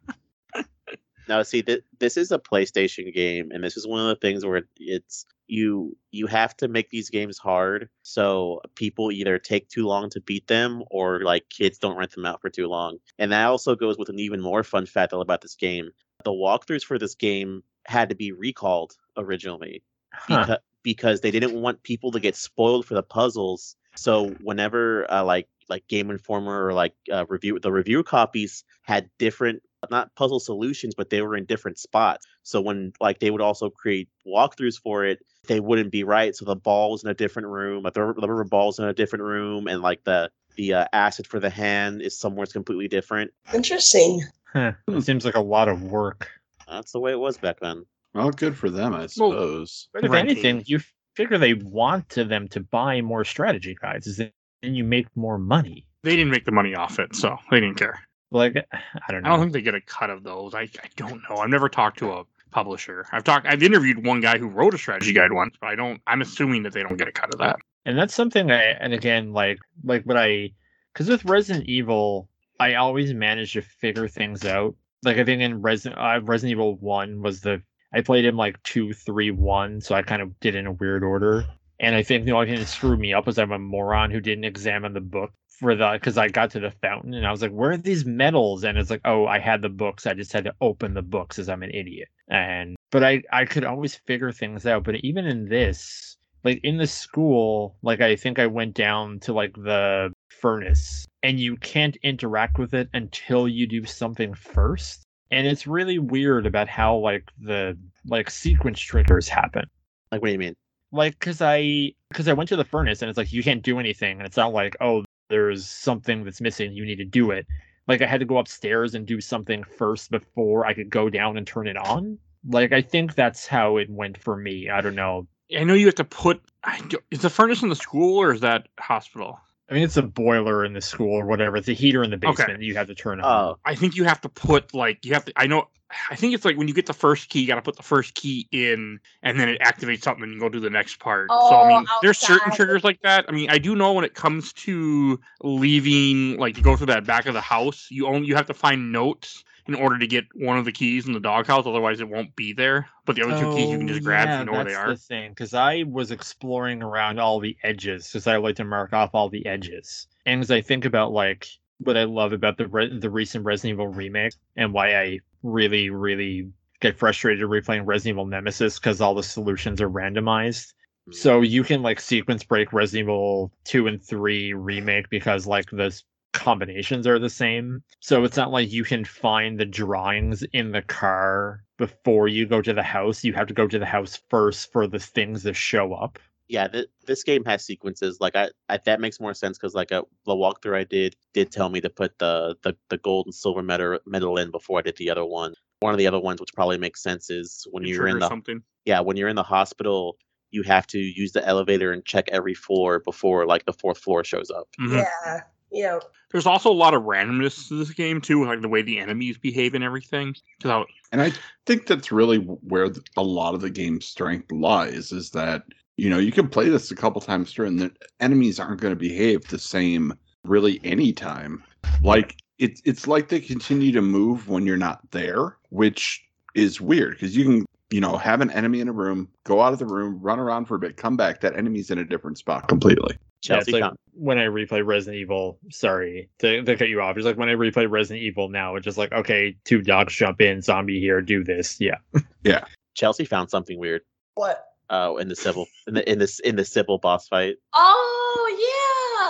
Now, 1.30 1.44
see, 1.44 1.62
th- 1.64 1.84
this 2.00 2.18
is 2.18 2.32
a 2.32 2.40
PlayStation 2.40 3.14
game, 3.14 3.52
and 3.52 3.64
this 3.64 3.78
is 3.78 3.88
one 3.88 4.02
of 4.02 4.08
the 4.08 4.16
things 4.16 4.46
where 4.46 4.64
it's 4.78 5.26
you 5.48 5.98
you 6.12 6.28
have 6.28 6.58
to 6.58 6.68
make 6.68 6.90
these 6.90 7.10
games 7.10 7.38
hard, 7.38 7.90
so 8.04 8.62
people 8.76 9.12
either 9.12 9.40
take 9.40 9.70
too 9.70 9.86
long 9.88 10.10
to 10.12 10.22
beat 10.22 10.48
them, 10.48 10.84
or 10.92 11.22
like 11.22 11.50
kids 11.50 11.78
don't 11.80 11.98
rent 11.98 12.12
them 12.14 12.26
out 12.26 12.42
for 12.42 12.50
too 12.50 12.68
long. 12.68 12.98
And 13.20 13.32
that 13.32 13.46
also 13.46 13.76
goes 13.76 13.98
with 13.98 14.10
an 14.10 14.20
even 14.20 14.42
more 14.42 14.64
fun 14.64 14.86
fact 14.88 15.14
about 15.14 15.42
this 15.42 15.56
game: 15.56 15.92
the 16.26 16.32
walkthroughs 16.32 16.84
for 16.84 17.00
this 17.00 17.16
game 17.16 17.64
had 17.86 18.10
to 18.10 18.16
be 18.16 18.32
recalled 18.32 18.96
originally 19.18 19.84
Huh. 20.14 20.42
because 20.42 20.58
because 20.84 21.22
they 21.22 21.32
didn't 21.32 21.54
want 21.62 21.84
people 21.84 22.12
to 22.12 22.20
get 22.20 22.36
spoiled 22.36 22.86
for 22.86 22.94
the 22.96 23.04
puzzles. 23.04 23.76
So 23.96 24.36
whenever 24.42 25.12
uh, 25.12 25.24
like 25.24 25.48
like 25.70 25.88
Game 25.88 26.10
Informer 26.10 26.66
or 26.66 26.74
like 26.74 26.94
uh, 27.12 27.26
review 27.30 27.60
the 27.60 27.72
review 27.72 28.04
copies 28.04 28.64
had 28.84 29.10
different 29.20 29.62
not 29.90 30.14
puzzle 30.16 30.40
solutions, 30.40 30.94
but 30.96 31.10
they 31.10 31.22
were 31.22 31.36
in 31.36 31.46
different 31.46 31.80
spots. 31.80 32.26
So 32.44 32.62
when 32.62 32.94
like 33.00 33.20
they 33.20 33.32
would 33.32 33.42
also 33.42 33.70
create 33.70 34.10
walkthroughs 34.28 34.80
for 34.82 35.06
it, 35.06 35.20
they 35.48 35.60
wouldn't 35.60 35.92
be 35.92 36.04
right. 36.04 36.36
So 36.36 36.46
the 36.46 36.56
ball 36.56 36.92
was 36.92 37.04
in 37.04 37.10
a 37.10 37.14
different 37.14 37.48
room, 37.48 37.84
like 37.84 37.94
the 37.94 38.04
rubber 38.04 38.22
the 38.22 38.30
rubber 38.30 38.44
ball's 38.44 38.80
in 38.80 38.86
a 38.86 38.94
different 38.94 39.24
room, 39.24 39.68
and 39.68 39.82
like 39.82 40.04
the 40.04 40.30
the 40.56 40.74
uh, 40.74 40.86
acid 40.92 41.26
for 41.28 41.40
the 41.40 41.50
hand 41.50 42.02
is 42.02 42.18
somewhere 42.18 42.46
completely 42.46 42.88
different. 42.88 43.32
Interesting. 43.54 44.24
Huh. 44.52 44.74
It 44.88 45.04
seems 45.04 45.24
like 45.26 45.36
a 45.36 45.42
lot 45.42 45.70
of 45.70 45.84
work. 45.84 46.30
That's 46.68 46.92
the 46.92 47.00
way 47.00 47.12
it 47.12 47.20
was 47.20 47.38
back 47.38 47.60
then. 47.60 47.86
well, 48.14 48.32
good 48.32 48.58
for 48.58 48.70
them, 48.70 48.94
I 48.94 49.06
suppose. 49.08 49.88
But 49.94 50.04
if 50.04 50.12
renting- 50.12 50.38
anything, 50.38 50.64
you 50.66 50.80
figure 51.16 51.38
they 51.38 51.54
want 51.54 52.10
to 52.10 52.24
them 52.24 52.48
to 52.50 52.60
buy 52.60 53.02
more 53.02 53.24
strategy 53.24 53.76
guides, 53.80 54.08
is 54.08 54.18
then 54.18 54.32
you 54.62 54.84
make 54.84 55.08
more 55.16 55.38
money. 55.38 55.86
they 56.04 56.16
didn't 56.16 56.32
make 56.32 56.46
the 56.46 56.52
money 56.52 56.76
off 56.76 57.00
it, 57.00 57.16
so 57.16 57.38
they 57.52 57.60
didn't 57.60 57.78
care. 57.78 58.00
Like 58.32 58.56
I 58.74 59.12
don't 59.12 59.24
know. 59.24 59.30
I 59.30 59.32
don't 59.34 59.42
think 59.42 59.54
they 59.54 59.62
get 59.62 59.76
a 59.76 59.82
cut 59.82 60.10
of 60.10 60.24
those. 60.24 60.54
I, 60.54 60.62
I 60.62 60.90
don't 60.96 61.22
know. 61.30 61.38
I've 61.38 61.50
never 61.50 61.70
talked 61.70 62.00
to 62.00 62.12
a 62.12 62.24
publisher. 62.52 63.06
I've 63.12 63.24
talked. 63.24 63.48
I've 63.48 63.64
interviewed 63.64 64.06
one 64.06 64.22
guy 64.22 64.38
who 64.38 64.48
wrote 64.48 64.74
a 64.74 64.78
strategy 64.78 65.14
guide 65.14 65.32
once, 65.32 65.56
but 65.60 65.68
I 65.68 65.76
don't. 65.76 66.02
I'm 66.08 66.22
assuming 66.22 66.64
that 66.64 66.74
they 66.74 66.82
don't 66.84 66.98
get 66.98 67.08
a 67.08 67.12
cut 67.12 67.34
of 67.34 67.40
that. 67.40 67.58
and 67.86 67.98
that's 67.98 68.14
something 68.14 68.52
I 68.52 68.62
and 68.64 68.94
again 68.94 69.34
like 69.34 69.60
like 69.84 70.04
what 70.04 70.18
I 70.18 70.52
because 70.94 71.10
with 71.10 71.26
Resident 71.26 71.68
Evil, 71.68 72.30
I 72.60 72.76
always 72.76 73.14
manage 73.14 73.54
to 73.54 73.62
figure 73.62 74.08
things 74.08 74.46
out. 74.46 74.76
Like 75.04 75.18
I 75.18 75.24
think 75.24 75.42
in 75.42 75.62
Resident 75.62 76.00
uh, 76.00 76.20
Resident 76.24 76.52
Evil 76.52 76.76
One 76.78 77.22
was 77.22 77.42
the 77.42 77.62
I 77.94 78.02
played 78.02 78.26
him 78.26 78.38
like 78.38 78.62
two, 78.64 78.94
three, 78.94 79.32
one, 79.32 79.82
so 79.82 79.96
I 79.96 80.04
kind 80.04 80.22
of 80.22 80.40
did 80.40 80.56
it 80.56 80.60
in 80.60 80.68
a 80.68 80.72
weird 80.74 81.04
order. 81.04 81.46
And 81.80 81.96
I 81.96 82.04
think 82.04 82.26
the 82.26 82.34
only 82.34 82.48
thing 82.48 82.60
that 82.60 82.68
screwed 82.68 83.00
me 83.00 83.14
up 83.14 83.26
was 83.26 83.40
I'm 83.40 83.52
a 83.52 83.58
moron 83.58 84.12
who 84.12 84.20
didn't 84.20 84.44
examine 84.44 84.94
the 84.94 85.02
book 85.02 85.32
for 85.60 85.76
the 85.76 85.92
because 85.94 86.18
I 86.18 86.30
got 86.30 86.52
to 86.52 86.60
the 86.60 86.72
fountain 86.72 87.14
and 87.14 87.28
I 87.28 87.32
was 87.32 87.42
like, 87.42 87.52
where 87.52 87.72
are 87.72 87.78
these 87.78 88.06
medals? 88.06 88.64
And 88.64 88.78
it's 88.78 88.90
like, 88.90 89.02
oh, 89.06 89.26
I 89.28 89.40
had 89.40 89.62
the 89.62 89.70
books. 89.70 90.08
I 90.08 90.14
just 90.14 90.34
had 90.34 90.46
to 90.46 90.54
open 90.62 90.94
the 90.94 91.02
books 91.02 91.38
as 91.38 91.50
I'm 91.50 91.64
an 91.64 91.72
idiot. 91.72 92.08
And 92.30 92.76
but 92.92 93.04
I 93.04 93.24
I 93.32 93.46
could 93.46 93.66
always 93.66 93.96
figure 93.96 94.32
things 94.32 94.66
out. 94.66 94.84
But 94.84 94.96
even 95.04 95.26
in 95.26 95.50
this, 95.50 96.18
like 96.44 96.60
in 96.64 96.78
the 96.78 96.88
school, 96.88 97.76
like 97.82 98.02
I 98.02 98.16
think 98.16 98.40
I 98.40 98.48
went 98.48 98.74
down 98.74 99.20
to 99.22 99.34
like 99.34 99.54
the 99.56 100.12
furnace 100.30 101.06
and 101.22 101.40
you 101.40 101.58
can't 101.58 101.98
interact 101.98 102.58
with 102.58 102.74
it 102.74 102.90
until 102.94 103.48
you 103.48 103.68
do 103.68 103.86
something 103.86 104.34
first. 104.34 105.04
And 105.32 105.46
it's 105.46 105.68
really 105.68 106.00
weird 106.00 106.48
about 106.48 106.70
how 106.70 106.98
like 106.98 107.30
the 107.40 107.78
like 108.06 108.30
sequence 108.30 108.80
triggers 108.80 109.28
happen 109.28 109.66
Like, 110.12 110.22
what 110.22 110.28
do 110.28 110.34
you 110.34 110.40
mean? 110.40 110.56
like 110.92 111.14
because 111.20 111.42
i 111.42 111.92
because 112.10 112.28
i 112.28 112.34
went 112.34 112.50
to 112.50 112.56
the 112.56 112.64
furnace 112.64 113.02
and 113.02 113.10
it's 113.10 113.18
like 113.18 113.32
you 113.32 113.44
can't 113.44 113.62
do 113.62 113.78
anything 113.80 114.18
and 114.18 114.26
it's 114.26 114.38
not 114.38 114.54
like 114.54 114.76
oh 114.82 115.04
there's 115.30 115.68
something 115.68 116.24
that's 116.24 116.42
missing 116.42 116.72
you 116.74 116.86
need 116.86 116.98
to 116.98 117.06
do 117.06 117.32
it 117.32 117.46
like 117.88 118.02
i 118.02 118.06
had 118.06 118.20
to 118.20 118.26
go 118.26 118.38
upstairs 118.38 118.96
and 118.96 119.06
do 119.06 119.22
something 119.22 119.64
first 119.64 120.12
before 120.12 120.66
i 120.66 120.74
could 120.74 120.90
go 120.90 121.10
down 121.10 121.38
and 121.38 121.46
turn 121.48 121.68
it 121.68 121.78
on 121.78 122.18
Like 122.48 122.72
I 122.72 122.82
think 122.82 123.16
that's 123.16 123.46
how 123.48 123.76
it 123.78 123.90
went 123.90 124.18
for 124.18 124.38
me. 124.38 124.70
I 124.70 124.80
don't 124.80 124.96
know. 124.96 125.28
I 125.54 125.66
know 125.66 125.74
you 125.74 125.88
have 125.88 125.96
to 125.96 126.06
put. 126.06 126.40
I 126.64 126.80
don't- 126.88 127.04
Is 127.12 127.20
the 127.20 127.30
furnace 127.30 127.62
in 127.64 127.68
the 127.68 127.76
school 127.76 128.18
or 128.18 128.32
is 128.32 128.40
that 128.40 128.70
hospital? 128.80 129.38
I 129.70 129.74
mean, 129.74 129.84
it's 129.84 129.98
a 129.98 130.02
boiler 130.02 130.64
in 130.64 130.72
the 130.72 130.80
school 130.80 131.12
or 131.20 131.26
whatever. 131.26 131.58
It's 131.58 131.68
a 131.68 131.74
heater 131.74 132.02
in 132.02 132.12
the 132.12 132.16
Okay. 132.16 132.28
basement 132.28 132.60
that 132.60 132.66
you 132.66 132.76
have 132.76 132.88
to 132.88 132.96
turn 132.96 133.20
on. 133.20 133.26
Oh, 133.26 133.60
I 133.66 133.76
think 133.76 133.98
you 133.98 134.06
have 134.06 134.22
to 134.22 134.30
put 134.30 134.74
like 134.74 135.04
you 135.06 135.14
have 135.16 135.26
to. 135.26 135.34
I 135.36 135.48
know. 135.48 135.68
I 136.10 136.16
think 136.16 136.34
it's 136.34 136.46
like 136.46 136.58
when 136.58 136.68
you 136.68 136.74
get 136.74 136.86
the 136.86 136.94
first 136.94 137.30
key, 137.30 137.42
you 137.42 137.48
got 137.48 137.56
to 137.56 137.62
put 137.62 137.76
the 137.76 137.84
first 137.84 138.14
key 138.14 138.48
in, 138.52 139.00
and 139.24 139.40
then 139.40 139.50
it 139.50 139.62
activates 139.62 140.04
something, 140.04 140.24
and 140.24 140.34
you 140.34 140.40
go 140.40 140.50
do 140.50 140.60
the 140.60 140.70
next 140.70 141.00
part. 141.00 141.28
so 141.40 141.56
I 141.58 141.64
Oh, 141.64 141.68
mean, 141.68 141.86
oh, 141.90 142.00
there's 142.02 142.18
certain 142.20 142.52
triggers 142.52 142.84
like 142.84 143.02
that. 143.02 143.26
I 143.28 143.32
mean, 143.32 143.50
I 143.50 143.58
do 143.58 143.76
know 143.76 143.94
when 143.94 144.06
it 144.06 144.14
comes 144.14 144.54
to 144.54 145.20
leaving, 145.42 146.38
like 146.38 146.56
to 146.56 146.62
go 146.62 146.76
through 146.76 146.88
that 146.88 147.06
back 147.06 147.26
of 147.26 147.34
the 147.34 147.42
house, 147.42 147.88
you 147.90 148.08
only 148.08 148.28
you 148.28 148.36
have 148.36 148.48
to 148.48 148.54
find 148.54 148.92
notes 148.92 149.44
in 149.68 149.76
order 149.76 150.00
to 150.00 150.08
get 150.08 150.26
one 150.36 150.58
of 150.58 150.66
the 150.66 150.72
keys 150.72 151.08
in 151.08 151.14
the 151.14 151.20
doghouse. 151.20 151.66
Otherwise, 151.66 152.00
it 152.02 152.10
won't 152.10 152.36
be 152.36 152.54
there. 152.54 152.88
But 153.06 153.16
the 153.16 153.24
other 153.24 153.34
two 153.34 153.48
keys 153.48 153.72
you 153.72 153.78
can 153.78 153.88
just 153.88 154.04
grab 154.04 154.30
if 154.30 154.34
Oh, 154.34 154.34
yeah, 154.36 154.40
you 154.40 154.46
know 154.46 154.54
where 154.54 154.64
they 154.66 154.74
that's 154.74 154.80
are. 154.80 154.94
the 154.94 154.98
thing, 154.98 155.32
because 155.32 155.54
I 155.54 155.84
was 155.88 156.12
exploring 156.12 156.82
around 156.84 157.20
all 157.20 157.40
the 157.40 157.58
edges, 157.64 158.08
because 158.08 158.28
I 158.28 158.38
like 158.38 158.56
to 158.58 158.64
mark 158.64 158.94
off 158.94 159.12
all 159.14 159.30
the 159.30 159.46
edges. 159.46 160.08
And 160.26 160.42
as 160.42 160.52
I 160.52 160.62
think 160.62 160.86
about 160.86 161.12
like 161.12 161.48
what 161.80 161.98
I 161.98 162.04
love 162.04 162.34
about 162.34 162.58
the 162.58 162.68
re- 162.68 163.00
the 163.00 163.10
recent 163.10 163.46
Resident 163.46 163.76
Evil 163.76 163.88
remake 163.88 164.34
and 164.56 164.74
why 164.74 164.96
I 165.00 165.20
really 165.44 165.90
really 165.90 166.52
get 166.82 166.98
frustrated 166.98 167.46
replaying 167.46 167.86
Resident 167.86 168.16
Evil 168.16 168.26
Nemesis 168.26 168.80
because 168.80 169.02
all 169.02 169.14
the 169.14 169.24
solutions 169.24 169.82
are 169.82 169.90
randomized. 169.90 170.74
mm. 171.10 171.14
So 171.14 171.42
you 171.42 171.64
can 171.64 171.82
like 171.82 172.00
sequence 172.00 172.44
break 172.44 172.72
Resident 172.74 173.06
Evil 173.06 173.52
2 173.66 173.88
and 173.88 174.02
3 174.02 174.54
remake 174.54 175.10
because 175.10 175.46
like 175.48 175.70
the 175.72 176.00
combinations 176.32 177.08
are 177.08 177.20
the 177.20 177.30
same. 177.30 177.84
So 178.00 178.24
it's 178.24 178.38
not 178.38 178.52
like 178.52 178.72
you 178.72 178.84
can 178.84 179.04
find 179.04 179.60
the 179.60 179.66
drawings 179.66 180.44
in 180.54 180.72
the 180.72 180.82
car 180.84 181.64
before 181.78 182.28
you 182.28 182.46
go 182.46 182.62
to 182.62 182.74
the 182.74 182.84
house. 182.84 183.24
You 183.24 183.34
have 183.34 183.48
to 183.48 183.54
go 183.54 183.68
to 183.68 183.80
the 183.80 183.86
house 183.86 184.22
first 184.30 184.72
for 184.72 184.88
the 184.88 185.00
things 185.00 185.44
to 185.44 185.54
show 185.54 185.94
up. 185.94 186.20
Yeah. 186.50 186.68
Th- 186.68 186.88
this 187.06 187.24
game 187.24 187.46
has 187.46 187.64
sequences. 187.64 188.18
Like 188.20 188.36
I, 188.36 188.50
I 188.68 188.78
that 188.86 189.00
makes 189.00 189.20
more 189.22 189.34
sense 189.34 189.58
because 189.58 189.74
like 189.74 189.92
a, 189.92 190.04
the 190.26 190.34
walkthrough 190.34 190.76
I 190.76 190.84
did 190.84 191.16
did 191.34 191.52
tell 191.52 191.70
me 191.70 191.80
to 191.82 191.90
put 191.90 192.20
the 192.20 192.58
the, 192.64 192.76
the 192.90 192.98
gold 192.98 193.28
and 193.28 193.34
silver 193.34 193.62
medal 193.64 194.00
medal 194.06 194.38
in 194.38 194.52
before 194.52 194.80
I 194.80 194.82
did 194.82 194.98
the 194.98 195.10
other 195.10 195.26
one. 195.26 195.54
One 195.80 195.94
of 195.94 195.98
the 195.98 196.08
other 196.08 196.20
ones, 196.20 196.42
which 196.42 196.54
probably 196.54 196.78
makes 196.78 197.02
sense, 197.02 197.30
is 197.30 197.66
when 197.72 197.84
It 197.86 197.90
you're 197.90 198.08
in 198.08 198.20
the 198.20 198.28
something. 198.28 198.62
yeah 198.84 199.00
when 199.00 199.16
you're 199.16 199.30
in 199.30 199.38
the 199.38 199.44
hospital. 199.44 200.18
You 200.52 200.64
have 200.64 200.88
to 200.88 200.98
use 200.98 201.32
the 201.34 201.48
elevator 201.48 201.92
and 201.92 202.04
check 202.04 202.28
every 202.32 202.56
floor 202.56 202.98
before 203.02 203.46
like 203.46 203.68
the 203.68 203.74
fourth 203.74 204.00
floor 204.00 204.24
shows 204.24 204.50
up. 204.50 204.68
Mhm. 204.82 204.98
Yeah. 205.04 205.42
Yeah. 205.72 206.00
There's 206.32 206.48
also 206.48 206.72
a 206.72 206.74
lot 206.74 206.96
of 206.96 207.04
randomness 207.04 207.68
to 207.68 207.76
this 207.78 207.92
game 207.92 208.20
too, 208.20 208.46
like 208.46 208.62
the 208.62 208.68
way 208.68 208.82
the 208.82 208.98
enemies 208.98 209.38
behave 209.38 209.76
and 209.76 209.84
everything. 209.84 210.34
I- 210.66 210.86
And 211.12 211.22
I 211.22 211.34
think 211.68 211.86
that's 211.86 212.12
really 212.12 212.38
where 212.38 212.90
a 213.16 213.22
lot 213.24 213.54
of 213.54 213.62
the 213.62 213.70
game's 213.70 214.08
strength 214.08 214.52
lies 214.52 215.12
is 215.12 215.30
that, 215.32 215.66
you 216.00 216.10
know, 216.10 216.18
you 216.18 216.32
can 216.32 216.48
play 216.48 216.70
this 216.70 216.92
a 216.92 216.96
couple 216.96 217.20
times 217.20 217.52
through 217.52 217.68
and 217.68 217.80
the 217.80 217.92
enemies 218.22 218.60
aren't 218.60 218.80
going 218.80 218.94
to 218.94 219.00
behave 219.00 219.46
the 219.48 219.60
same 219.60 220.14
really 220.46 220.80
anytime. 220.84 221.64
Like 222.02 222.38
it's 222.58 222.82
it's 222.86 223.06
like 223.06 223.28
they 223.28 223.42
continue 223.42 223.92
to 223.92 224.02
move 224.02 224.48
when 224.48 224.66
you're 224.66 224.78
not 224.78 225.00
there, 225.12 225.58
which 225.70 226.26
is 226.56 226.80
weird 226.80 227.12
because 227.12 227.36
you 227.36 227.44
can, 227.44 227.66
you 227.90 228.00
know, 228.00 228.18
have 228.18 228.40
an 228.40 228.50
enemy 228.52 228.80
in 228.80 228.88
a 228.88 228.94
room, 228.94 229.28
go 229.44 229.62
out 229.62 229.74
of 229.74 229.80
the 229.80 229.86
room, 229.86 230.20
run 230.22 230.40
around 230.40 230.66
for 230.66 230.76
a 230.76 230.80
bit, 230.80 230.96
come 230.96 231.18
back, 231.18 231.42
that 231.42 231.58
enemy's 231.58 231.92
in 231.92 231.98
a 231.98 232.06
different 232.06 232.38
spot 232.38 232.70
completely. 232.70 233.16
Yeah, 233.16 233.58
it's 233.58 233.66
Chelsea 233.66 233.72
like 233.74 233.94
when 234.14 234.38
I 234.38 234.46
replay 234.46 234.86
Resident 234.86 235.20
Evil, 235.20 235.60
sorry 235.70 236.30
to, 236.40 236.64
to 236.64 236.78
cut 236.78 236.88
you 236.88 237.02
off. 237.02 237.18
It's 237.18 237.26
like 237.26 237.38
when 237.38 237.50
I 237.50 237.56
replay 237.56 237.90
Resident 237.90 238.24
Evil 238.24 238.48
now, 238.48 238.76
it's 238.76 238.86
just 238.86 238.98
like, 238.98 239.12
okay, 239.12 239.56
two 239.66 239.82
dogs 239.82 240.16
jump 240.16 240.40
in, 240.40 240.62
zombie 240.62 241.00
here, 241.00 241.22
do 241.22 241.44
this. 241.44 241.80
Yeah. 241.80 241.98
Yeah. 242.44 242.64
Chelsea 242.96 243.26
found 243.26 243.50
something 243.50 243.78
weird. 243.78 244.02
What? 244.36 244.69
Uh, 244.90 245.16
in 245.20 245.28
the 245.28 245.36
Sybil 245.36 245.68
in 245.88 245.94
the 245.94 246.12
in 246.12 246.18
this 246.18 246.40
in 246.40 246.56
the 246.56 246.66
Sybil 246.66 246.98
boss 246.98 247.28
fight. 247.28 247.58
Oh 247.74 248.58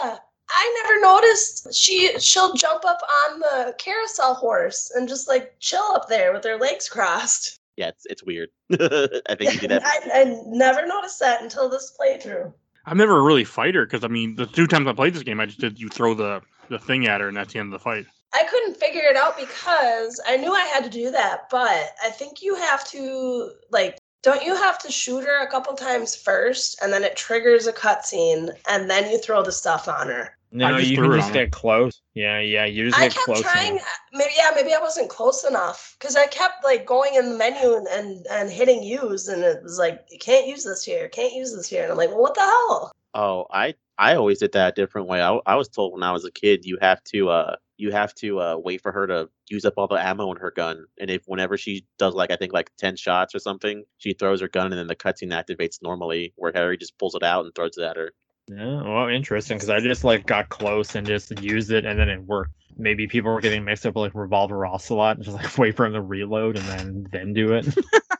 yeah. 0.01 0.17
I 0.51 0.81
never 0.83 1.01
noticed. 1.01 1.73
She 1.73 2.17
she'll 2.19 2.53
jump 2.53 2.83
up 2.85 3.01
on 3.27 3.39
the 3.39 3.75
carousel 3.77 4.33
horse 4.33 4.91
and 4.95 5.07
just 5.07 5.27
like 5.27 5.53
chill 5.59 5.83
up 5.93 6.09
there 6.09 6.33
with 6.33 6.43
her 6.43 6.57
legs 6.57 6.89
crossed. 6.89 7.59
Yeah, 7.77 7.89
it's 7.89 8.05
it's 8.09 8.23
weird. 8.23 8.49
I 8.71 9.35
think 9.35 9.53
you 9.53 9.59
do 9.59 9.67
that. 9.67 9.83
I, 9.85 10.21
I 10.21 10.41
never 10.47 10.85
noticed 10.85 11.19
that 11.19 11.41
until 11.41 11.69
this 11.69 11.95
playthrough. 11.99 12.51
I've 12.85 12.97
never 12.97 13.21
really 13.21 13.43
fight 13.43 13.75
her 13.75 13.85
because 13.85 14.03
I 14.03 14.07
mean, 14.07 14.35
the 14.35 14.47
two 14.47 14.67
times 14.67 14.87
I 14.87 14.93
played 14.93 15.13
this 15.13 15.23
game, 15.23 15.39
I 15.39 15.45
just 15.45 15.59
did 15.59 15.79
you 15.79 15.89
throw 15.89 16.13
the 16.13 16.41
the 16.69 16.79
thing 16.79 17.07
at 17.07 17.21
her, 17.21 17.27
and 17.27 17.37
that's 17.37 17.53
the 17.53 17.59
end 17.59 17.73
of 17.73 17.79
the 17.79 17.83
fight. 17.83 18.05
I 18.33 18.43
couldn't 18.43 18.77
figure 18.77 19.01
it 19.03 19.15
out 19.15 19.37
because 19.37 20.21
I 20.27 20.37
knew 20.37 20.53
I 20.53 20.61
had 20.61 20.83
to 20.83 20.89
do 20.89 21.09
that, 21.11 21.49
but 21.49 21.93
I 22.03 22.09
think 22.09 22.41
you 22.41 22.55
have 22.55 22.87
to 22.89 23.51
like 23.71 23.99
don't 24.21 24.43
you 24.43 24.55
have 24.55 24.79
to 24.79 24.91
shoot 24.91 25.23
her 25.23 25.41
a 25.41 25.49
couple 25.49 25.73
times 25.73 26.15
first 26.15 26.79
and 26.81 26.91
then 26.91 27.03
it 27.03 27.15
triggers 27.15 27.67
a 27.67 27.73
cutscene 27.73 28.49
and 28.69 28.89
then 28.89 29.09
you 29.09 29.17
throw 29.17 29.43
the 29.43 29.51
stuff 29.51 29.87
on 29.87 30.07
her. 30.07 30.35
No, 30.51 30.77
just 30.77 30.89
you 30.89 30.97
threw 30.97 31.09
can 31.09 31.19
just 31.19 31.27
her. 31.29 31.33
get 31.33 31.51
close. 31.51 32.01
Yeah, 32.15 32.39
yeah, 32.39 32.65
you 32.65 32.87
just 32.87 32.97
I 32.97 33.07
get 33.07 33.17
kept 33.25 33.41
trying 33.41 33.73
enough. 33.73 33.99
maybe 34.13 34.31
yeah, 34.35 34.49
maybe 34.55 34.73
I 34.73 34.79
wasn't 34.79 35.09
close 35.09 35.43
enough 35.43 35.95
because 35.99 36.15
I 36.15 36.25
kept 36.25 36.63
like 36.63 36.85
going 36.87 37.13
in 37.15 37.29
the 37.29 37.37
menu 37.37 37.75
and, 37.75 37.87
and 37.87 38.25
and 38.31 38.49
hitting 38.49 38.81
use 38.81 39.27
and 39.27 39.43
it 39.43 39.61
was 39.61 39.77
like 39.77 40.05
you 40.09 40.17
can't 40.17 40.47
use 40.47 40.63
this 40.63 40.83
here, 40.83 41.07
can't 41.09 41.33
use 41.33 41.55
this 41.55 41.69
here. 41.69 41.83
And 41.83 41.91
I'm 41.91 41.97
like, 41.97 42.09
well 42.09 42.21
what 42.21 42.33
the 42.33 42.41
hell? 42.41 42.91
Oh, 43.13 43.45
I 43.51 43.75
I 43.99 44.15
always 44.15 44.39
did 44.39 44.53
that 44.53 44.69
a 44.69 44.81
different 44.81 45.09
way. 45.09 45.21
I, 45.21 45.37
I 45.45 45.55
was 45.55 45.67
told 45.67 45.91
when 45.91 46.03
I 46.03 46.13
was 46.13 46.23
a 46.23 46.31
kid 46.31 46.63
you 46.63 46.77
have 46.81 47.03
to 47.05 47.29
uh 47.29 47.55
you 47.77 47.91
have 47.91 48.15
to 48.15 48.39
uh 48.39 48.55
wait 48.57 48.81
for 48.81 48.93
her 48.93 49.05
to 49.07 49.29
use 49.49 49.65
up 49.65 49.73
all 49.75 49.87
the 49.87 49.95
ammo 49.95 50.31
in 50.31 50.37
her 50.37 50.51
gun, 50.51 50.85
and 50.99 51.09
if 51.09 51.23
whenever 51.25 51.57
she 51.57 51.85
does 51.97 52.13
like 52.13 52.31
I 52.31 52.37
think 52.37 52.53
like 52.53 52.71
ten 52.77 52.95
shots 52.95 53.35
or 53.35 53.39
something, 53.39 53.83
she 53.97 54.13
throws 54.13 54.39
her 54.39 54.47
gun 54.47 54.71
and 54.71 54.79
then 54.79 54.87
the 54.87 54.95
cutscene 54.95 55.33
activates 55.33 55.81
normally, 55.83 56.33
where 56.37 56.53
Harry 56.55 56.77
just 56.77 56.97
pulls 56.97 57.13
it 57.13 57.23
out 57.23 57.43
and 57.43 57.53
throws 57.53 57.77
it 57.77 57.83
at 57.83 57.97
her. 57.97 58.13
Yeah, 58.47 58.81
well, 58.81 59.09
interesting 59.09 59.57
because 59.57 59.69
I 59.69 59.81
just 59.81 60.05
like 60.05 60.25
got 60.25 60.47
close 60.47 60.95
and 60.95 61.05
just 61.05 61.37
used 61.41 61.71
it 61.71 61.85
and 61.85 61.99
then 61.99 62.07
it 62.07 62.23
worked. 62.23 62.53
Maybe 62.77 63.05
people 63.05 63.31
were 63.31 63.41
getting 63.41 63.65
mixed 63.65 63.85
up 63.85 63.95
with 63.95 64.03
like 64.03 64.15
revolver 64.15 64.65
ocelot 64.65 65.17
and 65.17 65.25
just 65.25 65.35
like 65.35 65.57
wait 65.57 65.75
for 65.75 65.85
him 65.85 65.93
to 65.93 66.01
reload 66.01 66.57
and 66.57 66.65
then 66.65 67.07
then 67.11 67.33
do 67.33 67.53
it. 67.53 67.67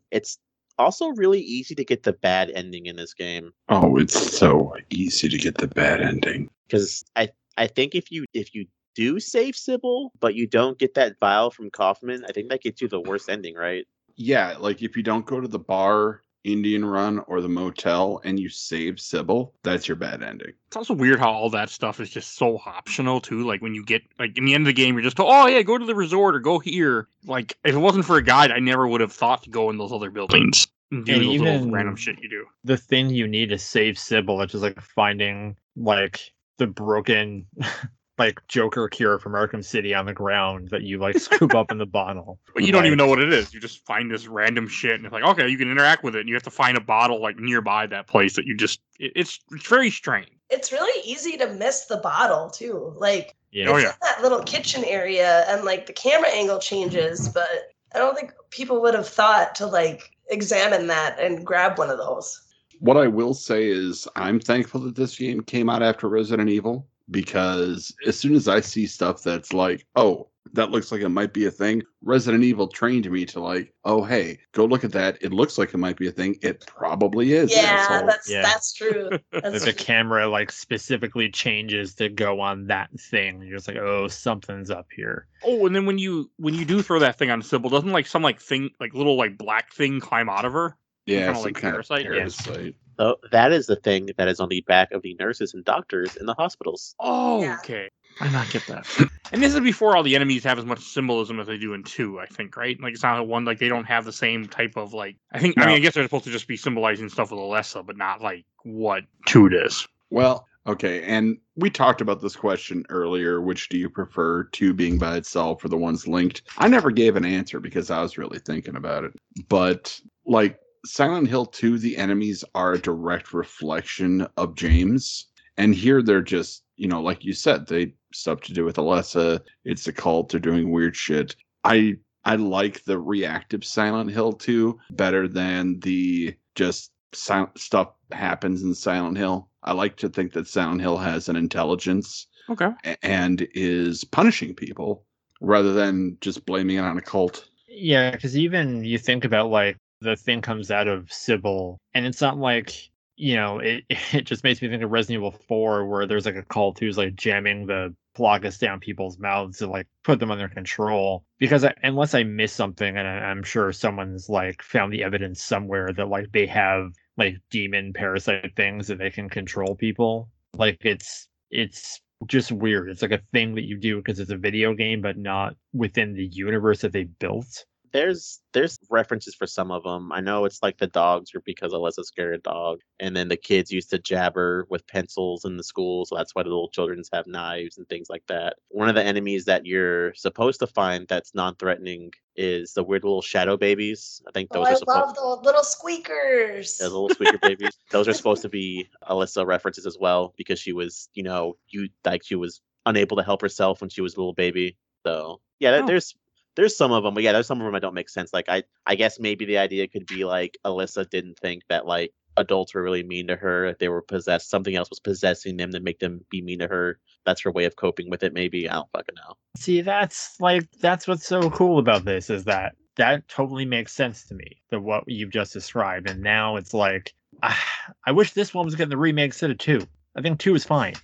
it's 0.12 0.38
also 0.78 1.08
really 1.16 1.40
easy 1.40 1.74
to 1.74 1.84
get 1.84 2.02
the 2.02 2.12
bad 2.12 2.50
ending 2.50 2.86
in 2.86 2.96
this 2.96 3.14
game 3.14 3.52
Oh, 3.68 3.96
it's 3.96 4.36
so 4.36 4.74
easy 4.90 5.28
to 5.28 5.38
get 5.38 5.56
the 5.58 5.68
bad 5.68 6.00
ending. 6.00 6.50
because 6.66 7.04
I 7.16 7.28
I 7.56 7.66
think 7.66 7.94
if 7.94 8.10
you 8.10 8.24
if 8.34 8.54
you 8.54 8.66
do 8.94 9.18
save 9.20 9.56
Sybil, 9.56 10.12
but 10.20 10.34
you 10.34 10.46
don't 10.46 10.78
get 10.78 10.94
that 10.94 11.16
vial 11.20 11.50
from 11.50 11.70
Kaufman, 11.70 12.24
I 12.28 12.32
think 12.32 12.48
that 12.50 12.62
gets 12.62 12.80
you 12.80 12.88
the 12.88 13.00
worst 13.00 13.28
ending, 13.28 13.54
right? 13.56 13.86
Yeah, 14.16 14.56
like 14.58 14.82
if 14.82 14.96
you 14.96 15.02
don't 15.02 15.26
go 15.26 15.40
to 15.40 15.48
the 15.48 15.58
bar, 15.58 16.20
Indian 16.44 16.84
Run, 16.84 17.18
or 17.26 17.40
the 17.40 17.48
motel 17.48 18.20
and 18.24 18.38
you 18.38 18.48
save 18.48 19.00
Sybil, 19.00 19.54
that's 19.62 19.88
your 19.88 19.96
bad 19.96 20.22
ending. 20.22 20.52
It's 20.68 20.76
also 20.76 20.94
weird 20.94 21.18
how 21.18 21.32
all 21.32 21.50
that 21.50 21.70
stuff 21.70 22.00
is 22.00 22.10
just 22.10 22.36
so 22.36 22.58
optional 22.66 23.20
too. 23.20 23.46
Like 23.46 23.62
when 23.62 23.74
you 23.74 23.84
get 23.84 24.02
like 24.18 24.36
in 24.38 24.44
the 24.44 24.54
end 24.54 24.62
of 24.62 24.66
the 24.66 24.72
game, 24.74 24.94
you're 24.94 25.02
just 25.02 25.16
told, 25.16 25.30
oh 25.32 25.46
yeah, 25.46 25.62
go 25.62 25.78
to 25.78 25.86
the 25.86 25.94
resort 25.94 26.34
or 26.36 26.40
go 26.40 26.58
here. 26.58 27.08
Like 27.24 27.56
if 27.64 27.74
it 27.74 27.78
wasn't 27.78 28.04
for 28.04 28.16
a 28.16 28.22
guide, 28.22 28.50
I 28.52 28.58
never 28.58 28.86
would 28.86 29.00
have 29.00 29.12
thought 29.12 29.42
to 29.44 29.50
go 29.50 29.70
in 29.70 29.78
those 29.78 29.92
other 29.92 30.10
buildings 30.10 30.66
and 30.90 31.04
do 31.04 31.12
And 31.14 31.22
those 31.24 31.34
even- 31.34 31.72
random 31.72 31.96
shit 31.96 32.20
you 32.22 32.28
do. 32.28 32.44
the 32.62 32.76
thing 32.76 33.08
you 33.10 33.26
need 33.26 33.48
to 33.48 33.58
save 33.58 33.98
Sybil, 33.98 34.36
which 34.36 34.54
is 34.54 34.62
like 34.62 34.80
finding 34.80 35.56
like 35.76 36.20
the 36.58 36.66
broken 36.66 37.46
like 38.18 38.46
Joker 38.48 38.88
cure 38.88 39.18
from 39.18 39.32
Arkham 39.32 39.64
City 39.64 39.94
on 39.94 40.06
the 40.06 40.12
ground 40.12 40.68
that 40.68 40.82
you 40.82 40.98
like 40.98 41.18
scoop 41.18 41.54
up 41.54 41.70
in 41.70 41.78
the 41.78 41.86
bottle. 41.86 42.38
But 42.54 42.62
you 42.62 42.70
don't 42.70 42.86
even 42.86 42.98
know 42.98 43.08
what 43.08 43.18
it 43.18 43.32
is. 43.32 43.52
You 43.52 43.58
just 43.58 43.84
find 43.84 44.08
this 44.08 44.28
random 44.28 44.68
shit, 44.68 44.92
and 44.92 45.04
it's 45.04 45.12
like, 45.12 45.24
okay, 45.24 45.48
you 45.48 45.58
can 45.58 45.68
interact 45.70 46.04
with 46.04 46.14
it. 46.14 46.20
And 46.20 46.28
you 46.28 46.36
have 46.36 46.44
to 46.44 46.52
find 46.52 46.76
a 46.76 46.80
bottle 46.80 47.20
like 47.20 47.36
nearby 47.36 47.88
that 47.88 48.06
place 48.06 48.36
that 48.36 48.46
you 48.46 48.56
just. 48.56 48.80
It, 49.00 49.12
it's 49.16 49.40
it's 49.50 49.66
very 49.66 49.90
strange. 49.90 50.30
it's 50.50 50.70
really 50.70 51.02
easy 51.04 51.36
to 51.38 51.52
miss 51.54 51.86
the 51.86 51.96
bottle 51.96 52.48
too. 52.50 52.94
Like 52.96 53.34
Yeah. 53.50 53.70
Oh, 53.70 53.76
yeah. 53.76 53.88
in 53.90 53.94
that 54.02 54.22
little 54.22 54.42
kitchen 54.42 54.84
area 54.84 55.44
and 55.48 55.64
like 55.64 55.86
the 55.86 55.92
camera 55.92 56.28
angle 56.30 56.60
changes, 56.60 57.28
but 57.28 57.72
I 57.94 57.98
don't 57.98 58.16
think 58.16 58.32
people 58.50 58.80
would 58.82 58.94
have 58.94 59.08
thought 59.08 59.54
to 59.56 59.66
like 59.66 60.10
examine 60.30 60.86
that 60.88 61.18
and 61.18 61.44
grab 61.44 61.78
one 61.78 61.90
of 61.90 61.98
those. 61.98 62.40
What 62.80 62.96
I 62.96 63.06
will 63.06 63.34
say 63.34 63.68
is, 63.68 64.06
I'm 64.16 64.40
thankful 64.40 64.80
that 64.82 64.96
this 64.96 65.16
game 65.16 65.42
came 65.42 65.68
out 65.70 65.82
after 65.82 66.08
Resident 66.08 66.50
Evil 66.50 66.86
because 67.10 67.94
as 68.06 68.18
soon 68.18 68.34
as 68.34 68.48
I 68.48 68.60
see 68.60 68.86
stuff 68.86 69.22
that's 69.22 69.52
like, 69.52 69.86
oh, 69.96 70.28
that 70.52 70.70
looks 70.70 70.92
like 70.92 71.00
it 71.00 71.08
might 71.08 71.32
be 71.32 71.46
a 71.46 71.50
thing, 71.50 71.82
Resident 72.02 72.44
Evil 72.44 72.68
trained 72.68 73.10
me 73.10 73.24
to 73.26 73.40
like, 73.40 73.72
oh, 73.84 74.04
hey, 74.04 74.38
go 74.52 74.64
look 74.66 74.84
at 74.84 74.92
that. 74.92 75.18
It 75.20 75.32
looks 75.32 75.58
like 75.58 75.74
it 75.74 75.78
might 75.78 75.96
be 75.96 76.06
a 76.06 76.12
thing. 76.12 76.36
It 76.42 76.64
probably 76.66 77.32
is. 77.32 77.50
Yeah, 77.50 77.62
asshole. 77.62 78.06
that's 78.06 78.30
Yeah. 78.30 78.42
that's 78.42 78.72
true. 78.72 79.10
That 79.10 79.22
That's 79.42 79.64
the 79.64 79.72
camera 79.72 80.28
like 80.28 80.52
specifically 80.52 81.30
changes 81.30 81.94
to 81.96 82.08
go 82.08 82.40
on 82.40 82.66
that 82.66 82.90
thing. 82.98 83.42
You're 83.42 83.56
just 83.56 83.68
like, 83.68 83.78
oh, 83.78 84.06
something's 84.08 84.70
up 84.70 84.86
here. 84.94 85.26
Oh, 85.42 85.66
and 85.66 85.74
then 85.74 85.86
when 85.86 85.98
you 85.98 86.30
when 86.36 86.54
you 86.54 86.64
do 86.64 86.82
throw 86.82 87.00
that 87.00 87.18
thing 87.18 87.30
on 87.30 87.42
Sybil, 87.42 87.70
doesn't 87.70 87.92
like 87.92 88.06
some 88.06 88.22
like 88.22 88.40
thing 88.40 88.70
like 88.78 88.94
little 88.94 89.16
like 89.16 89.36
black 89.38 89.72
thing 89.72 89.98
climb 89.98 90.28
out 90.28 90.44
of 90.44 90.52
her? 90.52 90.76
yeah, 91.06 91.26
kinda 91.26 91.40
like 91.40 91.54
kind 91.54 91.72
Parasite, 91.72 92.06
of 92.06 92.14
yeah. 92.14 92.70
Parasite. 92.96 93.30
That 93.32 93.52
is 93.52 93.66
the 93.66 93.76
thing 93.76 94.10
that 94.16 94.28
is 94.28 94.40
on 94.40 94.48
the 94.48 94.60
back 94.62 94.92
of 94.92 95.02
the 95.02 95.14
nurses 95.18 95.54
and 95.54 95.64
doctors 95.64 96.16
in 96.16 96.26
the 96.26 96.34
hospitals. 96.34 96.94
Oh, 97.00 97.42
Yeah. 97.42 97.56
okay. 97.58 97.90
I 98.20 98.30
not 98.30 98.48
get 98.50 98.64
that. 98.68 98.86
and 99.32 99.42
this 99.42 99.54
is 99.54 99.60
before 99.60 99.96
all 99.96 100.02
the 100.04 100.14
enemies 100.14 100.44
have 100.44 100.58
as 100.58 100.64
much 100.64 100.80
symbolism 100.80 101.40
as 101.40 101.48
they 101.48 101.58
do 101.58 101.74
in 101.74 101.82
two. 101.82 102.20
I 102.20 102.26
think, 102.26 102.56
right? 102.56 102.80
Like 102.80 102.92
it's 102.94 103.02
not 103.02 103.26
one 103.26 103.44
like 103.44 103.58
they 103.58 103.68
don't 103.68 103.86
have 103.86 104.04
the 104.04 104.12
same 104.12 104.46
type 104.46 104.76
of 104.76 104.94
like. 104.94 105.16
I 105.32 105.40
think. 105.40 105.58
I 105.58 105.66
mean, 105.66 105.74
I 105.74 105.78
guess 105.80 105.94
they're 105.94 106.04
supposed 106.04 106.24
to 106.26 106.30
just 106.30 106.46
be 106.46 106.56
symbolizing 106.56 107.08
stuff 107.08 107.32
with 107.32 107.40
Alessa, 107.40 107.84
but 107.84 107.96
not 107.96 108.20
like 108.22 108.44
what 108.62 109.02
two 109.26 109.48
is. 109.48 109.88
Well, 110.10 110.46
okay, 110.64 111.02
and 111.02 111.38
we 111.56 111.70
talked 111.70 112.00
about 112.00 112.20
this 112.22 112.36
question 112.36 112.84
earlier. 112.88 113.40
Which 113.40 113.68
do 113.68 113.78
you 113.78 113.90
prefer, 113.90 114.44
two 114.44 114.72
being 114.74 114.96
by 114.96 115.16
itself 115.16 115.64
or 115.64 115.68
the 115.68 115.76
ones 115.76 116.06
linked? 116.06 116.42
I 116.58 116.68
never 116.68 116.92
gave 116.92 117.16
an 117.16 117.24
answer 117.24 117.58
because 117.58 117.90
I 117.90 118.00
was 118.00 118.16
really 118.16 118.38
thinking 118.38 118.76
about 118.76 119.02
it. 119.02 119.12
But 119.48 120.00
like 120.24 120.60
Silent 120.84 121.28
Hill 121.28 121.46
2, 121.46 121.78
the 121.78 121.96
enemies 121.96 122.44
are 122.54 122.72
a 122.74 122.78
direct 122.78 123.32
reflection 123.32 124.26
of 124.36 124.54
James. 124.54 125.26
And 125.56 125.74
here 125.74 126.02
they're 126.02 126.20
just, 126.22 126.64
you 126.76 126.88
know, 126.88 127.00
like 127.00 127.24
you 127.24 127.32
said, 127.32 127.66
they 127.66 127.94
stuff 128.12 128.40
to 128.42 128.52
do 128.52 128.64
with 128.64 128.76
Alessa. 128.76 129.40
It's 129.64 129.86
a 129.86 129.92
cult, 129.92 130.30
they're 130.30 130.40
doing 130.40 130.70
weird 130.70 130.96
shit. 130.96 131.36
I 131.64 131.96
I 132.26 132.36
like 132.36 132.84
the 132.84 132.98
reactive 132.98 133.64
Silent 133.64 134.10
Hill 134.10 134.32
2 134.32 134.78
better 134.92 135.28
than 135.28 135.78
the 135.80 136.34
just 136.54 136.90
silent 137.12 137.58
stuff 137.58 137.90
happens 138.12 138.62
in 138.62 138.74
Silent 138.74 139.18
Hill. 139.18 139.48
I 139.62 139.72
like 139.72 139.96
to 139.98 140.08
think 140.08 140.32
that 140.32 140.48
Silent 140.48 140.80
Hill 140.80 140.96
has 140.96 141.28
an 141.28 141.36
intelligence 141.36 142.26
Okay. 142.50 142.70
a- 142.84 143.04
and 143.04 143.46
is 143.54 144.04
punishing 144.04 144.54
people 144.54 145.04
rather 145.40 145.72
than 145.74 146.16
just 146.20 146.46
blaming 146.46 146.76
it 146.76 146.80
on 146.84 146.96
a 146.98 147.02
cult. 147.02 147.48
Yeah, 147.68 148.10
because 148.12 148.36
even 148.36 148.84
you 148.84 148.98
think 148.98 149.24
about 149.24 149.50
like 149.50 149.76
the 150.04 150.16
thing 150.16 150.40
comes 150.40 150.70
out 150.70 150.88
of 150.88 151.12
Sybil, 151.12 151.78
and 151.94 152.06
it's 152.06 152.20
not 152.20 152.38
like 152.38 152.90
you 153.16 153.36
know 153.36 153.58
it. 153.58 153.84
It 154.12 154.26
just 154.26 154.44
makes 154.44 154.62
me 154.62 154.68
think 154.68 154.82
of 154.82 154.90
Resident 154.90 155.20
Evil 155.20 155.32
Four, 155.48 155.86
where 155.86 156.06
there's 156.06 156.26
like 156.26 156.36
a 156.36 156.42
cult 156.42 156.78
who's 156.78 156.98
like 156.98 157.16
jamming 157.16 157.66
the 157.66 157.94
plagas 158.16 158.58
down 158.58 158.78
people's 158.78 159.18
mouths 159.18 159.58
to 159.58 159.66
like 159.66 159.88
put 160.04 160.20
them 160.20 160.30
under 160.30 160.48
control. 160.48 161.24
Because 161.38 161.64
I, 161.64 161.74
unless 161.82 162.14
I 162.14 162.22
miss 162.22 162.52
something, 162.52 162.96
and 162.96 163.08
I, 163.08 163.18
I'm 163.30 163.42
sure 163.42 163.72
someone's 163.72 164.28
like 164.28 164.62
found 164.62 164.92
the 164.92 165.02
evidence 165.02 165.42
somewhere 165.42 165.92
that 165.96 166.08
like 166.08 166.30
they 166.32 166.46
have 166.46 166.92
like 167.16 167.36
demon 167.50 167.92
parasite 167.92 168.54
things 168.56 168.86
that 168.88 168.98
they 168.98 169.10
can 169.10 169.28
control 169.28 169.74
people. 169.74 170.28
Like 170.56 170.78
it's 170.82 171.28
it's 171.50 172.00
just 172.26 172.52
weird. 172.52 172.90
It's 172.90 173.02
like 173.02 173.10
a 173.12 173.22
thing 173.32 173.54
that 173.54 173.64
you 173.64 173.78
do 173.78 173.98
because 173.98 174.20
it's 174.20 174.30
a 174.30 174.36
video 174.36 174.74
game, 174.74 175.00
but 175.00 175.16
not 175.16 175.56
within 175.72 176.14
the 176.14 176.26
universe 176.26 176.80
that 176.80 176.92
they 176.92 177.04
built. 177.04 177.64
There's 177.94 178.40
there's 178.52 178.76
references 178.90 179.36
for 179.36 179.46
some 179.46 179.70
of 179.70 179.84
them. 179.84 180.10
I 180.10 180.20
know 180.20 180.44
it's 180.46 180.64
like 180.64 180.78
the 180.78 180.88
dogs 180.88 181.32
are 181.32 181.40
because 181.42 181.72
Alessa's 181.72 182.08
scared 182.08 182.34
a 182.34 182.38
dog, 182.38 182.80
and 182.98 183.16
then 183.16 183.28
the 183.28 183.36
kids 183.36 183.70
used 183.70 183.88
to 183.90 184.00
jabber 184.00 184.66
with 184.68 184.84
pencils 184.88 185.44
in 185.44 185.56
the 185.56 185.62
school, 185.62 186.04
so 186.04 186.16
that's 186.16 186.34
why 186.34 186.42
the 186.42 186.48
little 186.48 186.68
childrens 186.70 187.08
have 187.12 187.28
knives 187.28 187.78
and 187.78 187.88
things 187.88 188.08
like 188.10 188.24
that. 188.26 188.56
One 188.70 188.88
of 188.88 188.96
the 188.96 189.04
enemies 189.04 189.44
that 189.44 189.64
you're 189.64 190.12
supposed 190.14 190.58
to 190.58 190.66
find 190.66 191.06
that's 191.06 191.36
non-threatening 191.36 192.10
is 192.34 192.72
the 192.72 192.82
weird 192.82 193.04
little 193.04 193.22
shadow 193.22 193.56
babies. 193.56 194.20
I 194.26 194.32
think 194.32 194.48
Oh, 194.52 194.58
those 194.58 194.66
I 194.66 194.72
are 194.72 194.76
supposed. 194.76 194.98
love 194.98 195.14
the 195.14 195.46
little 195.46 195.62
squeakers. 195.62 196.78
Those 196.78 196.90
little 196.92 197.08
squeaker 197.10 197.38
babies. 197.42 197.78
Those 197.92 198.08
are 198.08 198.12
supposed 198.12 198.42
to 198.42 198.48
be 198.48 198.88
Alessa 199.08 199.46
references 199.46 199.86
as 199.86 199.96
well 200.00 200.34
because 200.36 200.58
she 200.58 200.72
was, 200.72 201.08
you 201.14 201.22
know, 201.22 201.56
you 201.68 201.88
like 202.04 202.24
she 202.24 202.34
was 202.34 202.60
unable 202.86 203.16
to 203.18 203.22
help 203.22 203.40
herself 203.40 203.80
when 203.80 203.88
she 203.90 204.00
was 204.00 204.14
a 204.16 204.18
little 204.18 204.32
baby. 204.34 204.76
So 205.06 205.40
yeah, 205.60 205.78
Oh. 205.80 205.86
there's 205.86 206.14
there's 206.56 206.76
some 206.76 206.92
of 206.92 207.02
them, 207.02 207.14
but 207.14 207.22
yeah, 207.22 207.32
there's 207.32 207.46
some 207.46 207.60
of 207.60 207.64
them 207.64 207.72
that 207.74 207.82
don't 207.82 207.94
make 207.94 208.08
sense. 208.08 208.32
Like 208.32 208.48
I 208.48 208.62
I 208.86 208.94
guess 208.94 209.18
maybe 209.18 209.44
the 209.44 209.58
idea 209.58 209.88
could 209.88 210.06
be 210.06 210.24
like 210.24 210.58
Alessa 210.64 211.08
didn't 211.08 211.38
think 211.38 211.62
that 211.68 211.86
like 211.86 212.12
adults 212.36 212.74
were 212.74 212.82
really 212.82 213.02
mean 213.02 213.26
to 213.28 213.36
her. 213.36 213.66
If 213.66 213.78
they 213.78 213.88
were 213.88 214.02
possessed, 214.02 214.50
something 214.50 214.74
else 214.74 214.90
was 214.90 215.00
possessing 215.00 215.56
them 215.56 215.70
to 215.72 215.80
make 215.80 215.98
them 215.98 216.24
be 216.30 216.42
mean 216.42 216.60
to 216.60 216.68
her. 216.68 216.98
That's 217.24 217.42
her 217.42 217.52
way 217.52 217.64
of 217.64 217.76
coping 217.76 218.10
with 218.10 218.22
it. 218.22 218.34
Maybe 218.34 218.68
I 218.68 218.74
don't 218.74 218.90
fucking 218.92 219.14
know. 219.16 219.34
See, 219.56 219.80
that's 219.80 220.40
like 220.40 220.70
that's 220.80 221.08
what's 221.08 221.26
so 221.26 221.50
cool 221.50 221.78
about 221.78 222.04
this 222.04 222.30
is 222.30 222.44
that 222.44 222.74
that 222.96 223.26
totally 223.28 223.64
makes 223.64 223.92
sense 223.92 224.24
to 224.26 224.34
me. 224.34 224.58
The 224.70 224.80
what 224.80 225.04
you've 225.06 225.30
just 225.30 225.52
described, 225.52 226.08
and 226.08 226.22
now 226.22 226.56
it's 226.56 226.74
like 226.74 227.14
ah, 227.42 227.64
I 228.06 228.12
wish 228.12 228.32
this 228.32 228.54
one 228.54 228.64
was 228.64 228.74
getting 228.74 228.90
the 228.90 228.96
remake 228.96 229.30
instead 229.30 229.50
of 229.50 229.58
two. 229.58 229.86
I 230.16 230.22
think 230.22 230.38
two 230.38 230.54
is 230.54 230.64
fine. 230.64 230.94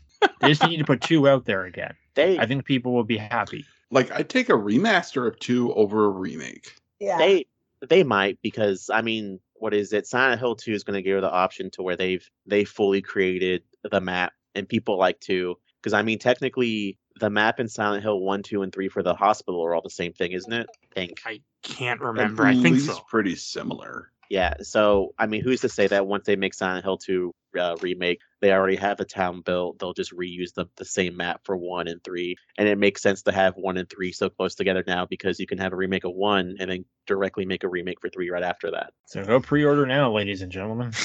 They 0.40 0.48
just 0.48 0.62
need 0.62 0.76
to 0.76 0.84
put 0.84 1.00
two 1.00 1.28
out 1.28 1.44
there 1.44 1.64
again. 1.64 1.94
They 2.16 2.40
I 2.40 2.46
think 2.46 2.64
people 2.64 2.92
will 2.92 3.04
be 3.04 3.16
happy. 3.16 3.64
Like 3.90 4.10
I'd 4.12 4.28
take 4.28 4.48
a 4.48 4.54
remaster 4.54 5.26
of 5.26 5.38
two 5.38 5.72
over 5.74 6.04
a 6.06 6.10
remake. 6.10 6.74
yeah. 6.98 7.18
They 7.18 7.46
they 7.88 8.04
might 8.04 8.38
because 8.42 8.90
I 8.92 9.02
mean, 9.02 9.40
what 9.54 9.74
is 9.74 9.92
it? 9.92 10.06
Silent 10.06 10.40
Hill 10.40 10.56
Two 10.56 10.72
is 10.72 10.84
going 10.84 10.94
to 10.96 11.02
give 11.02 11.16
her 11.16 11.20
the 11.20 11.30
option 11.30 11.70
to 11.72 11.82
where 11.82 11.96
they've 11.96 12.28
they 12.46 12.64
fully 12.64 13.02
created 13.02 13.62
the 13.88 14.00
map, 14.00 14.32
and 14.54 14.68
people 14.68 14.98
like 14.98 15.20
to 15.20 15.56
because 15.80 15.92
I 15.92 16.02
mean, 16.02 16.18
technically, 16.18 16.98
the 17.18 17.30
map 17.30 17.60
in 17.60 17.68
Silent 17.68 18.02
Hill 18.02 18.20
One, 18.20 18.42
Two, 18.42 18.62
and 18.62 18.72
Three 18.72 18.88
for 18.88 19.02
the 19.02 19.14
hospital 19.14 19.64
are 19.64 19.74
all 19.74 19.82
the 19.82 19.90
same 19.90 20.12
thing, 20.12 20.32
isn't 20.32 20.52
it? 20.52 20.66
I 20.70 20.94
think. 20.94 21.22
I 21.24 21.40
can't 21.62 22.00
At 22.00 22.06
remember. 22.06 22.44
I 22.44 22.54
think 22.54 22.76
least 22.76 22.86
so. 22.86 23.00
pretty 23.08 23.36
similar. 23.36 24.10
Yeah. 24.28 24.54
So 24.62 25.14
I 25.18 25.26
mean, 25.26 25.42
who's 25.42 25.62
to 25.62 25.68
say 25.68 25.86
that 25.88 26.06
once 26.06 26.26
they 26.26 26.36
make 26.36 26.54
Silent 26.54 26.84
Hill 26.84 26.98
Two 26.98 27.34
uh, 27.58 27.76
remake, 27.80 28.20
they 28.40 28.52
already 28.52 28.76
have 28.76 29.00
a 29.00 29.04
town 29.04 29.42
built, 29.42 29.78
they'll 29.78 29.92
just 29.92 30.12
reuse 30.12 30.54
the 30.54 30.66
the 30.76 30.84
same 30.84 31.16
map 31.16 31.40
for 31.44 31.56
one 31.56 31.88
and 31.88 32.02
three, 32.02 32.36
and 32.58 32.68
it 32.68 32.78
makes 32.78 33.02
sense 33.02 33.22
to 33.22 33.32
have 33.32 33.56
one 33.56 33.76
and 33.76 33.88
three 33.88 34.12
so 34.12 34.28
close 34.28 34.54
together 34.54 34.84
now 34.86 35.06
because 35.06 35.38
you 35.40 35.46
can 35.46 35.58
have 35.58 35.72
a 35.72 35.76
remake 35.76 36.04
of 36.04 36.14
one 36.14 36.56
and 36.58 36.70
then 36.70 36.84
directly 37.06 37.44
make 37.44 37.64
a 37.64 37.68
remake 37.68 38.00
for 38.00 38.08
three 38.08 38.30
right 38.30 38.42
after 38.42 38.70
that. 38.70 38.92
So 39.06 39.24
go 39.24 39.40
pre-order 39.40 39.86
now, 39.86 40.12
ladies 40.12 40.42
and 40.42 40.52
gentlemen. 40.52 40.92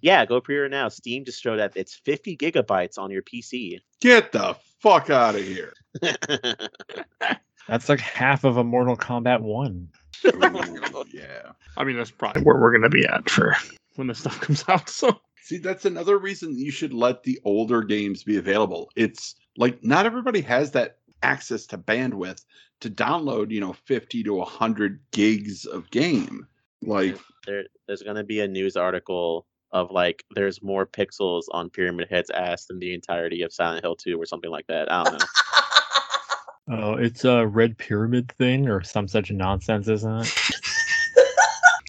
Yeah, 0.00 0.24
go 0.24 0.40
pre-order 0.40 0.68
now. 0.68 0.88
Steam 0.88 1.24
just 1.24 1.42
showed 1.42 1.58
that 1.58 1.72
it's 1.74 1.94
50 1.94 2.36
gigabytes 2.36 2.98
on 2.98 3.10
your 3.10 3.22
PC. 3.22 3.80
Get 4.00 4.32
the 4.32 4.56
fuck 4.80 5.10
out 5.10 5.34
of 5.34 5.42
here. 5.42 5.72
That's 7.68 7.88
like 7.88 8.00
half 8.00 8.44
of 8.44 8.56
a 8.56 8.64
Mortal 8.64 8.96
Kombat 8.96 9.40
One. 9.40 9.88
Ooh, 10.24 11.04
yeah. 11.12 11.50
I 11.76 11.84
mean, 11.84 11.96
that's 11.96 12.12
probably 12.12 12.42
where 12.42 12.58
we're 12.60 12.72
gonna 12.72 12.88
be 12.88 13.04
at 13.04 13.28
for 13.28 13.56
when 13.96 14.06
this 14.06 14.20
stuff 14.20 14.40
comes 14.40 14.64
out. 14.68 14.88
So 14.88 15.20
See, 15.46 15.58
that's 15.58 15.84
another 15.84 16.18
reason 16.18 16.58
you 16.58 16.72
should 16.72 16.92
let 16.92 17.22
the 17.22 17.38
older 17.44 17.82
games 17.82 18.24
be 18.24 18.36
available. 18.36 18.90
It's 18.96 19.36
like 19.56 19.82
not 19.84 20.04
everybody 20.04 20.40
has 20.40 20.72
that 20.72 20.98
access 21.22 21.66
to 21.66 21.78
bandwidth 21.78 22.44
to 22.80 22.90
download, 22.90 23.52
you 23.52 23.60
know, 23.60 23.72
50 23.72 24.24
to 24.24 24.34
100 24.34 24.98
gigs 25.12 25.64
of 25.64 25.88
game. 25.92 26.48
Like, 26.82 27.16
there, 27.46 27.66
there's 27.86 28.02
gonna 28.02 28.24
be 28.24 28.40
a 28.40 28.48
news 28.48 28.76
article 28.76 29.46
of 29.70 29.92
like 29.92 30.24
there's 30.34 30.64
more 30.64 30.84
pixels 30.84 31.44
on 31.52 31.70
Pyramid 31.70 32.08
Head's 32.10 32.30
ass 32.30 32.66
than 32.66 32.80
the 32.80 32.92
entirety 32.92 33.42
of 33.42 33.52
Silent 33.52 33.84
Hill 33.84 33.94
2 33.94 34.20
or 34.20 34.26
something 34.26 34.50
like 34.50 34.66
that. 34.66 34.90
I 34.90 35.04
don't 35.04 35.20
know. 35.20 35.26
Oh, 36.68 36.94
it's 36.94 37.24
a 37.24 37.46
red 37.46 37.78
pyramid 37.78 38.32
thing 38.32 38.68
or 38.68 38.82
some 38.82 39.06
such 39.06 39.30
nonsense, 39.30 39.86
isn't 39.86 40.22
it? 40.22 40.34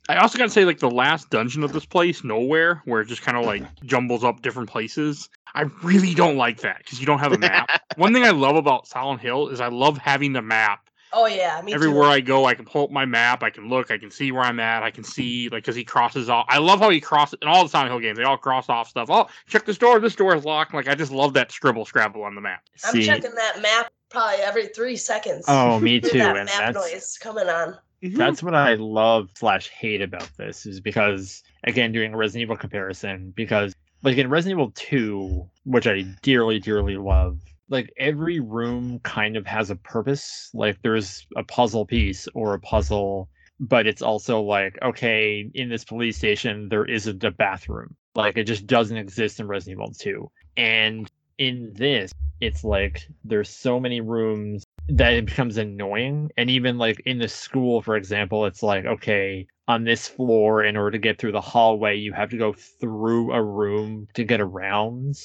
I 0.09 0.17
also 0.17 0.37
gotta 0.37 0.49
say, 0.49 0.65
like 0.65 0.79
the 0.79 0.89
last 0.89 1.29
dungeon 1.29 1.63
of 1.63 1.73
this 1.73 1.85
place, 1.85 2.23
nowhere, 2.23 2.81
where 2.85 3.01
it 3.01 3.07
just 3.07 3.21
kind 3.21 3.37
of 3.37 3.45
like 3.45 3.63
jumbles 3.85 4.23
up 4.23 4.41
different 4.41 4.69
places. 4.69 5.29
I 5.53 5.63
really 5.83 6.13
don't 6.13 6.37
like 6.37 6.61
that 6.61 6.77
because 6.79 6.99
you 6.99 7.05
don't 7.05 7.19
have 7.19 7.33
a 7.33 7.37
map. 7.37 7.69
One 7.95 8.13
thing 8.13 8.23
I 8.23 8.29
love 8.29 8.55
about 8.55 8.87
Silent 8.87 9.21
Hill 9.21 9.49
is 9.49 9.59
I 9.59 9.67
love 9.69 9.97
having 9.97 10.33
the 10.33 10.41
map. 10.41 10.87
oh 11.13 11.25
yeah, 11.25 11.61
me 11.63 11.71
too. 11.71 11.75
Everywhere 11.75 12.03
too. 12.03 12.11
I 12.11 12.19
go, 12.21 12.45
I 12.45 12.53
can 12.53 12.65
pull 12.65 12.83
up 12.83 12.91
my 12.91 13.05
map. 13.05 13.41
I 13.43 13.49
can 13.49 13.67
look. 13.69 13.89
I 13.91 13.97
can 13.97 14.11
see 14.11 14.31
where 14.31 14.43
I'm 14.43 14.59
at. 14.59 14.83
I 14.83 14.91
can 14.91 15.03
see 15.03 15.49
like 15.49 15.63
because 15.63 15.75
he 15.75 15.83
crosses 15.83 16.29
off. 16.29 16.45
I 16.47 16.59
love 16.59 16.79
how 16.79 16.89
he 16.89 17.01
crosses 17.01 17.39
in 17.41 17.47
all 17.47 17.63
the 17.63 17.69
Silent 17.69 17.91
Hill 17.91 17.99
games. 17.99 18.17
They 18.17 18.23
all 18.23 18.37
cross 18.37 18.69
off 18.69 18.87
stuff. 18.89 19.09
Oh, 19.09 19.27
check 19.47 19.65
this 19.65 19.77
door. 19.77 19.99
This 19.99 20.15
door 20.15 20.35
is 20.35 20.45
locked. 20.45 20.73
Like 20.73 20.87
I 20.87 20.95
just 20.95 21.11
love 21.11 21.33
that 21.33 21.51
scribble 21.51 21.85
scrabble 21.85 22.23
on 22.23 22.35
the 22.35 22.41
map. 22.41 22.61
I'm 22.85 22.91
See, 22.93 23.05
checking 23.05 23.33
that 23.35 23.61
map 23.61 23.91
probably 24.09 24.37
every 24.37 24.67
three 24.67 24.95
seconds. 24.95 25.45
oh, 25.47 25.79
me 25.79 25.91
Hear 25.99 26.09
too, 26.09 26.17
that 26.19 26.37
and 26.37 26.45
map 26.45 26.73
that's 26.73 26.75
noise 26.93 27.17
coming 27.19 27.49
on. 27.49 27.77
Mm-hmm. 28.03 28.17
that's 28.17 28.43
what 28.43 28.53
I 28.53 28.75
love 28.75 29.29
slash 29.33 29.69
hate 29.69 30.03
about 30.03 30.29
this 30.37 30.67
is 30.67 30.79
because 30.79 31.41
again 31.63 31.91
doing 31.91 32.13
a 32.13 32.17
Resident 32.17 32.43
Evil 32.43 32.55
comparison 32.55 33.33
because 33.35 33.73
like 34.03 34.17
in 34.17 34.29
Resident 34.29 34.59
Evil 34.59 34.71
2, 34.75 35.49
which 35.65 35.87
I 35.87 36.03
dearly, 36.21 36.59
dearly 36.59 36.97
love, 36.97 37.39
like 37.69 37.91
every 37.97 38.39
room 38.39 38.99
kind 38.99 39.35
of 39.35 39.45
has 39.45 39.69
a 39.69 39.75
purpose. 39.75 40.49
Like 40.53 40.81
there's 40.81 41.25
a 41.35 41.43
puzzle 41.43 41.85
piece 41.85 42.27
or 42.33 42.53
a 42.53 42.59
puzzle, 42.59 43.29
but 43.59 43.87
it's 43.87 44.01
also 44.01 44.41
like, 44.41 44.77
okay, 44.81 45.49
in 45.53 45.69
this 45.69 45.83
police 45.83 46.17
station 46.17 46.69
there 46.69 46.85
isn't 46.85 47.23
a 47.23 47.31
bathroom. 47.31 47.95
Like 48.15 48.37
it 48.37 48.45
just 48.45 48.67
doesn't 48.67 48.97
exist 48.97 49.39
in 49.39 49.47
Resident 49.47 49.81
Evil 49.81 49.93
2. 49.93 50.31
And 50.57 51.09
in 51.37 51.73
this, 51.73 52.11
it's 52.39 52.63
like 52.63 53.07
there's 53.23 53.49
so 53.49 53.79
many 53.79 54.01
rooms 54.01 54.63
that 54.89 55.13
it 55.13 55.25
becomes 55.25 55.57
annoying. 55.57 56.31
And 56.37 56.49
even 56.49 56.77
like 56.77 57.01
in 57.05 57.17
the 57.17 57.27
school, 57.27 57.81
for 57.81 57.95
example, 57.95 58.45
it's 58.45 58.63
like, 58.63 58.85
okay, 58.85 59.47
on 59.67 59.83
this 59.83 60.07
floor, 60.07 60.63
in 60.63 60.77
order 60.77 60.91
to 60.91 60.97
get 60.97 61.19
through 61.19 61.33
the 61.33 61.41
hallway, 61.41 61.97
you 61.97 62.13
have 62.13 62.29
to 62.29 62.37
go 62.37 62.53
through 62.53 63.33
a 63.33 63.43
room 63.43 64.07
to 64.13 64.23
get 64.23 64.39
around. 64.39 65.19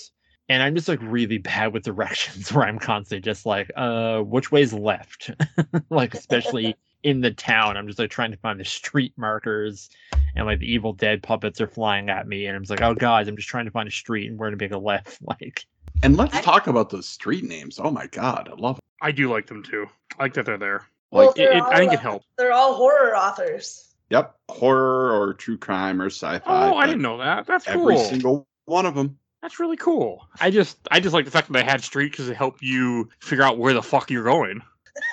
And 0.49 0.63
I'm 0.63 0.75
just 0.75 0.89
like 0.89 0.99
really 1.01 1.39
bad 1.39 1.73
with 1.73 1.85
directions 1.85 2.53
where 2.53 2.67
I'm 2.67 2.79
constantly 2.79 3.23
just 3.23 3.47
like, 3.47 3.71
uh, 3.77 4.21
which 4.21 4.51
way's 4.51 4.73
left? 4.73 5.31
like, 5.91 6.15
especially 6.15 6.75
in 7.05 7.21
the 7.21 7.31
town, 7.31 7.77
I'm 7.77 7.87
just 7.87 7.99
like 7.99 8.11
trying 8.11 8.33
to 8.33 8.37
find 8.39 8.59
the 8.59 8.65
street 8.65 9.13
markers 9.17 9.91
and 10.35 10.47
like 10.47 10.59
the 10.59 10.73
Evil 10.73 10.93
Dead 10.93 11.23
puppets 11.23 11.61
are 11.61 11.69
flying 11.69 12.11
at 12.11 12.27
me. 12.27 12.47
And 12.47 12.57
I'm 12.57 12.63
just 12.63 12.71
like, 12.71 12.83
oh, 12.83 12.95
guys, 12.95 13.29
I'm 13.29 13.37
just 13.37 13.49
trying 13.49 13.67
to 13.67 13.71
find 13.71 13.89
a 13.89 13.93
street 13.93 14.29
and 14.29 14.39
where 14.39 14.51
to 14.51 14.57
make 14.57 14.73
a 14.73 14.79
left. 14.79 15.19
Like, 15.23 15.67
And 16.03 16.17
let's 16.17 16.35
I- 16.35 16.41
talk 16.41 16.67
about 16.67 16.91
those 16.91 17.09
street 17.09 17.45
names. 17.45 17.79
Oh 17.83 17.91
my 17.93 18.09
god, 18.09 18.49
I 18.51 18.57
love. 18.57 18.81
I 19.03 19.11
do 19.13 19.31
like 19.31 19.47
them 19.47 19.63
too. 19.63 19.87
I 20.19 20.23
like 20.23 20.35
that 20.35 20.47
they're 20.47 20.57
there. 20.57 20.87
Well, 21.11 21.27
Like, 21.27 21.35
they're 21.37 21.53
it, 21.53 21.63
I 21.63 21.79
think 21.79 21.93
it 21.93 21.99
helped. 21.99 22.27
They're 22.39 22.53
all 22.53 22.75
horror 22.75 23.15
authors. 23.15 23.95
Yep, 24.11 24.35
horror 24.51 25.13
or 25.13 25.35
true 25.35 25.59
crime 25.59 26.01
or 26.01 26.07
sci-fi. 26.07 26.43
Oh, 26.47 26.77
I 26.77 26.87
didn't 26.87 27.03
know 27.03 27.19
that. 27.19 27.47
That's 27.47 27.67
Every 27.67 27.97
cool. 27.97 28.05
single 28.05 28.49
one 28.67 28.87
of 28.87 28.95
them. 28.95 29.19
That's 29.43 29.59
really 29.59 29.77
cool. 29.77 30.27
I 30.41 30.51
just 30.51 30.79
I 30.91 31.01
just 31.01 31.13
like 31.15 31.25
the 31.25 31.31
fact 31.31 31.49
that 31.49 31.53
they 31.55 31.65
had 31.65 31.83
street 31.83 32.13
because 32.13 32.29
it 32.29 32.37
helped 32.37 32.63
you 32.63 33.11
figure 33.21 33.45
out 33.45 33.59
where 33.59 33.75
the 33.75 33.83
fuck 33.83 34.11
you're 34.11 34.25
going. 34.25 34.63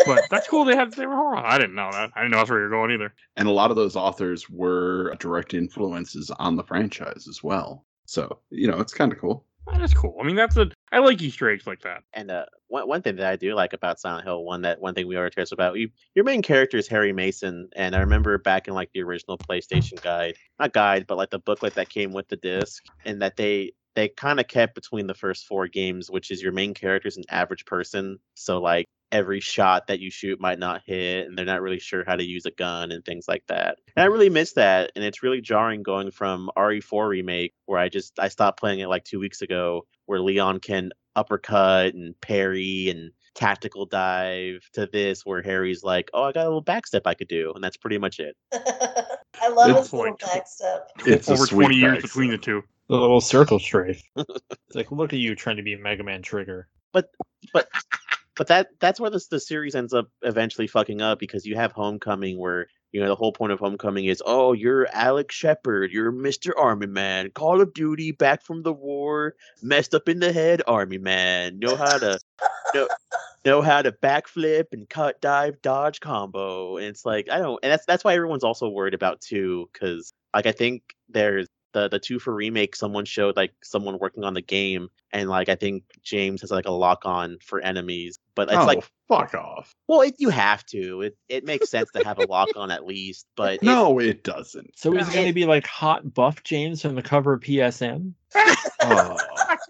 But 0.06 0.22
that's 0.30 0.48
cool. 0.48 0.66
They 0.66 0.76
had 0.76 0.94
they 0.94 1.08
were 1.08 1.16
horror. 1.16 1.38
I 1.38 1.58
didn't 1.58 1.76
know 1.76 1.90
that. 1.92 2.12
I 2.16 2.20
didn't 2.20 2.32
know 2.32 2.38
that's 2.38 2.50
where 2.50 2.60
you're 2.60 2.70
going 2.70 2.92
either. 2.92 3.14
And 3.38 3.48
a 3.48 3.52
lot 3.52 3.72
of 3.72 3.76
those 3.78 3.96
authors 3.96 4.50
were 4.50 5.16
direct 5.20 5.54
influences 5.54 6.30
on 6.32 6.56
the 6.56 6.64
franchise 6.64 7.28
as 7.28 7.42
well. 7.42 7.86
So, 8.06 8.40
you 8.50 8.68
know, 8.68 8.80
it's 8.80 8.94
kind 8.94 9.12
of 9.12 9.20
cool. 9.20 9.46
That 9.72 9.82
is 9.82 9.94
cool. 9.94 10.18
I 10.20 10.26
mean, 10.26 10.36
that's 10.36 10.58
a 10.58 10.70
I 10.92 11.00
like 11.00 11.22
Easter 11.22 11.50
eggs 11.50 11.68
like 11.68 11.82
that. 11.82 12.04
And 12.14 12.32
uh, 12.32 12.46
one 12.68 12.88
one 12.88 13.02
thing 13.02 13.18
that 13.18 13.32
I 13.32 13.36
do 13.36 13.54
like 13.54 13.74
about 13.74 14.00
Silent 14.00 14.26
Hill, 14.26 14.44
one 14.44 14.62
that 14.64 14.82
one 14.82 14.94
thing 14.96 15.08
we 15.08 15.18
already 15.18 15.36
talked 15.36 15.52
about, 15.52 15.78
you, 15.78 15.90
your 16.16 16.26
main 16.26 16.42
character 16.42 16.78
is 16.78 16.88
Harry 16.88 17.14
Mason, 17.14 17.70
and 17.76 17.96
I 17.96 18.00
remember 18.00 18.38
back 18.38 18.68
in 18.68 18.74
like 18.74 18.92
the 18.94 19.04
original 19.04 19.40
PlayStation 19.50 20.02
guide, 20.02 20.36
not 20.60 20.74
guide, 20.74 21.06
but 21.08 21.18
like 21.18 21.30
the 21.30 21.40
booklet 21.40 21.76
that 21.76 21.90
came 21.90 22.14
with 22.14 22.28
the 22.30 22.38
disc, 22.38 22.84
and 23.06 23.22
that 23.22 23.38
they 23.38 23.74
they 23.96 24.10
kind 24.10 24.40
of 24.40 24.48
kept 24.48 24.76
between 24.76 25.08
the 25.08 25.14
first 25.14 25.46
four 25.46 25.68
games, 25.68 26.10
which 26.10 26.32
is 26.32 26.42
your 26.42 26.52
main 26.52 26.74
character 26.74 27.08
is 27.08 27.18
an 27.18 27.24
average 27.30 27.66
person, 27.66 28.20
so 28.36 28.60
like 28.62 28.88
every 29.12 29.40
shot 29.40 29.88
that 29.88 30.00
you 30.00 30.12
shoot 30.12 30.40
might 30.40 30.60
not 30.60 30.82
hit, 30.86 31.28
and 31.28 31.38
they're 31.38 31.46
not 31.46 31.62
really 31.62 31.80
sure 31.80 32.04
how 32.06 32.16
to 32.16 32.24
use 32.24 32.46
a 32.46 32.52
gun 32.52 32.92
and 32.92 33.04
things 33.04 33.28
like 33.28 33.44
that. 33.48 33.78
And 33.96 34.04
I 34.04 34.08
really 34.08 34.30
miss 34.30 34.54
that, 34.54 34.92
and 34.96 35.04
it's 35.04 35.24
really 35.24 35.42
jarring 35.42 35.84
going 35.84 36.12
from 36.12 36.50
RE4 36.58 37.10
remake, 37.10 37.54
where 37.66 37.80
I 37.80 37.90
just 37.90 38.20
I 38.20 38.28
stopped 38.28 38.60
playing 38.60 38.80
it 38.80 38.88
like 38.88 39.04
two 39.04 39.20
weeks 39.20 39.42
ago, 39.42 39.86
where 40.06 40.22
Leon 40.22 40.60
can 40.60 40.92
uppercut 41.16 41.94
and 41.94 42.20
parry 42.22 42.90
and 42.90 43.12
tactical 43.36 43.86
dive 43.86 44.68
to 44.74 44.88
this 44.92 45.26
where 45.26 45.42
Harry's 45.42 45.84
like, 45.84 46.10
"Oh, 46.14 46.24
I 46.24 46.32
got 46.32 46.44
a 46.44 46.50
little 46.50 46.64
backstep 46.64 47.02
I 47.06 47.14
could 47.14 47.28
do," 47.28 47.54
and 47.54 47.64
that's 47.64 47.78
pretty 47.78 47.98
much 47.98 48.20
it. 48.20 48.36
I 49.42 49.48
love 49.50 49.68
Good 49.68 49.78
his 49.78 49.94
little 49.94 50.18
backstep. 50.18 50.82
It's 51.06 51.30
Over 51.30 51.46
sweet 51.46 51.66
twenty 51.66 51.76
years 51.78 51.96
back 51.96 52.02
between 52.04 52.32
the 52.32 52.38
two. 52.38 52.64
The 52.88 52.96
little 52.96 53.22
circle 53.22 53.60
strafe. 53.60 54.02
it's 54.16 54.76
like, 54.76 54.92
look 54.92 55.14
at 55.14 55.20
you 55.20 55.36
trying 55.36 55.58
to 55.58 55.64
be 55.64 55.76
Mega 55.76 56.04
Man 56.04 56.22
Trigger. 56.22 56.68
But 56.92 57.10
but 57.54 57.70
that 58.48 58.70
that's 58.80 59.00
where 59.00 59.10
this 59.10 59.28
the 59.28 59.40
series 59.40 59.76
ends 59.76 59.94
up 59.94 60.08
eventually 60.22 60.68
fucking 60.68 61.02
up 61.02 61.20
because 61.20 61.46
you 61.46 61.56
have 61.56 61.72
Homecoming 61.72 62.38
where 62.38 62.68
you 62.92 63.02
know 63.02 63.08
the 63.08 63.16
whole 63.16 63.34
point 63.34 63.52
of 63.52 63.60
Homecoming 63.60 64.06
is, 64.06 64.24
"Oh, 64.26 64.54
you're 64.54 64.88
Alex 64.94 65.36
Shepard, 65.36 65.92
you're 65.92 66.12
Mr. 66.12 66.52
Army 66.58 66.88
Man, 66.88 67.32
Call 67.32 67.62
of 67.62 67.74
Duty, 67.74 68.12
back 68.12 68.42
from 68.44 68.64
the 68.64 68.74
war, 68.74 69.36
messed 69.62 69.94
up 69.94 70.10
in 70.10 70.20
the 70.20 70.32
head, 70.32 70.62
Army 70.68 70.98
Man, 70.98 71.60
know 71.60 71.76
how 71.76 71.98
to 71.98 72.20
know 72.74 72.88
know 73.46 73.62
how 73.62 73.82
to 73.82 73.92
backflip 73.92 74.66
and 74.72 74.90
cut, 74.90 75.22
dive, 75.22 75.62
dodge 75.62 76.00
combo." 76.00 76.78
And 76.78 76.88
it's 76.88 77.06
like 77.06 77.30
I 77.30 77.40
don't, 77.40 77.60
and 77.62 77.72
that's 77.72 77.86
that's 77.86 78.04
why 78.04 78.16
everyone's 78.16 78.44
also 78.44 78.70
worried 78.70 78.94
about 78.94 79.22
too 79.22 79.70
because 79.74 80.14
like 80.34 80.46
I 80.46 80.52
think 80.52 80.96
there's 81.10 81.48
the 81.74 81.88
the 81.88 82.00
two 82.00 82.20
for 82.20 82.34
remake 82.34 82.76
someone 82.76 83.06
showed 83.06 83.36
like 83.36 83.54
someone 83.64 83.98
working 84.00 84.24
on 84.24 84.34
the 84.34 84.42
game 84.42 84.90
and 85.12 85.30
like 85.30 85.50
i 85.50 85.56
think 85.56 85.84
james 86.04 86.42
has 86.42 86.52
like 86.52 86.68
a 86.68 86.72
lock 86.72 87.06
on 87.06 87.38
for 87.42 87.60
enemies 87.62 88.20
but 88.36 88.50
it's 88.50 88.58
oh, 88.58 88.66
like 88.66 88.90
fuck 89.10 89.34
off. 89.34 89.76
well 89.88 90.02
it, 90.02 90.16
you 90.18 90.30
have 90.30 90.66
to 90.66 91.02
it, 91.02 91.18
it 91.28 91.44
makes 91.44 91.70
sense 91.70 91.90
to 91.92 92.04
have 92.04 92.20
a 92.20 92.26
lock 92.26 92.48
on 92.56 92.72
at 92.72 92.86
least 92.86 93.26
but 93.36 93.62
No, 93.64 94.00
it 94.00 94.24
doesn't. 94.24 94.78
So 94.78 94.96
is 94.96 95.10
it 95.10 95.14
going 95.14 95.28
to 95.28 95.34
be 95.34 95.46
like 95.46 95.66
hot 95.66 96.14
buff 96.14 96.44
James 96.44 96.82
from 96.82 96.96
the 96.96 97.02
cover 97.02 97.34
of 97.34 97.42
PSM? 97.42 98.14
Oh, 98.82 99.18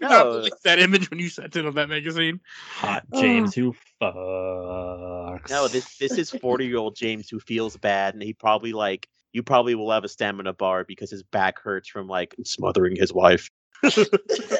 No. 0.00 0.46
that 0.64 0.78
image 0.78 1.10
when 1.10 1.18
you 1.18 1.28
sent 1.28 1.56
it 1.56 1.66
on 1.66 1.74
that 1.74 1.88
magazine. 1.88 2.40
Hot 2.76 3.04
James 3.14 3.54
who 3.54 3.74
fucks. 4.00 5.50
no 5.50 5.66
this 5.68 5.96
this 5.98 6.12
is 6.12 6.30
40 6.30 6.66
year 6.66 6.76
old 6.76 6.94
james 6.94 7.28
who 7.28 7.40
feels 7.40 7.76
bad 7.76 8.14
and 8.14 8.22
he 8.22 8.32
probably 8.32 8.72
like 8.72 9.08
you 9.32 9.42
probably 9.42 9.74
will 9.74 9.90
have 9.90 10.04
a 10.04 10.08
stamina 10.08 10.52
bar 10.52 10.84
because 10.84 11.10
his 11.10 11.22
back 11.22 11.60
hurts 11.60 11.88
from 11.88 12.08
like 12.08 12.34
smothering 12.44 12.96
his 12.96 13.12
wife 13.12 13.50
well, 13.82 13.92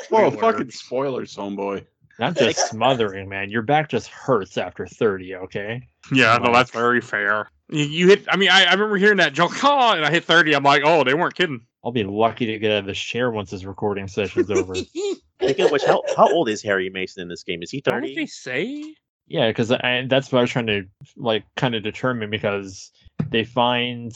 Spoiler. 0.05 0.31
fucking 0.39 0.71
spoilers, 0.71 1.37
homeboy. 1.37 1.85
Not 2.19 2.37
just 2.37 2.69
smothering, 2.71 3.29
man. 3.29 3.51
Your 3.51 3.63
back 3.63 3.91
just 3.91 4.09
hurts 4.09 4.57
after 4.57 4.87
30, 4.87 5.37
okay? 5.37 5.83
Yeah, 6.13 6.39
no, 6.39 6.53
that's 6.53 6.71
very 6.71 7.01
fair. 7.01 7.51
You, 7.69 7.85
you 7.85 8.09
hit. 8.09 8.25
I 8.29 8.37
mean, 8.37 8.49
I, 8.49 8.65
I 8.65 8.73
remember 8.73 8.97
hearing 8.97 9.19
that 9.19 9.33
joke. 9.35 9.53
Oh, 9.63 9.93
and 9.93 10.05
I 10.05 10.11
hit 10.11 10.25
thirty. 10.25 10.55
I'm 10.55 10.63
like, 10.65 10.83
oh, 10.85 11.05
they 11.05 11.15
weren't 11.15 11.35
kidding. 11.35 11.61
I'll 11.85 11.93
be 11.93 12.03
lucky 12.05 12.47
to 12.47 12.59
get 12.59 12.73
out 12.73 12.79
of 12.79 12.87
this 12.87 12.99
chair 12.99 13.31
once 13.31 13.51
this 13.51 13.65
recording 13.65 14.09
session's 14.09 14.51
over. 14.51 14.75
Speaking 14.75 15.67
of 15.67 15.71
which 15.71 15.85
how, 15.85 16.03
how 16.17 16.31
old 16.33 16.49
is 16.49 16.63
harry 16.63 16.91
mason 16.91 17.23
in 17.23 17.29
this 17.29 17.43
game 17.43 17.63
is 17.63 17.71
he 17.71 17.79
What 17.85 18.01
did 18.03 18.09
30 18.11 18.15
they 18.17 18.27
say? 18.27 18.95
Yeah, 19.27 19.49
because 19.49 19.69
that's 19.69 20.33
what 20.33 20.39
I 20.39 20.43
was 20.43 20.51
trying 20.51 20.67
to 20.67 20.83
like 21.17 21.45
kind 21.57 21.75
of 21.75 21.83
determine 21.83 22.29
because 22.31 22.91
they 23.29 23.45
find 23.45 24.13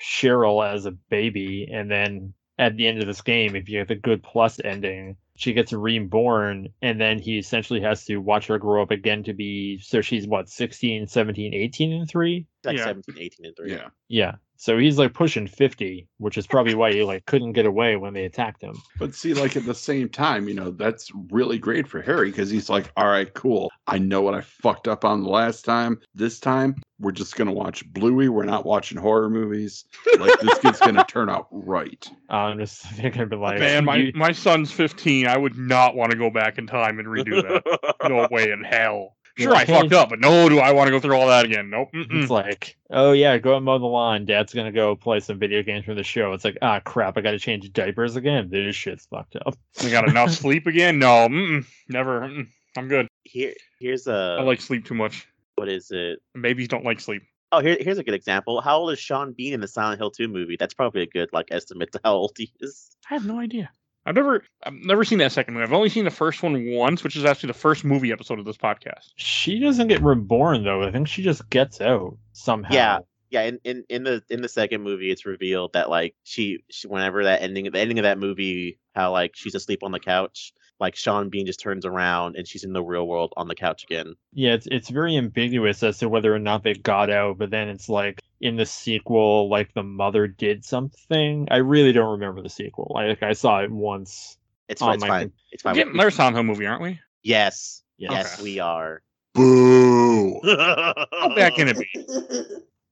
Cheryl 0.00 0.66
as 0.66 0.86
a 0.86 0.92
baby, 0.92 1.68
and 1.70 1.90
then 1.90 2.34
at 2.58 2.76
the 2.76 2.86
end 2.86 3.00
of 3.00 3.06
this 3.06 3.20
game, 3.20 3.56
if 3.56 3.68
you 3.68 3.78
have 3.78 3.90
a 3.90 3.96
good 3.96 4.22
plus 4.22 4.60
ending, 4.64 5.16
she 5.36 5.52
gets 5.52 5.72
reborn, 5.72 6.68
and 6.82 7.00
then 7.00 7.18
he 7.18 7.38
essentially 7.38 7.80
has 7.80 8.04
to 8.04 8.18
watch 8.18 8.46
her 8.46 8.58
grow 8.58 8.82
up 8.82 8.90
again 8.90 9.24
to 9.24 9.32
be 9.32 9.78
so 9.78 10.00
she's 10.00 10.26
what 10.26 10.48
16, 10.48 11.06
17, 11.06 11.54
18 11.54 11.92
and 11.92 12.08
three. 12.08 12.46
like 12.64 12.76
Yeah. 12.76 12.84
17 12.84 13.16
18 13.18 13.46
and 13.46 13.56
3 13.56 13.70
Yeah. 13.72 13.88
Yeah, 14.08 14.34
so 14.56 14.78
he's 14.78 14.98
like 14.98 15.12
pushing 15.12 15.46
fifty, 15.46 16.08
which 16.18 16.38
is 16.38 16.46
probably 16.46 16.74
why 16.74 16.92
he 16.92 17.02
like 17.02 17.26
couldn't 17.26 17.52
get 17.52 17.66
away 17.66 17.96
when 17.96 18.14
they 18.14 18.24
attacked 18.24 18.62
him. 18.62 18.76
But 18.98 19.14
see, 19.14 19.34
like 19.34 19.56
at 19.56 19.66
the 19.66 19.74
same 19.74 20.08
time, 20.08 20.48
you 20.48 20.54
know, 20.54 20.70
that's 20.70 21.10
really 21.30 21.58
great 21.58 21.88
for 21.88 22.00
Harry 22.00 22.30
because 22.30 22.50
he's 22.50 22.70
like, 22.70 22.90
all 22.96 23.08
right, 23.08 23.32
cool. 23.34 23.70
I 23.86 23.98
know 23.98 24.22
what 24.22 24.34
I 24.34 24.40
fucked 24.40 24.88
up 24.88 25.04
on 25.04 25.22
the 25.22 25.28
last 25.28 25.64
time. 25.64 26.00
This 26.14 26.38
time, 26.40 26.76
we're 27.04 27.12
just 27.12 27.36
going 27.36 27.46
to 27.48 27.52
watch 27.54 27.86
Bluey. 27.92 28.28
We're 28.28 28.44
not 28.44 28.64
watching 28.66 28.98
horror 28.98 29.30
movies. 29.30 29.84
Like, 30.18 30.40
this 30.40 30.58
kid's 30.58 30.78
going 30.80 30.94
to 30.96 31.04
turn 31.04 31.28
out 31.28 31.46
right. 31.52 32.10
I'm 32.28 32.58
just 32.58 32.82
thinking, 32.82 33.28
but 33.28 33.38
like, 33.38 33.58
Man, 33.60 33.84
my, 33.84 33.96
you- 33.96 34.12
my 34.14 34.32
son's 34.32 34.72
15. 34.72 35.26
I 35.26 35.36
would 35.36 35.56
not 35.56 35.94
want 35.94 36.10
to 36.12 36.16
go 36.18 36.30
back 36.30 36.58
in 36.58 36.66
time 36.66 36.98
and 36.98 37.06
redo 37.06 37.42
that. 37.42 37.96
no 38.08 38.26
way 38.30 38.50
in 38.50 38.64
hell. 38.64 39.16
Sure, 39.36 39.50
Yeah, 39.52 39.58
I 39.58 39.64
fucked 39.64 39.90
hey. 39.90 39.96
up, 39.96 40.10
but 40.10 40.20
no, 40.20 40.48
do 40.48 40.60
I 40.60 40.70
want 40.72 40.86
to 40.86 40.92
go 40.92 41.00
through 41.00 41.16
all 41.16 41.26
that 41.26 41.44
again? 41.44 41.68
Nope. 41.68 41.88
mm-mm. 41.92 42.22
It's 42.22 42.30
like, 42.30 42.76
oh 42.90 43.10
yeah, 43.10 43.36
go 43.38 43.56
and 43.56 43.64
mow 43.64 43.80
the 43.80 43.84
lawn. 43.86 44.26
Dad's 44.26 44.54
gonna 44.54 44.70
go 44.70 44.94
play 44.94 45.18
some 45.18 45.40
video 45.40 45.64
games 45.64 45.84
from 45.86 45.96
the 45.96 46.04
show. 46.04 46.32
It's 46.34 46.44
like, 46.44 46.56
ah, 46.62 46.78
crap, 46.78 47.18
I 47.18 47.20
got 47.20 47.32
to 47.32 47.40
change 47.40 47.72
diapers 47.72 48.14
again. 48.14 48.48
This 48.48 48.76
shit's 48.76 49.06
fucked 49.06 49.34
up. 49.44 49.56
I 49.82 49.90
got 49.90 50.08
enough 50.08 50.30
sleep 50.34 50.68
again? 50.68 51.00
No, 51.00 51.26
mm-mm, 51.28 51.66
never. 51.88 52.20
Mm-mm. 52.20 52.46
I'm 52.76 52.86
good. 52.86 53.08
here 53.24 53.54
here's 53.80 54.06
a 54.06 54.36
I 54.38 54.42
like 54.44 54.60
sleep 54.60 54.84
too 54.86 54.94
much. 54.94 55.26
What 55.56 55.68
is 55.68 55.90
it 55.90 56.20
Babies 56.40 56.68
don't 56.68 56.84
like 56.84 57.00
sleep. 57.00 57.22
Oh, 57.52 57.60
here, 57.60 57.76
here's 57.78 57.98
a 57.98 58.04
good 58.04 58.14
example. 58.14 58.60
How 58.60 58.78
old 58.78 58.92
is 58.92 58.98
Sean 58.98 59.32
Bean 59.32 59.52
in 59.52 59.60
the 59.60 59.68
Silent 59.68 60.00
Hill 60.00 60.10
2 60.10 60.26
movie? 60.26 60.56
That's 60.58 60.74
probably 60.74 61.02
a 61.02 61.06
good 61.06 61.30
like 61.32 61.48
estimate 61.52 61.92
to 61.92 62.00
how 62.04 62.14
old 62.14 62.32
he 62.36 62.52
is. 62.60 62.96
I 63.08 63.14
have 63.14 63.26
no 63.26 63.38
idea. 63.38 63.70
I've 64.06 64.16
never, 64.16 64.42
I've 64.62 64.74
never 64.74 65.04
seen 65.04 65.18
that 65.18 65.32
second 65.32 65.54
movie. 65.54 65.64
I've 65.64 65.72
only 65.72 65.88
seen 65.88 66.04
the 66.04 66.10
first 66.10 66.42
one 66.42 66.74
once, 66.74 67.02
which 67.02 67.16
is 67.16 67.24
actually 67.24 67.48
the 67.48 67.54
first 67.54 67.84
movie 67.84 68.12
episode 68.12 68.38
of 68.38 68.44
this 68.44 68.56
podcast. 68.56 69.12
She 69.16 69.60
doesn't 69.60 69.88
get 69.88 70.02
reborn 70.02 70.64
though. 70.64 70.82
I 70.82 70.90
think 70.90 71.08
she 71.08 71.22
just 71.22 71.48
gets 71.48 71.80
out 71.80 72.18
somehow. 72.32 72.74
Yeah. 72.74 72.98
Yeah, 73.30 73.42
in, 73.42 73.58
in, 73.64 73.84
in 73.88 74.04
the 74.04 74.22
in 74.30 74.42
the 74.42 74.48
second 74.48 74.82
movie, 74.82 75.10
it's 75.10 75.26
revealed 75.26 75.72
that 75.72 75.90
like 75.90 76.14
she, 76.22 76.62
she 76.70 76.86
whenever 76.86 77.24
that 77.24 77.42
ending 77.42 77.68
the 77.68 77.80
ending 77.80 77.98
of 77.98 78.04
that 78.04 78.16
movie, 78.16 78.78
how 78.94 79.10
like 79.10 79.34
she's 79.34 79.56
asleep 79.56 79.82
on 79.82 79.90
the 79.90 79.98
couch, 79.98 80.52
like 80.84 80.94
Sean 80.96 81.28
Bean 81.30 81.46
just 81.46 81.60
turns 81.60 81.84
around 81.86 82.36
and 82.36 82.46
she's 82.46 82.62
in 82.64 82.72
the 82.72 82.82
real 82.82 83.06
world 83.08 83.32
on 83.36 83.48
the 83.48 83.54
couch 83.54 83.84
again. 83.84 84.14
Yeah, 84.32 84.52
it's 84.52 84.68
it's 84.70 84.88
very 84.90 85.16
ambiguous 85.16 85.82
as 85.82 85.98
to 85.98 86.08
whether 86.08 86.34
or 86.34 86.38
not 86.38 86.62
they 86.62 86.74
got 86.74 87.10
out, 87.10 87.38
but 87.38 87.50
then 87.50 87.68
it's 87.68 87.88
like 87.88 88.20
in 88.40 88.56
the 88.56 88.66
sequel, 88.66 89.48
like 89.48 89.72
the 89.74 89.82
mother 89.82 90.26
did 90.26 90.64
something. 90.64 91.48
I 91.50 91.56
really 91.58 91.92
don't 91.92 92.12
remember 92.12 92.42
the 92.42 92.48
sequel. 92.50 92.92
Like 92.94 93.22
I 93.22 93.32
saw 93.32 93.60
it 93.62 93.70
once. 93.70 94.36
It's, 94.68 94.80
fine. 94.80 94.94
it's 94.94 95.02
my 95.02 95.08
fine. 95.08 95.22
God. 95.26 95.32
It's 95.52 95.64
We're 95.64 95.68
fine. 95.70 95.76
getting 95.76 95.94
another 95.94 96.10
Silent 96.10 96.36
Hill 96.36 96.44
movie, 96.44 96.66
aren't 96.66 96.82
we? 96.82 97.00
Yes, 97.22 97.82
Yes. 97.96 98.12
yes, 98.12 98.42
we 98.42 98.58
are. 98.60 99.02
Boo. 99.34 100.40
How 100.44 101.34
bad 101.34 101.54
can 101.54 101.68
it 101.68 101.78
be? 101.78 102.06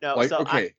no, 0.02 0.16
Like, 0.16 0.28
so 0.28 0.38
I- 0.38 0.40
okay. 0.40 0.74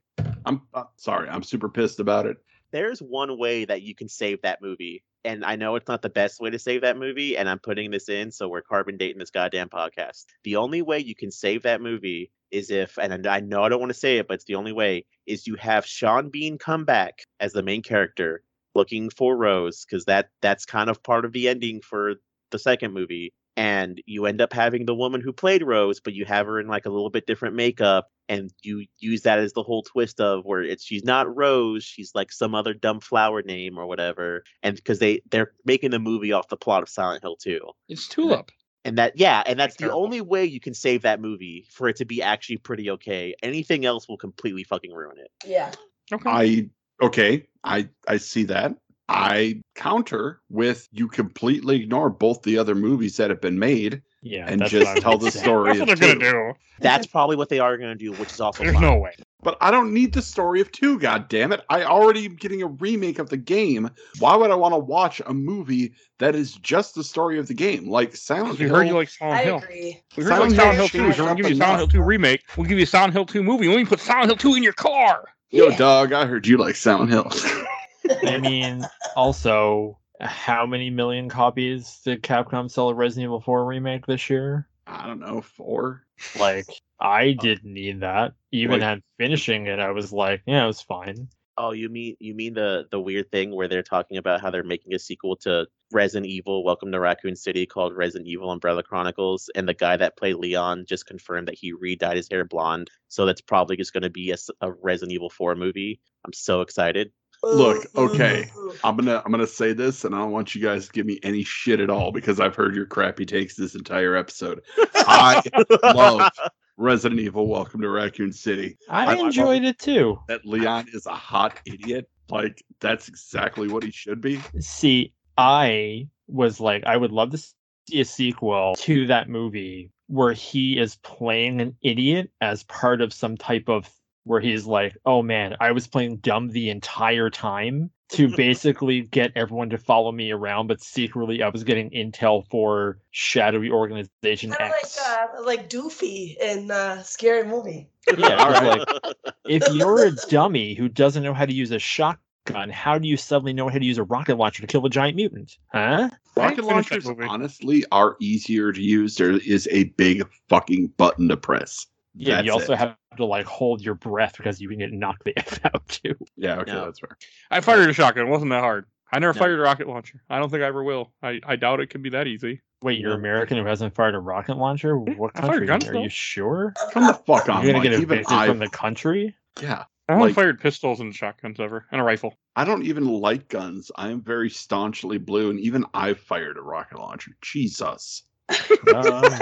I'm 0.46 0.62
uh, 0.74 0.84
sorry. 0.98 1.30
I'm 1.30 1.42
super 1.44 1.70
pissed 1.70 2.00
about 2.02 2.26
it. 2.26 2.38
There's 2.74 3.00
one 3.00 3.40
way 3.40 3.64
that 3.64 3.84
you 3.84 3.96
can 3.96 4.10
save 4.10 4.42
that 4.42 4.62
movie. 4.62 5.04
And 5.24 5.46
I 5.46 5.56
know 5.56 5.78
it's 5.78 5.88
not 5.88 6.02
the 6.02 6.10
best 6.10 6.42
way 6.42 6.50
to 6.50 6.60
save 6.60 6.82
that 6.82 6.98
movie, 6.98 7.38
and 7.38 7.48
I'm 7.48 7.60
putting 7.60 7.92
this 7.92 8.10
in, 8.10 8.32
so 8.32 8.50
we're 8.50 8.62
carbon 8.62 8.98
dating 8.98 9.20
this 9.20 9.32
goddamn 9.32 9.70
podcast. 9.70 10.26
The 10.44 10.58
only 10.58 10.82
way 10.82 11.00
you 11.00 11.16
can 11.16 11.32
save 11.32 11.64
that 11.64 11.82
movie 11.82 12.30
is 12.52 12.70
if, 12.70 12.98
and 13.00 13.26
I 13.26 13.40
know 13.40 13.64
I 13.64 13.70
don't 13.70 13.80
want 13.80 13.94
to 13.94 13.98
say 13.98 14.18
it, 14.18 14.28
but 14.28 14.34
it's 14.34 14.44
the 14.44 14.56
only 14.56 14.74
way, 14.74 15.06
is 15.26 15.48
you 15.48 15.56
have 15.56 15.86
Sean 15.86 16.30
Bean 16.30 16.58
come 16.58 16.84
back 16.84 17.20
as 17.40 17.54
the 17.54 17.64
main 17.64 17.84
character 17.84 18.44
looking 18.76 19.10
for 19.10 19.38
Rose, 19.38 19.86
because 19.86 20.06
that 20.06 20.28
that's 20.42 20.66
kind 20.66 20.90
of 20.90 21.02
part 21.02 21.24
of 21.24 21.32
the 21.32 21.48
ending 21.48 21.80
for 21.80 22.16
the 22.52 22.60
second 22.60 22.94
movie. 22.94 23.34
And 23.56 24.02
you 24.06 24.26
end 24.26 24.42
up 24.42 24.54
having 24.54 24.86
the 24.86 24.96
woman 24.96 25.22
who 25.22 25.32
played 25.32 25.64
Rose, 25.64 26.00
but 26.00 26.14
you 26.14 26.26
have 26.26 26.48
her 26.48 26.60
in 26.60 26.68
like 26.68 26.86
a 26.86 26.90
little 26.90 27.10
bit 27.10 27.28
different 27.28 27.56
makeup, 27.56 28.10
and 28.28 28.52
you 28.62 28.86
use 29.00 29.22
that 29.24 29.40
as 29.40 29.54
the 29.54 29.64
whole 29.64 29.84
twist 29.84 30.20
of 30.20 30.46
where 30.46 30.62
it's 30.62 30.84
she's 30.84 31.04
not 31.04 31.34
Rose, 31.36 31.84
she's 31.84 32.14
like 32.16 32.32
some 32.32 32.56
other 32.56 32.74
dumb 32.74 33.00
flower 33.00 33.42
name 33.42 33.78
or 33.78 33.86
whatever, 33.86 34.44
and 34.62 34.76
because 34.76 35.00
they 35.00 35.22
they're 35.30 35.54
making 35.66 35.92
the 35.92 36.00
movie 36.00 36.32
off 36.32 36.48
the 36.48 36.58
plot 36.58 36.84
of 36.84 36.90
Silent 36.90 37.22
Hill 37.22 37.36
2. 37.38 37.60
It's 37.90 38.08
Tulip. 38.08 38.52
And 38.86 38.98
that, 38.98 39.14
yeah, 39.16 39.44
and 39.46 39.58
that's 39.58 39.78
the 39.78 39.84
terrible. 39.86 40.04
only 40.04 40.20
way 40.20 40.44
you 40.44 40.60
can 40.60 40.74
save 40.74 41.04
that 41.04 41.22
movie 41.22 41.66
for 41.72 41.88
it 41.88 41.96
to 41.98 42.06
be 42.06 42.22
actually 42.22 42.58
pretty 42.58 42.90
okay. 42.92 43.34
Anything 43.42 43.86
else 43.86 44.10
will 44.10 44.18
completely 44.18 44.66
fucking 44.66 44.92
ruin 44.92 45.18
it. 45.20 45.32
yeah. 45.46 45.72
Okay. 46.12 46.30
I 46.30 46.70
okay, 47.02 47.48
I 47.64 47.88
I 48.08 48.18
see 48.18 48.44
that. 48.46 48.76
I 49.14 49.62
counter 49.76 50.42
with 50.50 50.88
you 50.92 51.08
completely 51.08 51.82
ignore 51.82 52.10
both 52.10 52.42
the 52.44 52.58
other 52.58 52.76
movies 52.76 53.18
that 53.18 53.30
have 53.30 53.42
been 53.42 53.60
made 53.60 54.02
Yeah, 54.22 54.46
and 54.48 54.66
just 54.66 55.02
tell 55.02 55.18
the 55.18 55.30
story. 55.32 55.78
That's 55.78 55.90
what 55.90 56.00
they're 56.00 56.16
gonna 56.16 56.20
do. 56.32 56.54
That's 56.80 57.08
probably 57.08 57.36
what 57.36 57.50
they 57.50 57.60
are 57.60 57.78
going 57.78 57.92
to 57.92 57.96
do, 57.96 58.12
which 58.14 58.34
is 58.34 58.40
also 58.42 58.64
There's 58.64 58.74
fine. 58.74 58.82
no 58.82 58.96
way. 58.98 59.14
But 59.44 59.58
I 59.62 59.72
don't 59.72 59.94
need 59.94 60.14
the 60.14 60.22
story 60.22 60.60
of 60.60 60.72
two, 60.72 60.98
god 61.00 61.28
damn 61.30 61.52
it. 61.54 61.62
I 61.70 61.84
already 61.84 62.26
am 62.26 62.36
getting 62.36 62.62
a 62.64 62.68
remake 62.68 63.20
of 63.20 63.30
the 63.30 63.38
game. 63.38 63.90
Why 64.20 64.36
would 64.36 64.52
I 64.52 64.56
want 64.56 64.74
to 64.74 64.80
watch 64.80 65.22
a 65.26 65.34
movie 65.34 65.94
that 66.20 66.34
is 66.36 66.56
just 66.56 66.96
the 66.96 67.04
story 67.04 67.38
of 67.40 67.48
the 67.48 67.54
game? 67.54 67.88
Like 67.88 68.16
Silent 68.16 68.58
We 68.60 68.66
Hill. 68.66 68.76
heard 68.76 68.88
you 68.88 68.96
like 68.96 69.10
Silent 69.10 69.40
I 69.40 69.44
Hill. 69.44 69.58
agree. 69.58 70.02
We 70.18 70.24
heard 70.24 70.30
Silent 70.30 70.52
you 70.54 70.58
like 70.58 70.76
Silent 70.78 70.78
Hill 70.78 70.88
Hill 70.88 70.88
2, 70.90 70.98
changed 70.98 71.18
so 71.18 71.24
we'll 71.24 71.32
up 71.32 71.38
give 71.38 71.46
you 71.50 71.56
enough. 71.56 71.68
Silent 71.68 71.80
Hill 71.94 72.02
2 72.02 72.08
remake. 72.08 72.42
We'll 72.58 72.68
give 72.68 72.78
you 72.80 72.84
a 72.84 72.88
Silent 72.88 73.14
Hill 73.14 73.26
2 73.26 73.44
movie. 73.44 73.68
We 73.68 73.76
can 73.76 73.88
put 73.88 74.00
Silent 74.00 74.26
Hill 74.28 74.38
2 74.38 74.56
in 74.56 74.64
your 74.64 74.74
car. 74.74 75.26
Yo, 75.52 75.70
Yeah. 75.70 75.78
dog, 75.78 76.12
I 76.14 76.26
heard 76.26 76.48
you 76.48 76.58
like 76.58 76.76
Silent 76.76 77.12
Hill. 77.12 77.32
I 78.26 78.38
mean, 78.38 78.86
also, 79.16 80.00
how 80.20 80.66
many 80.66 80.90
million 80.90 81.30
copies 81.30 82.02
did 82.04 82.24
Capcom 82.24 82.70
sell 82.70 82.90
a 82.90 82.94
Resident 82.94 83.26
Evil 83.26 83.42
4 83.42 83.66
remake 83.66 84.06
this 84.06 84.30
year? 84.30 84.68
I 84.88 85.08
don't 85.08 85.20
know, 85.20 85.42
four. 85.42 86.06
Like, 86.40 86.68
I 87.00 87.36
oh. 87.40 87.42
didn't 87.42 87.74
need 87.74 88.02
that. 88.02 88.34
Even 88.52 88.80
Like- 88.82 88.98
at 88.98 89.04
finishing 89.18 89.68
it, 89.68 89.80
I 89.80 89.92
was 89.92 90.12
like, 90.12 90.42
yeah, 90.46 90.64
it 90.64 90.68
was 90.68 90.82
fine. 90.82 91.30
Oh, 91.56 91.72
you 91.72 91.88
mean 91.88 92.16
you 92.20 92.34
mean 92.34 92.56
the 92.56 92.88
the 92.90 93.00
weird 93.00 93.30
thing 93.30 93.54
where 93.54 93.68
they're 93.68 93.84
talking 93.84 94.18
about 94.18 94.42
how 94.42 94.50
they're 94.50 94.64
making 94.64 94.96
a 94.96 95.00
sequel 95.00 95.36
to 95.38 95.68
Resident 95.92 96.26
Evil: 96.26 96.64
Welcome 96.64 96.92
to 96.92 97.00
Raccoon 97.00 97.36
City 97.36 97.68
called 97.68 97.96
Resident 97.96 98.28
Evil 98.28 98.50
Umbrella 98.50 98.82
Chronicles, 98.82 99.52
and 99.54 99.70
the 99.70 99.76
guy 99.76 99.96
that 99.96 100.18
played 100.18 100.38
Leon 100.38 100.86
just 100.88 101.06
confirmed 101.06 101.48
that 101.48 101.54
he 101.54 101.72
re-dyed 101.72 102.18
his 102.18 102.28
hair 102.28 102.44
blonde, 102.44 102.90
so 103.08 103.28
that's 103.28 103.42
probably 103.42 103.78
just 103.78 103.94
going 103.94 104.02
to 104.02 104.10
be 104.10 104.34
a 104.62 104.72
Resident 104.82 105.12
Evil 105.14 105.30
4 105.30 105.56
movie. 105.56 106.00
I'm 106.26 106.34
so 106.34 106.62
excited. 106.62 107.12
Look, 107.44 107.86
okay. 107.96 108.50
I'm 108.84 108.96
gonna 108.96 109.22
I'm 109.26 109.32
gonna 109.32 109.46
say 109.48 109.74
this, 109.74 110.06
and 110.06 110.16
I 110.16 110.20
don't 110.20 110.32
want 110.32 110.56
you 110.56 110.62
guys 110.62 110.88
to 110.88 110.92
give 110.94 111.06
me 111.06 111.20
any 111.24 111.44
shit 111.44 111.80
at 111.82 111.90
all 111.90 112.12
because 112.12 112.40
I've 112.40 112.56
heard 112.56 112.74
your 112.76 112.86
crappy 112.86 113.26
takes 113.26 113.56
this 113.56 113.76
entire 113.76 114.16
episode. 114.16 114.62
I 114.96 115.42
love 115.84 116.32
Resident 116.78 117.20
Evil: 117.20 117.48
Welcome 117.48 117.82
to 117.82 117.90
Raccoon 117.90 118.32
City. 118.32 118.78
I, 118.90 119.06
I- 119.06 119.16
I 119.16 119.26
enjoyed 119.26 119.64
it 119.64 119.78
too. 119.78 120.20
That 120.30 120.46
Leon 120.46 120.88
is 120.94 121.06
a 121.06 121.14
hot 121.14 121.60
idiot. 121.66 122.10
Like 122.30 122.64
that's 122.80 123.10
exactly 123.10 123.68
what 123.68 123.84
he 123.84 123.92
should 123.92 124.22
be. 124.22 124.40
See, 124.60 125.14
I 125.38 126.08
was 126.28 126.60
like, 126.62 126.86
I 126.86 126.96
would 126.96 127.12
love 127.12 127.32
to 127.32 127.38
see 127.38 128.00
a 128.00 128.06
sequel 128.06 128.76
to 128.80 129.08
that 129.08 129.28
movie 129.28 129.92
where 130.08 130.32
he 130.34 130.80
is 130.80 130.96
playing 130.98 131.60
an 131.60 131.76
idiot 131.84 132.32
as 132.40 132.64
part 132.64 133.02
of 133.02 133.12
some 133.14 133.36
type 133.36 133.68
of 133.68 133.90
where 134.26 134.40
he's 134.40 134.66
like, 134.66 134.98
oh 135.06 135.22
man, 135.22 135.56
I 135.60 135.72
was 135.72 135.88
playing 135.88 136.18
dumb 136.18 136.50
the 136.50 136.70
entire 136.70 137.30
time 137.30 137.92
to 138.10 138.28
basically 138.38 139.02
get 139.02 139.32
everyone 139.36 139.70
to 139.72 139.78
follow 139.78 140.12
me 140.12 140.32
around, 140.32 140.68
but 140.68 140.82
secretly 140.82 141.42
I 141.42 141.50
was 141.50 141.64
getting 141.64 141.90
intel 141.92 142.48
for 142.50 143.00
shadowy 143.12 143.70
organization 143.70 144.52
Kind 144.52 144.74
X. 144.74 145.00
like 145.00 145.20
uh, 145.20 145.44
like 145.44 145.70
Doofy 145.70 146.38
in 146.38 146.72
uh, 146.72 147.02
Scary 147.04 147.44
Movie. 147.44 147.90
Yeah, 148.18 148.36
All 148.36 148.52
it's 148.52 148.62
right. 148.62 149.04
like 149.04 149.16
if 149.48 149.64
you're 149.74 150.06
a 150.06 150.12
dummy 150.30 150.74
who 150.74 150.90
doesn't 150.90 151.24
know 151.24 151.34
how 151.34 151.46
to 151.46 151.54
use 151.54 151.72
a 151.72 151.80
shotgun, 151.80 152.70
how 152.70 152.98
do 152.98 153.08
you 153.08 153.18
suddenly 153.18 153.54
know 153.54 153.70
how 153.70 153.78
to 153.78 153.86
use 153.86 153.98
a 153.98 154.04
rocket 154.04 154.38
launcher 154.38 154.62
to 154.62 154.68
kill 154.68 154.86
a 154.86 154.90
giant 154.90 155.16
mutant? 155.16 155.58
Huh? 155.72 156.10
Rocket 156.36 156.66
launchers 156.66 157.08
honestly 157.08 157.86
are 157.92 158.18
easier 158.20 158.72
to 158.72 158.82
use. 158.82 159.16
There 159.16 159.32
is 159.32 159.68
a 159.72 159.86
big 159.86 160.28
fucking 160.50 160.88
button 160.98 161.30
to 161.30 161.38
press. 161.38 161.88
Yeah, 162.16 162.42
you 162.42 162.52
also 162.52 162.74
it. 162.74 162.80
have 162.80 162.96
to 163.18 163.26
like 163.26 163.46
hold 163.46 163.82
your 163.82 163.96
breath 163.96 164.36
because 164.38 164.62
you 164.62 164.70
can 164.70 164.78
get 164.80 164.92
knocked 164.92 165.24
the 165.26 165.38
f 165.38 165.60
out 165.66 165.88
too. 165.88 166.16
Yeah, 166.38 166.58
okay, 166.60 166.72
No. 166.74 166.86
that's 166.86 167.00
fair. 167.00 167.18
I 167.52 167.62
fired 167.62 167.90
a 167.90 167.94
shotgun. 167.94 168.28
It 168.28 168.30
wasn't 168.30 168.52
that 168.52 168.62
hard. 168.62 168.86
I 169.12 169.20
never 169.20 169.34
No. 169.34 169.40
fired 169.40 169.60
a 169.60 169.62
rocket 169.62 169.88
launcher. 169.88 170.22
I 170.30 170.40
don't 170.40 170.50
think 170.50 170.64
I 170.64 170.68
ever 170.68 170.84
will. 170.84 171.14
I, 171.22 171.40
I 171.46 171.56
doubt 171.56 171.80
it 171.80 171.90
can 171.90 172.02
be 172.02 172.10
that 172.12 172.28
easy. 172.28 172.62
Wait, 172.82 173.00
you're 173.00 173.14
American 173.14 173.58
who 173.58 173.66
hasn't 173.66 173.94
fired 173.96 174.16
a 174.16 174.20
rocket 174.20 174.58
launcher? 174.58 174.98
What 174.98 175.32
I 175.36 175.42
fired 175.42 175.52
country? 175.52 175.68
guns, 175.68 175.88
Are 175.88 175.94
though. 175.94 176.02
you 176.04 176.10
sure? 176.10 176.74
Come 176.92 177.08
the 177.08 177.14
fuck 177.14 177.48
on, 177.48 177.64
You're 177.64 177.74
gonna 177.74 177.84
Mike. 177.84 177.84
get 177.84 177.94
evicted 177.94 178.34
I, 178.38 178.48
from 178.48 178.60
the 178.60 178.70
country? 178.70 179.36
yeah, 179.62 179.84
I 180.10 180.14
only 180.14 180.28
Like- 180.28 180.36
fired 180.36 180.60
pistols 180.60 181.00
and 181.00 181.16
shotguns 181.16 181.60
ever, 181.60 181.86
and 181.92 182.02
a 182.02 182.04
rifle. 182.04 182.36
I 182.56 182.66
don't 182.66 182.84
even 182.86 183.06
like 183.08 183.48
guns. 183.48 183.90
I 183.96 184.10
am 184.10 184.22
very 184.22 184.50
staunchly 184.50 185.18
blue, 185.18 185.50
and 185.52 185.60
even 185.60 185.86
I've 185.94 186.20
fired 186.20 186.58
a 186.58 186.62
rocket 186.62 186.98
launcher. 187.00 187.32
Jesus. 187.42 188.24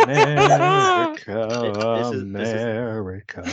America, 0.02 1.48
This 2.00 2.16
is- 2.16 2.32
this 2.34 2.48
is- 2.50 2.54
America. 2.64 3.44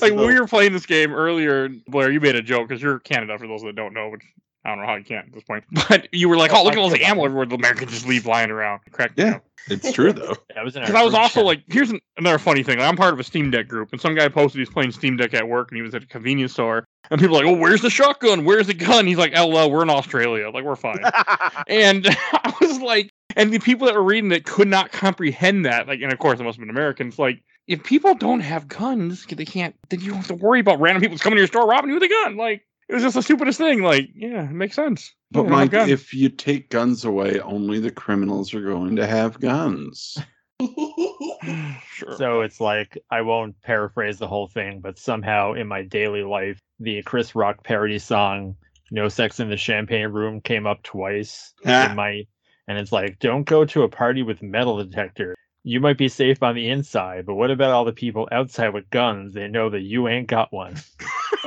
Like 0.00 0.14
when 0.14 0.26
we 0.26 0.40
were 0.40 0.46
playing 0.46 0.72
this 0.72 0.86
game 0.86 1.12
earlier, 1.14 1.68
Blair, 1.88 2.10
you 2.10 2.20
made 2.20 2.34
a 2.36 2.42
joke 2.42 2.68
because 2.68 2.82
you're 2.82 2.98
Canada 3.00 3.38
for 3.38 3.46
those 3.46 3.62
that 3.62 3.76
don't 3.76 3.92
know, 3.92 4.08
which 4.08 4.22
I 4.64 4.70
don't 4.70 4.80
know 4.80 4.86
how 4.86 4.96
you 4.96 5.04
can't 5.04 5.26
at 5.28 5.32
this 5.34 5.44
point. 5.44 5.64
But 5.88 6.08
you 6.12 6.28
were 6.28 6.36
like, 6.36 6.52
Oh, 6.52 6.58
"Oh, 6.60 6.64
look 6.64 6.72
at 6.72 6.78
all 6.78 6.88
the 6.90 6.98
feel 6.98 7.06
ammo 7.06 7.24
everywhere 7.24 7.46
the 7.46 7.54
Americans 7.56 7.92
just 7.92 8.06
leave 8.06 8.26
lying 8.26 8.50
around." 8.50 8.80
Crack 8.92 9.16
me 9.16 9.24
Yeah. 9.24 9.36
up. 9.36 9.44
It's 9.68 9.92
true 9.92 10.12
though. 10.12 10.34
That 10.54 10.64
was 10.64 10.74
Because 10.74 10.94
I 10.94 11.02
was 11.04 11.14
also 11.14 11.40
chat. 11.40 11.44
like, 11.46 11.62
here's 11.68 11.90
an, 11.90 12.00
another 12.16 12.38
funny 12.38 12.62
thing. 12.62 12.78
Like, 12.78 12.88
I'm 12.88 12.96
part 12.96 13.12
of 13.12 13.20
a 13.20 13.24
Steam 13.24 13.50
Deck 13.50 13.68
group, 13.68 13.90
and 13.92 14.00
some 14.00 14.14
guy 14.14 14.28
posted 14.28 14.58
he's 14.58 14.70
playing 14.70 14.90
Steam 14.92 15.16
Deck 15.16 15.34
at 15.34 15.46
work, 15.46 15.70
and 15.70 15.76
he 15.76 15.82
was 15.82 15.94
at 15.94 16.02
a 16.02 16.06
convenience 16.06 16.52
store, 16.54 16.84
and 17.10 17.20
people 17.20 17.36
are 17.36 17.44
like, 17.44 17.52
"Oh, 17.54 17.56
where's 17.58 17.82
the 17.82 17.90
shotgun? 17.90 18.44
Where's 18.44 18.66
the 18.66 18.74
gun?" 18.74 19.06
He's 19.06 19.18
like, 19.18 19.32
"LL, 19.38 19.70
we're 19.70 19.82
in 19.82 19.90
Australia. 19.90 20.50
Like, 20.50 20.64
we're 20.64 20.74
fine." 20.76 20.98
and 21.68 22.06
I 22.32 22.54
was 22.60 22.80
like, 22.80 23.10
and 23.38 23.50
the 23.52 23.58
people 23.58 23.86
that 23.86 23.94
were 23.94 24.02
reading 24.02 24.30
it 24.32 24.44
could 24.44 24.68
not 24.68 24.92
comprehend 24.92 25.64
that. 25.64 25.86
Like, 25.88 26.00
and 26.02 26.12
of 26.12 26.18
course, 26.18 26.38
it 26.40 26.44
must 26.44 26.58
have 26.58 26.66
been 26.66 26.70
Americans. 26.70 27.18
Like, 27.18 27.42
if 27.66 27.82
people 27.84 28.14
don't 28.14 28.40
have 28.40 28.68
guns, 28.68 29.24
they 29.26 29.44
can't. 29.46 29.74
Then 29.88 30.00
you 30.00 30.08
don't 30.08 30.18
have 30.18 30.26
to 30.28 30.34
worry 30.34 30.60
about 30.60 30.80
random 30.80 31.00
people 31.00 31.16
coming 31.18 31.36
to 31.36 31.40
your 31.40 31.46
store 31.46 31.66
robbing 31.66 31.88
you 31.90 31.94
with 31.94 32.02
a 32.02 32.08
gun. 32.08 32.36
Like, 32.36 32.62
it 32.88 32.94
was 32.94 33.02
just 33.02 33.14
the 33.14 33.22
stupidest 33.22 33.58
thing. 33.58 33.82
Like, 33.82 34.08
yeah, 34.14 34.44
it 34.44 34.52
makes 34.52 34.76
sense. 34.76 35.14
But 35.30 35.40
Yeah, 35.40 35.44
they 35.44 35.50
don't 35.50 35.58
have 35.60 35.72
Mike, 35.72 35.88
if 35.90 36.12
you 36.14 36.28
take 36.30 36.70
guns 36.70 37.04
away, 37.04 37.40
only 37.40 37.78
the 37.80 37.90
criminals 37.90 38.54
are 38.54 38.62
going 38.62 38.96
to 38.96 39.06
have 39.06 39.38
guns. 39.40 40.16
sure. 41.84 42.16
So 42.16 42.40
it's 42.40 42.60
like 42.60 42.98
I 43.10 43.22
won't 43.22 43.60
paraphrase 43.62 44.18
the 44.18 44.26
whole 44.28 44.48
thing, 44.48 44.80
but 44.80 44.98
somehow 44.98 45.52
in 45.52 45.66
my 45.68 45.82
daily 45.82 46.22
life, 46.22 46.58
the 46.80 47.02
Chris 47.02 47.34
Rock 47.34 47.62
parody 47.64 47.98
song 47.98 48.56
"No 48.90 49.08
Sex 49.08 49.38
in 49.40 49.50
the 49.50 49.56
Champagne 49.56 50.08
Room" 50.08 50.40
came 50.40 50.66
up 50.66 50.82
twice 50.82 51.52
Ah. 51.66 51.90
in 51.90 51.96
my, 51.96 52.22
and 52.68 52.78
it's 52.78 52.92
like, 52.92 53.18
don't 53.18 53.44
go 53.44 53.64
to 53.64 53.82
a 53.82 53.88
party 53.88 54.22
with 54.22 54.42
metal 54.42 54.76
detector. 54.76 55.34
You 55.64 55.80
might 55.80 55.98
be 55.98 56.08
safe 56.08 56.42
on 56.42 56.54
the 56.54 56.68
inside, 56.68 57.26
but 57.26 57.34
what 57.34 57.50
about 57.50 57.72
all 57.72 57.84
the 57.84 57.92
people 57.92 58.28
outside 58.30 58.68
with 58.68 58.88
guns? 58.90 59.34
They 59.34 59.48
know 59.48 59.70
that 59.70 59.80
you 59.80 60.06
ain't 60.06 60.28
got 60.28 60.52
one. 60.52 60.76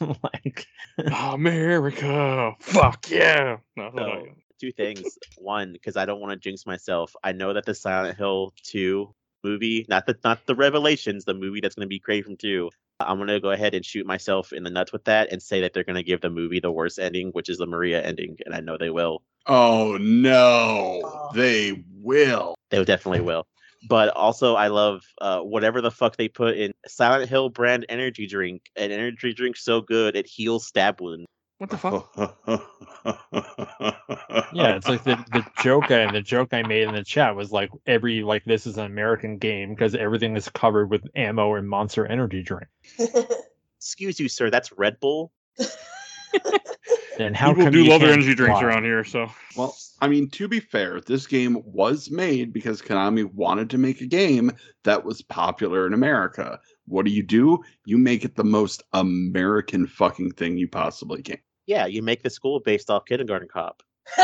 like, 0.22 0.66
America, 1.12 2.54
fuck 2.60 3.10
yeah. 3.10 3.58
No, 3.76 3.90
no, 3.90 3.96
So, 3.96 4.26
two 4.60 4.72
things. 4.72 5.18
One, 5.36 5.72
because 5.72 5.96
I 5.96 6.06
don't 6.06 6.20
want 6.20 6.32
to 6.32 6.38
jinx 6.38 6.64
myself. 6.64 7.14
I 7.22 7.32
know 7.32 7.52
that 7.54 7.66
the 7.66 7.74
Silent 7.74 8.16
Hill 8.16 8.54
2 8.64 9.12
movie, 9.44 9.86
not 9.88 10.06
the 10.06 10.16
not 10.24 10.46
the 10.46 10.54
Revelations, 10.54 11.24
the 11.24 11.34
movie 11.34 11.60
that's 11.60 11.74
going 11.74 11.86
to 11.86 11.88
be 11.88 11.98
created 11.98 12.26
from 12.26 12.36
2. 12.36 12.70
I'm 13.00 13.18
going 13.18 13.28
to 13.28 13.40
go 13.40 13.50
ahead 13.50 13.74
and 13.74 13.84
shoot 13.84 14.06
myself 14.06 14.52
in 14.52 14.64
the 14.64 14.70
nuts 14.70 14.92
with 14.92 15.04
that 15.04 15.30
and 15.30 15.40
say 15.40 15.60
that 15.60 15.72
they're 15.72 15.84
going 15.84 15.96
to 15.96 16.02
give 16.02 16.20
the 16.20 16.30
movie 16.30 16.58
the 16.58 16.72
worst 16.72 16.98
ending, 16.98 17.30
which 17.30 17.48
is 17.48 17.58
the 17.58 17.66
Maria 17.66 18.02
ending, 18.02 18.38
and 18.44 18.54
I 18.54 18.60
know 18.60 18.76
they 18.76 18.90
will. 18.90 19.22
Oh 19.48 19.96
no, 20.00 21.00
Oh. 21.04 21.30
they 21.34 21.82
will. 22.02 22.54
They 22.70 22.84
definitely 22.84 23.22
will. 23.22 23.46
But 23.88 24.08
also, 24.10 24.56
I 24.56 24.68
love 24.68 25.02
uh, 25.20 25.40
whatever 25.40 25.80
the 25.80 25.90
fuck 25.90 26.16
they 26.16 26.28
put 26.28 26.56
in 26.56 26.72
Silent 26.86 27.28
Hill 27.30 27.48
brand 27.48 27.86
energy 27.88 28.26
drink. 28.26 28.62
An 28.76 28.90
energy 28.90 29.32
drink 29.32 29.56
so 29.56 29.80
good 29.80 30.16
it 30.16 30.26
heals 30.26 30.66
stab 30.66 31.00
wounds. 31.00 31.26
What 31.58 31.70
the 31.70 31.78
fuck? 31.78 32.12
yeah, 34.52 34.76
it's 34.76 34.88
like 34.88 35.02
the, 35.04 35.16
the 35.32 35.44
joke 35.62 35.90
I 35.90 36.10
the 36.12 36.20
joke 36.20 36.52
I 36.52 36.62
made 36.62 36.86
in 36.88 36.94
the 36.94 37.04
chat 37.04 37.34
was 37.34 37.50
like 37.50 37.70
every 37.86 38.22
like 38.22 38.44
this 38.44 38.66
is 38.66 38.76
an 38.78 38.86
American 38.86 39.38
game 39.38 39.70
because 39.70 39.94
everything 39.94 40.36
is 40.36 40.48
covered 40.48 40.90
with 40.90 41.04
ammo 41.16 41.54
and 41.54 41.68
Monster 41.68 42.06
Energy 42.06 42.42
drink. 42.42 42.68
Excuse 43.78 44.20
you, 44.20 44.28
sir. 44.28 44.50
That's 44.50 44.72
Red 44.72 45.00
Bull. 45.00 45.32
And 47.18 47.36
how 47.36 47.50
People 47.50 47.64
come 47.64 47.72
do 47.72 47.82
you 47.82 47.90
love 47.90 48.00
their 48.00 48.12
energy 48.12 48.34
drinks 48.34 48.60
fly? 48.60 48.68
around 48.68 48.84
here, 48.84 49.04
so 49.04 49.30
Well, 49.56 49.76
I 50.00 50.08
mean, 50.08 50.30
to 50.30 50.48
be 50.48 50.60
fair, 50.60 51.00
this 51.00 51.26
game 51.26 51.60
was 51.64 52.10
made 52.10 52.52
because 52.52 52.80
Konami 52.80 53.24
wanted 53.34 53.70
to 53.70 53.78
make 53.78 54.00
a 54.00 54.06
game 54.06 54.52
that 54.84 55.04
was 55.04 55.22
popular 55.22 55.86
in 55.86 55.94
America. 55.94 56.60
What 56.86 57.04
do 57.04 57.10
you 57.10 57.22
do? 57.22 57.58
You 57.84 57.98
make 57.98 58.24
it 58.24 58.36
the 58.36 58.44
most 58.44 58.82
American 58.92 59.86
fucking 59.86 60.32
thing 60.32 60.56
you 60.56 60.68
possibly 60.68 61.22
can. 61.22 61.38
Yeah, 61.66 61.86
you 61.86 62.02
make 62.02 62.22
the 62.22 62.30
school 62.30 62.60
based 62.60 62.88
off 62.88 63.04
Kindergarten 63.04 63.48
Cop. 63.48 63.82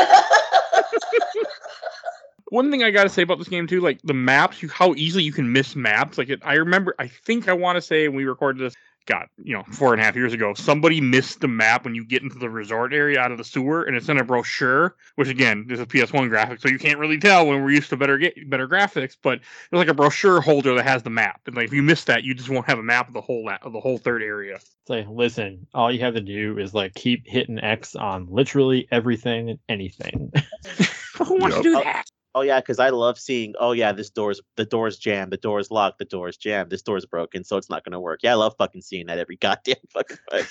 One 2.49 2.71
thing 2.71 2.83
I 2.83 2.91
got 2.91 3.03
to 3.03 3.09
say 3.09 3.23
about 3.23 3.37
this 3.39 3.47
game 3.49 3.67
too, 3.67 3.81
like 3.81 3.99
the 4.03 4.13
maps, 4.13 4.61
you 4.63 4.69
how 4.69 4.93
easily 4.95 5.23
you 5.23 5.31
can 5.31 5.51
miss 5.51 5.75
maps. 5.75 6.17
Like 6.17 6.29
it, 6.29 6.39
I 6.43 6.53
remember, 6.53 6.95
I 6.99 7.07
think 7.07 7.49
I 7.49 7.53
want 7.53 7.75
to 7.75 7.81
say 7.81 8.07
when 8.07 8.17
we 8.17 8.25
recorded 8.25 8.63
this, 8.63 8.75
God, 9.05 9.27
you 9.37 9.53
know, 9.53 9.63
four 9.71 9.93
and 9.93 10.01
a 10.01 10.05
half 10.05 10.15
years 10.15 10.33
ago, 10.33 10.53
somebody 10.55 10.99
missed 10.99 11.39
the 11.39 11.47
map 11.47 11.85
when 11.85 11.93
you 11.93 12.03
get 12.03 12.23
into 12.23 12.39
the 12.39 12.49
resort 12.49 12.93
area 12.93 13.19
out 13.19 13.31
of 13.31 13.37
the 13.37 13.43
sewer, 13.43 13.83
and 13.83 13.95
it's 13.95 14.09
in 14.09 14.17
a 14.17 14.23
brochure. 14.23 14.95
Which 15.15 15.29
again, 15.29 15.65
this 15.67 15.79
is 15.79 15.83
a 15.83 15.85
PS1 15.85 16.29
graphic, 16.29 16.59
so 16.59 16.69
you 16.69 16.79
can't 16.79 16.99
really 16.99 17.19
tell 17.19 17.45
when 17.45 17.63
we're 17.63 17.71
used 17.71 17.89
to 17.91 17.97
better 17.97 18.17
get 18.17 18.49
better 18.49 18.67
graphics. 18.67 19.15
But 19.21 19.39
it's 19.39 19.71
like 19.71 19.87
a 19.87 19.93
brochure 19.93 20.41
holder 20.41 20.73
that 20.75 20.83
has 20.85 21.03
the 21.03 21.09
map, 21.11 21.41
and 21.45 21.55
like 21.55 21.65
if 21.65 21.73
you 21.73 21.83
miss 21.83 22.05
that, 22.05 22.23
you 22.23 22.33
just 22.33 22.49
won't 22.49 22.65
have 22.67 22.79
a 22.79 22.83
map 22.83 23.07
of 23.07 23.13
the 23.13 23.21
whole 23.21 23.49
of 23.61 23.73
the 23.73 23.79
whole 23.79 23.97
third 23.97 24.23
area. 24.23 24.55
It's 24.55 24.89
like, 24.89 25.07
listen, 25.07 25.67
all 25.73 25.91
you 25.91 25.99
have 25.99 26.15
to 26.15 26.21
do 26.21 26.57
is 26.57 26.73
like 26.73 26.93
keep 26.95 27.27
hitting 27.27 27.59
X 27.59 27.95
on 27.95 28.27
literally 28.29 28.87
everything 28.91 29.51
and 29.51 29.59
anything. 29.69 30.31
Who 31.17 31.39
wants 31.39 31.57
Yep. 31.57 31.63
to 31.63 31.69
do 31.69 31.71
that? 31.83 32.05
Oh 32.35 32.41
yeah, 32.41 32.59
because 32.59 32.79
I 32.79 32.89
love 32.89 33.17
seeing. 33.17 33.53
Oh 33.57 33.71
yeah, 33.71 33.93
this 33.93 34.09
door's 34.09 34.41
the 34.57 34.65
door's 34.65 34.97
jammed, 34.97 35.31
the 35.31 35.37
door's 35.37 35.71
locked, 35.71 35.99
the 35.99 36.05
door's 36.05 36.35
jammed, 36.35 36.69
this 36.69 36.81
door's 36.81 37.05
broken, 37.05 37.45
so 37.45 37.55
it's 37.55 37.69
not 37.69 37.85
gonna 37.85 37.99
work. 37.99 38.19
Yeah, 38.23 38.33
I 38.33 38.35
love 38.35 38.55
fucking 38.57 38.81
seeing 38.81 39.07
that 39.07 39.19
every 39.19 39.35
goddamn 39.41 39.77
fucking 39.91 40.17
fight. 40.29 40.47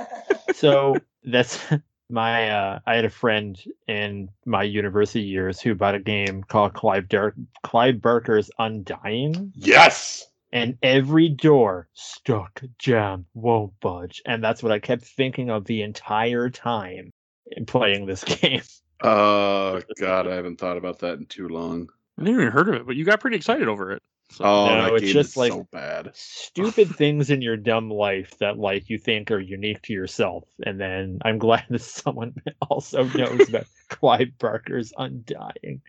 so 0.56 0.96
that's 1.24 1.60
my 2.10 2.48
uh 2.50 2.78
I 2.86 2.94
had 2.94 3.04
a 3.04 3.10
friend 3.10 3.62
in 3.86 4.30
my 4.46 4.62
university 4.62 5.24
years 5.24 5.60
who 5.60 5.74
bought 5.74 5.94
a 5.94 6.00
game 6.00 6.42
called 6.42 6.72
Clive 6.72 7.06
Dark 7.06 7.34
Clive 7.62 8.00
Barker's 8.00 8.50
Undying. 8.58 9.52
Yes. 9.54 10.26
And 10.52 10.78
every 10.82 11.28
door 11.28 11.88
stuck, 11.92 12.62
jammed, 12.78 13.26
won't 13.34 13.78
budge. 13.80 14.22
And 14.24 14.42
that's 14.42 14.62
what 14.62 14.72
I 14.72 14.78
kept 14.78 15.04
thinking 15.04 15.50
of 15.50 15.66
the 15.66 15.82
entire 15.82 16.48
time 16.48 17.10
in 17.50 17.66
playing 17.66 18.06
this 18.06 18.24
game. 18.24 18.62
Oh 19.02 19.80
God, 19.98 20.26
I 20.26 20.34
haven't 20.34 20.58
thought 20.58 20.76
about 20.76 21.00
that 21.00 21.18
in 21.18 21.26
too 21.26 21.48
long. 21.48 21.88
I 22.18 22.22
never 22.22 22.40
even 22.40 22.52
heard 22.52 22.68
of 22.68 22.74
it, 22.76 22.86
but 22.86 22.96
you 22.96 23.04
got 23.04 23.20
pretty 23.20 23.36
excited 23.36 23.68
over 23.68 23.92
it. 23.92 24.02
So, 24.30 24.44
Oh, 24.44 24.66
No, 24.88 24.94
it's 24.96 25.12
just 25.12 25.36
like- 25.36 25.52
so 25.52 25.68
bad. 25.70 26.10
Stupid 26.14 26.88
things 26.96 27.30
in 27.30 27.42
your 27.42 27.56
dumb 27.56 27.90
life 27.90 28.36
that 28.38 28.58
like 28.58 28.88
you 28.90 28.98
think 28.98 29.30
are 29.30 29.38
unique 29.38 29.82
to 29.82 29.92
yourself. 29.92 30.44
And 30.64 30.80
then 30.80 31.18
I'm 31.22 31.38
glad 31.46 31.64
that 31.70 31.80
someone 31.82 32.34
also 32.70 33.04
knows 33.04 33.46
that 33.48 33.66
Clive 33.88 34.36
Barker's 34.38 34.92
Undying. 34.96 35.82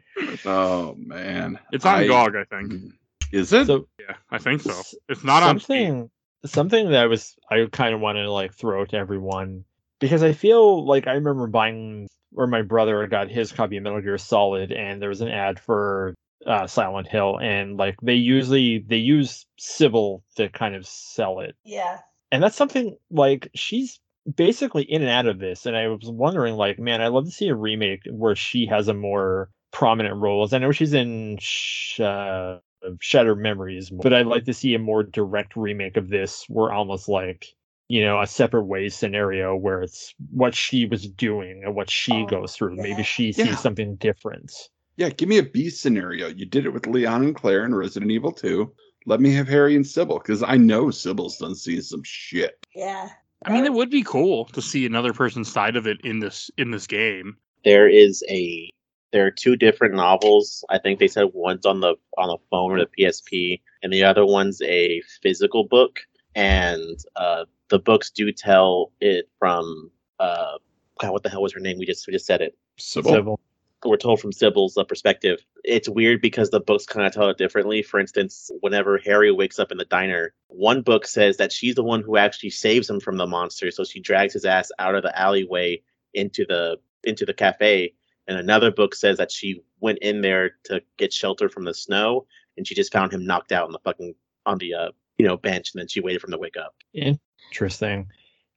Oh 0.46 0.96
man, 0.98 1.60
it's 1.72 1.86
on 1.86 1.96
I- 2.00 2.08
GOG, 2.08 2.36
I 2.36 2.44
think. 2.44 2.74
Mm-hmm. 2.74 2.88
Is 3.32 3.52
it? 3.54 3.68
So 3.68 3.88
Yeah, 4.00 4.16
I 4.32 4.38
think 4.38 4.62
so. 4.62 4.82
It's 5.10 5.24
not 5.24 5.44
on. 5.44 5.60
Steam. 5.60 5.88
something 5.88 6.10
something 6.46 6.92
that 6.92 7.02
I 7.04 7.08
was 7.08 7.36
I 7.50 7.68
kind 7.72 7.94
of 7.96 8.00
wanted 8.02 8.24
to 8.24 8.32
like 8.32 8.54
throw 8.54 8.86
to 8.86 8.96
everyone 8.98 9.66
because 10.00 10.24
I 10.24 10.32
feel 10.34 10.86
like 10.86 11.08
I 11.08 11.14
remember 11.14 11.48
buying 11.48 12.08
or 12.36 12.48
my 12.48 12.62
brother 12.62 13.06
got 13.08 13.30
his 13.30 13.52
copy 13.52 13.78
of 13.78 13.84
Metal 13.84 14.02
Gear 14.02 14.18
Solid 14.18 14.72
and 14.72 15.02
there 15.02 15.10
was 15.10 15.22
an 15.22 15.30
ad 15.30 15.60
for 15.60 16.14
uh, 16.46 16.68
Silent 16.68 17.08
Hill 17.08 17.40
and 17.42 17.78
like 17.78 17.96
they 18.02 18.14
usually 18.14 18.80
they 18.88 18.98
use 18.98 19.46
Sybil 19.58 20.24
to 20.36 20.50
kind 20.50 20.76
of 20.76 20.86
sell 20.86 21.40
it. 21.40 21.56
Yeah. 21.66 22.00
and 22.32 22.44
that's 22.44 22.56
something 22.56 22.98
like 23.10 23.50
she's 23.56 24.00
basically 24.36 24.84
in 24.84 25.02
and 25.02 25.10
out 25.10 25.26
of 25.26 25.40
this 25.40 25.66
and 25.66 25.78
i 25.78 25.88
was 25.88 26.02
wondering 26.04 26.56
like 26.56 26.78
man 26.78 27.02
i'd 27.02 27.08
love 27.14 27.24
to 27.24 27.32
see 27.32 27.48
a 27.48 27.56
remake 27.56 28.02
where 28.12 28.36
she 28.36 28.66
has 28.66 28.90
a 28.90 28.94
more 28.94 29.50
prominent 29.72 30.16
role. 30.18 30.44
As 30.44 30.52
i 30.54 30.58
know 30.58 30.74
she's 30.74 30.94
in 30.94 31.38
Sh- 31.40 32.02
uh, 32.02 32.58
shattered 33.00 33.40
memories 33.40 33.90
but 33.90 34.14
i'd 34.14 34.26
like 34.28 34.44
to 34.46 34.54
see 34.54 34.74
a 34.74 34.80
more 34.80 35.04
direct 35.04 35.56
remake 35.56 35.96
of 35.98 36.10
this. 36.10 36.44
Where 36.50 36.72
almost 36.74 37.08
like 37.08 37.46
you 37.90 38.04
know 38.04 38.22
a 38.22 38.28
separate 38.28 38.66
ways 38.66 38.96
scenario 38.96 39.56
where 39.56 39.82
it's 39.82 40.14
what 40.32 40.54
she 40.54 40.86
was 40.86 41.08
doing 41.08 41.62
and 41.64 41.76
what 41.76 41.90
she 41.90 42.12
Oh, 42.14 42.26
goes 42.26 42.56
through 42.56 42.76
yeah. 42.76 42.84
maybe 42.84 43.04
she 43.04 43.28
Yeah. 43.28 43.46
sees 43.46 43.60
something 43.60 43.96
different 43.96 44.52
Yeah, 44.98 45.10
give 45.10 45.30
me 45.30 45.38
a 45.38 45.44
B 45.44 45.70
scenario. 45.70 46.28
You 46.28 46.46
did 46.48 46.66
it 46.66 46.74
with 46.74 46.88
Leon 46.88 47.24
and 47.24 47.36
Claire 47.36 47.64
in 47.66 47.76
Resident 47.76 48.10
Evil 48.12 48.32
2. 48.32 48.74
Let 49.06 49.22
me 49.22 49.32
have 49.34 49.48
Harry 49.48 49.76
and 49.76 49.86
Sybil, 49.86 50.18
because 50.18 50.42
I 50.42 50.58
know 50.58 50.90
Sybil's 50.90 51.38
done 51.38 51.54
seen 51.56 51.84
some 51.84 52.02
shit. 52.04 52.56
Yeah. 52.76 53.10
I 53.46 53.54
mean, 53.54 53.64
it 53.66 53.74
would 53.74 53.92
be 53.92 54.02
cool 54.02 54.46
to 54.46 54.62
see 54.62 54.86
another 54.88 55.14
person's 55.14 55.52
side 55.52 55.76
of 55.76 55.86
it 55.86 56.02
in 56.04 56.18
this 56.20 56.50
in 56.58 56.72
this 56.72 56.88
game. 56.88 57.38
there 57.64 57.88
is 57.88 58.24
a 58.30 58.70
there 59.14 59.26
are 59.26 59.32
two 59.32 59.56
different 59.56 59.94
novels. 59.96 60.66
I 60.70 60.80
think 60.80 61.00
they 61.00 61.08
said 61.08 61.30
one's 61.34 61.66
on 61.68 61.80
the 61.80 61.96
on 62.18 62.28
the 62.30 62.38
phone 62.50 62.72
or 62.72 62.80
the 62.80 62.90
PSP, 62.98 63.62
and 63.84 63.94
the 63.94 64.04
other 64.04 64.26
one's 64.26 64.62
a 64.64 65.02
physical 65.22 65.64
book. 65.66 66.00
And 66.38 67.04
uh, 67.16 67.46
the 67.70 67.80
books 67.80 68.12
do 68.12 68.32
tell 68.32 68.92
it 69.02 69.28
from 69.40 69.90
uh, 70.20 70.60
God, 71.00 71.12
what 71.12 71.24
the 71.24 71.30
hell 71.30 71.42
was 71.42 71.52
her 71.54 71.60
name? 71.60 71.80
We 71.80 71.86
just 71.88 72.06
we 72.06 72.14
just 72.14 72.28
said 72.28 72.42
it. 72.42 72.56
Sybil. 72.78 73.12
Sybil. 73.12 73.40
we're 73.84 73.98
told 73.98 74.22
from 74.22 74.32
Sybil's 74.32 74.78
uh, 74.78 74.84
perspective. 74.84 75.40
It's 75.64 75.90
weird 75.90 76.22
because 76.22 76.52
the 76.52 76.60
books 76.60 76.86
kind 76.86 77.08
of 77.08 77.12
tell 77.12 77.28
it 77.30 77.40
differently. 77.40 77.82
For 77.82 78.00
instance, 78.00 78.52
whenever 78.62 79.00
Harry 79.00 79.32
wakes 79.32 79.58
up 79.58 79.72
in 79.72 79.80
the 79.80 79.86
diner, 79.86 80.36
one 80.50 80.84
book 80.84 81.08
says 81.08 81.38
that 81.38 81.52
she's 81.52 81.74
the 81.74 81.84
one 81.84 82.04
who 82.04 82.18
actually 82.18 82.52
saves 82.52 82.88
him 82.88 83.00
from 83.00 83.18
the 83.18 83.26
monster, 83.26 83.72
so 83.72 83.84
she 83.84 84.00
drags 84.00 84.34
his 84.34 84.46
ass 84.46 84.70
out 84.78 84.94
of 84.94 85.02
the 85.02 85.20
alleyway 85.20 85.82
into 86.14 86.46
the 86.48 86.78
into 87.04 87.26
the 87.26 87.34
cafe. 87.34 87.96
And 88.28 88.38
another 88.38 88.70
book 88.70 88.94
says 88.94 89.18
that 89.18 89.32
she 89.32 89.64
went 89.80 89.98
in 90.04 90.22
there 90.22 90.52
to 90.66 90.84
get 90.98 91.12
shelter 91.12 91.50
from 91.50 91.64
the 91.64 91.74
snow, 91.74 92.28
and 92.58 92.68
she 92.68 92.76
just 92.76 92.94
found 92.94 93.12
him 93.12 93.26
knocked 93.26 93.52
out 93.52 93.66
on 93.66 93.72
the 93.72 93.80
fucking 93.80 94.14
on 94.46 94.60
the 94.60 94.76
uh 94.76 94.92
you 95.18 95.26
know 95.26 95.38
bench, 95.38 95.72
and 95.74 95.80
then 95.80 95.88
she 95.88 96.02
waited 96.02 96.22
for 96.22 96.28
him 96.28 96.34
to 96.34 96.38
wake 96.38 96.58
up. 96.58 96.76
Interesting. 96.94 98.08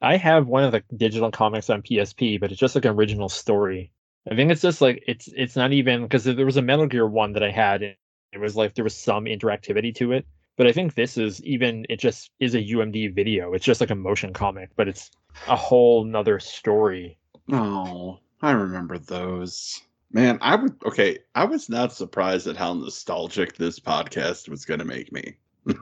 I 0.03 0.17
have 0.17 0.47
one 0.47 0.65
of 0.65 0.73
the 0.73 0.83
digital 0.97 1.31
comics 1.31 1.69
on 1.69 1.83
PSP, 1.83 2.41
but 2.41 2.51
it's 2.51 2.61
just 2.61 2.75
like 2.75 2.87
an 2.87 2.95
original 2.95 3.29
story. 3.29 3.93
I 4.31 4.35
think 4.35 4.51
it's 4.51 4.63
just 4.63 4.81
like 4.81 5.05
it's 5.07 5.29
it's 5.29 5.57
not 5.57 5.73
even 5.73 6.03
because 6.03 6.25
there 6.25 6.47
was 6.47 6.57
a 6.57 6.63
Metal 6.63 6.87
Gear 6.87 7.07
one 7.07 7.33
that 7.35 7.43
I 7.43 7.51
had. 7.51 7.83
And 7.83 7.97
it 8.33 8.39
was 8.39 8.57
like 8.57 8.75
there 8.75 8.85
was 8.85 8.95
some 8.95 9.25
interactivity 9.25 9.95
to 9.97 10.13
it, 10.13 10.27
but 10.57 10.67
I 10.67 10.73
think 10.73 10.95
this 10.95 11.19
is 11.19 11.43
even 11.45 11.87
it 11.89 11.99
just 11.99 12.31
is 12.39 12.55
a 12.55 12.63
UMD 12.63 13.15
video. 13.15 13.53
It's 13.53 13.65
just 13.65 13.81
like 13.81 13.91
a 13.91 13.95
motion 13.95 14.33
comic, 14.33 14.71
but 14.77 14.89
it's 14.89 15.11
a 15.49 15.57
whole 15.57 16.05
nother 16.05 16.39
story. 16.39 17.19
Oh, 17.51 18.21
I 18.43 18.53
remember 18.53 18.99
those. 18.99 19.81
Man, 20.13 20.39
I 20.41 20.57
would 20.57 20.77
okay. 20.85 21.19
I 21.35 21.45
was 21.45 21.69
not 21.69 21.93
surprised 21.93 22.47
at 22.47 22.57
how 22.57 22.75
nostalgic 22.75 23.57
this 23.57 23.79
podcast 23.81 24.49
was 24.49 24.65
going 24.65 24.81
to 24.81 24.87
make 24.87 25.13
me. 25.13 25.37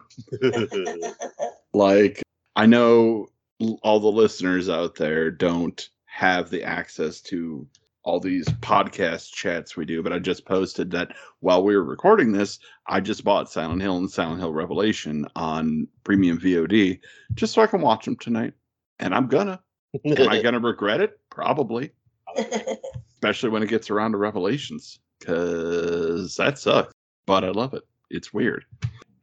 Like, 1.75 2.23
I 2.57 2.67
know 2.67 3.29
all 3.83 4.01
the 4.01 4.11
listeners 4.11 4.69
out 4.69 4.95
there 4.95 5.31
don't 5.31 5.89
have 6.07 6.51
the 6.51 6.65
access 6.65 7.21
to 7.21 7.67
all 8.05 8.19
these 8.19 8.47
podcast 8.47 9.33
chats 9.33 9.77
we 9.77 9.85
do, 9.85 10.03
but 10.03 10.13
I 10.13 10.19
just 10.19 10.47
posted 10.47 10.91
that 10.93 11.13
while 11.41 11.63
we 11.63 11.77
were 11.77 11.85
recording 11.85 12.33
this, 12.33 12.59
I 12.87 13.01
just 13.01 13.23
bought 13.23 13.51
Silent 13.51 13.83
Hill 13.83 13.99
and 13.99 14.11
Silent 14.11 14.41
Hill 14.41 14.55
Revelation 14.55 15.27
on 15.37 15.87
premium 16.05 16.41
VOD 16.41 17.01
just 17.35 17.53
so 17.53 17.63
I 17.63 17.67
can 17.67 17.83
watch 17.83 18.07
them 18.07 18.17
tonight. 18.17 18.55
And 18.99 19.15
I'm 19.15 19.29
gonna. 19.29 19.61
Am 20.05 20.29
I 20.29 20.43
gonna 20.43 20.59
regret 20.59 21.01
it? 21.01 21.21
Probably. 21.31 21.93
especially 23.19 23.51
when 23.51 23.63
it 23.63 23.69
gets 23.69 23.91
around 23.91 24.13
to 24.13 24.19
Revelations, 24.19 25.01
because 25.19 26.37
that 26.37 26.59
sucks. 26.59 26.93
But 27.27 27.45
I 27.45 27.51
love 27.51 27.75
it. 27.75 27.83
It's 28.11 28.33
weird. 28.33 28.65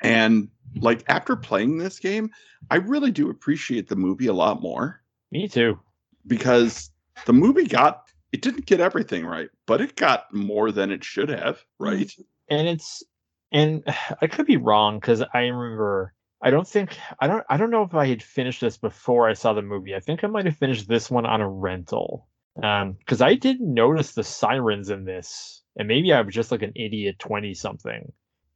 And 0.06 0.50
like 0.78 1.04
after 1.08 1.36
playing 1.36 1.78
this 1.78 2.00
game, 2.00 2.30
I 2.70 2.78
really 2.78 3.12
do 3.12 3.30
appreciate 3.30 3.88
the 3.90 3.96
movie 3.96 4.28
a 4.28 4.34
lot 4.34 4.62
more 4.62 5.02
Me 5.32 5.48
too. 5.48 5.80
because 6.28 6.90
the 7.26 7.34
movie 7.34 7.66
got 7.66 8.04
it 8.32 8.42
didn't 8.42 8.66
get 8.66 8.82
everything 8.82 9.26
right, 9.26 9.50
but 9.66 9.80
it 9.82 9.96
got 9.96 10.34
more 10.34 10.72
than 10.72 10.92
it 10.92 11.04
should 11.04 11.30
have, 11.30 11.64
right? 11.80 12.12
and 12.50 12.68
it's 12.68 13.04
and 13.52 13.84
I 14.22 14.28
could 14.28 14.46
be 14.46 14.58
wrong 14.58 15.00
because 15.00 15.22
I 15.34 15.42
remember 15.48 16.14
I 16.42 16.50
don't 16.52 16.68
think 16.68 16.98
I 17.20 17.28
don't 17.28 17.44
I 17.50 17.58
don't 17.58 17.72
know 17.72 17.84
if 17.84 17.94
I 17.96 18.08
had 18.08 18.22
finished 18.22 18.62
this 18.62 18.78
before 18.78 19.30
I 19.30 19.34
saw 19.34 19.54
the 19.54 19.62
movie. 19.62 19.96
I 19.96 20.00
think 20.00 20.24
I 20.24 20.28
might 20.28 20.46
have 20.46 20.58
finished 20.58 20.88
this 20.88 21.10
one 21.10 21.26
on 21.26 21.42
a 21.42 21.50
rental. 21.50 22.28
Um, 22.62 22.94
because 22.94 23.22
I 23.22 23.36
didn't 23.36 23.74
notice 23.74 24.14
the 24.14 24.24
sirens 24.24 24.90
in 24.90 25.04
this, 25.04 25.62
and 25.78 25.88
maybe 25.90 26.14
I 26.14 26.22
was 26.22 26.34
just 26.34 26.52
like 26.52 26.62
an 26.62 26.72
idiot 26.76 27.20
twenty 27.20 27.54
something. 27.54 28.12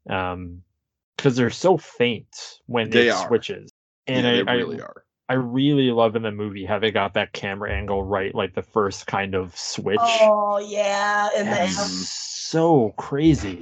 Um, 0.09 0.61
because 1.19 1.35
they're 1.35 1.49
so 1.49 1.77
faint 1.77 2.59
when 2.67 2.89
They 2.89 3.07
it 3.07 3.11
are. 3.11 3.27
switches. 3.27 3.71
And 4.07 4.25
yeah, 4.25 4.31
I, 4.31 4.43
they 4.43 4.51
I 4.51 4.53
really 4.55 4.81
are. 4.81 5.03
I 5.27 5.33
really 5.33 5.91
love 5.91 6.15
in 6.15 6.23
the 6.23 6.31
movie 6.31 6.65
how 6.65 6.79
they 6.79 6.89
got 6.91 7.13
that 7.13 7.33
camera 7.33 7.71
angle 7.71 8.03
right, 8.03 8.33
like 8.33 8.55
the 8.55 8.63
first 8.63 9.05
kind 9.05 9.35
of 9.35 9.55
switch. 9.55 9.99
oh 10.01 10.57
yeah, 10.59 11.29
and 11.35 11.47
the 11.47 11.51
That's 11.51 11.77
app. 11.77 11.85
so 11.87 12.93
crazy. 12.97 13.59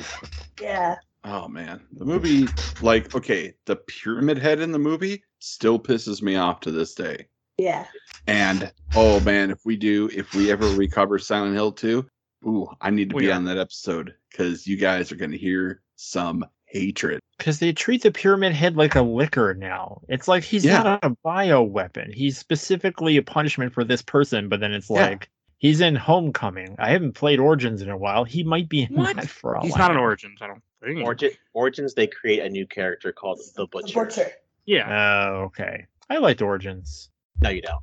yeah. 0.62 0.96
Oh 1.26 1.48
man, 1.50 1.82
the 1.92 2.06
movie, 2.06 2.48
like, 2.82 3.14
okay, 3.14 3.54
the 3.66 3.76
pyramid 3.76 4.38
head 4.38 4.62
in 4.62 4.72
the 4.72 4.80
movie 4.80 5.24
still 5.40 5.78
pisses 5.78 6.22
me 6.22 6.38
off 6.38 6.62
to 6.62 6.72
this 6.72 6.94
day. 6.94 7.28
Yeah. 7.58 7.86
And 8.28 8.72
oh 8.96 9.20
man, 9.20 9.52
if 9.52 9.66
we 9.66 9.76
do, 9.76 10.10
if 10.14 10.34
we 10.36 10.52
ever 10.52 10.70
recover 10.70 11.20
Silent 11.20 11.56
Hill 11.56 11.74
2, 11.74 12.06
ooh, 12.46 12.68
I 12.80 12.92
need 12.92 13.10
to 13.10 13.16
We 13.16 13.24
be 13.24 13.32
are. 13.32 13.36
on 13.36 13.44
that 13.46 13.58
episode 13.58 14.14
because 14.32 14.66
you 14.68 14.78
guys 14.78 15.12
are 15.12 15.16
going 15.18 15.32
to 15.32 15.38
hear 15.38 15.82
some 15.98 16.46
hatred. 16.68 17.20
Because 17.38 17.60
they 17.60 17.72
treat 17.74 18.04
the 18.04 18.12
pyramid 18.12 18.52
head 18.54 18.76
like 18.76 18.96
a 18.96 19.02
Licker 19.02 19.54
now. 19.54 20.02
It's 20.10 20.28
like 20.28 20.44
he's 20.44 20.66
Yeah. 20.66 20.84
not 20.84 21.00
a 21.06 21.10
bio 21.24 21.62
weapon. 21.64 22.12
He's 22.14 22.38
specifically 22.38 23.18
a 23.18 23.24
punishment 23.24 23.74
for 23.74 23.84
this 23.84 24.02
person, 24.02 24.50
but 24.50 24.60
then 24.60 24.74
it's 24.74 24.90
Yeah. 24.90 25.08
like 25.10 25.30
He's 25.60 25.82
in 25.82 25.96
Homecoming. 25.96 26.76
I 26.78 26.92
haven't 26.92 27.14
played 27.14 27.40
Origins 27.40 27.82
in 27.82 27.90
a 27.90 27.98
while. 27.98 28.24
He 28.24 28.44
might 28.44 28.70
be 28.70 28.84
in 28.84 28.94
What? 28.94 29.28
for 29.28 29.58
all 29.58 29.64
He's 29.66 29.76
I 29.76 29.80
not 29.80 29.92
an. 29.92 29.98
Origins, 29.98 30.40
I 30.40 30.46
don't 30.46 30.62
think. 30.84 31.04
Origin, 31.04 31.32
Origins, 31.54 31.96
they 31.96 32.06
create 32.06 32.42
a 32.42 32.50
new 32.50 32.68
character 32.68 33.12
called 33.12 33.40
the 33.40 33.62
The 33.64 33.66
Butcher. 33.68 34.06
Butcher. 34.06 34.32
Yeah. 34.66 35.32
Oh, 35.32 35.46
okay. 35.46 35.88
I 36.12 36.18
liked 36.18 36.44
Origins. 36.44 37.10
No, 37.42 37.50
you 37.50 37.64
don't. 37.64 37.82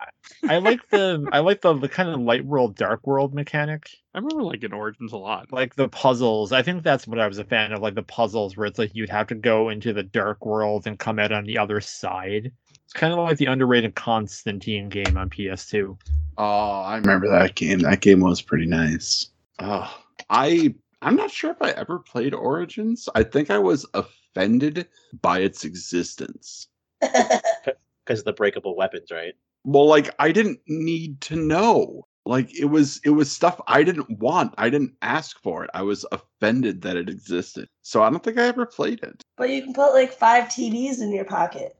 I 0.48 0.58
like 0.58 0.88
the 0.90 1.26
I 1.32 1.40
like 1.40 1.62
the, 1.62 1.74
the 1.74 1.88
kind 1.88 2.08
of 2.08 2.20
light 2.20 2.44
world, 2.44 2.76
dark 2.76 3.06
world 3.06 3.34
mechanic. 3.34 3.90
I 4.14 4.18
remember 4.18 4.42
liking 4.42 4.72
Origins 4.72 5.12
a 5.12 5.16
lot. 5.16 5.52
Like 5.52 5.74
the 5.74 5.88
puzzles. 5.88 6.52
I 6.52 6.62
think 6.62 6.82
that's 6.82 7.06
what 7.06 7.18
I 7.18 7.26
was 7.26 7.38
a 7.38 7.44
fan 7.44 7.72
of, 7.72 7.80
like 7.80 7.94
the 7.94 8.02
puzzles 8.02 8.56
where 8.56 8.66
it's 8.66 8.78
like 8.78 8.94
you'd 8.94 9.10
have 9.10 9.28
to 9.28 9.34
go 9.34 9.68
into 9.68 9.92
the 9.92 10.02
dark 10.02 10.44
world 10.44 10.86
and 10.86 10.98
come 10.98 11.18
out 11.18 11.32
on 11.32 11.44
the 11.44 11.58
other 11.58 11.80
side. 11.80 12.52
It's 12.84 12.92
kind 12.92 13.12
of 13.12 13.18
like 13.18 13.38
the 13.38 13.46
underrated 13.46 13.94
Constantine 13.94 14.88
game 14.88 15.16
on 15.16 15.30
PS2. 15.30 15.96
Oh, 16.38 16.44
I 16.80 16.96
remember 16.96 17.28
that 17.28 17.54
game. 17.54 17.80
That 17.80 18.00
game 18.00 18.20
was 18.20 18.42
pretty 18.42 18.66
nice. 18.66 19.30
Oh, 19.58 19.94
I 20.28 20.74
I'm 21.02 21.16
not 21.16 21.30
sure 21.30 21.50
if 21.50 21.62
I 21.62 21.70
ever 21.70 21.98
played 21.98 22.34
Origins. 22.34 23.08
I 23.14 23.22
think 23.22 23.50
I 23.50 23.58
was 23.58 23.86
offended 23.94 24.88
by 25.22 25.40
its 25.40 25.64
existence. 25.64 26.68
Because 28.04 28.20
of 28.20 28.24
the 28.24 28.32
breakable 28.32 28.76
weapons, 28.76 29.10
right? 29.10 29.34
Well, 29.64 29.86
like 29.86 30.14
I 30.18 30.32
didn't 30.32 30.60
need 30.66 31.20
to 31.22 31.36
know. 31.36 32.06
Like 32.26 32.54
it 32.58 32.66
was 32.66 33.00
it 33.04 33.10
was 33.10 33.30
stuff 33.32 33.60
I 33.66 33.82
didn't 33.82 34.18
want. 34.18 34.54
I 34.58 34.70
didn't 34.70 34.94
ask 35.02 35.40
for 35.42 35.64
it. 35.64 35.70
I 35.74 35.82
was 35.82 36.04
offended 36.12 36.82
that 36.82 36.96
it 36.96 37.08
existed. 37.08 37.66
So 37.82 38.02
I 38.02 38.10
don't 38.10 38.22
think 38.22 38.38
I 38.38 38.46
ever 38.46 38.66
played 38.66 39.02
it. 39.02 39.22
but 39.36 39.50
you 39.50 39.62
can 39.62 39.72
put 39.72 39.92
like 39.92 40.12
five 40.12 40.44
TVs 40.44 41.00
in 41.00 41.12
your 41.12 41.24
pocket. 41.24 41.76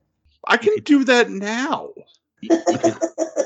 I 0.46 0.56
can 0.56 0.74
do 0.84 1.04
that 1.04 1.30
now. 1.30 1.90
You, 2.40 2.50
you 2.70 2.78
can, 2.78 2.96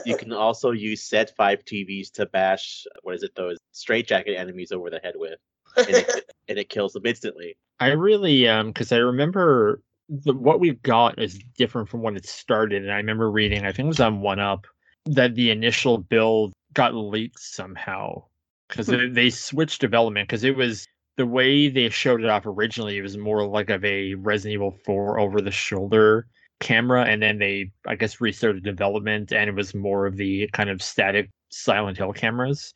you 0.05 0.15
can 0.15 0.33
also 0.33 0.71
use 0.71 1.03
said 1.03 1.33
five 1.37 1.65
TVs 1.65 2.13
to 2.13 2.27
bash 2.27 2.87
what 3.03 3.17
is 3.17 3.25
it 3.25 3.35
those 3.35 3.59
straitjacket 3.73 4.39
enemies 4.39 4.71
over 4.71 4.89
the 4.89 5.01
head 5.03 5.15
with, 5.17 5.39
and 5.77 5.97
it, 5.97 6.25
and 6.49 6.59
it 6.59 6.69
kills 6.69 6.93
them 6.93 7.05
instantly. 7.07 7.57
I 7.81 7.89
really 7.89 8.49
um 8.49 8.69
because 8.69 8.93
I 8.93 8.99
remember 8.99 9.83
the, 10.09 10.35
what 10.35 10.61
we've 10.61 10.83
got 10.83 11.19
is 11.19 11.39
different 11.57 11.89
from 11.89 12.03
when 12.03 12.17
it 12.17 12.27
started, 12.27 12.83
and 12.83 12.93
I 12.93 12.97
remember 12.97 13.31
reading 13.31 13.65
I 13.65 13.73
think 13.73 13.87
it 13.87 13.89
was 13.89 14.01
on 14.01 14.21
One 14.21 14.41
Up 14.41 14.67
that 15.07 15.35
the 15.35 15.51
initial 15.51 15.99
build 15.99 16.53
got 16.73 16.95
leaked 16.95 17.39
somehow 17.39 18.25
because 18.69 18.89
Hmm. 18.89 19.13
they 19.13 19.31
switched 19.31 19.81
development 19.81 20.29
because 20.29 20.45
it 20.45 20.57
was 20.57 20.87
the 21.17 21.27
way 21.27 21.69
they 21.69 21.89
showed 21.91 22.23
it 22.23 22.31
off 22.31 22.45
originally. 22.47 22.97
It 22.99 23.03
was 23.03 23.17
more 23.17 23.47
like 23.47 23.71
of 23.71 23.85
a 23.85 24.15
Resident 24.15 24.55
Evil 24.55 24.77
Four 24.85 25.19
over 25.21 25.41
the 25.41 25.51
shoulder 25.51 26.27
camera, 26.61 27.05
and 27.05 27.23
then 27.23 27.39
they 27.39 27.71
I 27.87 27.95
guess 27.97 28.21
restarted 28.21 28.63
development, 28.65 29.33
and 29.33 29.49
it 29.49 29.55
was 29.55 29.75
more 29.75 30.07
of 30.07 30.17
the 30.17 30.49
kind 30.53 30.71
of 30.71 30.83
static 30.83 31.31
Silent 31.51 31.99
Hill 31.99 32.13
cameras. 32.13 32.75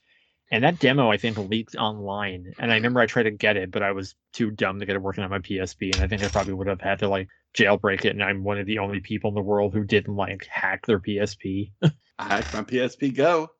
And 0.50 0.64
that 0.64 0.78
demo, 0.78 1.10
I 1.10 1.18
think, 1.18 1.36
leaked 1.36 1.76
online. 1.76 2.54
And 2.58 2.72
I 2.72 2.76
remember 2.76 3.00
I 3.00 3.06
tried 3.06 3.24
to 3.24 3.30
get 3.30 3.56
it, 3.56 3.70
but 3.70 3.82
I 3.82 3.92
was 3.92 4.14
too 4.32 4.50
dumb 4.50 4.80
to 4.80 4.86
get 4.86 4.96
it 4.96 5.02
working 5.02 5.22
on 5.22 5.30
my 5.30 5.40
PSP. 5.40 5.94
And 5.94 6.02
I 6.02 6.08
think 6.08 6.22
I 6.22 6.28
probably 6.28 6.54
would 6.54 6.66
have 6.66 6.80
had 6.80 7.00
to 7.00 7.08
like 7.08 7.28
jailbreak 7.54 8.04
it. 8.06 8.10
And 8.10 8.22
I'm 8.22 8.44
one 8.44 8.58
of 8.58 8.66
the 8.66 8.78
only 8.78 9.00
people 9.00 9.28
in 9.28 9.34
the 9.34 9.42
world 9.42 9.74
who 9.74 9.84
didn't 9.84 10.16
like 10.16 10.46
hack 10.50 10.86
their 10.86 11.00
PSP. 11.00 11.72
I 12.18 12.24
hacked 12.24 12.54
my 12.54 12.62
PSP 12.62 13.14
Go. 13.14 13.50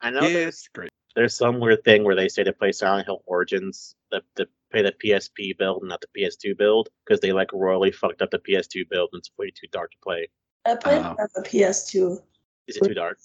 I 0.00 0.10
know 0.10 0.22
yeah, 0.22 0.32
there's 0.32 0.54
it's 0.54 0.68
great. 0.68 0.90
there's 1.16 1.34
some 1.34 1.58
weird 1.58 1.82
thing 1.84 2.04
where 2.04 2.14
they 2.14 2.28
say 2.28 2.44
to 2.44 2.52
play 2.52 2.70
Silent 2.70 3.06
Hill 3.06 3.22
Origins, 3.26 3.96
the 4.10 4.22
the 4.36 4.46
play 4.70 4.82
the 4.82 4.92
PSP 4.92 5.56
build 5.56 5.82
and 5.82 5.88
not 5.88 6.00
the 6.00 6.20
PS2 6.20 6.56
build 6.56 6.88
because 7.04 7.20
they 7.20 7.32
like 7.32 7.52
royally 7.52 7.92
fucked 7.92 8.22
up 8.22 8.30
the 8.30 8.38
PS2 8.38 8.88
build 8.88 9.10
and 9.12 9.20
it's 9.20 9.30
way 9.38 9.50
too 9.50 9.66
dark 9.72 9.90
to 9.92 9.96
play. 10.02 10.28
I 10.64 10.74
played 10.76 10.98
uh-huh. 10.98 11.14
it 11.18 11.22
on 11.22 11.28
the 11.42 11.48
PS2. 11.48 12.18
Is 12.66 12.76
it 12.76 12.84
too 12.84 12.94
dark? 12.94 13.18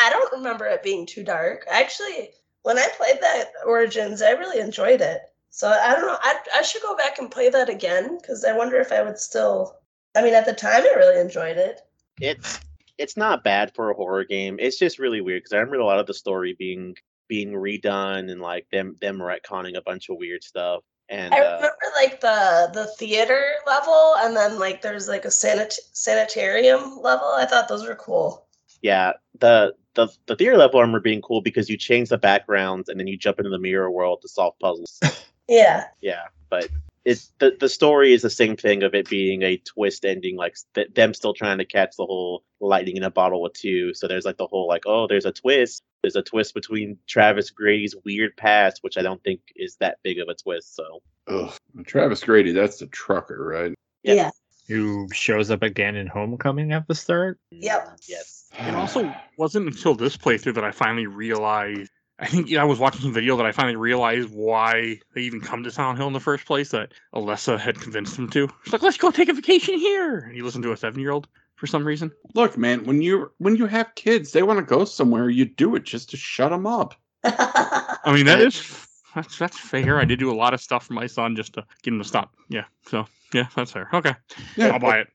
I 0.00 0.10
don't 0.10 0.32
remember 0.32 0.66
it 0.66 0.82
being 0.82 1.06
too 1.06 1.24
dark. 1.24 1.64
Actually, 1.70 2.30
when 2.62 2.78
I 2.78 2.88
played 2.96 3.20
that 3.20 3.52
Origins, 3.64 4.22
I 4.22 4.30
really 4.30 4.60
enjoyed 4.60 5.00
it. 5.00 5.22
So 5.50 5.68
I 5.68 5.92
don't 5.92 6.06
know. 6.06 6.18
I 6.20 6.38
I 6.56 6.62
should 6.62 6.82
go 6.82 6.96
back 6.96 7.18
and 7.18 7.30
play 7.30 7.48
that 7.48 7.68
again 7.68 8.18
because 8.18 8.44
I 8.44 8.56
wonder 8.56 8.76
if 8.76 8.92
I 8.92 9.02
would 9.02 9.18
still. 9.18 9.78
I 10.14 10.22
mean, 10.22 10.34
at 10.34 10.46
the 10.46 10.52
time, 10.52 10.82
I 10.82 10.94
really 10.96 11.20
enjoyed 11.20 11.56
it. 11.56 11.80
It's 12.20 12.60
it's 12.98 13.16
not 13.16 13.44
bad 13.44 13.74
for 13.74 13.90
a 13.90 13.94
horror 13.94 14.24
game. 14.24 14.56
It's 14.58 14.78
just 14.78 14.98
really 14.98 15.20
weird 15.20 15.42
because 15.42 15.52
I 15.52 15.58
remember 15.58 15.80
a 15.80 15.86
lot 15.86 15.98
of 15.98 16.06
the 16.06 16.14
story 16.14 16.54
being 16.58 16.96
being 17.28 17.52
redone 17.52 18.30
and 18.30 18.40
like 18.40 18.66
them 18.70 18.96
them 19.00 19.18
retconning 19.18 19.76
a 19.76 19.82
bunch 19.82 20.08
of 20.08 20.16
weird 20.16 20.44
stuff. 20.44 20.82
And 21.08 21.32
I 21.32 21.38
uh, 21.38 21.56
remember 21.56 21.76
like 21.94 22.20
the 22.20 22.70
the 22.72 22.86
theater 22.98 23.42
level, 23.66 24.16
and 24.18 24.36
then 24.36 24.58
like 24.58 24.82
there's 24.82 25.08
like 25.08 25.24
a 25.24 25.28
sanit- 25.28 25.78
sanitarium 25.92 26.98
level. 27.00 27.28
I 27.28 27.46
thought 27.46 27.68
those 27.68 27.86
were 27.86 27.94
cool. 27.94 28.45
Yeah, 28.86 29.14
the 29.40 29.74
the 29.94 30.06
the 30.26 30.36
theater 30.36 30.56
level 30.56 30.78
armor 30.78 31.00
being 31.00 31.20
cool 31.20 31.40
because 31.40 31.68
you 31.68 31.76
change 31.76 32.08
the 32.10 32.18
backgrounds 32.18 32.88
and 32.88 33.00
then 33.00 33.08
you 33.08 33.16
jump 33.16 33.38
into 33.40 33.50
the 33.50 33.58
mirror 33.58 33.90
world 33.90 34.20
to 34.22 34.28
solve 34.28 34.54
puzzles. 34.60 35.00
Yeah. 35.48 35.84
yeah, 36.00 36.24
but 36.50 36.68
it's 37.04 37.32
the 37.38 37.56
the 37.60 37.68
story 37.68 38.12
is 38.12 38.22
the 38.22 38.30
same 38.30 38.56
thing 38.56 38.82
of 38.82 38.96
it 38.96 39.08
being 39.08 39.42
a 39.42 39.58
twist 39.58 40.04
ending, 40.04 40.34
like 40.36 40.56
th- 40.74 40.92
them 40.94 41.14
still 41.14 41.34
trying 41.34 41.58
to 41.58 41.64
catch 41.64 41.94
the 41.96 42.04
whole 42.04 42.42
lightning 42.58 42.96
in 42.96 43.04
a 43.04 43.12
bottle 43.12 43.40
with 43.42 43.52
two. 43.52 43.94
So 43.94 44.08
there's 44.08 44.24
like 44.24 44.38
the 44.38 44.48
whole 44.48 44.66
like, 44.66 44.82
oh, 44.86 45.06
there's 45.06 45.24
a 45.24 45.30
twist. 45.30 45.84
There's 46.02 46.16
a 46.16 46.22
twist 46.22 46.52
between 46.52 46.98
Travis 47.06 47.50
Grady's 47.50 47.94
weird 48.04 48.36
past, 48.36 48.82
which 48.82 48.98
I 48.98 49.02
don't 49.02 49.22
think 49.22 49.40
is 49.54 49.76
that 49.76 49.98
big 50.02 50.18
of 50.18 50.26
a 50.28 50.34
twist. 50.34 50.74
So 50.74 51.00
Ugh. 51.28 51.52
Travis 51.86 52.24
Grady, 52.24 52.50
that's 52.50 52.78
the 52.78 52.88
trucker, 52.88 53.38
right? 53.46 53.72
Yeah. 54.02 54.14
Yeah. 54.14 54.30
who 54.66 55.06
shows 55.12 55.52
up 55.52 55.62
again 55.62 55.94
in 55.94 56.08
Homecoming 56.08 56.72
at 56.72 56.88
the 56.88 56.94
start. 56.96 57.38
Yep. 57.52 57.98
yes, 58.08 58.35
It 58.58 58.74
also 58.74 59.12
wasn't 59.38 59.66
until 59.66 59.94
this 59.94 60.16
playthrough 60.16 60.54
that 60.54 60.64
I 60.64 60.70
finally 60.70 61.06
realized. 61.06 61.90
I 62.18 62.26
think 62.26 62.48
yeah, 62.48 62.62
I 62.62 62.64
was 62.64 62.78
watching 62.78 63.02
some 63.02 63.12
video 63.12 63.36
that 63.36 63.44
I 63.44 63.52
finally 63.52 63.76
realized 63.76 64.30
why 64.30 65.00
they 65.14 65.20
even 65.20 65.40
come 65.42 65.62
to 65.64 65.70
Silent 65.70 65.98
Hill 65.98 66.06
in 66.06 66.14
the 66.14 66.20
first 66.20 66.46
place. 66.46 66.70
That 66.70 66.92
Alessa 67.14 67.58
had 67.58 67.78
convinced 67.78 68.18
him 68.18 68.30
to. 68.30 68.48
She's 68.64 68.72
like, 68.72 68.82
"Let's 68.82 68.96
go 68.96 69.10
take 69.10 69.28
a 69.28 69.34
vacation 69.34 69.78
here," 69.78 70.20
and 70.20 70.34
he 70.34 70.40
listened 70.40 70.64
to 70.64 70.72
a 70.72 70.76
seven-year-old 70.78 71.28
for 71.56 71.66
some 71.66 71.86
reason. 71.86 72.10
Look, 72.34 72.56
man, 72.56 72.84
when 72.84 73.02
you 73.02 73.32
when 73.36 73.56
you 73.56 73.66
have 73.66 73.94
kids, 73.96 74.32
they 74.32 74.42
want 74.42 74.58
to 74.58 74.64
go 74.64 74.86
somewhere. 74.86 75.28
You 75.28 75.44
do 75.44 75.74
it 75.76 75.84
just 75.84 76.08
to 76.10 76.16
shut 76.16 76.50
them 76.50 76.66
up. 76.66 76.94
I 77.24 78.12
mean, 78.14 78.24
that 78.26 78.40
is 78.40 78.86
that's 79.14 79.38
that's 79.38 79.58
fair. 79.58 79.98
I 79.98 80.04
did 80.04 80.18
do 80.18 80.30
a 80.30 80.36
lot 80.36 80.54
of 80.54 80.60
stuff 80.60 80.86
for 80.86 80.94
my 80.94 81.06
son 81.06 81.36
just 81.36 81.54
to 81.54 81.64
get 81.82 81.92
him 81.92 81.98
to 81.98 82.04
stop. 82.08 82.34
Yeah, 82.48 82.64
so 82.86 83.06
yeah, 83.34 83.48
that's 83.54 83.72
fair. 83.72 83.88
Okay, 83.92 84.14
Yeah, 84.56 84.68
I'll 84.68 84.78
buy 84.78 85.00
it. 85.00 85.08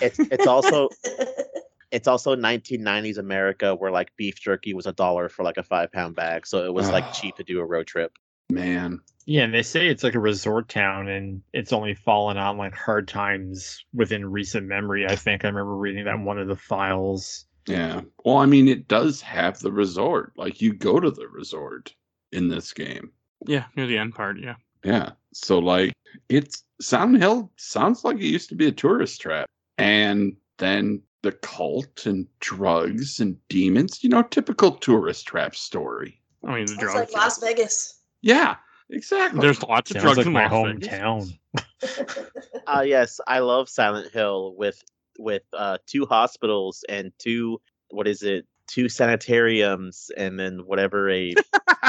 it's 0.00 0.18
it's 0.18 0.46
also 0.46 0.88
it's 1.90 2.08
also 2.08 2.34
1990s 2.34 3.18
America 3.18 3.74
where 3.74 3.90
like 3.90 4.14
beef 4.16 4.40
jerky 4.40 4.74
was 4.74 4.86
a 4.86 4.92
dollar 4.92 5.28
for 5.28 5.42
like 5.42 5.56
a 5.56 5.62
five 5.62 5.92
pound 5.92 6.14
bag, 6.14 6.46
so 6.46 6.64
it 6.64 6.72
was 6.72 6.90
like 6.90 7.12
cheap 7.12 7.34
ah. 7.34 7.38
to 7.38 7.44
do 7.44 7.60
a 7.60 7.64
road 7.64 7.86
trip. 7.86 8.18
man. 8.50 9.00
Yeah, 9.28 9.42
and 9.42 9.52
they 9.52 9.64
say 9.64 9.88
it's 9.88 10.04
like 10.04 10.14
a 10.14 10.20
resort 10.20 10.68
town 10.68 11.08
and 11.08 11.42
it's 11.52 11.72
only 11.72 11.94
fallen 11.94 12.36
on 12.36 12.58
like 12.58 12.74
hard 12.74 13.08
times 13.08 13.84
within 13.92 14.30
recent 14.30 14.68
memory. 14.68 15.04
I 15.04 15.16
think 15.16 15.44
I 15.44 15.48
remember 15.48 15.76
reading 15.76 16.04
that 16.04 16.14
in 16.14 16.24
one 16.24 16.38
of 16.38 16.46
the 16.46 16.54
files. 16.54 17.44
Yeah. 17.66 18.02
Well, 18.24 18.36
I 18.36 18.46
mean, 18.46 18.68
it 18.68 18.86
does 18.86 19.20
have 19.22 19.58
the 19.58 19.72
resort. 19.72 20.32
Like 20.36 20.62
you 20.62 20.72
go 20.72 21.00
to 21.00 21.10
the 21.10 21.26
resort 21.26 21.92
in 22.30 22.48
this 22.48 22.72
game. 22.72 23.10
Yeah, 23.44 23.64
near 23.76 23.88
the 23.88 23.98
end 23.98 24.14
part. 24.14 24.38
Yeah, 24.38 24.54
Yeah. 24.84 25.10
So 25.32 25.58
like 25.58 25.92
it's 26.28 26.62
Silent 26.80 27.20
Hill 27.20 27.50
sounds 27.56 28.04
like 28.04 28.16
it 28.16 28.26
used 28.26 28.48
to 28.50 28.54
be 28.54 28.68
a 28.68 28.72
tourist 28.72 29.20
trap. 29.20 29.46
And 29.76 30.36
then 30.58 31.02
the 31.26 31.32
cult 31.32 32.06
and 32.06 32.26
drugs 32.40 33.18
and 33.20 33.36
demons, 33.48 34.02
you 34.04 34.08
know, 34.10 34.22
typical 34.22 34.70
tourist 34.72 35.26
trap 35.26 35.54
story. 35.56 36.20
I 36.44 36.54
mean 36.54 36.66
the 36.66 36.72
It's 36.72 36.80
drugs. 36.80 36.94
like 36.94 37.12
Las 37.12 37.38
Vegas. 37.40 38.00
Yeah, 38.22 38.56
exactly. 38.90 39.40
There's 39.40 39.62
lots 39.62 39.90
of 39.90 39.98
drugs 39.98 40.18
like 40.18 40.26
in 40.26 40.32
my 40.32 40.48
Las 40.48 40.72
Vegas. 40.74 40.88
hometown. 40.88 41.38
Uh 42.66 42.82
yes, 42.84 43.20
I 43.28 43.38
love 43.40 43.68
Silent 43.68 44.12
Hill 44.12 44.54
with 44.56 44.82
with 45.18 45.42
uh 45.52 45.78
two 45.86 46.04
hospitals 46.06 46.84
and 46.88 47.12
two 47.18 47.60
what 47.90 48.08
is 48.08 48.22
it? 48.22 48.46
Two 48.66 48.88
sanitariums 48.88 50.10
and 50.16 50.38
then 50.40 50.60
whatever 50.66 51.08
a 51.10 51.34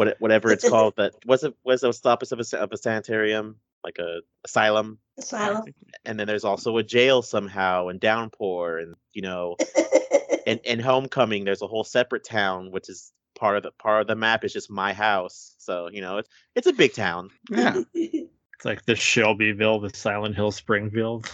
what 0.00 0.16
whatever 0.18 0.50
it's 0.50 0.68
called 0.68 0.94
that 0.96 1.14
was 1.26 1.44
it 1.44 1.54
was 1.62 1.82
the 1.82 2.08
opposite 2.08 2.34
of 2.34 2.40
a, 2.40 2.44
sa- 2.44 2.58
of 2.58 2.72
a 2.72 2.76
sanitarium 2.76 3.56
like 3.84 3.98
a 3.98 4.20
asylum 4.44 4.98
Asylum. 5.18 5.64
and 6.06 6.18
then 6.18 6.26
there's 6.26 6.44
also 6.44 6.78
a 6.78 6.82
jail 6.82 7.20
somehow 7.20 7.88
and 7.88 8.00
downpour 8.00 8.78
and 8.78 8.94
you 9.12 9.22
know 9.22 9.56
and 10.46 10.60
and 10.64 10.80
homecoming 10.80 11.44
there's 11.44 11.62
a 11.62 11.66
whole 11.66 11.84
separate 11.84 12.24
town 12.24 12.70
which 12.70 12.88
is 12.88 13.12
part 13.38 13.58
of 13.58 13.62
the 13.62 13.70
part 13.72 14.00
of 14.00 14.06
the 14.06 14.16
map 14.16 14.42
is 14.44 14.52
just 14.52 14.70
my 14.70 14.94
house 14.94 15.54
so 15.58 15.88
you 15.92 16.00
know 16.00 16.16
it's 16.16 16.28
it's 16.54 16.66
a 16.66 16.72
big 16.72 16.94
town 16.94 17.30
yeah. 17.50 17.82
It's 18.60 18.66
like 18.66 18.84
the 18.84 18.94
Shelbyville, 18.94 19.80
the 19.80 19.88
Silent 19.88 20.36
Hill 20.36 20.52
Springfield. 20.52 21.32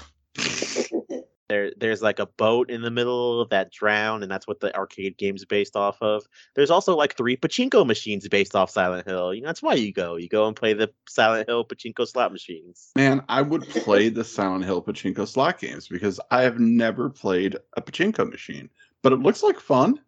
There 1.48 1.70
there's 1.76 2.02
like 2.02 2.18
a 2.18 2.26
boat 2.26 2.70
in 2.70 2.82
the 2.82 2.90
middle 2.90 3.46
that 3.46 3.70
drowned 3.70 4.22
and 4.22 4.30
that's 4.30 4.46
what 4.46 4.60
the 4.60 4.74
arcade 4.76 5.16
game's 5.16 5.44
based 5.44 5.76
off 5.76 5.96
of 6.00 6.24
there's 6.54 6.70
also 6.70 6.96
like 6.96 7.16
three 7.16 7.36
pachinko 7.36 7.86
machines 7.86 8.26
based 8.28 8.56
off 8.56 8.70
silent 8.70 9.06
hill 9.06 9.32
you 9.32 9.40
know 9.42 9.46
that's 9.46 9.62
why 9.62 9.74
you 9.74 9.92
go 9.92 10.16
you 10.16 10.28
go 10.28 10.46
and 10.48 10.56
play 10.56 10.72
the 10.72 10.90
silent 11.08 11.48
hill 11.48 11.64
pachinko 11.64 12.06
slot 12.06 12.32
machines 12.32 12.90
Man, 12.96 13.22
I 13.28 13.42
would 13.42 13.62
play 13.68 14.08
the 14.08 14.24
Silent 14.24 14.64
Hill 14.64 14.82
pachinko 14.82 15.26
slot 15.28 15.60
games 15.60 15.86
because 15.88 16.18
I 16.30 16.42
have 16.42 16.58
never 16.58 17.10
played 17.10 17.56
a 17.76 17.82
pachinko 17.82 18.30
machine. 18.30 18.70
But 19.02 19.12
it 19.12 19.20
looks 19.20 19.42
like 19.42 19.60
fun. 19.60 20.00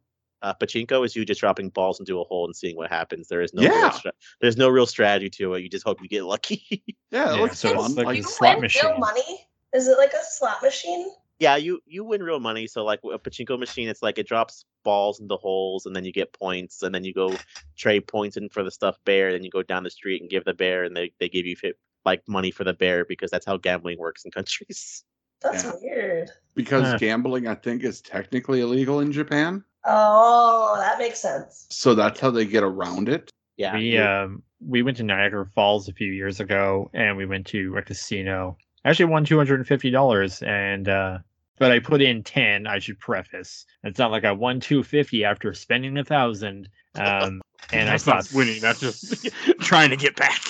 Uh, 0.42 0.54
pachinko 0.54 1.04
is 1.04 1.14
you 1.14 1.24
just 1.24 1.40
dropping 1.40 1.68
balls 1.70 2.00
into 2.00 2.18
a 2.20 2.24
hole 2.24 2.46
and 2.46 2.56
seeing 2.56 2.76
what 2.76 2.90
happens. 2.90 3.28
There 3.28 3.42
is 3.42 3.52
no 3.52 3.62
Yeah. 3.62 3.70
real 3.82 3.90
stra- 3.92 4.12
there's 4.40 4.56
no 4.56 4.68
real 4.68 4.86
strategy 4.86 5.28
to 5.30 5.54
it. 5.54 5.62
You 5.62 5.68
just 5.68 5.84
hope 5.84 6.00
you 6.02 6.08
get 6.08 6.24
lucky. 6.24 6.82
Yeah, 7.10 7.32
it 7.32 7.36
Yeah, 7.36 7.42
looks 7.42 7.58
so 7.58 7.68
it's 7.70 7.82
fun. 7.82 7.94
like 7.94 8.06
Like, 8.06 8.16
you 8.16 8.22
a 8.22 8.26
slot 8.26 8.60
machine. 8.60 8.98
money? 9.00 9.46
Is 9.74 9.86
it 9.88 9.98
like 9.98 10.12
a 10.12 10.24
slot 10.30 10.62
machine? 10.62 11.08
Yeah, 11.38 11.56
you 11.56 11.80
you 11.86 12.04
win 12.04 12.22
real 12.22 12.40
money. 12.40 12.66
So 12.66 12.84
like 12.84 13.00
a 13.04 13.18
pachinko 13.18 13.58
machine, 13.58 13.88
it's 13.88 14.02
like 14.02 14.18
it 14.18 14.26
drops 14.26 14.64
balls 14.84 15.20
into 15.20 15.36
holes 15.36 15.86
and 15.86 15.94
then 15.94 16.04
you 16.04 16.12
get 16.12 16.32
points 16.32 16.82
and 16.82 16.94
then 16.94 17.04
you 17.04 17.12
go 17.14 17.36
trade 17.76 18.06
points 18.06 18.36
in 18.36 18.48
for 18.48 18.62
the 18.62 18.70
stuffed 18.70 19.04
bear. 19.04 19.32
Then 19.32 19.44
you 19.44 19.50
go 19.50 19.62
down 19.62 19.82
the 19.84 19.90
street 19.90 20.20
and 20.20 20.30
give 20.30 20.44
the 20.44 20.54
bear 20.54 20.84
and 20.84 20.96
they, 20.96 21.12
they 21.20 21.28
give 21.28 21.46
you 21.46 21.56
like 22.04 22.22
money 22.28 22.50
for 22.50 22.64
the 22.64 22.72
bear 22.72 23.04
because 23.04 23.30
that's 23.30 23.46
how 23.46 23.56
gambling 23.56 23.98
works 23.98 24.24
in 24.24 24.30
countries. 24.30 25.04
That's 25.40 25.62
Yeah. 25.62 25.72
weird. 25.80 26.30
because 26.56 26.82
Huh. 26.88 26.98
gambling, 26.98 27.46
I 27.46 27.54
think, 27.54 27.84
is 27.84 28.00
technically 28.00 28.60
illegal 28.60 28.98
in 28.98 29.12
Japan. 29.12 29.62
Oh, 29.84 30.74
that 30.80 30.98
makes 30.98 31.20
sense. 31.20 31.66
So 31.70 31.94
that's 31.94 32.18
how 32.18 32.30
they 32.32 32.44
get 32.44 32.64
around 32.64 33.08
it. 33.08 33.30
Yeah. 33.56 33.74
we 33.74 33.94
you- 33.94 34.02
um 34.02 34.42
we 34.60 34.82
went 34.82 34.96
to 34.96 35.04
Niagara 35.04 35.46
Falls 35.54 35.88
a 35.88 35.92
few 35.92 36.10
years 36.12 36.40
ago, 36.40 36.90
and 36.92 37.16
we 37.16 37.24
went 37.26 37.46
to 37.48 37.76
a 37.76 37.82
casino. 37.82 38.56
I 38.84 38.90
actually 38.90 39.04
won 39.06 39.24
two 39.24 39.36
hundred 39.36 39.60
and 39.60 39.68
fifty 39.68 39.90
dollars, 39.90 40.42
and 40.42 40.88
uh, 40.88 41.18
but 41.58 41.70
I 41.72 41.78
put 41.80 42.02
in 42.02 42.22
ten. 42.22 42.66
I 42.66 42.78
should 42.78 42.98
preface. 42.98 43.66
It's 43.82 43.98
not 43.98 44.10
like 44.10 44.24
I 44.24 44.32
won 44.32 44.60
two 44.60 44.82
fifty 44.82 45.24
after 45.24 45.54
spending 45.54 45.96
a 45.98 46.04
thousand. 46.04 46.68
Um, 46.94 47.40
and 47.72 47.88
that's 47.88 48.06
I 48.08 48.14
not 48.14 48.24
saw 48.26 48.38
winning. 48.38 48.60
That's 48.60 48.80
just 48.80 49.28
trying 49.60 49.90
to 49.90 49.96
get 49.96 50.16
back. 50.16 50.40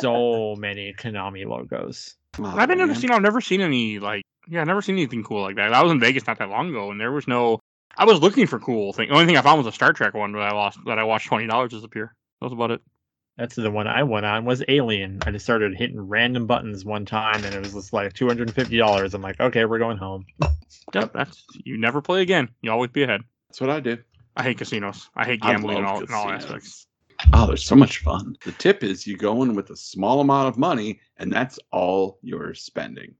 so 0.00 0.54
many 0.56 0.94
Konami 0.94 1.46
logos. 1.46 2.16
Oh, 2.38 2.44
I've 2.44 2.68
been 2.68 2.78
to 2.78 2.84
a 2.84 2.86
man. 2.86 2.94
casino. 2.94 3.14
I've 3.14 3.22
never 3.22 3.40
seen 3.40 3.60
any 3.60 3.98
like 3.98 4.22
yeah, 4.48 4.60
I've 4.60 4.66
never 4.66 4.82
seen 4.82 4.96
anything 4.96 5.24
cool 5.24 5.42
like 5.42 5.56
that. 5.56 5.72
I 5.72 5.82
was 5.82 5.92
in 5.92 6.00
Vegas 6.00 6.26
not 6.26 6.38
that 6.38 6.48
long 6.48 6.70
ago, 6.70 6.90
and 6.90 7.00
there 7.00 7.12
was 7.12 7.26
no. 7.26 7.60
I 7.98 8.04
was 8.04 8.20
looking 8.20 8.46
for 8.46 8.58
cool 8.58 8.92
thing. 8.92 9.08
The 9.08 9.14
only 9.14 9.26
thing 9.26 9.36
I 9.36 9.42
found 9.42 9.58
was 9.58 9.66
a 9.66 9.72
Star 9.72 9.92
Trek 9.92 10.14
one 10.14 10.32
that 10.32 10.40
I 10.40 10.52
lost 10.52 10.78
that 10.86 10.98
I 10.98 11.04
watched 11.04 11.28
twenty 11.28 11.46
dollars 11.46 11.70
disappear. 11.70 12.14
That 12.40 12.46
was 12.46 12.52
about 12.52 12.70
it. 12.70 12.82
That's 13.38 13.54
the 13.54 13.70
one 13.70 13.86
I 13.86 14.02
went 14.02 14.24
on 14.24 14.44
was 14.46 14.62
Alien. 14.66 15.20
I 15.26 15.30
just 15.30 15.44
started 15.44 15.76
hitting 15.76 16.00
random 16.00 16.46
buttons 16.46 16.84
one 16.84 17.04
time, 17.04 17.44
and 17.44 17.54
it 17.54 17.58
was 17.60 17.74
just 17.74 17.92
like 17.92 18.14
two 18.14 18.26
hundred 18.26 18.48
and 18.48 18.54
fifty 18.54 18.78
dollars. 18.78 19.12
I'm 19.12 19.20
like, 19.22 19.38
okay, 19.40 19.64
we're 19.66 19.78
going 19.78 19.98
home. 19.98 20.24
Yep, 20.94 21.12
that's 21.12 21.44
you 21.64 21.76
never 21.78 22.00
play 22.00 22.22
again. 22.22 22.48
You 22.62 22.70
always 22.70 22.90
be 22.90 23.02
ahead. 23.02 23.22
That's 23.48 23.60
what 23.60 23.70
I 23.70 23.80
do. 23.80 23.98
I 24.36 24.42
hate 24.42 24.58
casinos. 24.58 25.08
I 25.14 25.24
hate 25.24 25.40
I 25.42 25.52
gambling 25.52 25.78
in 25.78 25.84
all, 25.84 26.00
in 26.00 26.12
all 26.12 26.30
aspects. 26.30 26.86
Oh, 27.32 27.46
there's 27.46 27.64
so 27.64 27.74
much 27.76 27.98
fun. 27.98 28.36
The 28.44 28.52
tip 28.52 28.82
is 28.82 29.06
you 29.06 29.16
go 29.16 29.42
in 29.42 29.54
with 29.54 29.70
a 29.70 29.76
small 29.76 30.20
amount 30.20 30.48
of 30.48 30.58
money, 30.58 31.00
and 31.18 31.32
that's 31.32 31.58
all 31.72 32.18
you're 32.22 32.54
spending. 32.54 33.14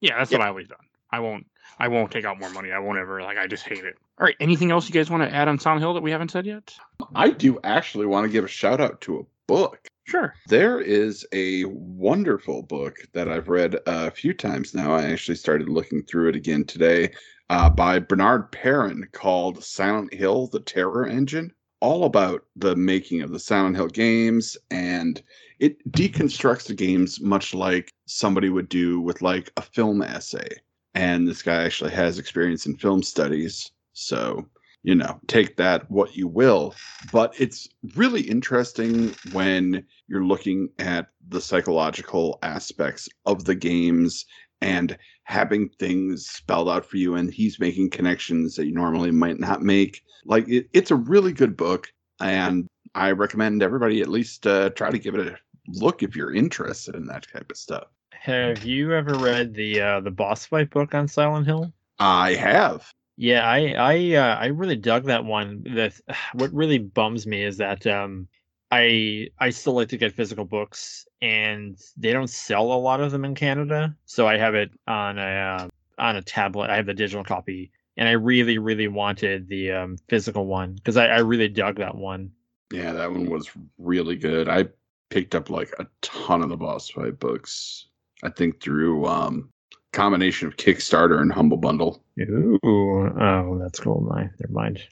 Yeah, 0.00 0.18
that's 0.18 0.30
Yep. 0.30 0.40
what 0.40 0.44
I 0.46 0.48
always 0.48 0.68
done. 0.68 0.78
I 1.10 1.20
won't. 1.20 1.46
I 1.78 1.88
won't 1.88 2.10
take 2.10 2.24
out 2.24 2.38
more 2.38 2.50
money. 2.50 2.70
I 2.72 2.78
won't 2.78 2.98
ever 2.98 3.22
like. 3.22 3.38
I 3.38 3.46
just 3.46 3.64
hate 3.64 3.84
it. 3.84 3.96
All 4.18 4.24
right. 4.24 4.36
Anything 4.40 4.70
else 4.70 4.88
you 4.88 4.92
guys 4.92 5.10
want 5.10 5.22
to 5.22 5.34
add 5.34 5.48
on 5.48 5.58
Silent 5.58 5.80
Hill 5.82 5.94
that 5.94 6.02
we 6.02 6.10
haven't 6.10 6.30
said 6.30 6.46
yet? 6.46 6.74
I 7.14 7.30
do 7.30 7.58
actually 7.64 8.06
want 8.06 8.24
to 8.24 8.30
give 8.30 8.44
a 8.44 8.48
shout 8.48 8.80
out 8.80 9.00
to 9.02 9.18
a 9.20 9.22
book. 9.46 9.86
Sure. 10.06 10.34
There 10.48 10.80
is 10.80 11.26
a 11.32 11.64
wonderful 11.64 12.62
book 12.62 12.98
that 13.12 13.28
I've 13.28 13.48
read 13.48 13.76
a 13.86 14.10
few 14.10 14.34
times 14.34 14.74
now. 14.74 14.94
I 14.94 15.04
actually 15.04 15.36
started 15.36 15.68
looking 15.68 16.02
through 16.02 16.28
it 16.28 16.36
again 16.36 16.64
today 16.64 17.10
uh, 17.50 17.70
by 17.70 17.98
Bernard 17.98 18.52
Perron 18.52 19.08
called 19.12 19.64
Silent 19.64 20.12
Hill 20.12 20.48
The 20.48 20.60
Terror 20.60 21.06
Engine, 21.06 21.52
all 21.80 22.04
about 22.04 22.44
the 22.56 22.76
making 22.76 23.22
of 23.22 23.30
the 23.30 23.38
Silent 23.38 23.76
Hill 23.76 23.88
games. 23.88 24.56
And 24.70 25.22
it 25.58 25.90
deconstructs 25.90 26.66
the 26.66 26.74
games 26.74 27.20
much 27.20 27.54
like 27.54 27.90
somebody 28.06 28.50
would 28.50 28.68
do 28.68 29.00
with 29.00 29.22
like 29.22 29.50
a 29.56 29.62
film 29.62 30.02
essay. 30.02 30.48
And 30.94 31.26
this 31.26 31.42
guy 31.42 31.64
actually 31.64 31.92
has 31.92 32.18
experience 32.18 32.66
in 32.66 32.76
film 32.76 33.02
studies. 33.02 33.72
So, 33.94 34.46
you 34.84 34.94
know, 34.94 35.18
take 35.26 35.56
that 35.56 35.90
what 35.90 36.14
you 36.14 36.28
will. 36.28 36.74
But 37.10 37.34
it's 37.40 37.68
really 37.96 38.20
interesting 38.20 39.14
when 39.32 39.84
you're 40.06 40.24
looking 40.24 40.68
at 40.78 41.08
the 41.28 41.40
psychological 41.40 42.38
aspects 42.42 43.08
of 43.26 43.44
the 43.46 43.54
games 43.54 44.26
and 44.60 44.96
having 45.24 45.70
things 45.80 46.28
spelled 46.28 46.68
out 46.68 46.84
for 46.84 46.98
you 46.98 47.16
and 47.16 47.32
he's 47.32 47.58
making 47.58 47.90
connections 47.90 48.54
that 48.54 48.66
you 48.66 48.74
normally 48.74 49.10
might 49.10 49.40
not 49.40 49.62
make. 49.62 50.02
Like 50.26 50.46
it, 50.48 50.68
it's 50.72 50.90
a 50.90 50.96
really 50.96 51.32
good 51.32 51.56
book 51.56 51.90
and 52.20 52.68
i 52.94 53.10
recommend 53.10 53.60
everybody 53.60 54.00
at 54.00 54.08
least 54.08 54.46
uh, 54.46 54.70
try 54.70 54.88
to 54.88 55.00
give 55.00 55.16
it 55.16 55.26
a 55.26 55.36
look 55.66 56.04
if 56.04 56.14
you're 56.14 56.32
interested 56.32 56.94
in 56.94 57.06
that 57.06 57.26
type 57.32 57.50
of 57.50 57.56
stuff. 57.56 57.88
Have 58.12 58.64
you 58.64 58.92
ever 58.92 59.14
read 59.14 59.54
the 59.54 59.80
uh, 59.80 60.00
the 60.00 60.10
boss 60.10 60.46
fight 60.46 60.70
book 60.70 60.94
on 60.94 61.08
Silent 61.08 61.46
Hill? 61.46 61.72
i 61.98 62.34
have 62.34 62.92
Yeah, 63.16 63.48
I 63.48 63.74
I 63.78 64.14
uh, 64.14 64.36
I 64.36 64.46
really 64.46 64.76
dug 64.76 65.04
that 65.04 65.24
one. 65.24 65.62
The 65.64 65.92
what 66.34 66.52
really 66.52 66.78
bums 66.78 67.26
me 67.26 67.42
is 67.44 67.56
that 67.58 67.86
um 67.86 68.28
I 68.70 69.28
I 69.38 69.50
still 69.50 69.74
like 69.74 69.88
to 69.90 69.96
get 69.96 70.12
physical 70.14 70.44
books 70.44 71.06
and 71.22 71.78
they 71.96 72.12
don't 72.12 72.28
sell 72.30 72.72
a 72.72 72.74
lot 72.74 73.00
of 73.00 73.12
them 73.12 73.24
in 73.24 73.34
Canada. 73.34 73.94
So 74.06 74.26
I 74.26 74.36
have 74.38 74.54
it 74.54 74.70
on 74.86 75.18
a 75.18 75.22
uh, 75.22 75.68
on 75.98 76.16
a 76.16 76.22
tablet. 76.22 76.70
I 76.70 76.76
have 76.76 76.86
the 76.86 76.94
digital 76.94 77.24
copy 77.24 77.70
and 77.96 78.08
I 78.08 78.12
really 78.12 78.58
really 78.58 78.88
wanted 78.88 79.48
the 79.48 79.72
um 79.72 79.96
physical 80.08 80.46
one 80.46 80.74
because 80.74 80.96
I, 80.96 81.06
I 81.06 81.18
really 81.18 81.48
dug 81.48 81.76
that 81.78 81.94
one. 81.94 82.32
yeah 82.72 82.92
that 82.92 83.10
one 83.10 83.28
was 83.30 83.50
really 83.78 84.16
good 84.16 84.48
i 84.48 84.64
picked 85.10 85.34
up 85.34 85.50
like 85.50 85.70
a 85.78 85.86
ton 86.00 86.42
of 86.42 86.48
the 86.48 86.56
boss 86.56 86.88
fight 86.88 87.18
books 87.20 87.86
i 88.22 88.30
think 88.30 88.60
through 88.60 89.06
um 89.06 89.50
combination 89.94 90.48
of 90.48 90.56
kickstarter 90.56 91.20
and 91.20 91.32
humble 91.32 91.56
bundle 91.56 92.04
Ooh, 92.20 92.58
oh, 92.64 93.58
that's 93.58 93.80
Goldeneye. 93.80 94.30
Never 94.40 94.52
mind. 94.52 94.82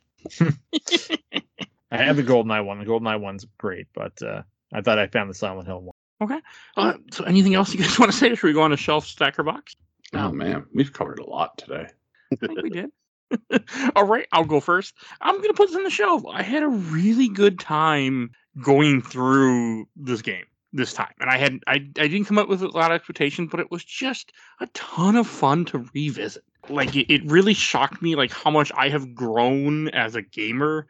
I 1.92 1.96
have 1.96 2.16
the 2.16 2.22
Goldeneye 2.22 2.64
one. 2.64 2.78
The 2.78 2.84
Goldeneye 2.84 3.20
one's 3.20 3.46
great, 3.58 3.86
but 3.94 4.20
uh, 4.22 4.42
I 4.72 4.80
thought 4.80 4.98
I 4.98 5.06
found 5.06 5.30
the 5.30 5.34
Silent 5.34 5.66
Hill 5.68 5.82
one. 5.82 5.94
Okay. 6.20 6.40
Uh, 6.76 6.94
so, 7.10 7.24
anything 7.24 7.54
else 7.54 7.72
you 7.72 7.80
guys 7.80 7.98
want 7.98 8.10
to 8.10 8.16
say? 8.16 8.34
Should 8.34 8.46
we 8.46 8.52
go 8.52 8.62
on 8.62 8.70
to 8.70 8.76
shelf 8.76 9.06
stacker 9.06 9.42
box? 9.42 9.76
Oh 10.14 10.30
man, 10.30 10.66
we've 10.74 10.92
covered 10.92 11.18
a 11.18 11.28
lot 11.28 11.58
today. 11.58 11.86
I 12.32 12.36
think 12.36 12.62
we 12.62 12.70
did. 12.70 12.90
All 13.96 14.04
right, 14.04 14.26
I'll 14.32 14.44
go 14.44 14.60
first. 14.60 14.94
I'm 15.20 15.40
gonna 15.40 15.54
put 15.54 15.68
this 15.68 15.76
on 15.76 15.84
the 15.84 15.90
shelf. 15.90 16.22
I 16.30 16.42
had 16.42 16.62
a 16.62 16.68
really 16.68 17.28
good 17.28 17.58
time 17.58 18.30
going 18.62 19.00
through 19.00 19.86
this 19.96 20.22
game 20.22 20.44
this 20.72 20.92
time, 20.92 21.12
and 21.20 21.30
I 21.30 21.38
had 21.38 21.60
I 21.66 21.74
I 21.74 22.08
didn't 22.08 22.24
come 22.24 22.38
up 22.38 22.48
with 22.48 22.62
a 22.62 22.68
lot 22.68 22.90
of 22.90 22.96
expectations, 22.96 23.48
but 23.50 23.60
it 23.60 23.70
was 23.70 23.84
just 23.84 24.32
a 24.60 24.66
ton 24.68 25.16
of 25.16 25.26
fun 25.26 25.64
to 25.66 25.86
revisit. 25.94 26.44
Like 26.68 26.94
it, 26.94 27.12
it 27.12 27.24
really 27.24 27.54
shocked 27.54 28.02
me, 28.02 28.14
like 28.14 28.32
how 28.32 28.50
much 28.50 28.72
I 28.76 28.88
have 28.88 29.14
grown 29.14 29.88
as 29.88 30.14
a 30.14 30.22
gamer 30.22 30.86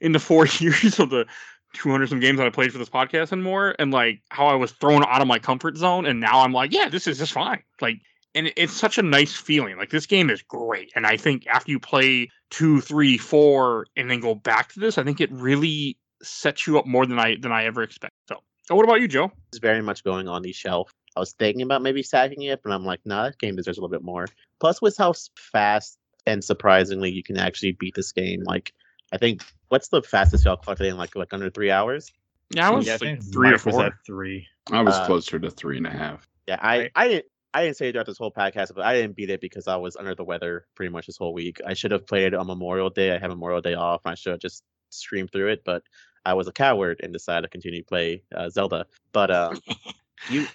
in 0.00 0.12
the 0.12 0.18
four 0.18 0.46
years 0.58 0.98
of 0.98 1.10
the 1.10 1.26
200 1.74 2.08
some 2.08 2.20
games 2.20 2.38
that 2.38 2.46
I 2.46 2.50
played 2.50 2.72
for 2.72 2.78
this 2.78 2.88
podcast 2.88 3.32
and 3.32 3.42
more, 3.42 3.74
and 3.78 3.92
like 3.92 4.22
how 4.30 4.46
I 4.46 4.54
was 4.54 4.72
thrown 4.72 5.04
out 5.04 5.20
of 5.20 5.28
my 5.28 5.38
comfort 5.38 5.76
zone, 5.76 6.06
and 6.06 6.20
now 6.20 6.40
I'm 6.40 6.52
like, 6.52 6.72
yeah, 6.72 6.88
this 6.88 7.06
is 7.06 7.18
just 7.18 7.32
fine. 7.32 7.62
Like 7.80 8.00
and 8.36 8.52
it's 8.54 8.74
such 8.74 8.98
a 8.98 9.02
nice 9.02 9.34
feeling. 9.34 9.78
Like 9.78 9.90
this 9.90 10.06
game 10.06 10.28
is 10.28 10.42
great, 10.42 10.92
and 10.94 11.06
I 11.06 11.16
think 11.16 11.46
after 11.46 11.70
you 11.70 11.80
play 11.80 12.30
two, 12.50 12.80
three, 12.82 13.16
four, 13.16 13.86
and 13.96 14.10
then 14.10 14.20
go 14.20 14.34
back 14.34 14.72
to 14.74 14.80
this, 14.80 14.98
I 14.98 15.04
think 15.04 15.20
it 15.20 15.32
really 15.32 15.96
sets 16.22 16.66
you 16.66 16.78
up 16.78 16.86
more 16.86 17.06
than 17.06 17.18
I 17.18 17.36
than 17.36 17.50
I 17.50 17.64
ever 17.64 17.82
expected. 17.82 18.18
So, 18.28 18.42
oh, 18.70 18.76
what 18.76 18.84
about 18.84 19.00
you, 19.00 19.08
Joe? 19.08 19.30
It's 19.48 19.58
very 19.58 19.82
much 19.82 20.04
going 20.04 20.28
on 20.28 20.42
the 20.42 20.52
shelf. 20.52 20.90
I 21.16 21.20
was 21.20 21.32
thinking 21.32 21.62
about 21.62 21.82
maybe 21.82 22.02
stacking 22.02 22.42
it, 22.42 22.60
but 22.62 22.72
I'm 22.72 22.84
like, 22.84 23.00
nah, 23.06 23.24
that 23.24 23.38
game 23.38 23.56
deserves 23.56 23.78
a 23.78 23.80
little 23.80 23.92
bit 23.94 24.04
more. 24.04 24.26
Plus, 24.60 24.82
with 24.82 24.96
how 24.96 25.14
fast 25.36 25.98
and 26.26 26.42
surprisingly 26.44 27.10
you 27.10 27.22
can 27.22 27.36
actually 27.38 27.72
beat 27.72 27.94
this 27.94 28.12
game, 28.12 28.42
like 28.44 28.72
I 29.12 29.18
think 29.18 29.42
what's 29.68 29.88
the 29.88 30.02
fastest 30.02 30.44
y'all 30.44 30.56
clocked 30.56 30.80
it 30.80 30.86
in 30.88 30.96
like 30.96 31.14
like 31.16 31.32
under 31.32 31.50
three 31.50 31.70
hours? 31.70 32.12
Yeah, 32.50 32.68
I 32.68 32.70
was 32.70 32.86
Yeah, 32.86 32.92
I 32.92 32.94
like 32.94 33.00
think 33.00 33.32
three 33.32 33.48
or 33.48 33.52
Mike 33.52 33.64
was 33.66 33.74
four. 33.74 33.84
at 33.86 33.92
three. 34.04 34.46
I 34.72 34.82
was 34.82 34.94
Uh, 34.94 35.06
closer 35.06 35.38
to 35.38 35.50
three 35.50 35.78
and 35.78 35.86
a 35.86 35.90
half. 35.90 36.28
Yeah, 36.46 36.58
I 36.60 36.78
Right. 36.78 36.92
I 36.94 37.08
didn't 37.08 37.26
I 37.54 37.64
didn't 37.64 37.76
say 37.78 37.88
it 37.88 37.92
throughout 37.92 38.06
this 38.06 38.18
whole 38.18 38.32
podcast, 38.32 38.74
but 38.74 38.84
I 38.84 38.92
didn't 38.94 39.16
beat 39.16 39.30
it 39.30 39.40
because 39.40 39.66
I 39.66 39.76
was 39.76 39.96
under 39.96 40.14
the 40.14 40.24
weather 40.24 40.66
pretty 40.74 40.90
much 40.92 41.06
this 41.06 41.16
whole 41.16 41.32
week. 41.32 41.58
I 41.66 41.72
should 41.72 41.90
have 41.92 42.06
played 42.06 42.26
it 42.26 42.34
on 42.34 42.46
Memorial 42.46 42.90
Day. 42.90 43.14
I 43.14 43.18
had 43.18 43.28
Memorial 43.30 43.62
Day 43.62 43.72
off, 43.74 44.02
and 44.04 44.12
I 44.12 44.14
should 44.14 44.32
have 44.32 44.40
just 44.40 44.62
streamed 44.90 45.32
through 45.32 45.48
it, 45.52 45.62
but 45.64 45.82
I 46.26 46.34
was 46.34 46.48
a 46.48 46.52
coward 46.52 47.00
and 47.02 47.12
decided 47.12 47.42
to 47.42 47.48
continue 47.48 47.80
to 47.80 47.86
play 47.86 48.22
uh, 48.34 48.50
Zelda. 48.50 48.86
But 49.12 49.30
um, 49.30 49.60
you 50.30 50.46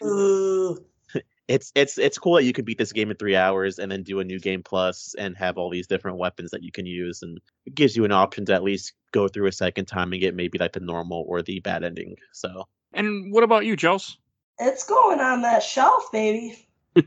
it's 1.47 1.71
it's 1.75 1.97
it's 1.97 2.17
cool 2.17 2.35
that 2.35 2.43
you 2.43 2.53
can 2.53 2.65
beat 2.65 2.77
this 2.77 2.93
game 2.93 3.09
in 3.11 3.17
three 3.17 3.35
hours 3.35 3.79
and 3.79 3.91
then 3.91 4.03
do 4.03 4.19
a 4.19 4.23
new 4.23 4.39
game 4.39 4.63
plus 4.63 5.15
and 5.17 5.35
have 5.35 5.57
all 5.57 5.69
these 5.69 5.87
different 5.87 6.17
weapons 6.17 6.51
that 6.51 6.63
you 6.63 6.71
can 6.71 6.85
use 6.85 7.21
and 7.23 7.39
it 7.65 7.75
gives 7.75 7.95
you 7.95 8.05
an 8.05 8.11
option 8.11 8.45
to 8.45 8.53
at 8.53 8.63
least 8.63 8.93
go 9.11 9.27
through 9.27 9.47
a 9.47 9.51
second 9.51 9.85
time 9.85 10.13
and 10.13 10.21
get 10.21 10.35
maybe 10.35 10.57
like 10.57 10.71
the 10.71 10.79
normal 10.79 11.25
or 11.27 11.41
the 11.41 11.59
bad 11.59 11.83
ending 11.83 12.15
so 12.31 12.65
And 12.93 13.33
what 13.33 13.43
about 13.43 13.65
you, 13.65 13.75
Chels? 13.75 14.15
It's 14.59 14.85
going 14.85 15.19
on 15.19 15.41
that 15.41 15.63
shelf, 15.63 16.11
baby. 16.11 16.67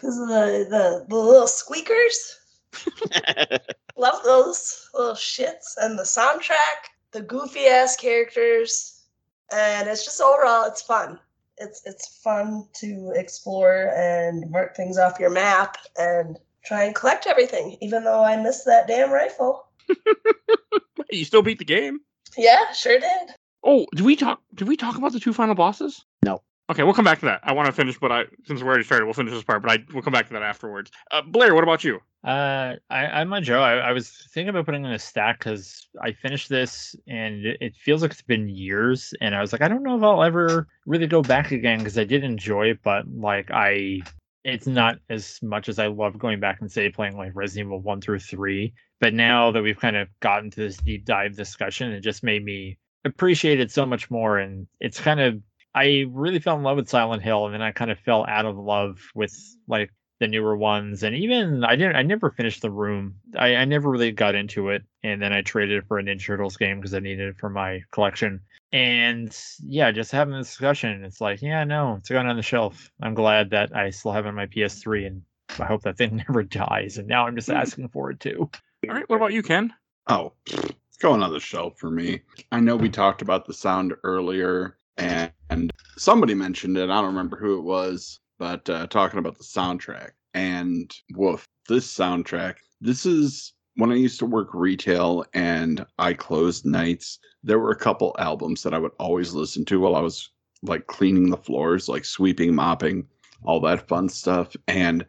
Because 0.00 0.18
of 0.18 0.28
the, 0.28 0.66
the, 0.70 1.06
the 1.10 1.14
little 1.14 1.46
squeakers. 1.46 2.38
Love 3.98 4.24
those 4.24 4.88
little 4.94 5.14
shits. 5.14 5.76
And 5.76 5.98
the 5.98 6.04
soundtrack, 6.04 6.88
the 7.12 7.22
goofy 7.22 7.66
ass 7.66 7.96
characters. 7.96 9.04
And 9.52 9.88
it's 9.88 10.04
just 10.04 10.20
overall, 10.20 10.64
it's 10.66 10.82
fun. 10.82 11.18
It's 11.58 11.82
it's 11.84 12.20
fun 12.22 12.66
to 12.74 13.12
explore 13.14 13.92
and 13.94 14.50
mark 14.50 14.76
things 14.76 14.96
off 14.96 15.20
your 15.20 15.30
map 15.30 15.76
and 15.98 16.38
try 16.64 16.84
and 16.84 16.94
collect 16.94 17.26
everything, 17.26 17.76
even 17.80 18.04
though 18.04 18.22
I 18.22 18.40
missed 18.40 18.64
that 18.66 18.86
damn 18.86 19.10
rifle. 19.10 19.66
you 21.10 21.24
still 21.24 21.42
beat 21.42 21.58
the 21.58 21.64
game. 21.64 22.00
Yeah, 22.36 22.72
sure 22.72 22.98
did. 22.98 23.34
Oh, 23.62 23.86
did 23.94 24.06
we 24.06 24.16
talk? 24.16 24.40
Did 24.54 24.68
we 24.68 24.76
talk 24.76 24.96
about 24.96 25.12
the 25.12 25.20
two 25.20 25.32
final 25.32 25.54
bosses? 25.54 26.04
No. 26.24 26.42
Okay, 26.70 26.84
we'll 26.84 26.94
come 26.94 27.04
back 27.04 27.18
to 27.18 27.26
that. 27.26 27.40
I 27.42 27.52
want 27.52 27.66
to 27.66 27.72
finish, 27.72 27.98
but 27.98 28.12
I 28.12 28.26
since 28.44 28.62
we 28.62 28.68
already 28.68 28.84
started, 28.84 29.04
we'll 29.04 29.14
finish 29.14 29.34
this 29.34 29.42
part. 29.42 29.60
But 29.60 29.72
I 29.72 29.78
we'll 29.92 30.04
come 30.04 30.12
back 30.12 30.28
to 30.28 30.34
that 30.34 30.42
afterwards. 30.44 30.92
Uh, 31.10 31.20
Blair, 31.20 31.52
what 31.52 31.64
about 31.64 31.82
you? 31.82 31.98
Uh, 32.22 32.76
I, 32.88 33.06
I'm 33.06 33.32
on 33.32 33.42
Joe. 33.42 33.60
I, 33.60 33.78
I 33.78 33.92
was 33.92 34.28
thinking 34.32 34.50
about 34.50 34.66
putting 34.66 34.84
in 34.84 34.92
a 34.92 34.98
stack 34.98 35.40
because 35.40 35.88
I 36.00 36.12
finished 36.12 36.48
this 36.48 36.94
and 37.08 37.44
it, 37.44 37.58
it 37.60 37.76
feels 37.76 38.02
like 38.02 38.12
it's 38.12 38.22
been 38.22 38.48
years, 38.48 39.12
and 39.20 39.34
I 39.34 39.40
was 39.40 39.52
like, 39.52 39.62
I 39.62 39.68
don't 39.68 39.82
know 39.82 39.96
if 39.96 40.02
I'll 40.04 40.22
ever 40.22 40.68
really 40.86 41.08
go 41.08 41.22
back 41.22 41.50
again 41.50 41.78
because 41.78 41.98
I 41.98 42.04
did 42.04 42.22
enjoy 42.22 42.70
it, 42.70 42.78
but 42.84 43.04
like 43.08 43.50
I, 43.50 44.02
it's 44.44 44.68
not 44.68 44.98
as 45.08 45.40
much 45.42 45.68
as 45.68 45.80
I 45.80 45.88
love 45.88 46.20
going 46.20 46.38
back 46.38 46.60
and 46.60 46.70
say 46.70 46.88
playing 46.88 47.16
like 47.16 47.32
Resident 47.34 47.66
Evil 47.66 47.80
one 47.80 48.00
through 48.00 48.20
three. 48.20 48.74
But 49.00 49.12
now 49.12 49.50
that 49.50 49.62
we've 49.62 49.80
kind 49.80 49.96
of 49.96 50.08
gotten 50.20 50.50
to 50.50 50.60
this 50.60 50.76
deep 50.76 51.04
dive 51.04 51.34
discussion, 51.34 51.90
it 51.90 52.00
just 52.02 52.22
made 52.22 52.44
me 52.44 52.78
appreciate 53.04 53.58
it 53.58 53.72
so 53.72 53.86
much 53.86 54.08
more, 54.08 54.38
and 54.38 54.68
it's 54.78 55.00
kind 55.00 55.18
of 55.18 55.42
I 55.74 56.06
really 56.10 56.40
fell 56.40 56.56
in 56.56 56.62
love 56.62 56.76
with 56.76 56.88
Silent 56.88 57.22
Hill, 57.22 57.46
and 57.46 57.54
then 57.54 57.62
I 57.62 57.72
kind 57.72 57.90
of 57.90 57.98
fell 57.98 58.26
out 58.26 58.46
of 58.46 58.56
love 58.56 58.98
with 59.14 59.36
like 59.68 59.92
the 60.20 60.28
newer 60.28 60.56
ones, 60.56 61.02
and 61.02 61.16
even 61.16 61.64
I 61.64 61.76
didn't. 61.76 61.96
I 61.96 62.02
never 62.02 62.30
finished 62.30 62.62
the 62.62 62.70
room. 62.70 63.16
I, 63.36 63.56
I 63.56 63.64
never 63.64 63.90
really 63.90 64.12
got 64.12 64.34
into 64.34 64.68
it, 64.68 64.84
and 65.02 65.20
then 65.20 65.32
I 65.32 65.42
traded 65.42 65.78
it 65.78 65.86
for 65.88 65.98
a 65.98 66.02
Ninja 66.02 66.26
Turtles 66.26 66.56
game 66.56 66.78
because 66.78 66.94
I 66.94 67.00
needed 67.00 67.28
it 67.28 67.38
for 67.38 67.48
my 67.48 67.82
collection. 67.90 68.40
And 68.72 69.36
yeah, 69.64 69.90
just 69.90 70.12
having 70.12 70.34
the 70.34 70.40
discussion, 70.40 71.02
it's 71.04 71.20
like, 71.20 71.42
yeah, 71.42 71.64
no, 71.64 71.96
it's 71.96 72.08
going 72.08 72.26
on 72.26 72.36
the 72.36 72.42
shelf. 72.42 72.90
I'm 73.02 73.14
glad 73.14 73.50
that 73.50 73.74
I 73.74 73.90
still 73.90 74.12
have 74.12 74.26
it 74.26 74.28
on 74.28 74.34
my 74.34 74.46
PS3, 74.46 75.06
and 75.06 75.22
I 75.58 75.64
hope 75.64 75.82
that 75.82 75.96
thing 75.96 76.16
never 76.28 76.42
dies. 76.42 76.98
And 76.98 77.08
now 77.08 77.26
I'm 77.26 77.34
just 77.34 77.48
hmm. 77.48 77.56
asking 77.56 77.88
for 77.88 78.10
it 78.10 78.20
too. 78.20 78.50
All 78.88 78.94
right, 78.94 79.08
what 79.08 79.16
about 79.16 79.32
you, 79.32 79.42
Ken? 79.42 79.72
Oh, 80.06 80.34
it's 80.46 80.98
going 81.00 81.22
on 81.22 81.32
the 81.32 81.40
shelf 81.40 81.78
for 81.78 81.90
me. 81.90 82.20
I 82.52 82.60
know 82.60 82.76
we 82.76 82.90
talked 82.90 83.22
about 83.22 83.46
the 83.46 83.54
sound 83.54 83.94
earlier, 84.04 84.76
and, 84.96 85.32
and 85.50 85.72
somebody 85.96 86.34
mentioned 86.34 86.76
it. 86.76 86.90
I 86.90 86.96
don't 86.96 87.06
remember 87.06 87.36
who 87.36 87.58
it 87.58 87.62
was, 87.62 88.20
but 88.38 88.68
uh, 88.68 88.86
talking 88.86 89.18
about 89.18 89.38
the 89.38 89.44
soundtrack. 89.44 90.10
And 90.34 90.94
woof, 91.14 91.46
this 91.68 91.92
soundtrack. 91.92 92.56
This 92.80 93.04
is 93.04 93.52
when 93.76 93.90
I 93.90 93.96
used 93.96 94.18
to 94.20 94.26
work 94.26 94.54
retail 94.54 95.24
and 95.34 95.84
I 95.98 96.14
closed 96.14 96.64
nights. 96.64 97.18
There 97.42 97.58
were 97.58 97.70
a 97.70 97.76
couple 97.76 98.14
albums 98.18 98.62
that 98.62 98.74
I 98.74 98.78
would 98.78 98.92
always 98.98 99.32
listen 99.32 99.64
to 99.66 99.80
while 99.80 99.96
I 99.96 100.00
was 100.00 100.30
like 100.62 100.86
cleaning 100.86 101.30
the 101.30 101.36
floors, 101.36 101.88
like 101.88 102.04
sweeping, 102.04 102.54
mopping, 102.54 103.06
all 103.42 103.60
that 103.60 103.88
fun 103.88 104.08
stuff. 104.08 104.54
And 104.68 105.06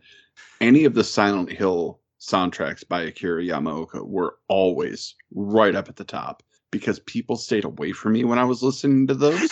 any 0.62 0.86
of 0.86 0.94
the 0.94 1.04
Silent 1.04 1.52
Hill 1.52 2.00
soundtracks 2.20 2.88
by 2.88 3.02
Akira 3.02 3.44
Yamaoka 3.44 4.06
were 4.06 4.38
always 4.48 5.16
right 5.34 5.76
up 5.76 5.90
at 5.90 5.96
the 5.96 6.04
top 6.04 6.44
because 6.72 7.00
people 7.00 7.36
stayed 7.36 7.66
away 7.66 7.92
from 7.92 8.14
me 8.14 8.24
when 8.24 8.40
I 8.40 8.46
was 8.46 8.64
listening 8.64 9.08
to 9.08 9.14
those 9.14 9.52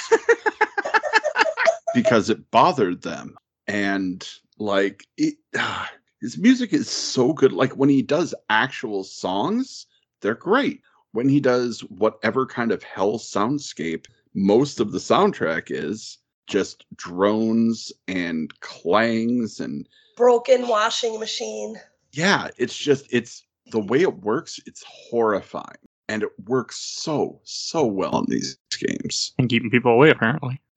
because 1.93 2.29
it 2.29 2.49
bothered 2.51 3.01
them. 3.01 3.35
And 3.67 4.27
like 4.57 5.05
it, 5.17 5.35
his 6.21 6.37
music 6.37 6.73
is 6.73 6.89
so 6.89 7.33
good. 7.33 7.51
Like 7.51 7.73
when 7.73 7.89
he 7.89 8.01
does 8.01 8.33
actual 8.49 9.03
songs, 9.03 9.85
they're 10.21 10.35
great. 10.35 10.81
When 11.11 11.27
he 11.27 11.39
does 11.39 11.81
whatever 11.81 12.45
kind 12.45 12.71
of 12.71 12.83
hell 12.83 13.17
soundscape, 13.17 14.05
most 14.35 14.79
of 14.79 14.91
the 14.91 14.99
soundtrack 14.99 15.67
is 15.69 16.19
just 16.47 16.85
drones 16.95 17.91
and 18.07 18.57
clangs 18.59 19.59
and 19.59 19.87
Broken 20.17 20.67
washing 20.67 21.19
machine. 21.19 21.77
yeah, 22.11 22.49
it's 22.57 22.77
just 22.77 23.05
it's 23.09 23.43
the 23.71 23.79
way 23.79 24.01
it 24.01 24.21
works, 24.21 24.59
it's 24.65 24.83
horrifying. 24.83 25.77
And 26.09 26.23
it 26.23 26.29
works 26.45 26.77
so, 26.77 27.39
so 27.43 27.85
well 27.85 28.19
in 28.19 28.25
these 28.27 28.57
games. 28.71 29.33
And 29.37 29.47
keeping 29.47 29.69
people 29.69 29.91
away, 29.91 30.09
apparently. 30.09 30.59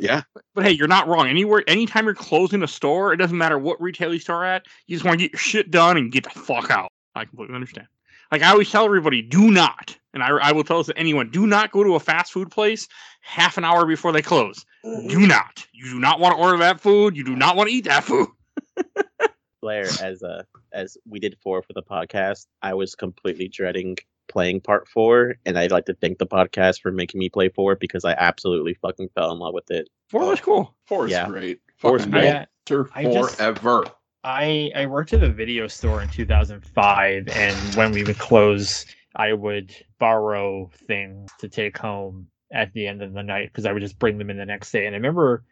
Yeah. 0.00 0.22
But 0.54 0.64
hey, 0.64 0.72
you're 0.72 0.88
not 0.88 1.06
wrong. 1.06 1.28
Anywhere, 1.28 1.62
anytime 1.68 2.06
you're 2.06 2.14
closing 2.14 2.62
a 2.64 2.68
store, 2.68 3.12
it 3.12 3.18
doesn't 3.18 3.38
matter 3.38 3.56
what 3.56 3.80
retail 3.80 4.12
you 4.12 4.18
store 4.18 4.44
at. 4.44 4.66
You 4.88 4.96
just 4.96 5.04
want 5.04 5.18
to 5.18 5.24
get 5.24 5.32
your 5.32 5.38
shit 5.38 5.70
done 5.70 5.96
and 5.96 6.10
get 6.10 6.24
the 6.24 6.30
fuck 6.30 6.70
out. 6.72 6.90
I 7.14 7.24
completely 7.24 7.54
understand. 7.54 7.86
Like 8.32 8.42
I 8.42 8.50
always 8.50 8.68
tell 8.68 8.84
everybody, 8.84 9.22
do 9.22 9.52
not, 9.52 9.96
and 10.12 10.22
I, 10.22 10.30
I 10.30 10.52
will 10.52 10.64
tell 10.64 10.78
this 10.78 10.88
to 10.88 10.98
anyone, 10.98 11.30
do 11.30 11.46
not 11.46 11.70
go 11.70 11.84
to 11.84 11.94
a 11.94 12.00
fast 12.00 12.32
food 12.32 12.50
place 12.50 12.88
half 13.20 13.56
an 13.56 13.64
hour 13.64 13.86
before 13.86 14.10
they 14.10 14.22
close. 14.22 14.66
Do 14.82 15.26
not. 15.26 15.64
You 15.72 15.84
do 15.84 16.00
not 16.00 16.18
want 16.18 16.36
to 16.36 16.42
order 16.42 16.58
that 16.58 16.80
food. 16.80 17.16
You 17.16 17.22
do 17.22 17.36
not 17.36 17.54
want 17.54 17.70
to 17.70 17.74
eat 17.74 17.84
that 17.84 18.02
food. 18.02 18.28
Blair, 19.62 19.86
as 20.02 20.22
uh 20.22 20.42
as 20.72 20.98
we 21.08 21.20
did 21.20 21.36
four 21.42 21.62
for 21.62 21.72
the 21.74 21.82
podcast, 21.82 22.46
I 22.60 22.74
was 22.74 22.94
completely 22.94 23.48
dreading 23.48 23.96
playing 24.28 24.60
part 24.60 24.88
four, 24.88 25.34
and 25.46 25.58
I'd 25.58 25.70
like 25.70 25.86
to 25.86 25.94
thank 25.94 26.18
the 26.18 26.26
podcast 26.26 26.80
for 26.80 26.90
making 26.92 27.18
me 27.18 27.28
play 27.28 27.48
four 27.48 27.76
because 27.76 28.04
I 28.04 28.12
absolutely 28.12 28.74
fucking 28.74 29.10
fell 29.14 29.32
in 29.32 29.38
love 29.38 29.54
with 29.54 29.70
it. 29.70 29.88
Four 30.10 30.26
was 30.28 30.40
cool. 30.40 30.74
Four 30.86 31.06
is 31.06 31.12
Yeah. 31.12 31.28
great. 31.28 31.60
Four 31.78 31.98
Fucking 31.98 32.12
great. 32.12 32.24
Yeah. 32.24 32.44
Walter 32.70 32.90
I 32.94 33.04
just- 33.04 33.36
forever. 33.36 33.84
I 34.26 34.72
I 34.74 34.86
worked 34.86 35.12
at 35.12 35.22
a 35.22 35.28
video 35.28 35.66
store 35.66 36.00
in 36.00 36.08
2005, 36.08 37.28
and 37.28 37.74
when 37.74 37.92
we 37.92 38.04
would 38.04 38.18
close, 38.18 38.86
I 39.14 39.32
would 39.34 39.74
borrow 39.98 40.70
things 40.86 41.30
to 41.40 41.48
take 41.48 41.76
home 41.76 42.28
at 42.52 42.72
the 42.72 42.86
end 42.86 43.02
of 43.02 43.12
the 43.12 43.22
night 43.22 43.50
because 43.52 43.66
I 43.66 43.72
would 43.72 43.82
just 43.82 43.98
bring 43.98 44.16
them 44.16 44.30
in 44.30 44.38
the 44.38 44.46
next 44.46 44.70
day. 44.72 44.86
And 44.86 44.94
I 44.94 44.98
remember 44.98 45.44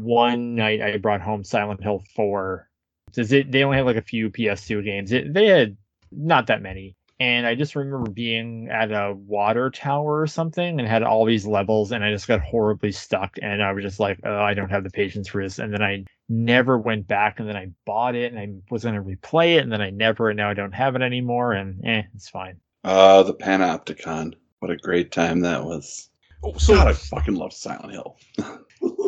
one 0.00 0.54
night 0.56 0.82
I 0.82 0.96
brought 0.98 1.20
home 1.22 1.42
Silent 1.44 1.82
Hill 1.82 2.02
4. 2.14 2.68
Does 3.12 3.32
it? 3.32 3.50
They 3.50 3.64
only 3.64 3.78
had 3.78 3.86
like 3.86 3.96
a 3.96 4.02
few 4.02 4.28
PS2 4.28 4.84
games. 4.84 5.12
It, 5.12 5.32
they 5.32 5.46
had 5.46 5.76
not 6.12 6.48
that 6.48 6.60
many. 6.60 6.96
And 7.20 7.46
I 7.46 7.56
just 7.56 7.74
remember 7.74 8.10
being 8.10 8.68
at 8.70 8.92
a 8.92 9.12
water 9.14 9.70
tower 9.70 10.20
or 10.20 10.26
something 10.28 10.78
and 10.78 10.88
had 10.88 11.02
all 11.02 11.24
these 11.24 11.46
levels, 11.46 11.90
and 11.90 12.04
I 12.04 12.12
just 12.12 12.28
got 12.28 12.40
horribly 12.40 12.92
stuck. 12.92 13.38
And 13.42 13.62
I 13.62 13.72
was 13.72 13.82
just 13.82 13.98
like, 13.98 14.20
oh, 14.24 14.40
I 14.40 14.54
don't 14.54 14.70
have 14.70 14.84
the 14.84 14.90
patience 14.90 15.26
for 15.26 15.42
this. 15.42 15.58
And 15.58 15.72
then 15.72 15.82
I 15.82 16.04
never 16.28 16.78
went 16.78 17.08
back 17.08 17.40
and 17.40 17.48
then 17.48 17.56
I 17.56 17.68
bought 17.84 18.14
it 18.14 18.32
and 18.32 18.38
I 18.38 18.48
was 18.70 18.82
going 18.82 18.94
to 18.94 19.02
replay 19.02 19.56
it 19.56 19.62
and 19.62 19.72
then 19.72 19.80
I 19.80 19.90
never 19.90 20.28
and 20.28 20.36
now 20.36 20.50
I 20.50 20.54
don't 20.54 20.72
have 20.72 20.94
it 20.94 21.02
anymore 21.02 21.52
and 21.52 21.84
eh, 21.84 22.02
it's 22.14 22.28
fine. 22.28 22.60
Uh, 22.84 23.22
the 23.22 23.34
Panopticon. 23.34 24.34
What 24.60 24.70
a 24.70 24.76
great 24.76 25.12
time 25.12 25.40
that 25.40 25.64
was. 25.64 26.10
Oh, 26.44 26.56
so 26.56 26.74
God, 26.74 26.88
I 26.88 26.92
fucking 26.92 27.34
love 27.34 27.52
Silent 27.52 27.92
Hill. 27.92 28.16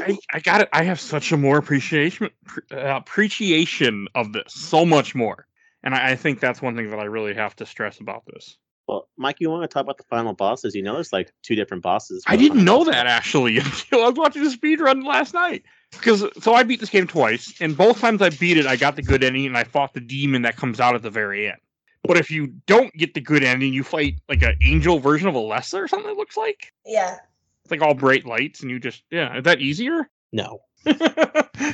I, 0.02 0.18
I 0.32 0.40
got 0.40 0.62
it. 0.62 0.68
I 0.72 0.82
have 0.84 1.00
such 1.00 1.32
a 1.32 1.36
more 1.36 1.58
appreciation 1.58 2.30
uh, 2.72 2.96
appreciation 2.96 4.08
of 4.14 4.32
this, 4.32 4.52
so 4.52 4.84
much 4.84 5.14
more. 5.14 5.46
And 5.82 5.94
I, 5.94 6.10
I 6.12 6.16
think 6.16 6.40
that's 6.40 6.60
one 6.62 6.76
thing 6.76 6.90
that 6.90 6.98
I 7.00 7.04
really 7.04 7.34
have 7.34 7.56
to 7.56 7.66
stress 7.66 8.00
about 8.00 8.24
this. 8.26 8.56
Well, 8.86 9.08
Mike, 9.16 9.36
you 9.38 9.48
want 9.50 9.62
to 9.62 9.68
talk 9.68 9.82
about 9.82 9.98
the 9.98 10.04
final 10.04 10.32
bosses? 10.34 10.74
You 10.74 10.82
know, 10.82 10.94
there's 10.94 11.12
like 11.12 11.32
two 11.42 11.54
different 11.54 11.82
bosses. 11.82 12.24
I 12.26 12.36
didn't 12.36 12.64
know 12.64 12.84
that 12.84 13.06
actually 13.06 13.60
I 13.92 13.96
was 13.96 14.14
watching 14.16 14.42
the 14.42 14.50
speed 14.50 14.80
run 14.80 15.02
last 15.04 15.32
night. 15.32 15.62
Because 15.92 16.24
so 16.42 16.54
I 16.54 16.62
beat 16.62 16.80
this 16.80 16.90
game 16.90 17.06
twice, 17.06 17.52
and 17.60 17.76
both 17.76 18.00
times 18.00 18.22
I 18.22 18.30
beat 18.30 18.56
it, 18.56 18.66
I 18.66 18.76
got 18.76 18.94
the 18.96 19.02
good 19.02 19.24
ending, 19.24 19.46
and 19.46 19.56
I 19.56 19.64
fought 19.64 19.92
the 19.92 20.00
demon 20.00 20.42
that 20.42 20.56
comes 20.56 20.78
out 20.80 20.94
at 20.94 21.02
the 21.02 21.10
very 21.10 21.48
end. 21.48 21.58
But 22.04 22.16
if 22.16 22.30
you 22.30 22.46
don't 22.66 22.92
get 22.94 23.12
the 23.14 23.20
good 23.20 23.42
ending, 23.42 23.72
you 23.74 23.82
fight 23.82 24.20
like 24.28 24.42
an 24.42 24.56
angel 24.62 24.98
version 25.00 25.28
of 25.28 25.34
Alessa 25.34 25.74
or 25.82 25.88
something. 25.88 26.10
It 26.10 26.16
looks 26.16 26.36
like 26.36 26.72
Yeah. 26.86 27.16
it's 27.64 27.70
like 27.72 27.82
all 27.82 27.94
bright 27.94 28.24
lights, 28.24 28.60
and 28.62 28.70
you 28.70 28.78
just 28.78 29.02
yeah. 29.10 29.36
Is 29.38 29.44
that 29.44 29.60
easier? 29.60 30.08
No. 30.32 30.60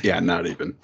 Yeah, 0.03 0.19
not 0.19 0.45
even. 0.47 0.75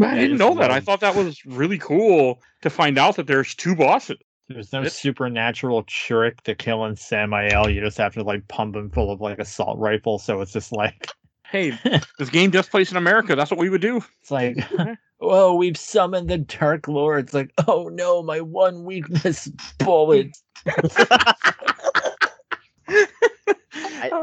Didn't 0.00 0.38
know 0.38 0.54
that. 0.56 0.70
I 0.70 0.80
thought 0.80 1.00
that 1.00 1.14
was 1.14 1.44
really 1.44 1.78
cool 1.78 2.40
to 2.62 2.70
find 2.70 2.98
out 2.98 3.16
that 3.16 3.26
there's 3.26 3.54
two 3.54 3.74
bosses. 3.74 4.18
There's 4.48 4.72
no 4.72 4.80
It's- 4.80 4.94
supernatural 4.98 5.84
trick 5.84 6.42
to 6.42 6.54
killing 6.56 6.96
Samael. 6.96 7.70
You 7.70 7.80
just 7.80 7.98
have 7.98 8.14
to 8.14 8.22
like 8.24 8.46
pump 8.48 8.74
him 8.76 8.90
full 8.90 9.12
of 9.12 9.20
like 9.20 9.38
assault 9.38 9.78
rifle. 9.78 10.18
So 10.18 10.40
it's 10.40 10.52
just 10.52 10.72
like 10.72 11.08
Hey, 11.50 11.76
this 12.18 12.30
game 12.30 12.52
just 12.52 12.70
plays 12.70 12.92
in 12.92 12.96
America. 12.96 13.34
That's 13.34 13.50
what 13.50 13.58
we 13.58 13.70
would 13.70 13.80
do. 13.80 14.02
it's 14.22 14.30
like 14.30 14.56
oh 15.20 15.54
we've 15.54 15.76
summoned 15.76 16.28
the 16.30 16.38
Dark 16.38 16.88
Lord. 16.88 17.24
It's 17.24 17.34
like 17.34 17.52
oh 17.68 17.88
no 17.92 18.22
my 18.22 18.40
one 18.40 18.84
weakness 18.84 19.48
bullets. 19.78 20.42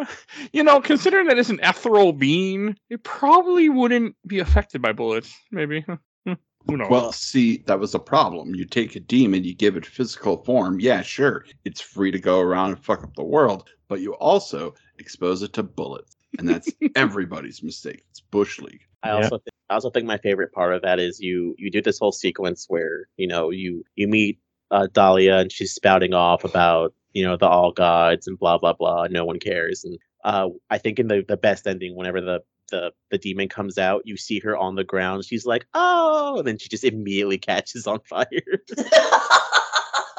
You 0.54 0.64
know, 0.64 0.80
considering 0.82 1.28
that 1.28 1.38
it's 1.38 1.50
an 1.50 1.60
ethereal 1.64 2.14
being, 2.14 2.76
it 2.90 3.04
probably 3.04 3.70
wouldn't 3.70 4.16
be 4.26 4.40
affected 4.40 4.82
by 4.82 4.94
bullets. 4.94 5.34
Maybe. 5.52 5.86
Hmm, 6.26 6.34
Who 6.68 6.78
knows? 6.78 6.90
Well, 6.92 7.12
see, 7.14 7.64
that 7.68 7.80
was 7.80 7.96
a 7.96 8.00
problem. 8.00 8.54
You 8.54 8.66
take 8.66 8.96
a 8.96 9.00
demon, 9.00 9.44
you 9.46 9.56
give 9.56 9.78
it 9.78 9.86
physical 9.86 10.44
form. 10.44 10.80
Yeah, 10.80 11.02
sure. 11.02 11.46
It's 11.64 11.80
free 11.80 12.12
to 12.12 12.20
go 12.20 12.40
around 12.42 12.72
and 12.72 12.84
fuck 12.84 13.04
up 13.04 13.16
the 13.16 13.24
world, 13.24 13.70
but 13.88 14.02
you 14.02 14.14
also 14.16 14.74
expose 15.00 15.42
it 15.42 15.54
to 15.54 15.64
bullets. 15.64 16.18
And 16.38 16.48
that's 16.50 16.70
everybody's 16.96 17.64
mistake. 17.64 18.04
It's 18.10 18.20
Bush 18.20 18.60
League. 18.60 18.82
I 19.04 19.10
Yeah. 19.10 19.16
also 19.16 19.38
think, 19.38 19.54
I 19.70 19.74
also 19.76 19.90
think 19.90 20.06
my 20.06 20.18
favorite 20.18 20.52
part 20.52 20.74
of 20.74 20.82
that 20.82 21.00
is 21.00 21.20
you 21.20 21.56
you 21.58 21.72
do 21.72 21.82
this 21.82 22.00
whole 22.00 22.12
sequence 22.12 22.66
where 22.68 23.08
you 23.18 23.28
know 23.28 23.50
you 23.50 23.86
you 23.96 24.08
meet 24.08 24.40
uh, 24.72 24.88
Dahlia 24.92 25.38
and 25.38 25.52
she's 25.52 25.74
spouting 25.74 26.14
off 26.14 26.44
about 26.44 26.94
you 27.18 27.24
know 27.24 27.36
the 27.36 27.48
all 27.48 27.72
gods 27.72 28.28
and 28.28 28.38
blah 28.38 28.60
blah 28.60 28.74
blah. 28.74 29.08
No 29.10 29.26
one 29.26 29.40
cares. 29.40 29.84
And 29.84 29.98
uh, 30.24 30.50
I 30.70 30.78
think 30.78 31.00
in 31.00 31.08
the 31.08 31.26
the 31.28 31.36
best 31.36 31.66
ending, 31.66 31.96
whenever 31.96 32.22
the 32.22 32.44
the 32.70 32.92
the 33.10 33.18
demon 33.18 33.50
comes 33.50 33.80
out, 33.80 34.04
you 34.06 34.18
see 34.18 34.40
her 34.42 34.56
on 34.56 34.76
the 34.76 34.84
ground. 34.84 35.26
She's 35.26 35.46
like, 35.46 35.66
oh, 35.74 36.38
and 36.38 36.48
then 36.48 36.60
she 36.60 36.70
just 36.70 36.84
immediately 36.84 37.38
catches 37.50 37.88
on 37.88 38.02
fire. 38.02 38.28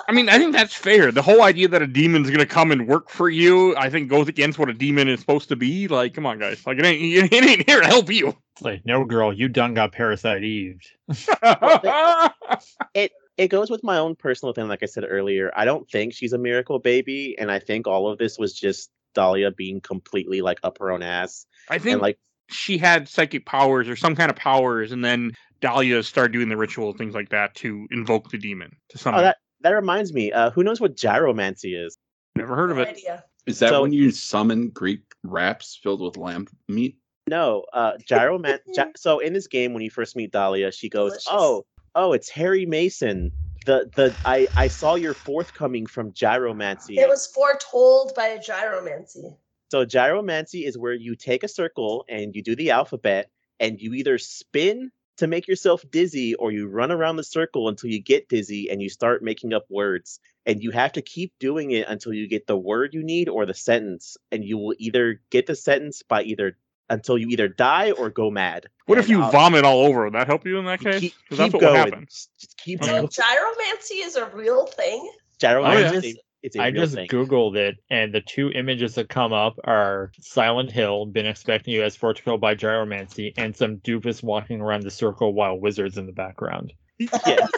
I 0.09 0.13
mean, 0.13 0.29
I 0.29 0.39
think 0.39 0.55
that's 0.55 0.75
fair. 0.75 1.13
The 1.13 1.23
whole 1.23 1.43
idea 1.43 1.69
that 1.69 1.83
a 1.83 1.87
demon's 1.87 2.31
gonna 2.31 2.47
come 2.47 2.73
and 2.73 2.89
work 2.89 3.11
for 3.11 3.29
you, 3.31 3.77
I 3.77 3.91
think, 3.91 4.09
goes 4.09 4.27
against 4.27 4.59
what 4.59 4.71
a 4.71 4.75
demon 4.75 5.07
is 5.07 5.21
supposed 5.21 5.51
to 5.51 5.57
be. 5.57 5.87
Like, 5.87 6.15
come 6.15 6.27
on, 6.27 6.41
guys. 6.41 6.67
Like, 6.67 6.79
it 6.79 6.85
ain't, 6.85 7.33
it 7.33 7.45
ain't 7.45 7.69
here 7.69 7.81
to 7.81 7.87
help 7.87 8.11
you. 8.11 8.35
It's 8.55 8.63
like, 8.63 8.85
no, 8.85 9.05
girl, 9.05 9.33
you 9.33 9.49
done 9.49 9.75
got 9.75 9.93
parasite 9.93 10.43
Eve. 10.43 10.81
it 12.95 13.13
goes 13.47 13.71
with 13.71 13.85
my 13.85 13.99
own 13.99 14.17
personal 14.17 14.53
thing. 14.53 14.67
Like 14.67 14.83
I 14.83 14.87
said 14.87 15.05
earlier, 15.09 15.53
I 15.55 15.65
don't 15.65 15.89
think 15.89 16.13
she's 16.13 16.33
a 16.33 16.39
miracle 16.39 16.81
baby, 16.81 17.37
and 17.39 17.51
I 17.53 17.61
think 17.61 17.87
all 17.87 18.11
of 18.11 18.19
this 18.19 18.37
was 18.39 18.53
just 18.53 18.91
Dahlia 19.15 19.53
being 19.53 19.81
completely 19.81 20.41
like 20.43 20.59
up 20.65 20.79
her 20.79 20.91
own 20.91 21.03
ass 21.03 21.47
I 21.71 21.79
think 21.79 21.95
and 21.95 22.03
like 22.03 22.19
she 22.51 22.77
had 22.79 23.09
psychic 23.09 23.47
powers 23.47 23.89
or 23.89 23.95
some 23.97 24.17
kind 24.17 24.31
of 24.31 24.37
powers, 24.37 24.91
and 24.93 25.05
then 25.05 25.33
Dahlia 25.61 26.03
started 26.03 26.33
doing 26.33 26.49
the 26.49 26.57
ritual 26.57 26.93
things 26.93 27.15
like 27.15 27.29
that 27.31 27.55
to 27.57 27.87
invoke 27.93 28.31
the 28.31 28.39
demon 28.39 28.77
to 28.91 28.99
summon. 28.99 29.21
oh 29.21 29.23
that 29.23 29.37
that 29.61 29.71
reminds 29.71 30.13
me. 30.13 30.33
Uh, 30.33 30.51
who 30.51 30.63
knows 30.65 30.81
what 30.81 30.97
gyromancy 30.97 31.77
is? 31.85 31.97
Never 32.37 32.55
heard 32.57 32.71
of 32.71 32.77
No 32.77 32.83
it. 32.85 32.89
idea. 32.91 33.25
Is 33.47 33.59
that 33.61 33.71
So- 33.71 33.83
when 33.83 33.93
you 33.93 34.11
summon 34.11 34.69
Greek 34.71 35.01
wraps 35.25 35.79
filled 35.83 36.01
with 36.01 36.17
lamb 36.17 36.47
meat? 36.69 36.97
No, 37.29 37.65
uh, 37.73 37.93
gyroman. 38.09 38.59
gy- 38.75 38.93
so 38.97 39.19
in 39.19 39.33
this 39.33 39.47
game, 39.49 39.75
when 39.75 39.83
you 39.83 39.91
first 39.91 40.17
meet 40.17 40.31
Dahlia, 40.33 40.71
she 40.73 40.89
goes, 40.89 41.13
Delicious. 41.13 41.29
"Oh, 41.31 41.67
oh, 41.99 42.13
it's 42.13 42.31
Harry 42.31 42.65
Mason. 42.65 43.33
The 43.67 43.91
the 43.95 44.17
I 44.25 44.49
I 44.57 44.69
saw 44.69 44.95
your 44.95 45.15
forthcoming 45.15 45.87
from 45.87 46.13
gyromancy. 46.13 46.97
It 46.97 47.09
was 47.09 47.27
foretold 47.27 48.15
by 48.15 48.29
a 48.29 48.39
gyromancy. 48.39 49.37
So 49.71 49.85
gyromancy 49.85 50.67
is 50.67 50.79
where 50.79 50.95
you 50.95 51.17
take 51.17 51.43
a 51.43 51.49
circle 51.49 52.07
and 52.09 52.35
you 52.35 52.43
do 52.43 52.57
the 52.57 52.71
alphabet, 52.71 53.31
and 53.61 53.81
you 53.81 53.93
either 53.95 54.17
spin 54.17 54.91
to 55.19 55.27
make 55.27 55.49
yourself 55.49 55.85
dizzy, 55.91 56.37
or 56.37 56.53
you 56.53 56.69
run 56.69 56.93
around 56.93 57.17
the 57.17 57.25
circle 57.25 57.69
until 57.69 57.91
you 57.91 58.01
get 58.01 58.29
dizzy 58.29 58.71
and 58.71 58.81
you 58.81 58.89
start 58.89 59.23
making 59.23 59.53
up 59.53 59.67
words. 59.69 60.21
And 60.47 60.63
you 60.63 60.71
have 60.71 60.93
to 60.93 61.03
keep 61.03 61.33
doing 61.41 61.73
it 61.73 61.89
until 61.89 62.15
you 62.15 62.29
get 62.29 62.47
the 62.47 62.57
word 62.57 62.95
you 62.95 63.03
need 63.03 63.29
or 63.29 63.45
the 63.45 63.53
sentence, 63.53 64.17
and 64.31 64.45
you 64.45 64.57
will 64.57 64.77
either 64.79 65.21
get 65.31 65.47
the 65.47 65.57
sentence 65.57 66.03
by 66.03 66.23
either 66.23 66.57
until 66.91 67.19
you 67.19 67.29
either 67.29 67.49
die 67.49 67.91
or 67.93 68.11
go 68.11 68.31
mad. 68.31 68.67
What 68.87 68.99
if 68.99 69.09
you 69.09 69.23
I'll- 69.23 69.31
vomit 69.31 69.65
all 69.65 69.81
over? 69.85 70.05
Would 70.05 70.15
that 70.15 70.27
help 70.27 70.47
you 70.47 70.59
in 70.59 70.65
that 70.67 70.81
case? 70.81 71.01
keep, 71.01 71.15
'Cause 71.29 71.39
that's 71.39 71.53
keep 71.53 71.61
what 71.63 71.71
would 71.73 71.77
going. 71.77 71.91
happen. 71.93 72.07
Just 72.07 72.57
keep 72.57 72.81
going. 72.81 73.07
gyromancy 73.09 74.05
is 74.05 74.17
a 74.17 74.27
real 74.27 74.67
thing. 74.67 75.11
Gyromancy 75.39 76.03
yeah. 76.15 76.21
it's 76.43 76.57
a 76.57 76.63
I 76.63 76.71
just 76.71 76.95
thing. 76.95 77.09
googled 77.09 77.57
it, 77.57 77.77
and 77.91 78.13
the 78.13 78.21
two 78.23 78.51
images 78.51 78.95
that 78.95 79.09
come 79.09 79.33
up 79.33 79.59
are 79.65 80.11
Silent 80.21 80.71
Hill, 80.73 81.07
been 81.07 81.27
expecting 81.27 81.75
you 81.75 81.83
as 81.85 81.95
foretold 81.97 82.41
by 82.41 82.55
gyromancy, 82.55 83.33
and 83.37 83.55
some 83.57 83.77
doofus 83.79 84.23
walking 84.23 84.61
around 84.61 84.83
the 84.83 84.91
circle 84.91 85.35
while 85.35 85.59
wizards 85.61 85.99
in 85.99 86.07
the 86.07 86.13
background. 86.13 86.73
Yes. 87.27 87.51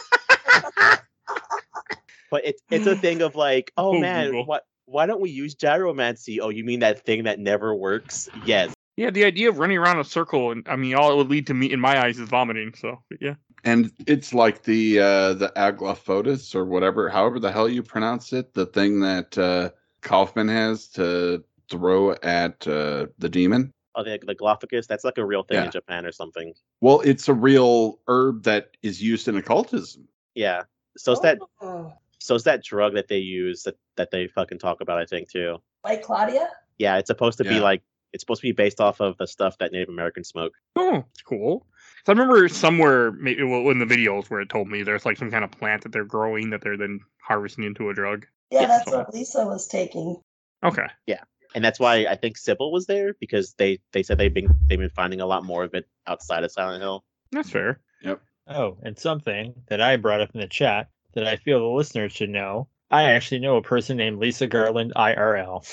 but 2.29 2.45
it's 2.45 2.61
it's 2.69 2.87
a 2.87 2.95
thing 2.95 3.21
of 3.21 3.35
like, 3.35 3.71
oh, 3.77 3.95
Oh, 3.95 3.99
man, 3.99 4.27
Google. 4.27 4.45
what? 4.45 4.63
Why 4.85 5.05
don't 5.05 5.21
we 5.21 5.29
use 5.29 5.55
gyromancy? 5.55 6.39
Oh, 6.41 6.49
you 6.49 6.63
mean 6.65 6.81
that 6.81 7.05
thing 7.05 7.23
that 7.23 7.39
never 7.39 7.73
works? 7.73 8.29
Yes. 8.45 8.73
Yeah, 8.97 9.09
the 9.09 9.23
idea 9.25 9.49
of 9.49 9.57
running 9.57 9.77
around 9.77 9.99
a 9.99 10.03
circle, 10.03 10.51
and 10.51 10.67
I 10.67 10.75
mean, 10.75 10.95
all 10.95 11.11
it 11.11 11.15
would 11.15 11.29
lead 11.29 11.47
to 11.47 11.53
me, 11.53 11.71
in 11.71 11.79
my 11.79 12.03
eyes, 12.03 12.19
is 12.19 12.29
vomiting. 12.29 12.73
So, 12.75 13.01
but 13.09 13.21
yeah. 13.21 13.35
And 13.63 13.91
it's 14.07 14.33
like 14.33 14.63
the 14.63 14.99
uh 14.99 15.33
the 15.35 15.51
Aglaophotis 15.55 16.55
or 16.55 16.65
whatever, 16.65 17.09
however 17.09 17.39
the 17.39 17.51
hell 17.51 17.69
you 17.69 17.83
pronounce 17.83 18.33
it, 18.33 18.53
the 18.53 18.65
thing 18.65 18.99
that 19.01 19.37
uh 19.37 19.69
Kaufmann 20.01 20.49
has 20.49 20.87
to 20.89 21.43
throw 21.69 22.11
at 22.23 22.67
uh 22.67 23.07
the 23.19 23.29
demon. 23.29 23.71
Oh, 23.95 24.03
the, 24.03 24.19
the 24.25 24.35
Glophagus, 24.35 24.87
that's 24.87 25.03
like 25.03 25.17
a 25.17 25.25
real 25.25 25.43
thing 25.43 25.57
Yeah. 25.57 25.65
in 25.65 25.71
Japan 25.71 26.05
or 26.05 26.11
something. 26.11 26.53
Well, 26.79 27.01
it's 27.01 27.27
a 27.27 27.33
real 27.33 27.99
herb 28.07 28.43
that 28.43 28.71
is 28.81 29.01
used 29.01 29.27
in 29.27 29.35
occultism. 29.35 30.07
Yeah. 30.33 30.63
So 30.97 31.11
it's 31.11 31.21
that 31.21 31.39
Oh, 31.61 31.93
so 32.19 32.35
it's 32.35 32.43
that 32.45 32.63
drug 32.63 32.93
that 32.95 33.07
they 33.09 33.17
use 33.17 33.63
that, 33.63 33.77
that 33.97 34.11
they 34.11 34.27
fucking 34.27 34.59
talk 34.59 34.79
about, 34.81 34.97
I 34.99 35.05
think, 35.05 35.29
too. 35.29 35.57
like 35.83 36.03
Claudia? 36.03 36.49
Yeah, 36.77 36.97
it's 36.97 37.07
supposed 37.07 37.37
to 37.39 37.43
be 37.43 37.59
like 37.59 37.81
it's 38.13 38.21
supposed 38.21 38.41
to 38.41 38.47
be 38.47 38.51
based 38.51 38.79
off 38.81 38.99
of 39.01 39.17
the 39.17 39.27
stuff 39.27 39.57
that 39.59 39.71
Native 39.71 39.89
Americans 39.89 40.27
smoke. 40.29 40.53
Oh, 40.75 41.03
it's 41.11 41.21
cool. 41.21 41.65
So 42.05 42.13
I 42.13 42.15
remember 42.17 42.47
somewhere, 42.49 43.11
maybe 43.11 43.43
well, 43.43 43.69
in 43.69 43.79
the 43.79 43.85
videos, 43.85 44.29
where 44.29 44.41
it 44.41 44.49
told 44.49 44.67
me 44.67 44.83
there's 44.83 45.05
like 45.05 45.17
some 45.17 45.31
kind 45.31 45.43
of 45.43 45.51
plant 45.51 45.83
that 45.83 45.91
they're 45.91 46.03
growing 46.05 46.49
that 46.49 46.61
they're 46.61 46.77
then 46.77 46.99
harvesting 47.21 47.63
into 47.63 47.89
a 47.89 47.93
drug. 47.93 48.25
Yeah, 48.49 48.61
Yeah, 48.61 48.67
that's 48.67 48.89
so- 48.91 48.97
what 48.97 49.13
Lisa 49.13 49.45
was 49.45 49.67
taking. 49.67 50.17
Okay. 50.63 50.87
Yeah. 51.07 51.21
And 51.53 51.63
that's 51.65 51.79
why 51.79 52.05
I 52.05 52.15
think 52.15 52.37
Sybil 52.37 52.71
was 52.71 52.85
there 52.85 53.13
because 53.19 53.53
they, 53.57 53.79
they 53.91 54.03
said 54.03 54.17
they've 54.17 54.33
been 54.33 54.53
they've 54.67 54.79
been 54.79 54.89
finding 54.89 55.19
a 55.21 55.25
lot 55.25 55.43
more 55.43 55.63
of 55.63 55.73
it 55.73 55.85
outside 56.07 56.43
of 56.45 56.51
Silent 56.51 56.81
Hill. 56.81 57.03
That's 57.31 57.49
fair. 57.49 57.79
Yep. 58.03 58.21
Oh, 58.47 58.77
and 58.83 58.97
something 58.97 59.53
that 59.67 59.81
I 59.81 59.97
brought 59.97 60.21
up 60.21 60.31
in 60.33 60.39
the 60.39 60.47
chat 60.47 60.89
that 61.13 61.27
I 61.27 61.35
feel 61.35 61.59
the 61.59 61.65
listeners 61.65 62.13
should 62.13 62.29
know. 62.29 62.67
I 62.89 63.03
actually 63.11 63.39
know 63.39 63.57
a 63.57 63.61
person 63.61 63.97
named 63.97 64.19
Lisa 64.19 64.47
Garland 64.47 64.93
IRL. 64.95 65.65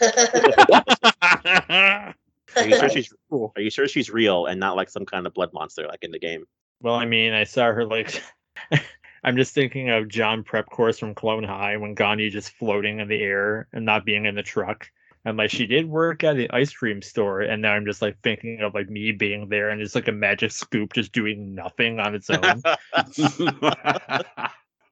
Are 2.56 2.66
you 2.66 2.78
sure 2.78 2.88
she's 2.90 3.12
cool. 3.30 3.52
are 3.56 3.62
you 3.62 3.70
sure 3.70 3.88
she's 3.88 4.10
real 4.10 4.46
and 4.46 4.58
not 4.58 4.76
like 4.76 4.90
some 4.90 5.06
kind 5.06 5.26
of 5.26 5.34
blood 5.34 5.52
monster 5.52 5.86
like 5.86 6.02
in 6.02 6.10
the 6.10 6.18
game? 6.18 6.44
Well, 6.80 6.94
I 6.94 7.06
mean, 7.06 7.32
I 7.32 7.44
saw 7.44 7.66
her 7.66 7.84
like. 7.84 8.22
I'm 9.22 9.36
just 9.36 9.52
thinking 9.52 9.90
of 9.90 10.08
John 10.08 10.42
Prep 10.42 10.70
Course 10.70 10.98
from 10.98 11.14
Clone 11.14 11.44
High 11.44 11.76
when 11.76 11.92
Gandhi 11.92 12.30
just 12.30 12.52
floating 12.52 13.00
in 13.00 13.08
the 13.08 13.20
air 13.20 13.68
and 13.70 13.84
not 13.84 14.06
being 14.06 14.24
in 14.24 14.34
the 14.34 14.42
truck. 14.42 14.90
And 15.26 15.36
like 15.36 15.50
she 15.50 15.66
did 15.66 15.86
work 15.86 16.24
at 16.24 16.36
the 16.36 16.50
ice 16.50 16.72
cream 16.72 17.02
store, 17.02 17.42
and 17.42 17.60
now 17.60 17.72
I'm 17.72 17.84
just 17.84 18.00
like 18.00 18.16
thinking 18.22 18.60
of 18.62 18.72
like 18.72 18.88
me 18.88 19.12
being 19.12 19.50
there 19.50 19.68
and 19.68 19.82
it's 19.82 19.94
like 19.94 20.08
a 20.08 20.12
magic 20.12 20.52
scoop 20.52 20.94
just 20.94 21.12
doing 21.12 21.54
nothing 21.54 22.00
on 22.00 22.14
its 22.14 22.30
own. 22.30 22.62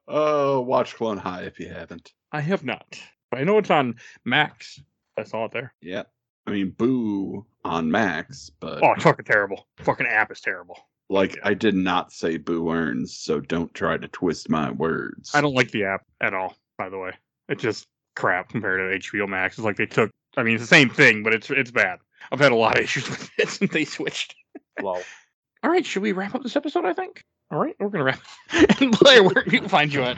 oh, 0.07 0.61
watch 0.61 0.93
Clone 0.95 1.17
High 1.17 1.43
if 1.43 1.59
you 1.59 1.69
haven't. 1.69 2.13
I 2.31 2.41
have 2.41 2.63
not. 2.63 2.99
But 3.31 3.39
I 3.39 3.43
know 3.45 3.57
it's 3.57 3.71
on 3.71 3.95
Max. 4.23 4.79
I 5.17 5.23
saw 5.23 5.45
it 5.45 5.51
there. 5.51 5.73
Yeah. 5.81 6.03
I 6.47 6.51
mean, 6.51 6.69
boo 6.71 7.45
on 7.65 7.91
Max, 7.91 8.49
but 8.59 8.81
Oh, 8.83 8.93
it's 8.93 9.03
fucking 9.03 9.25
terrible. 9.25 9.67
Fucking 9.79 10.07
app 10.07 10.31
is 10.31 10.41
terrible. 10.41 10.77
like 11.09 11.37
I 11.43 11.53
did 11.53 11.75
not 11.75 12.11
say 12.11 12.37
boo 12.37 12.71
earns, 12.71 13.15
so 13.17 13.39
don't 13.39 13.73
try 13.73 13.97
to 13.97 14.07
twist 14.07 14.49
my 14.49 14.71
words. 14.71 15.31
I 15.33 15.41
don't 15.41 15.53
like 15.55 15.71
the 15.71 15.83
app 15.85 16.03
at 16.21 16.33
all, 16.33 16.55
by 16.77 16.89
the 16.89 16.97
way. 16.97 17.11
It's 17.49 17.61
just 17.61 17.85
crap 18.15 18.49
compared 18.49 19.01
to 19.01 19.09
HBO 19.09 19.27
Max. 19.27 19.57
It's 19.57 19.65
like 19.65 19.77
they 19.77 19.85
took 19.85 20.11
I 20.37 20.43
mean 20.43 20.55
it's 20.55 20.63
the 20.63 20.67
same 20.67 20.89
thing, 20.89 21.23
but 21.23 21.33
it's 21.33 21.49
it's 21.49 21.71
bad. 21.71 21.99
I've 22.31 22.39
had 22.39 22.51
a 22.51 22.55
lot 22.55 22.77
of 22.77 22.83
issues 22.83 23.09
with 23.09 23.29
it 23.37 23.49
since 23.49 23.71
they 23.71 23.85
switched. 23.85 24.35
well, 24.81 25.01
All 25.63 25.69
right, 25.69 25.85
should 25.85 26.03
we 26.03 26.13
wrap 26.13 26.35
up 26.35 26.43
this 26.43 26.55
episode, 26.55 26.85
I 26.85 26.93
think? 26.93 27.21
All 27.51 27.59
right, 27.59 27.75
we're 27.79 27.89
gonna 27.89 28.05
wrap 28.05 28.21
and 28.79 28.97
Blair, 28.97 29.23
where 29.23 29.33
can 29.43 29.51
people 29.51 29.67
find 29.69 29.93
you 29.93 30.03
at? 30.03 30.17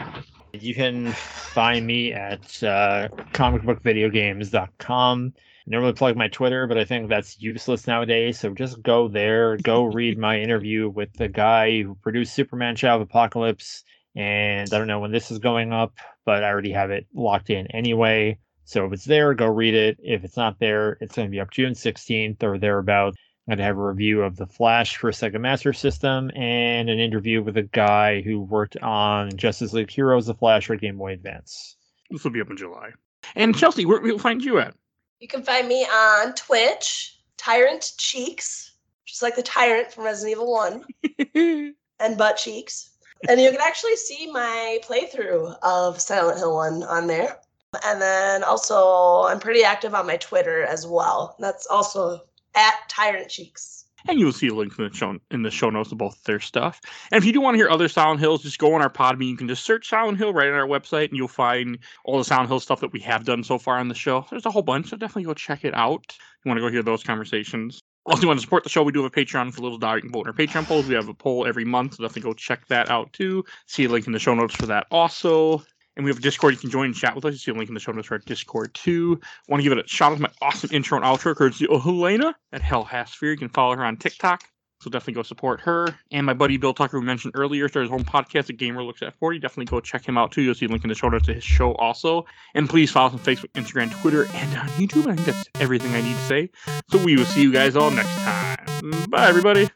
You 0.53 0.75
can 0.75 1.13
find 1.13 1.87
me 1.87 2.11
at 2.13 2.61
uh, 2.61 3.07
comicbookvideogames.com. 3.33 5.33
Normally 5.67 5.93
plug 5.93 6.17
my 6.17 6.27
Twitter, 6.27 6.67
but 6.67 6.77
I 6.77 6.85
think 6.85 7.09
that's 7.09 7.39
useless 7.39 7.87
nowadays. 7.87 8.39
So 8.39 8.53
just 8.53 8.81
go 8.81 9.07
there, 9.07 9.57
go 9.57 9.83
read 9.93 10.17
my 10.17 10.39
interview 10.39 10.89
with 10.89 11.13
the 11.13 11.27
guy 11.27 11.81
who 11.83 11.95
produced 11.95 12.33
Superman 12.33 12.75
Child 12.75 13.01
of 13.01 13.09
Apocalypse. 13.09 13.83
And 14.15 14.71
I 14.73 14.77
don't 14.77 14.87
know 14.87 14.99
when 14.99 15.11
this 15.11 15.31
is 15.31 15.39
going 15.39 15.71
up, 15.71 15.93
but 16.25 16.43
I 16.43 16.49
already 16.49 16.71
have 16.71 16.91
it 16.91 17.07
locked 17.13 17.49
in 17.49 17.67
anyway. 17.67 18.39
So 18.65 18.85
if 18.85 18.93
it's 18.93 19.05
there, 19.05 19.33
go 19.33 19.47
read 19.47 19.73
it. 19.73 19.97
If 20.01 20.23
it's 20.23 20.37
not 20.37 20.59
there, 20.59 20.97
it's 21.01 21.15
going 21.15 21.27
to 21.27 21.31
be 21.31 21.39
up 21.39 21.51
June 21.51 21.73
16th 21.73 22.43
or 22.43 22.57
thereabout. 22.57 23.15
I'm 23.47 23.51
going 23.51 23.57
to 23.57 23.63
have 23.63 23.77
a 23.77 23.85
review 23.85 24.21
of 24.21 24.35
The 24.35 24.45
Flash 24.45 24.97
for 24.97 25.11
Sega 25.11 25.39
Master 25.39 25.73
System 25.73 26.31
and 26.35 26.89
an 26.89 26.99
interview 26.99 27.41
with 27.41 27.57
a 27.57 27.63
guy 27.63 28.21
who 28.21 28.41
worked 28.41 28.77
on 28.77 29.35
Justice 29.35 29.73
League 29.73 29.89
Heroes, 29.89 30.27
The 30.27 30.35
Flash 30.35 30.67
for 30.67 30.75
Game 30.75 30.97
Boy 30.97 31.13
Advance. 31.13 31.75
This 32.09 32.23
will 32.23 32.31
be 32.31 32.41
up 32.41 32.49
in 32.49 32.57
July. 32.57 32.91
And 33.35 33.55
Chelsea, 33.55 33.85
where 33.85 33.97
can 33.97 34.05
people 34.05 34.19
find 34.19 34.43
you 34.43 34.59
at? 34.59 34.75
You 35.21 35.27
can 35.27 35.43
find 35.43 35.67
me 35.67 35.85
on 35.85 36.33
Twitch, 36.33 37.19
Tyrant 37.37 37.93
Cheeks, 37.97 38.71
just 39.05 39.21
like 39.21 39.35
the 39.35 39.43
tyrant 39.43 39.93
from 39.93 40.05
Resident 40.05 40.31
Evil 40.31 40.51
1, 40.51 41.75
and 41.99 42.17
Butt 42.17 42.37
Cheeks. 42.37 42.89
And 43.29 43.39
you 43.39 43.51
can 43.51 43.61
actually 43.61 43.97
see 43.97 44.31
my 44.31 44.79
playthrough 44.83 45.57
of 45.61 46.01
Silent 46.01 46.39
Hill 46.39 46.55
1 46.55 46.81
on 46.81 47.05
there. 47.05 47.37
And 47.85 48.01
then 48.01 48.43
also, 48.43 49.27
I'm 49.27 49.39
pretty 49.39 49.63
active 49.63 49.93
on 49.93 50.07
my 50.07 50.17
Twitter 50.17 50.63
as 50.63 50.87
well. 50.87 51.35
That's 51.37 51.67
also 51.67 52.21
at 52.55 52.73
Tyrant 52.89 53.29
Cheeks. 53.29 53.80
And 54.07 54.19
you'll 54.19 54.31
see 54.31 54.47
a 54.47 54.53
link 54.53 54.77
in 54.77 54.87
the 54.87 54.93
show 54.93 55.17
in 55.31 55.43
the 55.43 55.51
show 55.51 55.69
notes 55.69 55.91
of 55.91 55.97
both 55.97 56.23
their 56.23 56.39
stuff. 56.39 56.81
And 57.11 57.17
if 57.17 57.25
you 57.25 57.33
do 57.33 57.41
want 57.41 57.55
to 57.55 57.57
hear 57.57 57.69
other 57.69 57.87
Silent 57.87 58.19
Hills, 58.19 58.43
just 58.43 58.59
go 58.59 58.73
on 58.73 58.81
our 58.81 58.89
Podbean. 58.89 59.29
You 59.29 59.37
can 59.37 59.47
just 59.47 59.63
search 59.63 59.89
Silent 59.89 60.17
Hill 60.17 60.33
right 60.33 60.47
on 60.47 60.53
our 60.53 60.67
website, 60.67 61.09
and 61.09 61.17
you'll 61.17 61.27
find 61.27 61.79
all 62.05 62.17
the 62.17 62.23
Silent 62.23 62.49
Hill 62.49 62.59
stuff 62.59 62.81
that 62.81 62.93
we 62.93 62.99
have 63.01 63.25
done 63.25 63.43
so 63.43 63.57
far 63.57 63.77
on 63.77 63.87
the 63.87 63.95
show. 63.95 64.25
There's 64.29 64.45
a 64.45 64.51
whole 64.51 64.61
bunch, 64.61 64.89
so 64.89 64.97
definitely 64.97 65.23
go 65.23 65.33
check 65.33 65.65
it 65.65 65.73
out. 65.73 66.15
You 66.43 66.49
want 66.49 66.57
to 66.57 66.61
go 66.61 66.71
hear 66.71 66.83
those 66.83 67.03
conversations. 67.03 67.81
Also, 68.05 68.23
you 68.23 68.27
want 68.27 68.39
to 68.39 68.43
support 68.43 68.63
the 68.63 68.69
show? 68.69 68.81
We 68.81 68.91
do 68.91 69.03
have 69.03 69.11
a 69.11 69.15
Patreon 69.15 69.53
for 69.53 69.59
a 69.59 69.63
little 69.63 69.77
dollar. 69.77 69.97
You 69.97 70.03
can 70.03 70.11
vote 70.11 70.21
in 70.21 70.27
our 70.27 70.33
Patreon 70.33 70.67
polls. 70.67 70.87
We 70.87 70.95
have 70.95 71.07
a 71.07 71.13
poll 71.13 71.45
every 71.45 71.65
month, 71.65 71.95
so 71.95 72.03
definitely 72.03 72.31
go 72.31 72.33
check 72.33 72.65
that 72.67 72.89
out 72.89 73.13
too. 73.13 73.45
See 73.67 73.83
a 73.83 73.89
link 73.89 74.07
in 74.07 74.13
the 74.13 74.19
show 74.19 74.33
notes 74.33 74.55
for 74.55 74.65
that 74.65 74.87
also. 74.89 75.63
And 75.95 76.05
we 76.05 76.11
have 76.11 76.17
a 76.17 76.21
Discord. 76.21 76.53
You 76.53 76.59
can 76.59 76.69
join 76.69 76.85
and 76.85 76.95
chat 76.95 77.15
with 77.15 77.25
us. 77.25 77.33
You 77.33 77.37
see 77.39 77.51
a 77.51 77.53
link 77.53 77.69
in 77.69 77.73
the 77.73 77.79
show 77.79 77.91
notes 77.91 78.07
for 78.07 78.15
our 78.15 78.19
Discord 78.19 78.73
too. 78.73 79.19
Want 79.49 79.61
to 79.61 79.63
give 79.63 79.77
it 79.77 79.85
a 79.85 79.87
shout 79.87 80.13
out 80.13 80.15
to 80.15 80.21
my 80.21 80.31
awesome 80.41 80.69
intro 80.73 80.97
and 80.97 81.05
outro 81.05 81.35
courtesy 81.35 81.67
of 81.67 81.83
Helena 81.83 82.35
at 82.53 82.61
HelHathFury. 82.61 83.31
You 83.31 83.37
can 83.37 83.49
follow 83.49 83.75
her 83.75 83.83
on 83.83 83.97
TikTok. 83.97 84.43
So 84.81 84.89
definitely 84.89 85.13
go 85.13 85.23
support 85.23 85.61
her. 85.61 85.87
And 86.11 86.25
my 86.25 86.33
buddy 86.33 86.57
Bill 86.57 86.73
Tucker, 86.73 86.99
we 86.99 87.05
mentioned 87.05 87.33
earlier, 87.35 87.69
started 87.69 87.91
his 87.91 87.99
own 87.99 88.03
podcast, 88.03 88.49
A 88.49 88.53
Gamer 88.53 88.81
Looks 88.83 89.03
at 89.03 89.13
40. 89.13 89.37
Definitely 89.37 89.65
go 89.65 89.79
check 89.79 90.03
him 90.03 90.17
out 90.17 90.31
too. 90.31 90.41
You'll 90.41 90.55
see 90.55 90.65
a 90.65 90.69
link 90.69 90.83
in 90.83 90.89
the 90.89 90.95
show 90.95 91.07
notes 91.07 91.27
to 91.27 91.35
his 91.35 91.43
show 91.43 91.75
also. 91.75 92.25
And 92.55 92.67
please 92.67 92.89
follow 92.89 93.07
us 93.07 93.13
on 93.13 93.19
Facebook, 93.19 93.51
Instagram, 93.51 93.91
Twitter, 94.01 94.23
and 94.33 94.57
on 94.57 94.67
YouTube. 94.69 95.05
I 95.05 95.15
think 95.15 95.27
that's 95.27 95.47
everything 95.59 95.93
I 95.93 96.01
need 96.01 96.15
to 96.15 96.25
say. 96.25 96.49
So 96.89 97.03
we 97.03 97.15
will 97.15 97.25
see 97.25 97.43
you 97.43 97.53
guys 97.53 97.75
all 97.75 97.91
next 97.91 98.15
time. 98.15 99.07
Bye, 99.09 99.29
everybody. 99.29 99.69